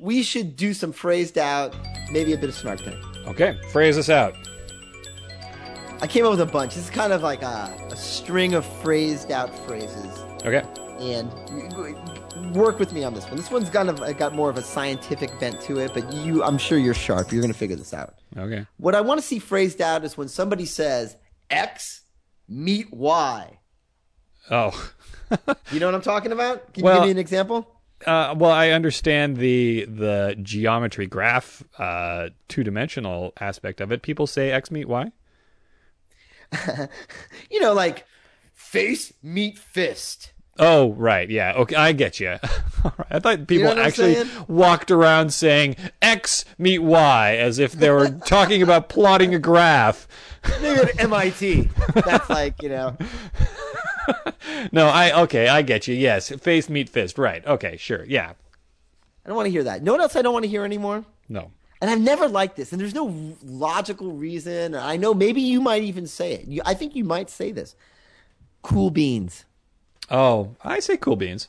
We 0.00 0.24
should 0.24 0.56
do 0.56 0.74
some 0.74 0.90
phrased 0.92 1.38
out, 1.38 1.76
maybe 2.10 2.32
a 2.32 2.36
bit 2.36 2.48
of 2.48 2.56
snark 2.56 2.82
time. 2.82 3.00
Okay, 3.28 3.56
phrase 3.70 3.96
us 3.96 4.08
out. 4.10 4.34
I 6.00 6.08
came 6.08 6.24
up 6.24 6.32
with 6.32 6.40
a 6.40 6.46
bunch. 6.46 6.74
This 6.74 6.84
is 6.86 6.90
kind 6.90 7.12
of 7.12 7.22
like 7.22 7.42
a, 7.42 7.72
a 7.92 7.96
string 7.96 8.54
of 8.54 8.66
phrased 8.82 9.30
out 9.30 9.54
phrases, 9.68 10.18
Okay. 10.44 10.64
and 10.98 11.30
work 12.54 12.78
with 12.78 12.92
me 12.92 13.04
on 13.04 13.14
this 13.14 13.24
one. 13.26 13.36
This 13.36 13.50
one's 13.50 13.70
kind 13.70 13.88
of 13.88 14.16
got 14.18 14.34
more 14.34 14.50
of 14.50 14.56
a 14.56 14.62
scientific 14.62 15.38
bent 15.38 15.60
to 15.62 15.78
it, 15.78 15.92
but 15.94 16.12
you, 16.12 16.42
I'm 16.42 16.58
sure 16.58 16.78
you're 16.78 16.94
sharp. 16.94 17.32
You're 17.32 17.42
going 17.42 17.52
to 17.52 17.58
figure 17.58 17.76
this 17.76 17.94
out. 17.94 18.14
Okay. 18.36 18.66
What 18.78 18.94
I 18.94 19.00
want 19.00 19.20
to 19.20 19.26
see 19.26 19.38
phrased 19.38 19.80
out 19.80 20.04
is 20.04 20.16
when 20.16 20.28
somebody 20.28 20.66
says 20.66 21.16
X 21.48 22.02
meet 22.48 22.92
Y. 22.92 23.58
Oh. 24.50 24.90
You 25.70 25.78
know 25.78 25.86
what 25.86 25.94
I'm 25.94 26.02
talking 26.02 26.32
about? 26.32 26.74
Can 26.74 26.84
you 26.84 26.92
give 26.92 27.04
me 27.04 27.10
an 27.12 27.18
example? 27.18 27.80
Uh, 28.04 28.34
well, 28.36 28.50
I 28.50 28.70
understand 28.70 29.36
the 29.36 29.84
the 29.84 30.36
geometry 30.42 31.06
graph, 31.06 31.62
uh, 31.78 32.30
two 32.48 32.64
dimensional 32.64 33.32
aspect 33.38 33.80
of 33.80 33.92
it. 33.92 34.02
People 34.02 34.26
say 34.26 34.50
X 34.50 34.72
meet 34.72 34.88
Y. 34.88 35.12
You 37.50 37.60
know, 37.60 37.74
like 37.74 38.06
face 38.54 39.12
meet 39.22 39.56
fist. 39.56 40.32
Oh, 40.60 40.92
right, 40.92 41.28
yeah, 41.30 41.54
okay, 41.56 41.74
I 41.74 41.92
get 41.92 42.20
you. 42.20 42.36
I 43.10 43.18
thought 43.18 43.46
people 43.46 43.68
what 43.68 43.78
I'm 43.78 43.86
actually 43.86 44.14
saying? 44.14 44.28
walked 44.46 44.90
around 44.90 45.32
saying 45.32 45.76
X 46.02 46.44
meet 46.58 46.80
Y 46.80 47.36
as 47.36 47.58
if 47.58 47.72
they 47.72 47.90
were 47.90 48.10
talking 48.26 48.62
about 48.62 48.90
plotting 48.90 49.34
a 49.34 49.38
graph. 49.38 50.06
Maybe 50.60 50.80
at 50.80 51.00
MIT. 51.00 51.70
That's 51.94 52.28
like, 52.28 52.62
you 52.62 52.68
know. 52.68 52.96
No, 54.72 54.88
I 54.88 55.22
okay, 55.22 55.48
I 55.48 55.62
get 55.62 55.86
you. 55.86 55.94
Yes, 55.94 56.30
face 56.30 56.68
meet 56.68 56.88
fist. 56.88 57.18
Right. 57.18 57.46
Okay, 57.46 57.76
sure. 57.76 58.04
Yeah. 58.04 58.32
I 59.24 59.28
don't 59.28 59.36
want 59.36 59.46
to 59.46 59.50
hear 59.50 59.64
that. 59.64 59.82
No 59.82 59.92
know 59.92 59.92
what 59.92 60.02
else 60.02 60.16
I 60.16 60.22
don't 60.22 60.32
want 60.32 60.44
to 60.44 60.48
hear 60.48 60.64
anymore? 60.64 61.04
No. 61.28 61.52
And 61.80 61.90
I've 61.90 62.00
never 62.00 62.28
liked 62.28 62.56
this, 62.56 62.72
and 62.72 62.80
there's 62.80 62.94
no 62.94 63.36
logical 63.44 64.12
reason. 64.12 64.74
I 64.74 64.96
know 64.96 65.14
maybe 65.14 65.40
you 65.40 65.60
might 65.60 65.82
even 65.82 66.06
say 66.06 66.32
it. 66.32 66.46
You, 66.46 66.62
I 66.66 66.74
think 66.74 66.94
you 66.94 67.04
might 67.04 67.30
say 67.30 67.52
this. 67.52 67.74
Cool 68.62 68.90
beans. 68.90 69.44
Oh, 70.10 70.56
I 70.62 70.80
say 70.80 70.96
cool 70.96 71.16
beans. 71.16 71.48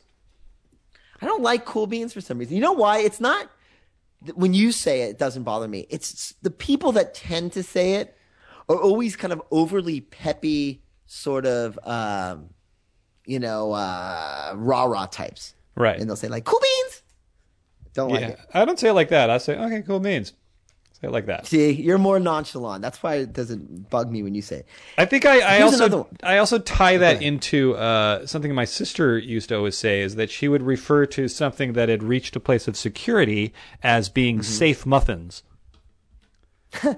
I 1.20 1.26
don't 1.26 1.42
like 1.42 1.64
cool 1.64 1.86
beans 1.86 2.12
for 2.12 2.20
some 2.20 2.38
reason. 2.38 2.54
You 2.54 2.62
know 2.62 2.72
why? 2.72 2.98
It's 2.98 3.20
not 3.20 3.50
when 4.34 4.54
you 4.54 4.72
say 4.72 5.02
it, 5.02 5.10
it 5.10 5.18
doesn't 5.18 5.42
bother 5.42 5.68
me. 5.68 5.86
It's 5.90 6.34
the 6.42 6.50
people 6.50 6.92
that 6.92 7.14
tend 7.14 7.52
to 7.52 7.62
say 7.62 7.94
it 7.94 8.16
are 8.68 8.76
always 8.76 9.16
kind 9.16 9.32
of 9.32 9.42
overly 9.50 10.00
peppy, 10.00 10.82
sort 11.06 11.46
of, 11.46 11.78
um, 11.84 12.50
you 13.26 13.38
know, 13.38 13.72
uh, 13.72 14.52
rah 14.54 14.84
rah 14.84 15.06
types. 15.06 15.54
Right. 15.74 15.98
And 15.98 16.08
they'll 16.08 16.16
say 16.16 16.28
like 16.28 16.44
cool 16.44 16.60
beans. 16.60 17.02
Don't 17.94 18.10
like 18.10 18.20
yeah. 18.20 18.28
it. 18.28 18.38
I 18.54 18.64
don't 18.64 18.78
say 18.78 18.88
it 18.90 18.94
like 18.94 19.08
that. 19.08 19.30
I 19.30 19.38
say 19.38 19.56
okay, 19.56 19.82
cool 19.82 20.00
beans. 20.00 20.32
Say 21.02 21.08
it 21.08 21.10
like 21.10 21.26
that. 21.26 21.46
See, 21.48 21.72
you're 21.72 21.98
more 21.98 22.18
nonchalant. 22.20 22.80
That's 22.80 23.02
why 23.02 23.16
it 23.16 23.32
doesn't 23.32 23.90
bug 23.90 24.08
me 24.10 24.22
when 24.22 24.34
you 24.36 24.40
say 24.40 24.58
it. 24.60 24.66
I 24.96 25.04
think 25.04 25.26
I, 25.26 25.40
I 25.56 25.58
Here's 25.58 25.80
also. 25.80 26.08
I 26.22 26.38
also 26.38 26.60
tie 26.60 26.96
that 26.98 27.20
into 27.20 27.74
uh, 27.74 28.24
something 28.24 28.54
my 28.54 28.64
sister 28.64 29.18
used 29.18 29.48
to 29.48 29.56
always 29.56 29.76
say 29.76 30.00
is 30.00 30.14
that 30.14 30.30
she 30.30 30.46
would 30.46 30.62
refer 30.62 31.04
to 31.06 31.26
something 31.26 31.72
that 31.72 31.88
had 31.88 32.04
reached 32.04 32.36
a 32.36 32.40
place 32.40 32.68
of 32.68 32.76
security 32.76 33.52
as 33.82 34.08
being 34.08 34.36
Mm-hmm. 34.36 34.42
safe 34.44 34.86
muffins. 34.86 35.42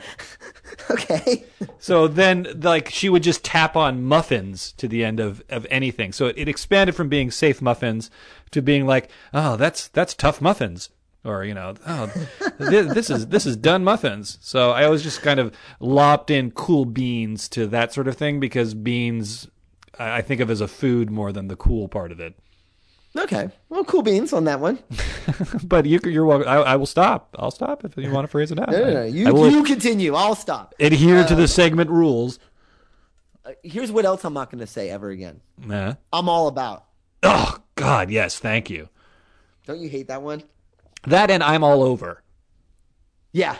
Okay. 0.91 1.45
So 1.79 2.09
then, 2.09 2.47
like, 2.61 2.91
she 2.91 3.09
would 3.09 3.23
just 3.23 3.45
tap 3.45 3.77
on 3.77 4.03
muffins 4.05 4.73
to 4.73 4.89
the 4.89 5.05
end 5.05 5.21
of, 5.21 5.43
of 5.49 5.67
anything. 5.71 6.13
So 6.13 6.27
it, 6.27 6.37
it 6.37 6.49
expanded 6.49 6.95
from 6.95 7.09
being 7.09 7.31
safe 7.31 7.63
muffins 7.63 8.11
to 8.51 8.61
being 8.61 8.87
like, 8.87 9.09
oh, 9.33 9.57
that's 9.57 9.89
that's 9.89 10.15
tough 10.15 10.41
muffins, 10.41 10.91
or 11.25 11.45
you 11.45 11.55
know, 11.55 11.75
oh, 11.87 12.13
this, 12.59 12.93
this 12.93 13.11
is 13.11 13.29
this 13.29 13.47
is 13.47 13.57
done 13.57 13.85
muffins. 13.85 14.39
So 14.41 14.71
I 14.71 14.85
always 14.85 15.03
just 15.03 15.23
kind 15.23 15.41
of 15.41 15.55
lopped 15.81 16.31
in 16.31 16.51
cool 16.51 16.85
beans 16.85 17.49
to 17.51 17.67
that 17.69 17.93
sort 17.93 18.09
of 18.09 18.17
thing 18.17 18.41
because 18.41 18.75
beans 18.75 19.49
I 19.99 20.23
think 20.23 20.41
of 20.41 20.51
as 20.51 20.61
a 20.61 20.69
food 20.69 21.11
more 21.11 21.33
than 21.33 21.49
the 21.49 21.57
cool 21.57 21.89
part 21.89 22.13
of 22.13 22.21
it. 22.21 22.35
Okay. 23.17 23.49
Well, 23.69 23.85
cool 23.85 24.03
beans 24.03 24.33
on 24.33 24.45
that 24.45 24.59
one. 24.59 24.81
but 25.65 25.87
you, 25.87 26.01
you're 26.05 26.25
welcome. 26.25 26.49
I, 26.49 26.57
I 26.57 26.77
will 26.77 26.87
stop. 26.87 27.35
I'll 27.39 27.53
stop 27.53 27.85
if 27.85 27.97
you 27.97 28.11
want 28.11 28.25
to 28.25 28.29
phrase 28.29 28.51
it 28.51 28.59
out. 28.59 28.71
No, 28.71 28.85
no, 28.85 28.93
no. 28.93 29.05
You, 29.05 29.51
you 29.51 29.63
continue. 29.63 30.15
I'll 30.15 30.35
stop. 30.35 30.75
adhere 30.81 31.25
to 31.25 31.35
the 31.37 31.47
segment 31.47 31.91
rules. 31.91 32.41
Uh, 33.45 33.53
here's 33.63 33.93
what 33.93 34.05
else 34.05 34.25
I'm 34.25 34.35
not 34.35 34.51
going 34.51 34.61
to 34.61 34.67
say 34.67 34.91
ever 34.91 35.11
again. 35.11 35.41
Nah. 35.65 35.95
I'm 36.13 36.29
all 36.29 36.49
about. 36.49 36.87
Oh 37.23 37.59
God, 37.77 38.11
yes, 38.11 38.39
thank 38.39 38.69
you. 38.69 38.89
Don't 39.67 39.81
you 39.81 39.89
hate 39.89 40.09
that 40.09 40.23
one? 40.23 40.43
That 41.07 41.31
and 41.31 41.43
I'm 41.43 41.63
all 41.65 41.83
over. 41.83 42.23
Yeah. 43.33 43.57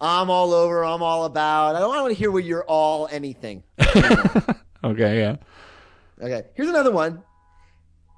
I'm 0.00 0.30
all 0.30 0.52
over. 0.54 0.84
I'm 0.84 1.02
all 1.02 1.24
about. 1.24 1.74
I 1.74 1.80
don't 1.80 1.88
want 1.88 2.08
to 2.08 2.14
hear 2.18 2.30
what 2.30 2.44
you're 2.44 2.64
all 2.64 3.08
anything. 3.10 3.62
Okay, 4.84 5.18
yeah. 5.18 5.36
Okay. 6.22 6.44
Here's 6.54 6.68
another 6.68 6.92
one. 6.92 7.24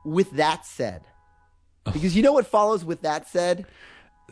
With 0.04 0.32
that 0.32 0.66
said, 0.66 1.02
because 1.90 2.14
you 2.14 2.22
know 2.22 2.34
what 2.34 2.46
follows 2.46 2.84
with 2.84 3.00
that 3.00 3.28
said? 3.28 3.64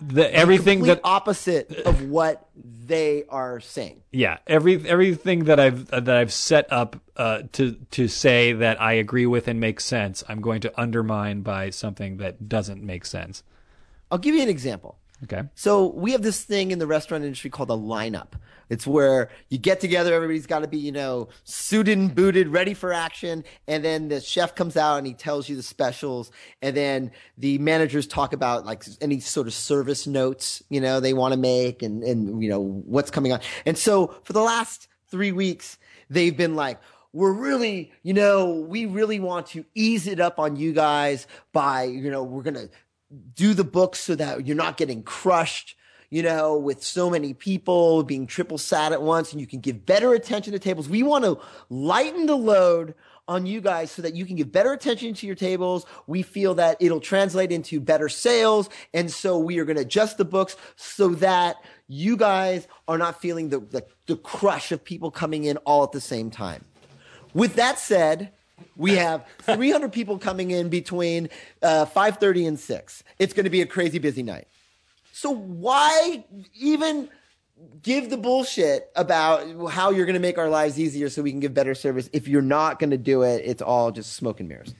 The 0.00 0.32
everything 0.32 0.80
Complete 0.80 0.96
that 0.96 1.00
opposite 1.04 1.72
of 1.86 2.02
what 2.10 2.48
they 2.54 3.24
are 3.30 3.60
saying. 3.60 4.02
yeah, 4.12 4.38
every 4.46 4.86
everything 4.86 5.44
that 5.44 5.58
I've 5.58 5.86
that 5.88 6.08
I've 6.10 6.32
set 6.32 6.70
up 6.70 7.00
uh, 7.16 7.44
to 7.52 7.72
to 7.92 8.08
say 8.08 8.52
that 8.52 8.78
I 8.80 8.92
agree 8.92 9.26
with 9.26 9.48
and 9.48 9.58
makes 9.58 9.86
sense, 9.86 10.22
I'm 10.28 10.42
going 10.42 10.60
to 10.60 10.80
undermine 10.80 11.40
by 11.40 11.70
something 11.70 12.18
that 12.18 12.46
doesn't 12.48 12.82
make 12.82 13.06
sense. 13.06 13.42
I'll 14.10 14.18
give 14.18 14.34
you 14.34 14.42
an 14.42 14.48
example. 14.48 14.98
Okay. 15.24 15.42
So 15.54 15.88
we 15.88 16.12
have 16.12 16.22
this 16.22 16.44
thing 16.44 16.70
in 16.70 16.78
the 16.78 16.86
restaurant 16.86 17.24
industry 17.24 17.50
called 17.50 17.70
a 17.70 17.74
lineup. 17.74 18.34
It's 18.70 18.86
where 18.86 19.30
you 19.48 19.58
get 19.58 19.80
together, 19.80 20.12
everybody's 20.14 20.46
got 20.46 20.60
to 20.60 20.68
be, 20.68 20.78
you 20.78 20.92
know, 20.92 21.28
suited 21.44 21.98
and 21.98 22.14
booted, 22.14 22.48
ready 22.48 22.74
for 22.74 22.92
action. 22.92 23.44
And 23.66 23.84
then 23.84 24.08
the 24.08 24.20
chef 24.20 24.54
comes 24.54 24.76
out 24.76 24.98
and 24.98 25.06
he 25.06 25.14
tells 25.14 25.48
you 25.48 25.56
the 25.56 25.62
specials. 25.62 26.30
And 26.62 26.76
then 26.76 27.10
the 27.36 27.58
managers 27.58 28.06
talk 28.06 28.32
about 28.32 28.66
like 28.66 28.84
any 29.00 29.20
sort 29.20 29.46
of 29.46 29.54
service 29.54 30.06
notes, 30.06 30.62
you 30.68 30.80
know, 30.80 31.00
they 31.00 31.14
want 31.14 31.32
to 31.32 31.38
make 31.38 31.82
and, 31.82 32.04
and, 32.04 32.42
you 32.42 32.48
know, 32.48 32.60
what's 32.60 33.10
coming 33.10 33.32
on. 33.32 33.40
And 33.64 33.76
so 33.76 34.14
for 34.22 34.34
the 34.34 34.42
last 34.42 34.86
three 35.10 35.32
weeks, 35.32 35.78
they've 36.10 36.36
been 36.36 36.54
like, 36.54 36.78
we're 37.14 37.32
really, 37.32 37.90
you 38.02 38.12
know, 38.12 38.52
we 38.52 38.84
really 38.84 39.18
want 39.18 39.46
to 39.48 39.64
ease 39.74 40.06
it 40.06 40.20
up 40.20 40.38
on 40.38 40.56
you 40.56 40.74
guys 40.74 41.26
by, 41.52 41.84
you 41.84 42.10
know, 42.10 42.22
we're 42.22 42.42
going 42.42 42.54
to 42.54 42.68
do 43.34 43.54
the 43.54 43.64
books 43.64 44.00
so 44.00 44.14
that 44.14 44.46
you're 44.46 44.56
not 44.56 44.76
getting 44.76 45.02
crushed, 45.02 45.76
you 46.10 46.22
know, 46.22 46.56
with 46.56 46.82
so 46.82 47.10
many 47.10 47.34
people 47.34 48.02
being 48.02 48.26
triple 48.26 48.58
sat 48.58 48.92
at 48.92 49.02
once 49.02 49.32
and 49.32 49.40
you 49.40 49.46
can 49.46 49.60
give 49.60 49.86
better 49.86 50.12
attention 50.14 50.52
to 50.52 50.58
tables. 50.58 50.88
We 50.88 51.02
want 51.02 51.24
to 51.24 51.38
lighten 51.68 52.26
the 52.26 52.36
load 52.36 52.94
on 53.26 53.44
you 53.44 53.60
guys 53.60 53.90
so 53.90 54.00
that 54.00 54.14
you 54.14 54.24
can 54.24 54.36
give 54.36 54.50
better 54.50 54.72
attention 54.72 55.12
to 55.12 55.26
your 55.26 55.36
tables. 55.36 55.84
We 56.06 56.22
feel 56.22 56.54
that 56.54 56.78
it'll 56.80 57.00
translate 57.00 57.52
into 57.52 57.78
better 57.78 58.08
sales. 58.08 58.70
And 58.94 59.10
so 59.10 59.38
we 59.38 59.58
are 59.58 59.66
going 59.66 59.76
to 59.76 59.82
adjust 59.82 60.16
the 60.16 60.24
books 60.24 60.56
so 60.76 61.08
that 61.16 61.56
you 61.86 62.16
guys 62.16 62.66
are 62.88 62.96
not 62.96 63.20
feeling 63.20 63.50
the, 63.50 63.60
the, 63.60 63.84
the 64.06 64.16
crush 64.16 64.72
of 64.72 64.82
people 64.82 65.10
coming 65.10 65.44
in 65.44 65.58
all 65.58 65.84
at 65.84 65.92
the 65.92 66.00
same 66.00 66.30
time. 66.30 66.64
With 67.34 67.56
that 67.56 67.78
said, 67.78 68.32
we 68.76 68.92
have 68.94 69.26
300 69.42 69.92
people 69.92 70.18
coming 70.18 70.50
in 70.50 70.68
between 70.68 71.28
uh, 71.62 71.86
5:30 71.86 72.48
and 72.48 72.60
6. 72.60 73.04
It's 73.18 73.32
going 73.32 73.44
to 73.44 73.50
be 73.50 73.60
a 73.60 73.66
crazy 73.66 73.98
busy 73.98 74.22
night. 74.22 74.48
So 75.12 75.30
why 75.30 76.24
even 76.54 77.08
give 77.82 78.08
the 78.08 78.16
bullshit 78.16 78.90
about 78.94 79.70
how 79.70 79.90
you're 79.90 80.06
going 80.06 80.14
to 80.14 80.20
make 80.20 80.38
our 80.38 80.48
lives 80.48 80.78
easier 80.78 81.08
so 81.08 81.22
we 81.22 81.32
can 81.32 81.40
give 81.40 81.54
better 81.54 81.74
service 81.74 82.08
if 82.12 82.28
you're 82.28 82.40
not 82.40 82.78
going 82.78 82.90
to 82.90 82.98
do 82.98 83.22
it? 83.22 83.42
It's 83.44 83.62
all 83.62 83.90
just 83.90 84.12
smoke 84.12 84.38
and 84.40 84.48
mirrors. 84.48 84.74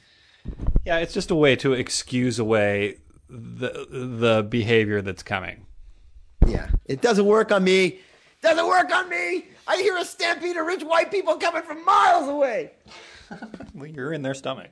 Yeah, 0.84 0.98
it's 0.98 1.12
just 1.12 1.30
a 1.30 1.34
way 1.34 1.56
to 1.56 1.72
excuse 1.72 2.38
away 2.38 2.98
the 3.28 3.86
the 3.90 4.46
behavior 4.48 5.02
that's 5.02 5.22
coming. 5.22 5.66
Yeah, 6.46 6.68
it 6.86 7.00
doesn't 7.00 7.26
work 7.26 7.52
on 7.52 7.64
me. 7.64 8.00
Doesn't 8.40 8.66
work 8.66 8.92
on 8.92 9.08
me. 9.08 9.48
I 9.66 9.76
hear 9.76 9.96
a 9.96 10.04
stampede 10.04 10.56
of 10.56 10.66
rich 10.66 10.82
white 10.82 11.10
people 11.10 11.36
coming 11.36 11.62
from 11.62 11.84
miles 11.84 12.28
away. 12.28 12.70
Well, 13.74 13.86
you're 13.86 14.12
in 14.12 14.22
their 14.22 14.34
stomach. 14.34 14.70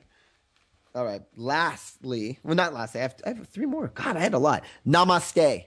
All 0.93 1.05
right. 1.05 1.21
Lastly, 1.35 2.39
well, 2.43 2.55
not 2.55 2.73
lastly. 2.73 3.01
I 3.01 3.03
have, 3.03 3.15
I 3.25 3.29
have 3.29 3.47
three 3.47 3.65
more. 3.65 3.87
God, 3.87 4.17
I 4.17 4.19
had 4.19 4.33
a 4.33 4.39
lot. 4.39 4.63
Namaste. 4.85 5.65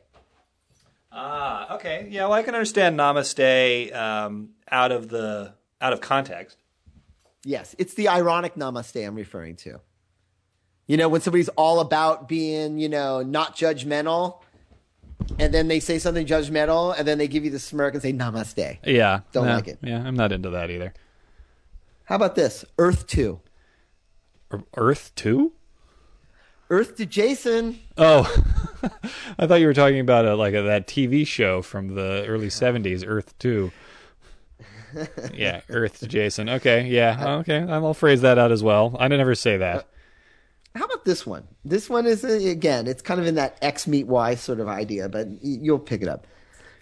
Ah, 1.13 1.75
okay. 1.77 2.09
Yeah, 2.11 2.25
well, 2.25 2.33
I 2.33 2.43
can 2.43 2.55
understand 2.55 2.99
namaste 2.99 3.95
um, 3.95 4.51
out 4.71 4.93
of 4.93 5.09
the 5.09 5.55
out 5.81 5.93
of 5.93 6.01
context. 6.01 6.57
Yes, 7.45 7.75
it's 7.79 7.95
the 7.95 8.09
ironic 8.09 8.55
namaste 8.55 9.07
I'm 9.07 9.15
referring 9.15 9.57
to. 9.57 9.81
You 10.87 10.97
know, 10.97 11.09
when 11.09 11.21
somebody's 11.21 11.49
all 11.51 11.81
about 11.81 12.29
being, 12.29 12.79
you 12.79 12.89
know, 12.89 13.23
not 13.23 13.57
judgmental, 13.57 14.41
and 15.39 15.55
then 15.55 15.69
they 15.69 15.81
say 15.81 15.99
something 15.99 16.27
judgmental, 16.27 16.95
and 16.99 17.07
then 17.07 17.19
they 17.19 17.29
give 17.29 17.45
you 17.45 17.51
the 17.51 17.59
smirk 17.59 17.95
and 17.95 18.03
say 18.03 18.13
namaste. 18.13 18.79
Yeah, 18.85 19.21
Don't 19.33 19.47
nah, 19.47 19.55
like 19.55 19.69
it. 19.69 19.79
Yeah, 19.83 20.03
I'm 20.03 20.17
not 20.17 20.33
into 20.33 20.51
that 20.51 20.71
either. 20.71 20.93
How 22.11 22.17
about 22.17 22.35
this? 22.35 22.65
Earth 22.77 23.07
2. 23.07 23.39
Er, 24.53 24.65
Earth 24.77 25.13
two? 25.15 25.53
Earth 26.69 26.97
to 26.97 27.07
Jason. 27.07 27.79
Oh, 27.97 28.23
I 29.39 29.47
thought 29.47 29.61
you 29.61 29.67
were 29.69 29.75
talking 29.75 30.01
about 30.01 30.25
a, 30.25 30.35
like 30.35 30.55
a, 30.55 30.63
that 30.63 30.89
TV 30.89 31.25
show 31.25 31.63
from 31.63 31.95
the 31.95 32.25
early 32.27 32.49
'70s, 32.49 33.05
Earth 33.07 33.39
Two. 33.39 33.71
yeah, 35.35 35.61
Earth 35.69 36.01
to 36.01 36.09
Jason. 36.09 36.49
Okay, 36.49 36.89
yeah, 36.89 37.17
uh, 37.21 37.39
okay. 37.39 37.61
I'll 37.61 37.95
phrase 37.95 38.23
that 38.23 38.39
out 38.39 38.51
as 38.51 38.63
well. 38.63 38.97
I 38.99 39.07
never 39.07 39.37
say 39.37 39.57
that. 39.59 39.87
How 40.75 40.87
about 40.87 41.05
this 41.05 41.25
one? 41.25 41.47
This 41.65 41.89
one 41.89 42.07
is, 42.07 42.25
uh, 42.25 42.29
again, 42.29 42.89
it's 42.89 43.03
kind 43.03 43.21
of 43.21 43.27
in 43.29 43.37
that 43.37 43.57
X 43.63 43.87
meet 43.87 44.09
Y 44.09 44.35
sort 44.35 44.59
of 44.59 44.67
idea, 44.67 45.09
but 45.09 45.29
you'll 45.43 45.79
pick 45.79 46.03
it 46.03 46.09
up. 46.09 46.27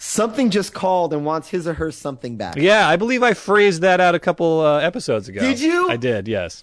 Something 0.00 0.50
just 0.50 0.72
called 0.72 1.12
and 1.12 1.24
wants 1.24 1.48
his 1.48 1.66
or 1.66 1.74
her 1.74 1.90
something 1.90 2.36
back. 2.36 2.56
Yeah, 2.56 2.88
I 2.88 2.94
believe 2.94 3.24
I 3.24 3.34
phrased 3.34 3.82
that 3.82 4.00
out 4.00 4.14
a 4.14 4.20
couple 4.20 4.60
uh, 4.60 4.78
episodes 4.78 5.28
ago. 5.28 5.40
Did 5.40 5.58
you? 5.58 5.90
I 5.90 5.96
did. 5.96 6.28
Yes. 6.28 6.62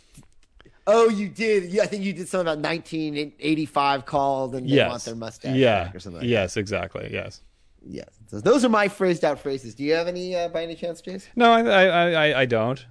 Oh, 0.88 1.10
you 1.10 1.28
did. 1.28 1.66
Yeah, 1.66 1.84
I 1.84 1.88
think 1.88 2.04
you 2.04 2.14
did 2.14 2.30
something 2.30 2.48
about 2.48 2.66
1985 2.66 4.06
called 4.06 4.56
and 4.56 4.70
they 4.70 4.76
yes. 4.76 4.90
want 4.90 5.04
their 5.04 5.16
mustache 5.16 5.56
yeah. 5.56 5.86
back 5.86 5.96
or 5.96 6.00
something 6.00 6.22
like 6.22 6.30
yes. 6.30 6.56
Exactly. 6.56 7.10
Yes. 7.12 7.42
that. 7.84 7.94
Yes. 7.94 8.10
So 8.28 8.40
those 8.40 8.64
are 8.64 8.70
my 8.70 8.88
phrased 8.88 9.26
out 9.26 9.40
phrases. 9.40 9.76
Do 9.76 9.84
you 9.84 9.94
have 9.94 10.08
any 10.08 10.36
uh, 10.36 10.48
by 10.48 10.64
any 10.64 10.76
chance, 10.76 11.02
Jace? 11.02 11.28
No, 11.36 11.52
I, 11.52 11.62
I, 11.62 12.10
I, 12.12 12.42
I 12.42 12.46
don't. 12.46 12.86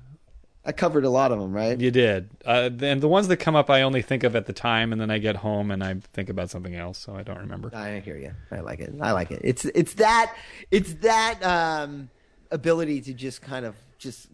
I 0.66 0.72
covered 0.72 1.04
a 1.04 1.10
lot 1.10 1.30
of 1.30 1.38
them, 1.38 1.52
right? 1.52 1.78
You 1.78 1.90
did. 1.90 2.30
Uh, 2.44 2.70
and 2.80 3.00
the 3.02 3.08
ones 3.08 3.28
that 3.28 3.36
come 3.36 3.54
up, 3.54 3.68
I 3.68 3.82
only 3.82 4.00
think 4.00 4.24
of 4.24 4.34
at 4.34 4.46
the 4.46 4.54
time, 4.54 4.92
and 4.92 5.00
then 5.00 5.10
I 5.10 5.18
get 5.18 5.36
home 5.36 5.70
and 5.70 5.84
I 5.84 5.96
think 6.14 6.30
about 6.30 6.48
something 6.48 6.74
else, 6.74 6.98
so 6.98 7.14
I 7.14 7.22
don't 7.22 7.38
remember. 7.38 7.70
I 7.74 8.00
hear 8.00 8.16
you. 8.16 8.32
I 8.50 8.60
like 8.60 8.80
it. 8.80 8.94
I 9.00 9.12
like 9.12 9.30
it. 9.30 9.42
It's 9.44 9.66
it's 9.66 9.94
that 9.94 10.34
it's 10.70 10.94
that 10.94 11.44
um, 11.44 12.08
ability 12.50 13.02
to 13.02 13.12
just 13.12 13.42
kind 13.42 13.66
of 13.66 13.74
just 13.98 14.28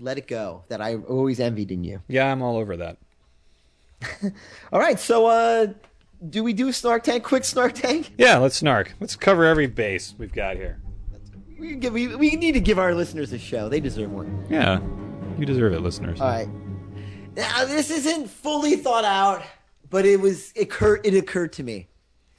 let 0.00 0.18
it 0.18 0.28
go 0.28 0.62
that 0.68 0.80
I 0.80 0.96
always 0.96 1.40
envied 1.40 1.72
in 1.72 1.82
you. 1.82 2.00
Yeah, 2.06 2.30
I'm 2.30 2.42
all 2.42 2.56
over 2.56 2.76
that. 2.76 2.98
All 4.72 4.78
right, 4.78 5.00
so 5.00 5.26
uh, 5.26 5.68
do 6.28 6.44
we 6.44 6.52
do 6.52 6.70
Snark 6.70 7.02
Tank? 7.02 7.24
Quick 7.24 7.44
Snark 7.44 7.72
Tank? 7.72 8.12
Yeah, 8.18 8.36
let's 8.36 8.56
snark. 8.56 8.94
Let's 9.00 9.16
cover 9.16 9.46
every 9.46 9.66
base 9.66 10.14
we've 10.18 10.34
got 10.34 10.56
here. 10.56 10.78
We, 11.58 11.76
give, 11.76 11.94
we, 11.94 12.14
we 12.14 12.36
need 12.36 12.52
to 12.52 12.60
give 12.60 12.78
our 12.78 12.94
listeners 12.94 13.32
a 13.32 13.38
show. 13.38 13.70
They 13.70 13.80
deserve 13.80 14.12
one. 14.12 14.44
Yeah, 14.50 14.80
you 15.38 15.46
deserve 15.46 15.72
it, 15.72 15.80
listeners. 15.80 16.20
All 16.20 16.28
right. 16.28 16.48
Now 17.36 17.64
this 17.64 17.90
isn't 17.90 18.28
fully 18.30 18.76
thought 18.76 19.04
out, 19.04 19.42
but 19.90 20.04
it 20.06 20.20
was 20.20 20.52
it 20.56 20.62
occurred 20.62 21.00
it 21.04 21.14
occurred 21.14 21.52
to 21.54 21.62
me 21.62 21.88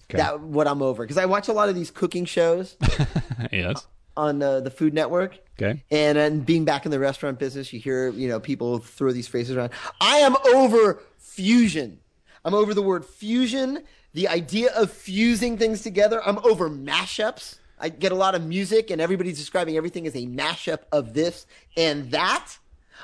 Okay. 0.10 0.18
that 0.20 0.40
what 0.40 0.68
I'm 0.68 0.82
over 0.82 1.04
because 1.04 1.18
I 1.18 1.26
watch 1.26 1.50
a 1.50 1.54
lot 1.54 1.68
of 1.70 1.76
these 1.76 1.92
cooking 1.92 2.24
shows 2.26 2.78
yes. 3.52 3.86
on 4.16 4.42
uh, 4.42 4.62
the 4.62 4.72
Food 4.72 4.94
Network. 4.94 5.38
Okay. 5.62 5.84
And 5.92 6.18
and 6.18 6.46
being 6.46 6.66
back 6.66 6.86
in 6.86 6.92
the 6.92 7.00
restaurant 7.00 7.38
business, 7.40 7.72
you 7.74 7.80
hear 7.80 8.10
you 8.10 8.28
know 8.28 8.40
people 8.40 8.80
throw 8.80 9.12
these 9.12 9.28
phrases 9.28 9.56
around. 9.58 9.72
I 10.02 10.18
am 10.18 10.36
over 10.56 11.04
fusion. 11.18 12.00
I'm 12.46 12.54
over 12.54 12.74
the 12.74 12.82
word 12.82 13.06
fusion, 13.06 13.84
the 14.14 14.28
idea 14.30 14.70
of 14.76 14.92
fusing 14.92 15.58
things 15.58 15.82
together. 15.82 16.26
I'm 16.26 16.38
over 16.40 16.70
mashups. 16.70 17.58
I 17.80 17.90
get 17.90 18.12
a 18.12 18.16
lot 18.16 18.34
of 18.34 18.44
music, 18.46 18.90
and 18.90 19.00
everybody's 19.02 19.38
describing 19.38 19.76
everything 19.78 20.08
as 20.08 20.16
a 20.16 20.26
mashup 20.26 20.80
of 20.92 21.14
this 21.14 21.46
and 21.76 22.10
that. 22.12 22.58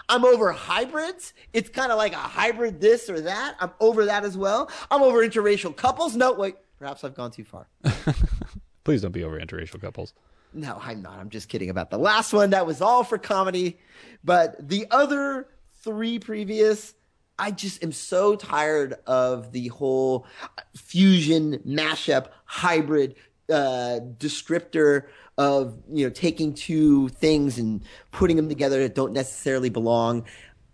I'm 0.10 0.26
over 0.26 0.52
hybrids. 0.52 1.34
It's 1.54 1.70
kind 1.70 1.92
of 1.92 1.98
like 1.98 2.14
a 2.14 2.18
hybrid 2.18 2.82
this 2.82 3.10
or 3.10 3.22
that. 3.22 3.56
I'm 3.60 3.72
over 3.80 4.06
that 4.06 4.24
as 4.24 4.38
well. 4.38 4.70
I'm 4.92 5.02
over 5.02 5.20
interracial 5.20 5.76
couples. 5.76 6.16
No, 6.16 6.34
wait, 6.34 6.56
perhaps 6.80 7.04
I've 7.04 7.16
gone 7.16 7.32
too 7.32 7.44
far. 7.46 7.68
Please 8.84 9.02
don't 9.02 9.12
be 9.12 9.24
over 9.24 9.40
interracial 9.40 9.80
couples. 9.80 10.14
No, 10.54 10.80
I'm 10.82 11.02
not. 11.02 11.18
I'm 11.20 11.30
just 11.30 11.50
kidding 11.50 11.70
about 11.70 11.90
the 11.90 11.98
last 11.98 12.34
one. 12.34 12.52
That 12.52 12.66
was 12.66 12.82
all 12.82 13.04
for 13.04 13.18
comedy. 13.18 13.80
But 14.24 14.70
the 14.70 14.88
other 14.92 15.48
three 15.84 16.20
previous, 16.20 16.94
I 17.40 17.52
just 17.52 17.84
am 17.84 17.92
so 17.92 18.36
tired 18.36 18.96
of 19.08 19.52
the 19.52 19.70
whole 19.70 20.28
fusion, 20.76 21.60
mashup, 21.66 22.28
hybrid 22.46 23.16
uh, 23.50 24.00
descriptor 24.18 25.08
of 25.38 25.76
you 25.92 26.06
know 26.06 26.10
taking 26.12 26.54
two 26.54 27.10
things 27.10 27.58
and 27.58 27.82
putting 28.12 28.38
them 28.38 28.50
together 28.50 28.80
that 28.84 28.96
don't 28.96 29.14
necessarily 29.14 29.70
belong. 29.70 30.26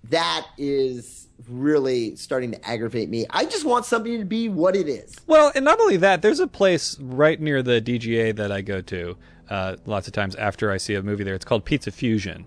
That 0.09 0.47
is 0.57 1.27
really 1.47 2.15
starting 2.15 2.51
to 2.51 2.67
aggravate 2.67 3.09
me. 3.09 3.25
I 3.29 3.45
just 3.45 3.65
want 3.65 3.85
something 3.85 4.19
to 4.19 4.25
be 4.25 4.49
what 4.49 4.75
it 4.75 4.87
is. 4.87 5.15
Well, 5.27 5.51
and 5.55 5.63
not 5.65 5.79
only 5.79 5.97
that, 5.97 6.21
there's 6.21 6.39
a 6.39 6.47
place 6.47 6.97
right 6.99 7.39
near 7.39 7.61
the 7.63 7.81
DGA 7.81 8.35
that 8.35 8.51
I 8.51 8.61
go 8.61 8.81
to 8.81 9.17
uh, 9.49 9.75
lots 9.85 10.07
of 10.07 10.13
times 10.13 10.35
after 10.35 10.71
I 10.71 10.77
see 10.77 10.95
a 10.95 11.01
movie 11.03 11.23
there. 11.23 11.33
It's 11.35 11.45
called 11.45 11.65
Pizza 11.65 11.91
Fusion. 11.91 12.45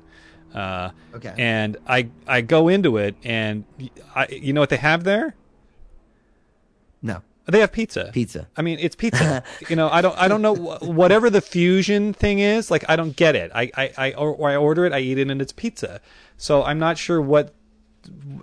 Uh, 0.54 0.90
Okay. 1.14 1.34
And 1.36 1.76
I 1.86 2.08
I 2.26 2.40
go 2.40 2.68
into 2.68 2.96
it, 2.96 3.16
and 3.22 3.64
I, 4.14 4.26
you 4.28 4.52
know 4.52 4.60
what 4.60 4.70
they 4.70 4.76
have 4.76 5.04
there? 5.04 5.34
No. 7.02 7.22
They 7.52 7.60
have 7.60 7.70
pizza. 7.70 8.10
Pizza. 8.14 8.48
I 8.56 8.62
mean, 8.62 8.78
it's 8.80 8.96
pizza. 8.96 9.44
you 9.68 9.76
know, 9.76 9.90
I 9.90 10.00
don't, 10.00 10.16
I 10.16 10.26
don't 10.26 10.40
know 10.40 10.54
whatever 10.54 11.28
the 11.28 11.42
fusion 11.42 12.14
thing 12.14 12.38
is. 12.38 12.70
Like, 12.70 12.82
I 12.88 12.96
don't 12.96 13.14
get 13.14 13.36
it. 13.36 13.50
I, 13.54 13.70
I, 13.76 13.92
I, 13.98 14.12
or, 14.14 14.48
I 14.48 14.56
order 14.56 14.86
it, 14.86 14.92
I 14.94 15.00
eat 15.00 15.18
it, 15.18 15.30
and 15.30 15.42
it's 15.42 15.52
pizza. 15.52 16.00
So 16.38 16.64
I'm 16.64 16.78
not 16.78 16.96
sure 16.96 17.20
what. 17.20 17.54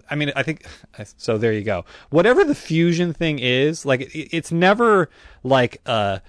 I 0.10 0.16
mean, 0.16 0.32
I 0.36 0.44
think 0.44 0.64
so. 1.18 1.40
There 1.40 1.52
you 1.52 1.64
go. 1.64 1.86
Whatever 2.12 2.44
the 2.44 2.54
fusion 2.54 3.12
thing 3.14 3.40
is, 3.40 3.84
like, 3.84 4.02
it, 4.02 4.30
it's 4.32 4.52
never 4.52 5.10
like 5.44 5.82
a, 5.88 6.22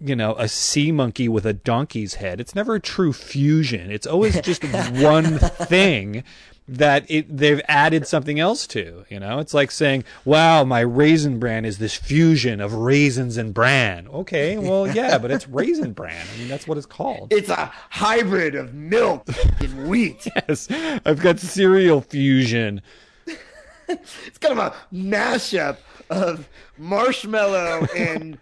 you 0.00 0.16
know, 0.16 0.34
a 0.34 0.48
sea 0.48 0.90
monkey 0.90 1.28
with 1.28 1.46
a 1.46 1.52
donkey's 1.52 2.14
head. 2.14 2.40
It's 2.40 2.56
never 2.56 2.74
a 2.74 2.80
true 2.80 3.12
fusion. 3.12 3.92
It's 3.92 4.08
always 4.08 4.40
just 4.40 4.64
one 4.90 5.38
thing 5.38 6.24
that 6.66 7.04
it 7.10 7.36
they've 7.36 7.60
added 7.68 8.06
something 8.06 8.40
else 8.40 8.66
to. 8.68 9.04
You 9.08 9.20
know, 9.20 9.38
it's 9.38 9.54
like 9.54 9.70
saying, 9.70 10.04
"Wow, 10.24 10.64
my 10.64 10.80
raisin 10.80 11.38
bran 11.38 11.64
is 11.64 11.78
this 11.78 11.94
fusion 11.94 12.60
of 12.60 12.72
raisins 12.74 13.36
and 13.36 13.52
bran." 13.52 14.08
Okay, 14.08 14.56
well, 14.58 14.86
yeah, 14.86 15.18
but 15.18 15.30
it's 15.30 15.48
raisin 15.48 15.92
bran. 15.92 16.26
I 16.34 16.38
mean, 16.38 16.48
that's 16.48 16.66
what 16.66 16.78
it's 16.78 16.86
called. 16.86 17.32
It's 17.32 17.48
a 17.50 17.70
hybrid 17.90 18.54
of 18.54 18.74
milk 18.74 19.28
and 19.60 19.88
wheat. 19.88 20.26
Yes, 20.48 20.68
I've 21.04 21.20
got 21.20 21.38
cereal 21.38 22.00
fusion. 22.00 22.82
It's 23.86 24.38
kind 24.38 24.58
of 24.58 24.72
a 24.72 24.74
mashup 24.94 25.76
of 26.08 26.48
marshmallow 26.78 27.86
and 27.94 28.38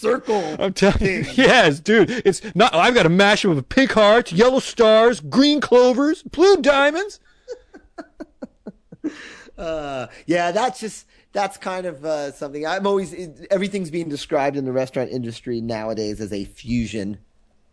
circle. 0.00 0.56
I'm 0.58 0.72
telling 0.72 1.02
you, 1.02 1.24
yes, 1.34 1.80
dude. 1.80 2.10
It's 2.24 2.42
not. 2.54 2.74
I've 2.74 2.94
got 2.94 3.06
a 3.06 3.10
mashup 3.10 3.56
of 3.56 3.68
pink 3.68 3.92
hearts, 3.92 4.32
yellow 4.32 4.60
stars, 4.60 5.20
green 5.20 5.60
clovers, 5.60 6.22
blue 6.22 6.56
diamonds. 6.56 7.20
Uh, 9.58 10.06
yeah, 10.24 10.52
that's 10.52 10.80
just 10.80 11.06
that's 11.32 11.58
kind 11.58 11.84
of 11.84 12.02
uh, 12.02 12.32
something. 12.32 12.66
I'm 12.66 12.86
always 12.86 13.14
everything's 13.50 13.90
being 13.90 14.08
described 14.08 14.56
in 14.56 14.64
the 14.64 14.72
restaurant 14.72 15.10
industry 15.10 15.60
nowadays 15.60 16.18
as 16.22 16.32
a 16.32 16.46
fusion, 16.46 17.18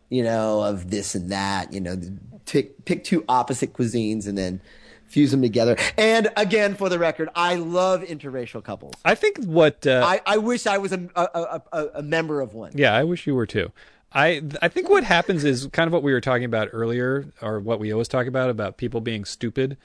you 0.09 0.21
know, 0.21 0.61
of 0.61 0.89
this 0.89 1.15
and 1.15 1.31
that. 1.31 1.71
You 1.71 1.79
know, 1.79 1.97
pick 2.45 2.83
pick 2.83 3.05
two 3.05 3.23
opposite 3.29 3.71
cuisines 3.71 4.27
and 4.27 4.37
then 4.37 4.59
fuse 5.07 5.31
them 5.31 5.41
together. 5.41 5.77
And 5.97 6.29
again, 6.37 6.75
for 6.75 6.89
the 6.89 6.99
record, 6.99 7.29
I 7.35 7.55
love 7.55 8.01
interracial 8.01 8.63
couples. 8.63 8.93
I 9.03 9.15
think 9.15 9.43
what. 9.43 9.85
Uh, 9.85 10.03
I, 10.05 10.21
I 10.25 10.37
wish 10.37 10.67
I 10.67 10.77
was 10.77 10.91
a, 10.91 11.09
a, 11.15 11.61
a, 11.71 11.87
a, 11.95 12.03
member 12.03 12.41
of 12.41 12.53
one. 12.53 12.71
Yeah, 12.75 12.93
I 12.93 13.03
wish 13.03 13.27
you 13.27 13.35
were 13.35 13.45
too. 13.45 13.71
I 14.13 14.41
I 14.61 14.67
think 14.69 14.89
what 14.89 15.03
happens 15.03 15.43
is 15.43 15.67
kind 15.73 15.87
of 15.87 15.93
what 15.93 16.03
we 16.03 16.13
were 16.13 16.21
talking 16.21 16.45
about 16.45 16.69
earlier, 16.71 17.25
or 17.41 17.59
what 17.59 17.79
we 17.79 17.91
always 17.91 18.07
talk 18.07 18.27
about 18.27 18.49
about 18.49 18.77
people 18.77 19.01
being 19.01 19.25
stupid. 19.25 19.77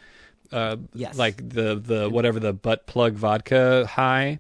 Uh, 0.53 0.77
Yes. 0.95 1.17
Like 1.17 1.37
the 1.49 1.75
the 1.77 2.09
whatever 2.11 2.39
the 2.39 2.53
butt 2.53 2.87
plug 2.87 3.15
vodka 3.15 3.87
high 3.87 4.39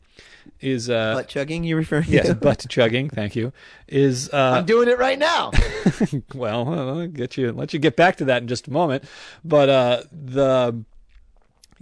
is. 0.61 0.91
Uh, 0.91 1.15
Butt 1.15 1.29
chugging, 1.29 1.65
you 1.65 1.77
referring 1.77 2.09
yes, 2.09 2.27
to? 2.27 2.35
butt 2.35 2.67
chugging. 2.69 3.09
Thank 3.11 3.37
you. 3.37 3.53
Is 3.89 4.31
uh, 4.33 4.57
I'm 4.57 4.67
doing 4.67 4.89
it 4.89 4.99
right 4.99 5.19
now. 5.19 5.51
well, 6.35 6.69
I'll 6.69 7.07
get 7.07 7.37
you 7.37 7.53
let 7.53 7.73
you 7.73 7.79
get 7.79 7.97
back 7.97 8.17
to 8.17 8.25
that 8.27 8.43
in 8.43 8.49
just 8.49 8.69
a 8.69 8.71
moment. 8.71 9.05
But 9.45 9.69
uh, 9.69 10.03
the 10.13 10.85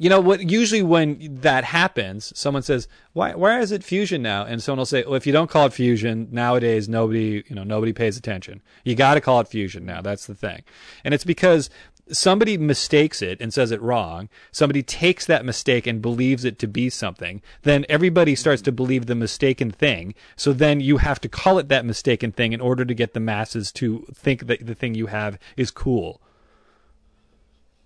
you 0.01 0.09
know 0.09 0.19
what? 0.19 0.49
Usually 0.49 0.81
when 0.81 1.41
that 1.43 1.62
happens, 1.62 2.32
someone 2.35 2.62
says, 2.62 2.89
"Why? 3.12 3.35
Why 3.35 3.61
is 3.61 3.70
it 3.70 3.85
fusion 3.85 4.23
now?" 4.23 4.47
And 4.47 4.62
someone 4.62 4.78
will 4.78 4.87
say, 4.87 5.05
"Well, 5.05 5.15
if 5.16 5.27
you 5.27 5.32
don't 5.35 5.51
call 5.51 5.66
it 5.66 5.74
fusion 5.74 6.28
nowadays, 6.31 6.89
nobody 6.89 7.45
you 7.47 7.55
know 7.55 7.65
nobody 7.65 7.93
pays 7.93 8.16
attention. 8.16 8.62
You 8.82 8.95
got 8.95 9.15
to 9.15 9.20
call 9.20 9.41
it 9.41 9.49
fusion 9.49 9.85
now. 9.85 10.01
That's 10.01 10.27
the 10.27 10.35
thing." 10.35 10.62
And 11.05 11.12
it's 11.12 11.24
because 11.24 11.69
somebody 12.12 12.59
mistakes 12.59 13.23
it 13.23 13.41
and 13.41 13.53
says 13.53 13.70
it 13.70 13.81
wrong. 13.82 14.28
Somebody 14.53 14.82
takes 14.82 15.27
that 15.27 15.45
mistake 15.45 15.87
and 15.87 16.03
believes 16.03 16.45
it 16.45 16.59
to 16.61 16.66
be 16.66 16.91
something. 16.91 17.43
Then 17.62 17.87
everybody 17.89 18.35
starts 18.35 18.62
to 18.62 18.73
believe 18.73 19.07
the 19.07 19.15
mistaken 19.15 19.70
thing. 19.70 20.15
So 20.37 20.53
then 20.53 20.81
you 20.81 20.99
have 20.99 21.20
to 21.23 21.28
call 21.28 21.59
it 21.59 21.69
that 21.69 21.85
mistaken 21.85 22.32
thing 22.32 22.53
in 22.53 22.61
order 22.61 22.85
to 22.85 22.95
get 22.95 23.15
the 23.15 23.20
masses 23.20 23.73
to 23.73 24.07
think 24.15 24.47
that 24.47 24.66
the 24.66 24.74
thing 24.74 24.95
you 24.95 25.07
have 25.07 25.39
is 25.57 25.70
cool. 25.70 26.20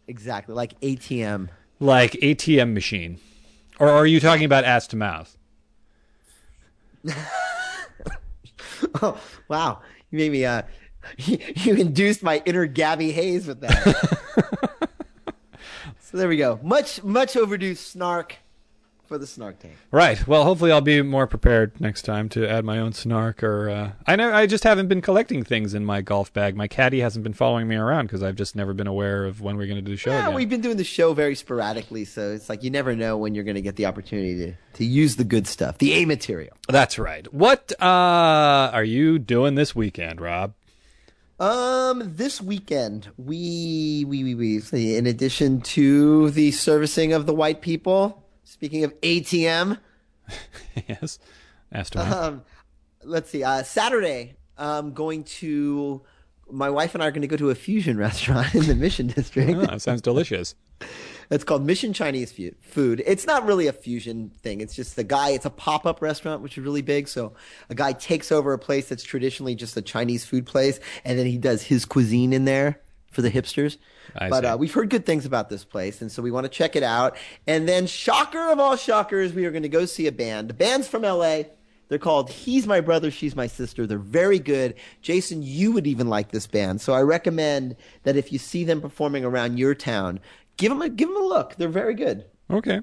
exactly, 0.07 0.55
like 0.55 0.79
ATM. 0.81 1.49
Like 1.81 2.13
ATM 2.13 2.73
machine. 2.75 3.19
Or 3.79 3.89
are 3.89 4.07
you 4.07 4.21
talking 4.21 4.45
about 4.45 4.65
ass 4.65 4.87
to 4.89 4.97
mouth? 4.97 5.37
Oh, 9.03 9.19
wow. 9.49 9.81
You 10.11 10.19
made 10.19 10.33
me, 10.33 10.45
uh, 10.45 10.63
you, 11.19 11.39
you 11.57 11.75
induced 11.75 12.23
my 12.23 12.43
inner 12.45 12.67
Gabby 12.67 13.13
Hayes 13.13 13.47
with 13.47 13.61
that. 13.61 14.19
so 16.01 16.17
there 16.17 16.29
we 16.29 16.37
go. 16.37 16.59
Much, 16.63 17.03
much 17.03 17.37
overdue 17.37 17.75
snark 17.75 18.37
for 19.07 19.19
the 19.19 19.27
snark 19.27 19.59
tank. 19.59 19.75
Right. 19.91 20.27
Well, 20.27 20.45
hopefully 20.45 20.73
I'll 20.73 20.81
be 20.81 21.03
more 21.03 21.27
prepared 21.27 21.81
next 21.81 22.03
time 22.03 22.29
to 22.31 22.49
add 22.49 22.65
my 22.65 22.79
own 22.79 22.93
snark. 22.93 23.43
Or 23.43 23.69
uh, 23.69 23.93
I 24.07 24.17
know 24.17 24.33
I 24.33 24.47
just 24.47 24.65
haven't 24.65 24.89
been 24.89 25.03
collecting 25.03 25.45
things 25.45 25.75
in 25.75 25.85
my 25.85 26.01
golf 26.01 26.33
bag. 26.33 26.57
My 26.57 26.69
caddy 26.69 27.01
hasn't 27.01 27.23
been 27.23 27.35
following 27.35 27.69
me 27.69 27.77
around 27.77 28.07
because 28.07 28.23
I've 28.23 28.37
just 28.37 28.57
never 28.57 28.73
been 28.73 28.87
aware 28.87 29.25
of 29.25 29.41
when 29.41 29.57
we're 29.57 29.67
going 29.67 29.77
to 29.77 29.83
do 29.83 29.93
the 29.93 29.97
show. 29.97 30.11
Yeah, 30.11 30.25
again. 30.25 30.35
we've 30.35 30.49
been 30.49 30.63
doing 30.63 30.79
the 30.79 30.85
show 30.85 31.15
very 31.15 31.35
sporadically, 31.35 32.05
so 32.05 32.33
it's 32.33 32.49
like 32.49 32.63
you 32.63 32.71
never 32.71 32.97
know 32.97 33.17
when 33.17 33.35
you're 33.35 33.45
going 33.45 33.57
to 33.57 33.63
get 33.63 33.77
the 33.77 33.87
opportunity 33.87 34.37
to, 34.37 34.55
to 34.79 34.85
use 34.85 35.17
the 35.17 35.25
good 35.25 35.47
stuff, 35.47 35.79
the 35.79 35.93
A 35.95 36.07
material. 36.07 36.57
That's 36.69 36.99
right. 36.99 37.33
What 37.33 37.73
uh, 37.81 38.71
are 38.73 38.85
you 38.85 39.19
doing 39.19 39.55
this 39.55 39.75
weekend, 39.75 40.21
Rob? 40.21 40.55
Um, 41.41 42.15
this 42.15 42.41
weekend, 42.41 43.11
we, 43.17 44.05
we, 44.07 44.23
we, 44.23 44.35
we, 44.35 44.61
see, 44.61 44.97
in 44.97 45.07
addition 45.07 45.61
to 45.63 46.31
the 46.31 46.53
servicing 46.53 47.13
of 47.13 47.27
the 47.27 47.35
white 47.35 47.61
people, 47.61 48.25
speaking 48.45 48.85
of 48.85 48.99
ATM, 49.01 49.79
yes. 50.89 51.19
Asked 51.73 51.95
to 51.95 52.01
um, 52.01 52.45
let's 53.03 53.31
see, 53.31 53.43
uh, 53.43 53.65
Saturday, 53.65 54.37
I'm 54.57 54.93
going 54.93 55.25
to, 55.25 56.03
my 56.51 56.71
wife 56.71 56.95
and 56.95 57.03
I 57.03 57.09
are 57.09 57.11
going 57.11 57.23
to 57.23 57.29
go 57.29 57.37
to 57.37 57.51
a 57.51 57.55
fusion 57.55 57.99
restaurant 57.99 58.55
in 58.55 58.67
the 58.67 58.77
Mission 58.77 59.09
District. 59.09 59.51
Oh, 59.51 59.67
that 59.67 59.83
sounds 59.83 60.03
delicious. 60.03 60.55
It's 61.31 61.45
called 61.45 61.65
Mission 61.65 61.93
Chinese 61.93 62.33
Food. 62.61 63.03
It's 63.07 63.27
not 63.27 63.47
really 63.47 63.67
a 63.67 63.73
fusion 63.73 64.31
thing. 64.43 64.61
It's 64.61 64.75
just 64.75 64.97
the 64.97 65.05
guy. 65.05 65.31
It's 65.31 65.47
a 65.47 65.51
pop 65.51 65.87
up 65.87 66.03
restaurant, 66.03 66.43
which 66.43 66.59
is 66.59 66.65
really 66.65 66.83
big. 66.83 67.09
So 67.09 67.33
a 67.71 67.75
guy 67.75 67.93
takes 67.93 68.31
over 68.31 68.53
a 68.53 68.59
place 68.59 68.89
that's 68.89 69.05
traditionally 69.05 69.55
just 69.55 69.77
a 69.77 69.83
Chinese 69.83 70.25
food 70.25 70.47
place, 70.47 70.81
and 71.05 71.19
then 71.19 71.27
he 71.27 71.39
does 71.39 71.63
his 71.63 71.85
cuisine 71.85 72.33
in 72.33 72.45
there 72.45 72.81
for 73.11 73.23
the 73.23 73.31
hipsters. 73.31 73.79
I 74.17 74.29
but 74.29 74.45
uh, 74.45 74.57
we've 74.59 74.73
heard 74.73 74.91
good 74.91 75.07
things 75.07 75.25
about 75.25 75.49
this 75.49 75.65
place, 75.65 76.03
and 76.03 76.11
so 76.13 76.23
we 76.23 76.31
want 76.31 76.45
to 76.45 76.51
check 76.51 76.77
it 76.77 76.83
out. 76.83 77.17
And 77.47 77.69
then, 77.69 77.87
shocker 77.87 78.51
of 78.51 78.61
all 78.61 78.77
shockers, 78.77 79.33
we 79.33 79.47
are 79.47 79.51
going 79.51 79.63
to 79.63 79.69
go 79.69 79.87
see 79.87 80.07
a 80.07 80.13
band. 80.13 80.49
The 80.49 80.55
band's 80.55 80.89
from 80.89 81.03
LA. 81.03 81.45
They're 81.89 81.99
called 81.99 82.31
He's 82.31 82.67
My 82.67 82.81
Brother, 82.81 83.11
She's 83.11 83.37
My 83.37 83.47
Sister. 83.47 83.87
They're 83.87 83.99
very 83.99 84.39
good. 84.39 84.75
Jason, 85.03 85.43
you 85.43 85.73
would 85.73 85.87
even 85.87 86.09
like 86.09 86.31
this 86.31 86.47
band. 86.47 86.81
So 86.81 86.95
I 86.95 87.03
recommend 87.03 87.77
that 88.05 88.17
if 88.17 88.33
you 88.33 88.39
see 88.39 88.65
them 88.65 88.81
performing 88.81 89.25
around 89.25 89.59
your 89.59 89.75
town, 89.75 90.21
give 90.57 90.71
them 90.71 90.83
a, 90.83 90.89
give 90.89 91.09
them 91.09 91.17
a 91.17 91.27
look. 91.27 91.55
They're 91.57 91.69
very 91.69 91.95
good. 91.95 92.25
Okay. 92.51 92.81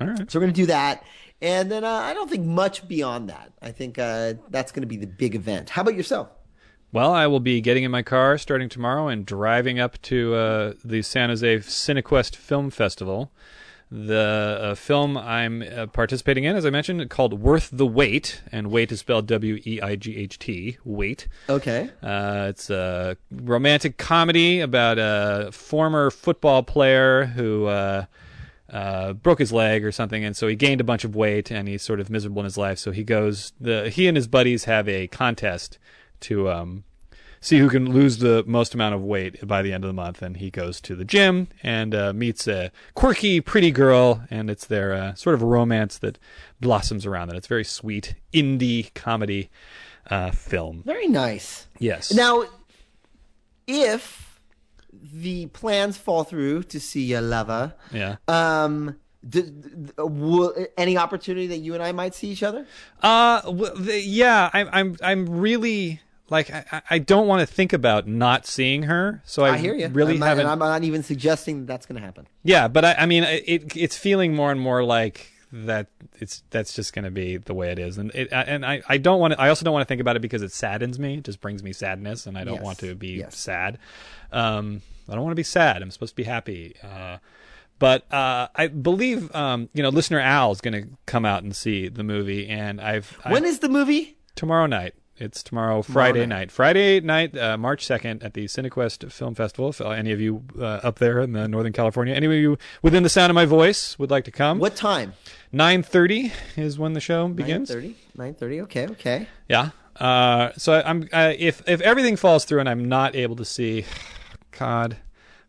All 0.00 0.06
right. 0.06 0.30
So 0.30 0.38
we're 0.38 0.46
going 0.46 0.54
to 0.54 0.60
do 0.62 0.66
that. 0.66 1.04
And 1.40 1.70
then 1.70 1.84
uh, 1.84 1.90
I 1.90 2.14
don't 2.14 2.30
think 2.30 2.44
much 2.46 2.88
beyond 2.88 3.28
that. 3.28 3.52
I 3.60 3.70
think 3.70 3.98
uh, 3.98 4.34
that's 4.50 4.72
going 4.72 4.82
to 4.82 4.86
be 4.88 4.96
the 4.96 5.06
big 5.06 5.34
event. 5.34 5.70
How 5.70 5.82
about 5.82 5.94
yourself? 5.94 6.28
Well, 6.92 7.12
I 7.12 7.26
will 7.26 7.40
be 7.40 7.60
getting 7.60 7.82
in 7.82 7.90
my 7.90 8.02
car 8.02 8.38
starting 8.38 8.68
tomorrow 8.68 9.08
and 9.08 9.26
driving 9.26 9.80
up 9.80 10.00
to 10.02 10.34
uh, 10.34 10.72
the 10.84 11.02
San 11.02 11.28
Jose 11.28 11.58
Cinequest 11.58 12.36
Film 12.36 12.70
Festival. 12.70 13.32
The 13.96 14.58
uh, 14.60 14.74
film 14.74 15.16
I'm 15.16 15.62
uh, 15.62 15.86
participating 15.86 16.42
in, 16.42 16.56
as 16.56 16.66
I 16.66 16.70
mentioned, 16.70 17.08
called 17.10 17.40
Worth 17.40 17.70
the 17.72 17.86
Wait, 17.86 18.42
and 18.50 18.72
wait 18.72 18.90
is 18.90 18.98
spelled 18.98 19.28
W 19.28 19.60
E 19.64 19.80
I 19.80 19.94
G 19.94 20.16
H 20.16 20.36
T. 20.40 20.78
Wait. 20.84 21.28
Okay. 21.48 21.88
Uh, 22.02 22.46
it's 22.48 22.70
a 22.70 23.16
romantic 23.30 23.96
comedy 23.96 24.58
about 24.58 24.98
a 24.98 25.50
former 25.52 26.10
football 26.10 26.64
player 26.64 27.26
who 27.26 27.66
uh, 27.66 28.06
uh, 28.68 29.12
broke 29.12 29.38
his 29.38 29.52
leg 29.52 29.84
or 29.84 29.92
something, 29.92 30.24
and 30.24 30.36
so 30.36 30.48
he 30.48 30.56
gained 30.56 30.80
a 30.80 30.84
bunch 30.84 31.04
of 31.04 31.14
weight, 31.14 31.52
and 31.52 31.68
he's 31.68 31.82
sort 31.82 32.00
of 32.00 32.10
miserable 32.10 32.40
in 32.40 32.46
his 32.46 32.58
life. 32.58 32.80
So 32.80 32.90
he 32.90 33.04
goes. 33.04 33.52
The 33.60 33.90
he 33.90 34.08
and 34.08 34.16
his 34.16 34.26
buddies 34.26 34.64
have 34.64 34.88
a 34.88 35.06
contest 35.06 35.78
to 36.22 36.50
um, 36.50 36.82
see 37.44 37.58
who 37.58 37.68
can 37.68 37.92
lose 37.92 38.18
the 38.18 38.42
most 38.46 38.74
amount 38.74 38.94
of 38.94 39.02
weight 39.02 39.46
by 39.46 39.60
the 39.60 39.70
end 39.72 39.84
of 39.84 39.88
the 39.88 39.92
month. 39.94 40.22
And 40.22 40.38
he 40.38 40.50
goes 40.50 40.80
to 40.80 40.96
the 40.96 41.04
gym 41.04 41.48
and 41.62 41.94
uh, 41.94 42.12
meets 42.14 42.48
a 42.48 42.72
quirky, 42.94 43.40
pretty 43.42 43.70
girl, 43.70 44.22
and 44.30 44.48
it's 44.48 44.66
their 44.66 44.94
uh, 44.94 45.14
sort 45.14 45.34
of 45.34 45.42
romance 45.42 45.98
that 45.98 46.18
blossoms 46.60 47.04
around 47.04 47.28
it. 47.30 47.36
It's 47.36 47.46
a 47.46 47.48
very 47.48 47.64
sweet 47.64 48.14
indie 48.32 48.92
comedy 48.94 49.50
uh, 50.10 50.30
film. 50.30 50.82
Very 50.86 51.06
nice. 51.06 51.66
Yes. 51.78 52.12
Now, 52.14 52.44
if 53.66 54.40
the 55.12 55.46
plans 55.46 55.96
fall 55.98 56.24
through 56.24 56.62
to 56.64 56.80
see 56.80 57.02
your 57.02 57.20
lover, 57.20 57.74
Yeah. 57.92 58.16
um, 58.28 58.96
d- 59.28 59.42
d- 59.42 59.92
will, 59.98 60.54
any 60.78 60.96
opportunity 60.96 61.46
that 61.48 61.58
you 61.58 61.74
and 61.74 61.82
I 61.82 61.92
might 61.92 62.14
see 62.14 62.28
each 62.28 62.42
other? 62.42 62.66
Uh, 63.02 63.42
w- 63.42 63.74
the, 63.76 64.00
yeah, 64.00 64.48
I'm, 64.52 64.68
I'm, 64.72 64.96
I'm 65.02 65.26
really 65.28 66.00
like, 66.30 66.50
I, 66.50 66.82
I- 66.90 66.98
don't 66.98 67.26
want 67.26 67.46
to 67.46 67.52
think 67.52 67.72
about 67.72 68.06
not 68.08 68.46
seeing 68.46 68.84
her. 68.84 69.22
So 69.24 69.44
I, 69.44 69.50
I, 69.54 69.56
hear 69.58 69.74
you. 69.74 69.88
really 69.88 70.14
I'm 70.14 70.20
not, 70.20 70.26
haven't. 70.28 70.46
I'm 70.46 70.58
not 70.58 70.82
even 70.84 71.02
suggesting 71.02 71.60
that 71.60 71.66
that's 71.66 71.86
going 71.86 72.00
to 72.00 72.04
happen. 72.04 72.26
yeah, 72.42 72.68
but 72.68 72.84
I, 72.84 72.94
I 73.00 73.06
mean, 73.06 73.24
it, 73.24 73.76
it's 73.76 73.96
feeling 73.96 74.34
more 74.34 74.50
and 74.50 74.60
more 74.60 74.82
like 74.84 75.30
that. 75.52 75.88
It's 76.20 76.42
that's 76.50 76.72
just 76.74 76.92
going 76.94 77.04
to 77.04 77.10
be 77.10 77.36
the 77.36 77.52
way 77.54 77.70
it 77.72 77.78
is, 77.78 77.98
and 77.98 78.10
it, 78.14 78.28
and 78.32 78.64
I, 78.64 78.82
I 78.88 78.98
don't 78.98 79.20
want 79.20 79.34
to. 79.34 79.40
I 79.40 79.48
also 79.48 79.64
don't 79.64 79.74
want 79.74 79.82
to 79.82 79.88
think 79.88 80.00
about 80.00 80.16
it 80.16 80.20
because 80.22 80.42
it 80.42 80.52
saddens 80.52 80.98
me. 80.98 81.14
It 81.18 81.24
just 81.24 81.40
brings 81.40 81.62
me 81.62 81.72
sadness, 81.72 82.26
and 82.26 82.38
I 82.38 82.44
don't 82.44 82.54
Yes. 82.56 82.64
want 82.64 82.78
to 82.78 82.94
be 82.94 83.08
Yes. 83.18 83.36
sad. 83.36 83.78
Um, 84.32 84.80
I 85.08 85.14
don't 85.14 85.22
want 85.22 85.32
to 85.32 85.36
be 85.36 85.42
sad. 85.42 85.82
I'm 85.82 85.90
supposed 85.90 86.12
to 86.12 86.16
be 86.16 86.22
happy. 86.24 86.74
Uh, 86.82 87.18
but 87.78 88.10
uh, 88.12 88.48
I 88.54 88.68
believe 88.68 89.34
um, 89.34 89.68
you 89.74 89.82
know, 89.82 89.88
listener 89.90 90.20
Al 90.20 90.52
is 90.52 90.60
going 90.60 90.80
to 90.82 90.88
come 91.06 91.24
out 91.26 91.42
and 91.42 91.54
see 91.54 91.88
the 91.88 92.04
movie, 92.04 92.48
and 92.48 92.80
I've 92.80 93.18
I- 93.24 93.32
When 93.32 93.44
is 93.44 93.58
the 93.58 93.68
movie? 93.68 94.16
tomorrow 94.36 94.66
night. 94.66 94.94
It's 95.16 95.44
tomorrow, 95.44 95.82
Friday 95.82 96.20
night. 96.26 96.28
night. 96.28 96.50
Friday 96.50 97.00
night, 97.00 97.36
uh, 97.36 97.56
March 97.56 97.86
2nd 97.86 98.24
at 98.24 98.34
the 98.34 98.46
Cinequest 98.46 99.12
Film 99.12 99.34
Festival. 99.36 99.68
If 99.68 99.80
any 99.80 100.10
of 100.10 100.20
you 100.20 100.42
uh, 100.58 100.64
up 100.82 100.98
there 100.98 101.20
in 101.20 101.32
the 101.32 101.46
Northern 101.46 101.72
California, 101.72 102.12
any 102.14 102.26
of 102.26 102.32
you 102.32 102.58
within 102.82 103.04
the 103.04 103.08
sound 103.08 103.30
of 103.30 103.34
my 103.34 103.44
voice 103.46 103.96
would 103.98 104.10
like 104.10 104.24
to 104.24 104.32
come, 104.32 104.58
What 104.58 104.74
time? 104.74 105.12
9.30 105.52 106.32
is 106.56 106.78
when 106.80 106.94
the 106.94 107.00
show 107.00 107.28
begins. 107.28 107.70
9.30? 107.70 107.94
9.30, 108.18 108.62
okay, 108.64 108.88
okay. 108.88 109.28
Yeah. 109.48 109.70
Uh, 109.96 110.50
so 110.56 110.72
I, 110.72 110.90
I'm 110.90 111.08
uh, 111.12 111.32
if 111.38 111.62
if 111.68 111.80
everything 111.82 112.16
falls 112.16 112.44
through 112.44 112.58
and 112.58 112.68
I'm 112.68 112.88
not 112.88 113.14
able 113.14 113.36
to 113.36 113.44
see, 113.44 113.84
God, 114.58 114.96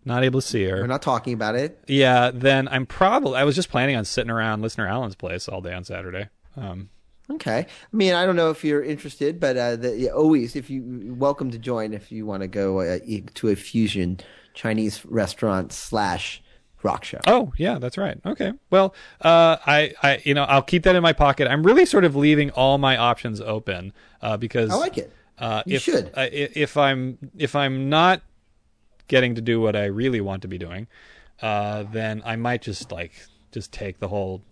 not 0.06 0.24
able 0.24 0.40
to 0.42 0.46
see 0.48 0.64
her. 0.66 0.76
We're 0.82 0.86
not 0.86 1.02
talking 1.02 1.34
about 1.34 1.56
it. 1.56 1.80
yeah, 1.88 2.30
then 2.32 2.68
I'm 2.68 2.86
probably. 2.86 3.38
I 3.38 3.44
was 3.44 3.56
just 3.56 3.70
planning 3.72 3.96
on 3.96 4.06
sitting 4.06 4.30
around 4.30 4.62
listener 4.62 4.88
Allen's 4.88 5.16
place 5.16 5.50
all 5.50 5.62
day 5.62 5.74
on 5.74 5.84
Saturday. 5.84 6.30
Um, 6.56 6.90
Okay. 7.30 7.66
I 7.68 7.96
mean, 7.96 8.14
I 8.14 8.26
don't 8.26 8.36
know 8.36 8.52
if 8.52 8.64
you're 8.64 8.84
interested, 8.84 9.40
but 9.40 9.58
uh, 9.58 9.76
the, 9.76 9.98
yeah, 9.98 10.12
always, 10.12 10.56
if 10.56 10.70
you 10.70 11.16
welcome 11.18 11.50
to 11.52 11.58
join 11.58 11.94
if 11.94 12.12
you 12.12 12.26
want 12.26 12.42
to 12.42 12.48
go 12.48 12.82
uh, 12.82 13.00
to 13.36 13.50
a 13.50 13.56
fusion 13.56 14.20
Chinese 14.54 15.04
restaurant 15.06 15.74
slash 15.74 16.44
rock 16.84 17.04
show. 17.04 17.20
Oh 17.26 17.52
yeah, 17.58 17.80
that's 17.80 17.98
right. 17.98 18.20
Okay. 18.26 18.54
Well, 18.70 18.94
uh, 19.22 19.58
I, 19.66 19.94
I, 20.04 20.22
you 20.24 20.36
know, 20.36 20.44
I'll 20.44 20.62
keep 20.62 20.84
that 20.84 20.96
in 20.96 21.02
my 21.02 21.14
pocket. 21.14 21.48
I'm 21.48 21.64
really 21.64 21.86
sort 21.86 22.06
of 22.06 22.16
leaving 22.16 22.52
all 22.52 22.78
my 22.78 22.96
options 22.96 23.42
open 23.42 23.92
uh, 24.22 24.38
because 24.38 24.70
I 24.70 24.76
like 24.76 24.98
it. 24.98 25.12
Uh, 25.38 25.64
You 25.66 25.78
if, 25.78 25.82
should. 25.82 26.12
Uh, 26.14 26.28
if 26.32 26.78
I'm 26.78 27.18
if 27.38 27.56
I'm 27.56 27.90
not 27.90 28.22
getting 29.08 29.36
to 29.36 29.42
do 29.42 29.60
what 29.60 29.76
I 29.76 29.86
really 29.86 30.22
want 30.22 30.44
to 30.44 30.48
be 30.48 30.58
doing, 30.58 30.88
uh, 31.42 31.84
then 31.92 32.22
I 32.24 32.36
might 32.36 32.62
just 32.62 32.92
like 32.92 33.14
just 33.52 33.74
take 33.74 34.00
the 34.00 34.08
whole 34.08 34.44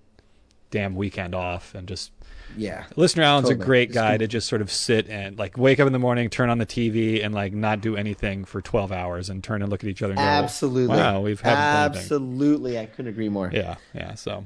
damn 0.71 0.95
weekend 0.95 1.35
off 1.35 1.75
and 1.75 1.87
just. 1.87 2.11
Yeah. 2.57 2.85
Listener 2.95 3.23
Allen's 3.23 3.49
Totally. 3.49 3.63
a 3.63 3.65
great 3.65 3.91
guy 3.93 4.11
com- 4.11 4.19
to 4.19 4.27
just 4.27 4.47
sort 4.47 4.61
of 4.61 4.71
sit 4.71 5.09
and 5.09 5.37
like 5.37 5.57
wake 5.57 5.79
up 5.79 5.87
in 5.87 5.93
the 5.93 5.99
morning, 5.99 6.29
turn 6.29 6.49
on 6.49 6.57
the 6.57 6.65
TV, 6.65 7.23
and 7.23 7.33
like 7.33 7.53
not 7.53 7.81
do 7.81 7.95
anything 7.95 8.45
for 8.45 8.61
12 8.61 8.91
hours 8.91 9.29
and 9.29 9.43
turn 9.43 9.61
and 9.61 9.71
look 9.71 9.83
at 9.83 9.89
each 9.89 10.01
other 10.01 10.13
and 10.13 10.19
go, 10.19 10.23
Absolutely. 10.23 10.95
Wow, 10.97 11.21
we've 11.21 11.41
had. 11.41 11.55
Absolutely. 11.55 12.79
I 12.79 12.85
couldn't 12.85 13.09
agree 13.09 13.29
more. 13.29 13.49
Yeah, 13.53 13.75
yeah. 13.93 14.15
So 14.15 14.45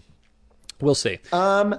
we'll 0.81 0.95
see. 0.95 1.19
Um, 1.31 1.75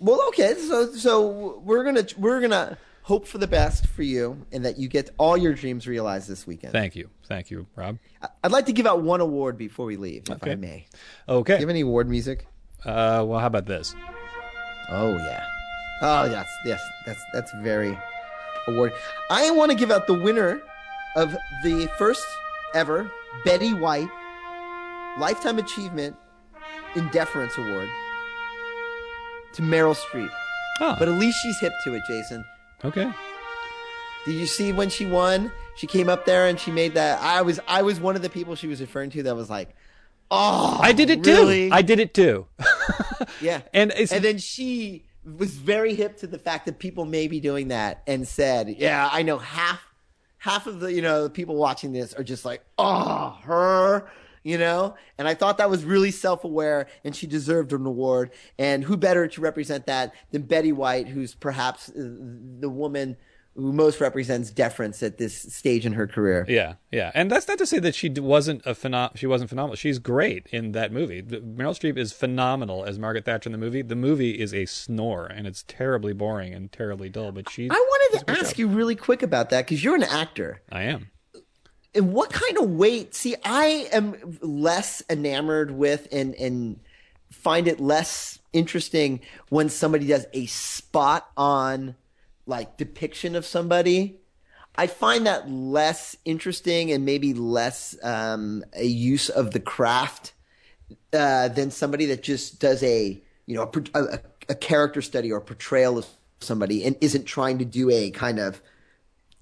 well, 0.00 0.22
okay. 0.28 0.54
So, 0.54 0.92
so 0.92 1.60
we're 1.64 1.84
gonna 1.84 2.06
we're 2.18 2.40
gonna 2.40 2.78
hope 3.02 3.26
for 3.26 3.38
the 3.38 3.46
best 3.46 3.86
for 3.86 4.02
you, 4.02 4.44
and 4.52 4.64
that 4.64 4.78
you 4.78 4.88
get 4.88 5.10
all 5.16 5.36
your 5.36 5.54
dreams 5.54 5.86
realized 5.86 6.28
this 6.28 6.46
weekend. 6.46 6.72
Thank 6.72 6.96
you. 6.96 7.08
Thank 7.26 7.50
you, 7.50 7.66
Rob. 7.76 7.98
I'd 8.42 8.50
like 8.50 8.66
to 8.66 8.72
give 8.72 8.86
out 8.86 9.02
one 9.02 9.20
award 9.20 9.56
before 9.56 9.86
we 9.86 9.96
leave, 9.96 10.24
if 10.28 10.42
I 10.42 10.54
may. 10.56 10.86
Okay. 11.28 11.54
Do 11.54 11.60
you 11.60 11.66
have 11.66 11.70
any 11.70 11.80
award 11.82 12.08
music? 12.08 12.46
Uh, 12.84 13.24
well, 13.26 13.38
how 13.38 13.46
about 13.46 13.66
this? 13.66 13.94
Oh 14.88 15.16
yeah. 15.16 15.46
Oh 16.02 16.24
yes, 16.24 16.46
yes. 16.64 16.80
That's 17.06 17.22
that's 17.32 17.52
very 17.62 17.98
award. 18.68 18.92
I 19.30 19.50
want 19.50 19.70
to 19.70 19.76
give 19.76 19.90
out 19.90 20.06
the 20.06 20.14
winner 20.18 20.60
of 21.16 21.34
the 21.64 21.88
first 21.98 22.24
ever 22.74 23.10
Betty 23.44 23.72
White 23.72 24.08
Lifetime 25.18 25.58
Achievement 25.58 26.16
in 26.94 27.08
Deference 27.08 27.56
Award 27.56 27.88
to 29.54 29.62
Meryl 29.62 29.96
Streep. 29.96 30.30
Oh, 30.80 30.94
But 30.98 31.08
at 31.08 31.14
least 31.18 31.38
she's 31.42 31.58
hip 31.60 31.72
to 31.84 31.94
it, 31.94 32.02
Jason. 32.06 32.44
okay. 32.84 33.10
Did 34.26 34.34
you 34.34 34.46
see 34.46 34.72
when 34.72 34.90
she 34.90 35.06
won? 35.06 35.50
She 35.76 35.86
came 35.86 36.08
up 36.10 36.26
there 36.26 36.46
and 36.48 36.58
she 36.60 36.70
made 36.70 36.94
that. 36.94 37.22
I 37.22 37.40
was 37.42 37.60
I 37.68 37.82
was 37.82 38.00
one 38.00 38.16
of 38.16 38.22
the 38.22 38.28
people 38.28 38.54
she 38.56 38.66
was 38.66 38.80
referring 38.80 39.08
to 39.10 39.22
that 39.22 39.36
was 39.36 39.48
like, 39.48 39.70
oh, 40.30 40.78
I 40.82 40.92
did 40.92 41.08
it 41.10 41.24
really? 41.24 41.68
too. 41.70 41.74
I 41.74 41.80
did 41.82 42.00
it 42.00 42.12
too. 42.12 42.46
yeah. 43.40 43.60
And 43.72 43.92
it's 43.96 44.12
and 44.12 44.22
then 44.24 44.38
she 44.38 45.05
was 45.26 45.52
very 45.52 45.94
hip 45.94 46.16
to 46.18 46.26
the 46.26 46.38
fact 46.38 46.66
that 46.66 46.78
people 46.78 47.04
may 47.04 47.26
be 47.26 47.40
doing 47.40 47.68
that 47.68 48.02
and 48.06 48.26
said, 48.26 48.68
"Yeah, 48.78 49.08
I 49.12 49.22
know 49.22 49.38
half 49.38 49.80
half 50.38 50.66
of 50.66 50.80
the 50.80 50.92
you 50.92 51.02
know 51.02 51.28
people 51.28 51.56
watching 51.56 51.92
this 51.92 52.14
are 52.14 52.24
just 52.24 52.44
like, 52.44 52.62
oh, 52.78 53.38
her." 53.42 54.08
You 54.44 54.58
know, 54.58 54.94
and 55.18 55.26
I 55.26 55.34
thought 55.34 55.58
that 55.58 55.68
was 55.68 55.84
really 55.84 56.12
self-aware, 56.12 56.86
and 57.02 57.16
she 57.16 57.26
deserved 57.26 57.72
an 57.72 57.84
award. 57.84 58.30
And 58.60 58.84
who 58.84 58.96
better 58.96 59.26
to 59.26 59.40
represent 59.40 59.86
that 59.86 60.14
than 60.30 60.42
Betty 60.42 60.70
White, 60.70 61.08
who's 61.08 61.34
perhaps 61.34 61.88
uh, 61.88 61.94
the 61.96 62.70
woman 62.70 63.16
who 63.56 63.72
most 63.72 64.00
represents 64.00 64.50
deference 64.50 65.02
at 65.02 65.18
this 65.18 65.34
stage 65.54 65.86
in 65.86 65.94
her 65.94 66.06
career. 66.06 66.44
yeah, 66.48 66.74
yeah. 66.92 67.10
And 67.14 67.30
that's 67.30 67.48
not 67.48 67.58
to 67.58 67.66
say 67.66 67.78
that 67.78 67.94
she 67.94 68.08
wasn't 68.10 68.60
a 68.66 68.74
phenom- 68.74 69.16
she 69.16 69.26
wasn't 69.26 69.48
phenomenal. 69.50 69.76
She's 69.76 69.98
great 69.98 70.46
in 70.52 70.72
that 70.72 70.92
movie. 70.92 71.22
Meryl 71.22 71.72
Streep 71.78 71.96
is 71.96 72.12
phenomenal 72.12 72.84
as 72.84 72.98
Margaret 72.98 73.24
Thatcher 73.24 73.48
in 73.48 73.52
the 73.52 73.58
movie. 73.58 73.82
The 73.82 73.96
movie 73.96 74.38
is 74.38 74.52
a 74.54 74.66
snore 74.66 75.26
and 75.26 75.46
it's 75.46 75.64
terribly 75.66 76.12
boring 76.12 76.54
and 76.54 76.70
terribly 76.70 77.08
dull, 77.08 77.32
but 77.32 77.48
she 77.50 77.68
I 77.70 77.74
wanted 77.74 78.26
to 78.26 78.30
ask 78.38 78.58
you 78.58 78.68
really 78.68 78.94
quick 78.94 79.22
about 79.22 79.50
that 79.50 79.64
because 79.66 79.82
you're 79.82 79.96
an 79.96 80.02
actor. 80.02 80.60
I 80.70 80.82
am. 80.82 81.10
and 81.94 82.12
what 82.12 82.30
kind 82.30 82.58
of 82.58 82.68
weight 82.70 83.14
see 83.14 83.34
i 83.44 83.88
am 83.90 84.38
less 84.42 85.02
enamored 85.08 85.70
with 85.70 86.06
and 86.12 86.34
and 86.34 86.78
find 87.32 87.66
it 87.68 87.80
less 87.80 88.38
interesting 88.52 89.20
when 89.48 89.68
somebody 89.70 90.06
does 90.06 90.26
a 90.34 90.44
spot 90.46 91.28
on 91.36 91.94
like 92.46 92.76
depiction 92.76 93.34
of 93.34 93.44
somebody 93.44 94.18
i 94.76 94.86
find 94.86 95.26
that 95.26 95.50
less 95.50 96.16
interesting 96.24 96.92
and 96.92 97.04
maybe 97.04 97.34
less 97.34 97.96
um, 98.02 98.64
a 98.74 98.84
use 98.84 99.28
of 99.28 99.52
the 99.52 99.60
craft 99.60 100.32
uh, 101.12 101.48
than 101.48 101.70
somebody 101.70 102.06
that 102.06 102.22
just 102.22 102.60
does 102.60 102.82
a 102.82 103.20
you 103.46 103.54
know 103.54 103.70
a, 103.94 104.02
a, 104.02 104.20
a 104.50 104.54
character 104.54 105.02
study 105.02 105.32
or 105.32 105.40
portrayal 105.40 105.98
of 105.98 106.06
somebody 106.40 106.84
and 106.84 106.96
isn't 107.00 107.24
trying 107.24 107.58
to 107.58 107.64
do 107.64 107.90
a 107.90 108.10
kind 108.10 108.38
of 108.38 108.60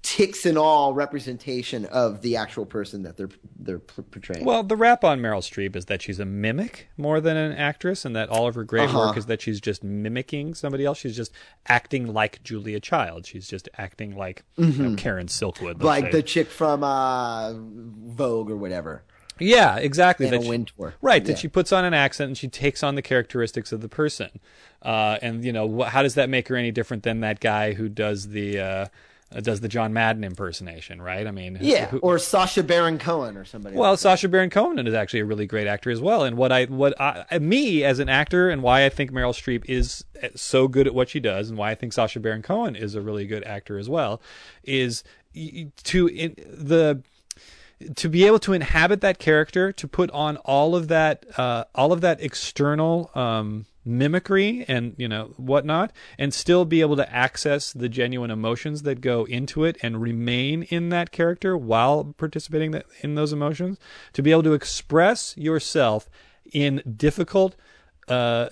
ticks 0.07 0.45
and 0.45 0.55
all 0.57 0.93
representation 0.93 1.85
of 1.87 2.21
the 2.21 2.35
actual 2.37 2.65
person 2.65 3.01
that 3.03 3.17
they're 3.17 3.29
they're 3.59 3.79
portraying. 3.79 4.45
Well, 4.45 4.61
the 4.61 4.75
rap 4.75 5.03
on 5.03 5.19
Meryl 5.19 5.39
Streep 5.41 5.75
is 5.75 5.85
that 5.85 6.03
she's 6.03 6.19
a 6.19 6.25
mimic 6.25 6.87
more 6.95 7.19
than 7.19 7.35
an 7.35 7.53
actress, 7.53 8.05
and 8.05 8.15
that 8.15 8.29
all 8.29 8.47
of 8.47 8.53
her 8.53 8.63
great 8.63 8.89
Uh-huh. 8.89 9.07
work 9.07 9.17
is 9.17 9.25
that 9.25 9.41
she's 9.41 9.59
just 9.59 9.83
mimicking 9.83 10.53
somebody 10.53 10.85
else. 10.85 10.99
She's 10.99 11.15
just 11.15 11.31
acting 11.67 12.13
like 12.13 12.43
Julia 12.43 12.79
Child. 12.79 13.25
She's 13.25 13.47
just 13.47 13.67
acting 13.77 14.15
like 14.15 14.43
you 14.57 14.65
know, 14.67 14.95
Karen 14.95 15.25
Silkwood. 15.27 15.75
Mm-hmm. 15.77 15.83
like 15.85 16.05
say. 16.05 16.11
the 16.11 16.23
chick 16.23 16.47
from 16.49 16.83
uh, 16.83 17.53
Vogue 17.55 18.51
or 18.51 18.57
whatever. 18.57 19.03
Yeah, 19.39 19.75
exactly. 19.77 20.29
That 20.29 20.43
she-. 20.43 20.65
Right, 21.01 21.25
that 21.25 21.39
she 21.39 21.47
puts 21.47 21.73
on 21.73 21.83
an 21.83 21.93
accent 21.93 22.27
and 22.29 22.37
she 22.37 22.47
takes 22.47 22.83
on 22.83 22.95
the 22.95 23.01
characteristics 23.01 23.71
of 23.73 23.81
the 23.81 23.89
person. 23.89 24.29
Uh, 24.81 25.17
and 25.21 25.43
you 25.43 25.51
know, 25.51 25.79
wh- 25.81 25.87
how 25.87 26.03
does 26.03 26.13
that 26.15 26.29
make 26.29 26.47
her 26.47 26.55
any 26.55 26.71
different 26.71 27.03
than 27.03 27.19
that 27.21 27.39
guy 27.39 27.73
who 27.73 27.89
does 27.89 28.29
the 28.29 28.59
uh, 28.59 28.85
does 29.41 29.59
the 29.61 29.67
John 29.67 29.93
Madden 29.93 30.23
impersonation? 30.23 31.01
Right? 31.01 31.25
I 31.27 31.31
mean, 31.31 31.57
Yeah, 31.61 31.87
who- 31.87 31.99
or 31.99 32.17
Sacha 32.19 32.63
Baron 32.63 32.97
Cohen 32.99 33.37
or 33.37 33.45
somebody. 33.45 33.75
well, 33.75 33.91
like 33.91 33.99
Sacha 33.99 34.27
Baron 34.27 34.49
Cohen 34.49 34.85
is 34.87 34.93
actually 34.93 35.19
a 35.21 35.25
really 35.25 35.45
great 35.45 35.67
actor 35.67 35.89
as 35.89 36.01
well. 36.01 36.23
And 36.23 36.37
what 36.37 36.51
I, 36.51 36.65
what 36.65 36.99
I, 36.99 37.39
me 37.39 37.83
as 37.83 37.99
an 37.99 38.09
actor, 38.09 38.49
and 38.49 38.61
why 38.63 38.85
I 38.85 38.89
think 38.89 39.11
Meryl 39.11 39.33
Streep 39.33 39.65
is 39.67 40.03
so 40.35 40.67
good 40.67 40.87
at 40.87 40.93
what 40.93 41.09
she 41.09 41.19
does, 41.19 41.49
and 41.49 41.57
why 41.57 41.71
I 41.71 41.75
think 41.75 41.93
Sacha 41.93 42.19
Baron 42.19 42.41
Cohen 42.41 42.75
is 42.75 42.95
a 42.95 43.01
really 43.01 43.25
good 43.27 43.43
actor 43.43 43.77
as 43.77 43.89
well, 43.89 44.21
is 44.63 45.03
to 45.83 46.07
in, 46.07 46.35
the 46.47 47.01
to 47.97 48.07
be 48.07 48.25
able 48.25 48.39
to 48.39 48.53
inhabit 48.53 49.01
that 49.01 49.19
character, 49.19 49.73
to 49.73 49.85
put 49.87 50.09
on 50.11 50.37
all 50.37 50.75
of 50.77 50.87
that, 50.87 51.25
uh, 51.37 51.65
all 51.75 51.91
of 51.91 51.99
that 51.99 52.21
external 52.21 53.11
um, 53.15 53.65
mimicry 53.85 54.65
and 54.67 54.95
you 54.97 55.07
know 55.07 55.33
whatnot, 55.37 55.93
and 56.17 56.33
still 56.33 56.65
be 56.65 56.81
able 56.81 56.95
to 56.95 57.13
access 57.13 57.71
the 57.71 57.87
genuine 57.87 58.31
emotions 58.31 58.81
that 58.81 58.99
go 58.99 59.25
into 59.25 59.63
it 59.63 59.77
and 59.81 60.01
remain 60.01 60.63
in 60.63 60.89
that 60.89 61.11
character 61.11 61.55
while 61.55 62.15
participating 62.17 62.81
in 63.01 63.15
those 63.15 63.31
emotions. 63.31 63.77
To 64.13 64.21
be 64.21 64.31
able 64.31 64.43
to 64.43 64.53
express 64.53 65.37
yourself 65.37 66.09
in 66.51 66.81
difficult. 66.97 67.55
Uh, 68.07 68.49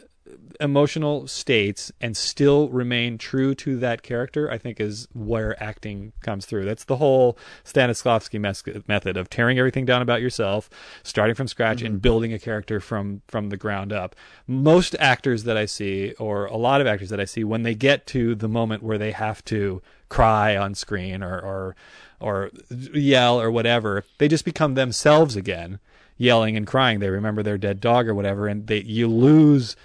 emotional 0.59 1.27
states 1.27 1.91
and 1.99 2.15
still 2.15 2.69
remain 2.69 3.17
true 3.17 3.53
to 3.55 3.77
that 3.77 4.03
character, 4.03 4.49
I 4.49 4.57
think 4.57 4.79
is 4.79 5.07
where 5.13 5.61
acting 5.61 6.13
comes 6.21 6.45
through. 6.45 6.65
That's 6.65 6.85
the 6.85 6.97
whole 6.97 7.37
Stanislavski 7.65 8.39
mes- 8.39 8.87
method 8.87 9.17
of 9.17 9.29
tearing 9.29 9.59
everything 9.59 9.85
down 9.85 10.01
about 10.01 10.21
yourself, 10.21 10.69
starting 11.03 11.35
from 11.35 11.47
scratch 11.47 11.81
and 11.81 11.95
mm-hmm. 11.95 12.01
building 12.01 12.33
a 12.33 12.39
character 12.39 12.79
from 12.79 13.21
from 13.27 13.49
the 13.49 13.57
ground 13.57 13.91
up. 13.91 14.15
Most 14.47 14.95
actors 14.99 15.43
that 15.43 15.57
I 15.57 15.65
see 15.65 16.13
or 16.13 16.45
a 16.45 16.57
lot 16.57 16.81
of 16.81 16.87
actors 16.87 17.09
that 17.09 17.19
I 17.19 17.25
see 17.25 17.43
when 17.43 17.63
they 17.63 17.75
get 17.75 18.07
to 18.07 18.35
the 18.35 18.49
moment 18.49 18.83
where 18.83 18.97
they 18.97 19.11
have 19.11 19.43
to 19.45 19.81
cry 20.09 20.55
on 20.55 20.75
screen 20.75 21.21
or 21.23 21.39
or 21.39 21.75
or 22.19 22.51
yell 22.69 23.41
or 23.41 23.51
whatever, 23.51 24.05
they 24.17 24.29
just 24.29 24.45
become 24.45 24.75
themselves 24.75 25.35
again, 25.35 25.79
yelling 26.15 26.55
and 26.55 26.65
crying. 26.65 26.99
They 26.99 27.09
remember 27.09 27.43
their 27.43 27.57
dead 27.57 27.81
dog 27.81 28.07
or 28.07 28.15
whatever 28.15 28.47
and 28.47 28.67
they 28.67 28.81
you 28.81 29.09
lose 29.09 29.75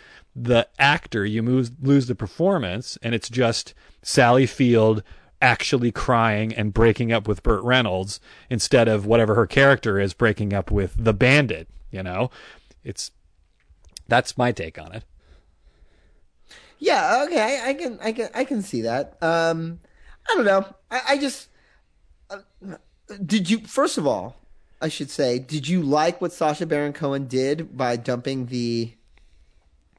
the 0.45 0.69
actor, 0.79 1.25
you 1.25 1.43
lose 1.43 1.71
lose 1.81 2.07
the 2.07 2.15
performance, 2.15 2.99
and 3.03 3.15
it's 3.15 3.29
just 3.29 3.75
Sally 4.03 4.47
Field 4.47 5.03
actually 5.41 5.93
crying 5.93 6.53
and 6.53 6.75
breaking 6.75 7.13
up 7.13 7.29
with 7.29 7.43
Burt 7.43 7.63
Reynolds 7.63 8.21
instead 8.51 8.89
of 8.89 9.07
whatever 9.07 9.35
her 9.35 9.47
character 9.47 10.01
is 10.01 10.15
breaking 10.15 10.53
up 10.53 10.71
with 10.71 10.95
the 10.99 11.13
bandit. 11.13 11.69
You 11.91 12.03
know, 12.03 12.31
it's 12.85 13.11
that's 14.09 14.39
my 14.39 14.53
take 14.53 14.79
on 14.79 14.93
it. 14.93 15.05
Yeah, 16.79 17.25
okay, 17.27 17.61
I 17.65 17.75
can, 17.75 17.99
I 18.01 18.13
can, 18.13 18.29
I 18.35 18.45
can 18.45 18.63
see 18.63 18.83
that. 18.83 19.21
Um, 19.21 19.81
I 20.31 20.35
don't 20.35 20.45
know. 20.45 20.65
I, 20.91 21.01
I 21.09 21.19
just 21.19 21.49
uh, 22.31 22.39
did 23.25 23.51
you. 23.51 23.61
First 23.61 23.99
of 23.99 24.07
all, 24.07 24.37
I 24.81 24.89
should 24.89 25.11
say, 25.11 25.39
did 25.39 25.67
you 25.67 25.83
like 25.83 26.21
what 26.21 26.33
Sacha 26.33 26.67
Baron 26.67 26.93
Cohen 26.93 27.27
did 27.27 27.77
by 27.77 27.97
dumping 27.97 28.47
the 28.47 28.93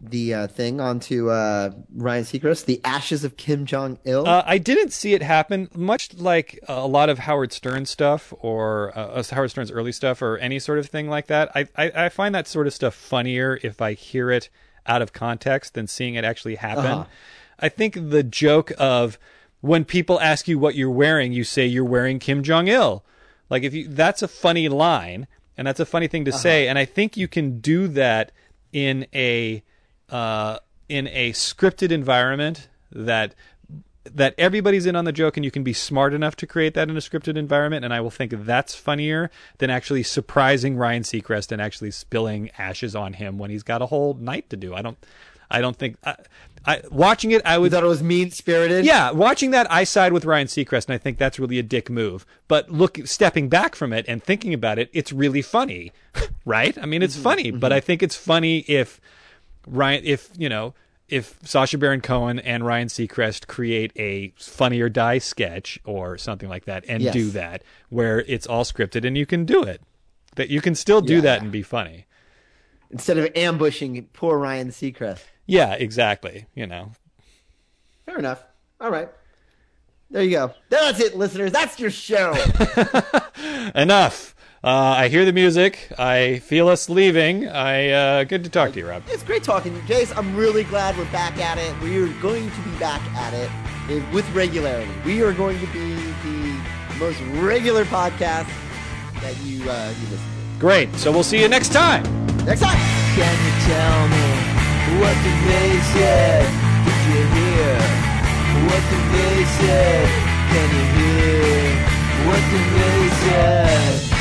the 0.01 0.33
uh, 0.33 0.47
thing 0.47 0.79
onto 0.79 1.29
uh, 1.29 1.71
Ryan 1.93 2.23
Seacrest, 2.23 2.65
the 2.65 2.81
ashes 2.83 3.23
of 3.23 3.37
Kim 3.37 3.65
Jong 3.65 3.99
Il? 4.05 4.27
Uh, 4.27 4.43
I 4.45 4.57
didn't 4.57 4.91
see 4.91 5.13
it 5.13 5.21
happen. 5.21 5.69
Much 5.75 6.13
like 6.15 6.59
a 6.67 6.87
lot 6.87 7.09
of 7.09 7.19
Howard 7.19 7.51
Stern 7.51 7.85
stuff, 7.85 8.33
or 8.39 8.97
uh, 8.97 9.21
Howard 9.31 9.51
Stern's 9.51 9.71
early 9.71 9.91
stuff, 9.91 10.21
or 10.21 10.37
any 10.37 10.59
sort 10.59 10.79
of 10.79 10.87
thing 10.87 11.09
like 11.09 11.27
that. 11.27 11.51
I, 11.53 11.67
I, 11.75 12.05
I 12.05 12.09
find 12.09 12.33
that 12.33 12.47
sort 12.47 12.67
of 12.67 12.73
stuff 12.73 12.93
funnier 12.93 13.59
if 13.61 13.81
I 13.81 13.93
hear 13.93 14.31
it 14.31 14.49
out 14.85 15.01
of 15.01 15.13
context 15.13 15.73
than 15.73 15.87
seeing 15.87 16.15
it 16.15 16.23
actually 16.23 16.55
happen. 16.55 16.85
Uh-huh. 16.85 17.05
I 17.59 17.69
think 17.69 18.09
the 18.09 18.23
joke 18.23 18.71
of 18.77 19.19
when 19.61 19.83
people 19.83 20.19
ask 20.21 20.47
you 20.47 20.57
what 20.57 20.75
you're 20.75 20.89
wearing, 20.89 21.33
you 21.33 21.43
say 21.43 21.65
you're 21.65 21.83
wearing 21.83 22.19
Kim 22.19 22.41
Jong 22.43 22.67
Il. 22.69 23.03
Like 23.49 23.63
if 23.63 23.73
you, 23.73 23.87
that's 23.87 24.21
a 24.21 24.27
funny 24.27 24.69
line, 24.69 25.27
and 25.57 25.67
that's 25.67 25.79
a 25.79 25.85
funny 25.85 26.07
thing 26.07 26.23
to 26.25 26.31
say, 26.31 26.69
and 26.69 26.79
I 26.79 26.85
think 26.85 27.17
you 27.17 27.27
can 27.27 27.59
do 27.59 27.87
that 27.89 28.31
in 28.71 29.05
a 29.13 29.61
uh, 30.09 30.59
in 30.87 31.07
a 31.07 31.31
scripted 31.33 31.91
environment 31.91 32.67
that 32.91 33.35
that 34.05 34.33
everybody's 34.37 34.85
in 34.85 34.95
on 34.95 35.05
the 35.05 35.11
joke 35.11 35.37
and 35.37 35.45
you 35.45 35.51
can 35.51 35.63
be 35.63 35.73
smart 35.73 36.13
enough 36.13 36.35
to 36.35 36.47
create 36.47 36.73
that 36.73 36.89
in 36.89 36.97
a 36.97 36.99
scripted 36.99 37.37
environment 37.37 37.85
and 37.85 37.93
I 37.93 38.01
will 38.01 38.09
think 38.09 38.33
that's 38.45 38.73
funnier 38.73 39.29
than 39.59 39.69
actually 39.69 40.03
surprising 40.03 40.77
Ryan 40.77 41.03
Seacrest 41.03 41.51
and 41.51 41.61
actually 41.61 41.91
spilling 41.91 42.49
ashes 42.57 42.95
on 42.95 43.13
him 43.13 43.37
when 43.37 43.51
he's 43.51 43.61
got 43.61 43.81
a 43.81 43.87
whole 43.87 44.15
night 44.15 44.49
to 44.49 44.57
do. 44.57 44.73
I 44.73 44.81
don't 44.81 44.97
I 45.51 45.61
don't 45.61 45.75
think 45.75 45.97
I, 46.03 46.15
I 46.65 46.81
watching 46.91 47.31
it 47.31 47.41
I 47.45 47.55
you 47.55 47.61
would 47.61 47.71
thought 47.71 47.83
it 47.83 47.87
was 47.87 48.03
mean 48.03 48.31
spirited? 48.31 48.85
yeah, 48.85 49.11
watching 49.11 49.51
that, 49.51 49.71
I 49.71 49.83
side 49.83 50.13
with 50.13 50.25
Ryan 50.25 50.47
Seacrest, 50.47 50.87
and 50.87 50.93
I 50.93 50.97
think 50.97 51.17
that's 51.17 51.39
really 51.39 51.59
a 51.59 51.63
dick 51.63 51.89
move. 51.89 52.25
But 52.47 52.69
look, 52.69 52.99
stepping 53.05 53.49
back 53.49 53.75
from 53.75 53.91
it 53.93 54.05
and 54.07 54.23
thinking 54.23 54.53
about 54.53 54.77
it, 54.77 54.89
it's 54.93 55.11
really 55.11 55.41
funny, 55.41 55.91
right? 56.45 56.77
I 56.77 56.85
mean, 56.85 57.01
it's 57.01 57.15
funny, 57.15 57.51
but 57.51 57.73
I 57.73 57.79
think 57.79 58.03
it's 58.03 58.15
funny 58.15 58.59
if 58.59 59.01
Ryan, 59.67 60.01
if 60.05 60.29
you 60.37 60.49
know, 60.49 60.73
if 61.07 61.37
Sacha 61.43 61.77
Baron 61.77 62.01
Cohen 62.01 62.39
and 62.39 62.65
Ryan 62.65 62.87
Seacrest 62.87 63.47
create 63.47 63.91
a 63.95 64.31
Funny 64.37 64.79
or 64.79 64.89
Die 64.89 65.17
sketch 65.17 65.79
or 65.85 66.17
something 66.17 66.49
like 66.49 66.65
that, 66.65 66.85
and 66.87 67.01
Yes. 67.01 67.13
do 67.13 67.29
that 67.31 67.63
where 67.89 68.19
it's 68.21 68.45
all 68.47 68.63
scripted 68.63 69.05
and 69.05 69.17
you 69.17 69.25
can 69.25 69.43
do 69.45 69.63
it, 69.63 69.81
that 70.35 70.49
you 70.49 70.61
can 70.61 70.75
still 70.75 71.01
do 71.01 71.15
Yeah. 71.15 71.21
that 71.21 71.41
and 71.41 71.51
be 71.51 71.63
funny. 71.63 72.05
Instead 72.91 73.17
of 73.17 73.31
ambushing 73.35 74.07
poor 74.13 74.37
Ryan 74.37 74.69
Seacrest. 74.69 75.21
Yeah, 75.45 75.73
exactly. 75.73 76.45
You 76.55 76.67
know, 76.67 76.91
Fair 78.05 78.17
enough. 78.17 78.43
All 78.81 78.89
right. 78.89 79.09
There 80.09 80.23
you 80.23 80.31
go. 80.31 80.53
That's 80.69 80.99
it, 80.99 81.15
listeners. 81.15 81.51
That's 81.51 81.79
your 81.79 81.91
show. 81.91 82.33
enough. 83.75 84.35
Uh, 84.61 84.67
I 84.97 85.07
hear 85.07 85.23
the 85.23 85.31
music. 85.31 85.89
I 85.97 86.39
feel 86.39 86.67
us 86.67 86.89
leaving. 86.89 87.47
I 87.47 87.89
uh, 87.91 88.23
good 88.25 88.43
to 88.43 88.49
talk 88.49 88.73
to 88.73 88.79
you, 88.79 88.89
Rob. 88.89 89.03
it's 89.07 89.23
great 89.23 89.41
talking 89.41 89.73
to 89.73 89.79
you, 89.79 89.85
Jace. 89.87 90.15
I'm 90.17 90.35
really 90.35 90.65
glad 90.65 90.97
we're 90.97 91.09
back 91.11 91.37
at 91.37 91.57
it. 91.57 91.73
We 91.81 91.97
are 92.01 92.07
going 92.21 92.51
to 92.51 92.61
be 92.63 92.71
back 92.77 93.01
at 93.15 93.33
it 93.33 93.49
with 94.13 94.29
regularity. 94.35 94.91
We 95.05 95.21
are 95.23 95.31
going 95.31 95.59
to 95.59 95.67
be 95.67 95.95
the 95.95 96.61
most 96.99 97.21
regular 97.41 97.85
podcast 97.85 98.49
that 99.21 99.37
you 99.43 99.61
uh, 99.69 99.93
you 99.97 100.07
listen 100.09 100.27
to. 100.27 100.59
Great. 100.59 100.93
So 100.95 101.09
we'll 101.09 101.23
see 101.23 101.39
you 101.41 101.47
next 101.47 101.71
time. 101.71 102.03
Next 102.43 102.59
time. 102.59 102.75
Can 103.15 103.35
you 103.45 103.53
tell 103.63 104.07
me 104.11 104.27
what 104.99 105.15
the 105.23 105.33
they 105.47 105.71
said? 105.95 106.43
Did 106.83 106.99
you 107.07 107.23
hear 107.31 107.79
what 108.67 108.83
the 108.91 108.99
they 109.15 109.39
said? 109.55 110.09
Can 110.51 110.67
you 110.75 110.85
hear 110.99 112.27
what 112.27 112.41
the 112.51 112.59
they 112.75 113.09
said? 113.23 114.18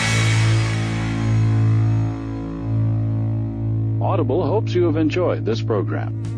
Audible 4.01 4.47
hopes 4.47 4.75
you 4.75 4.85
have 4.85 4.97
enjoyed 4.97 5.45
this 5.45 5.61
program. 5.61 6.38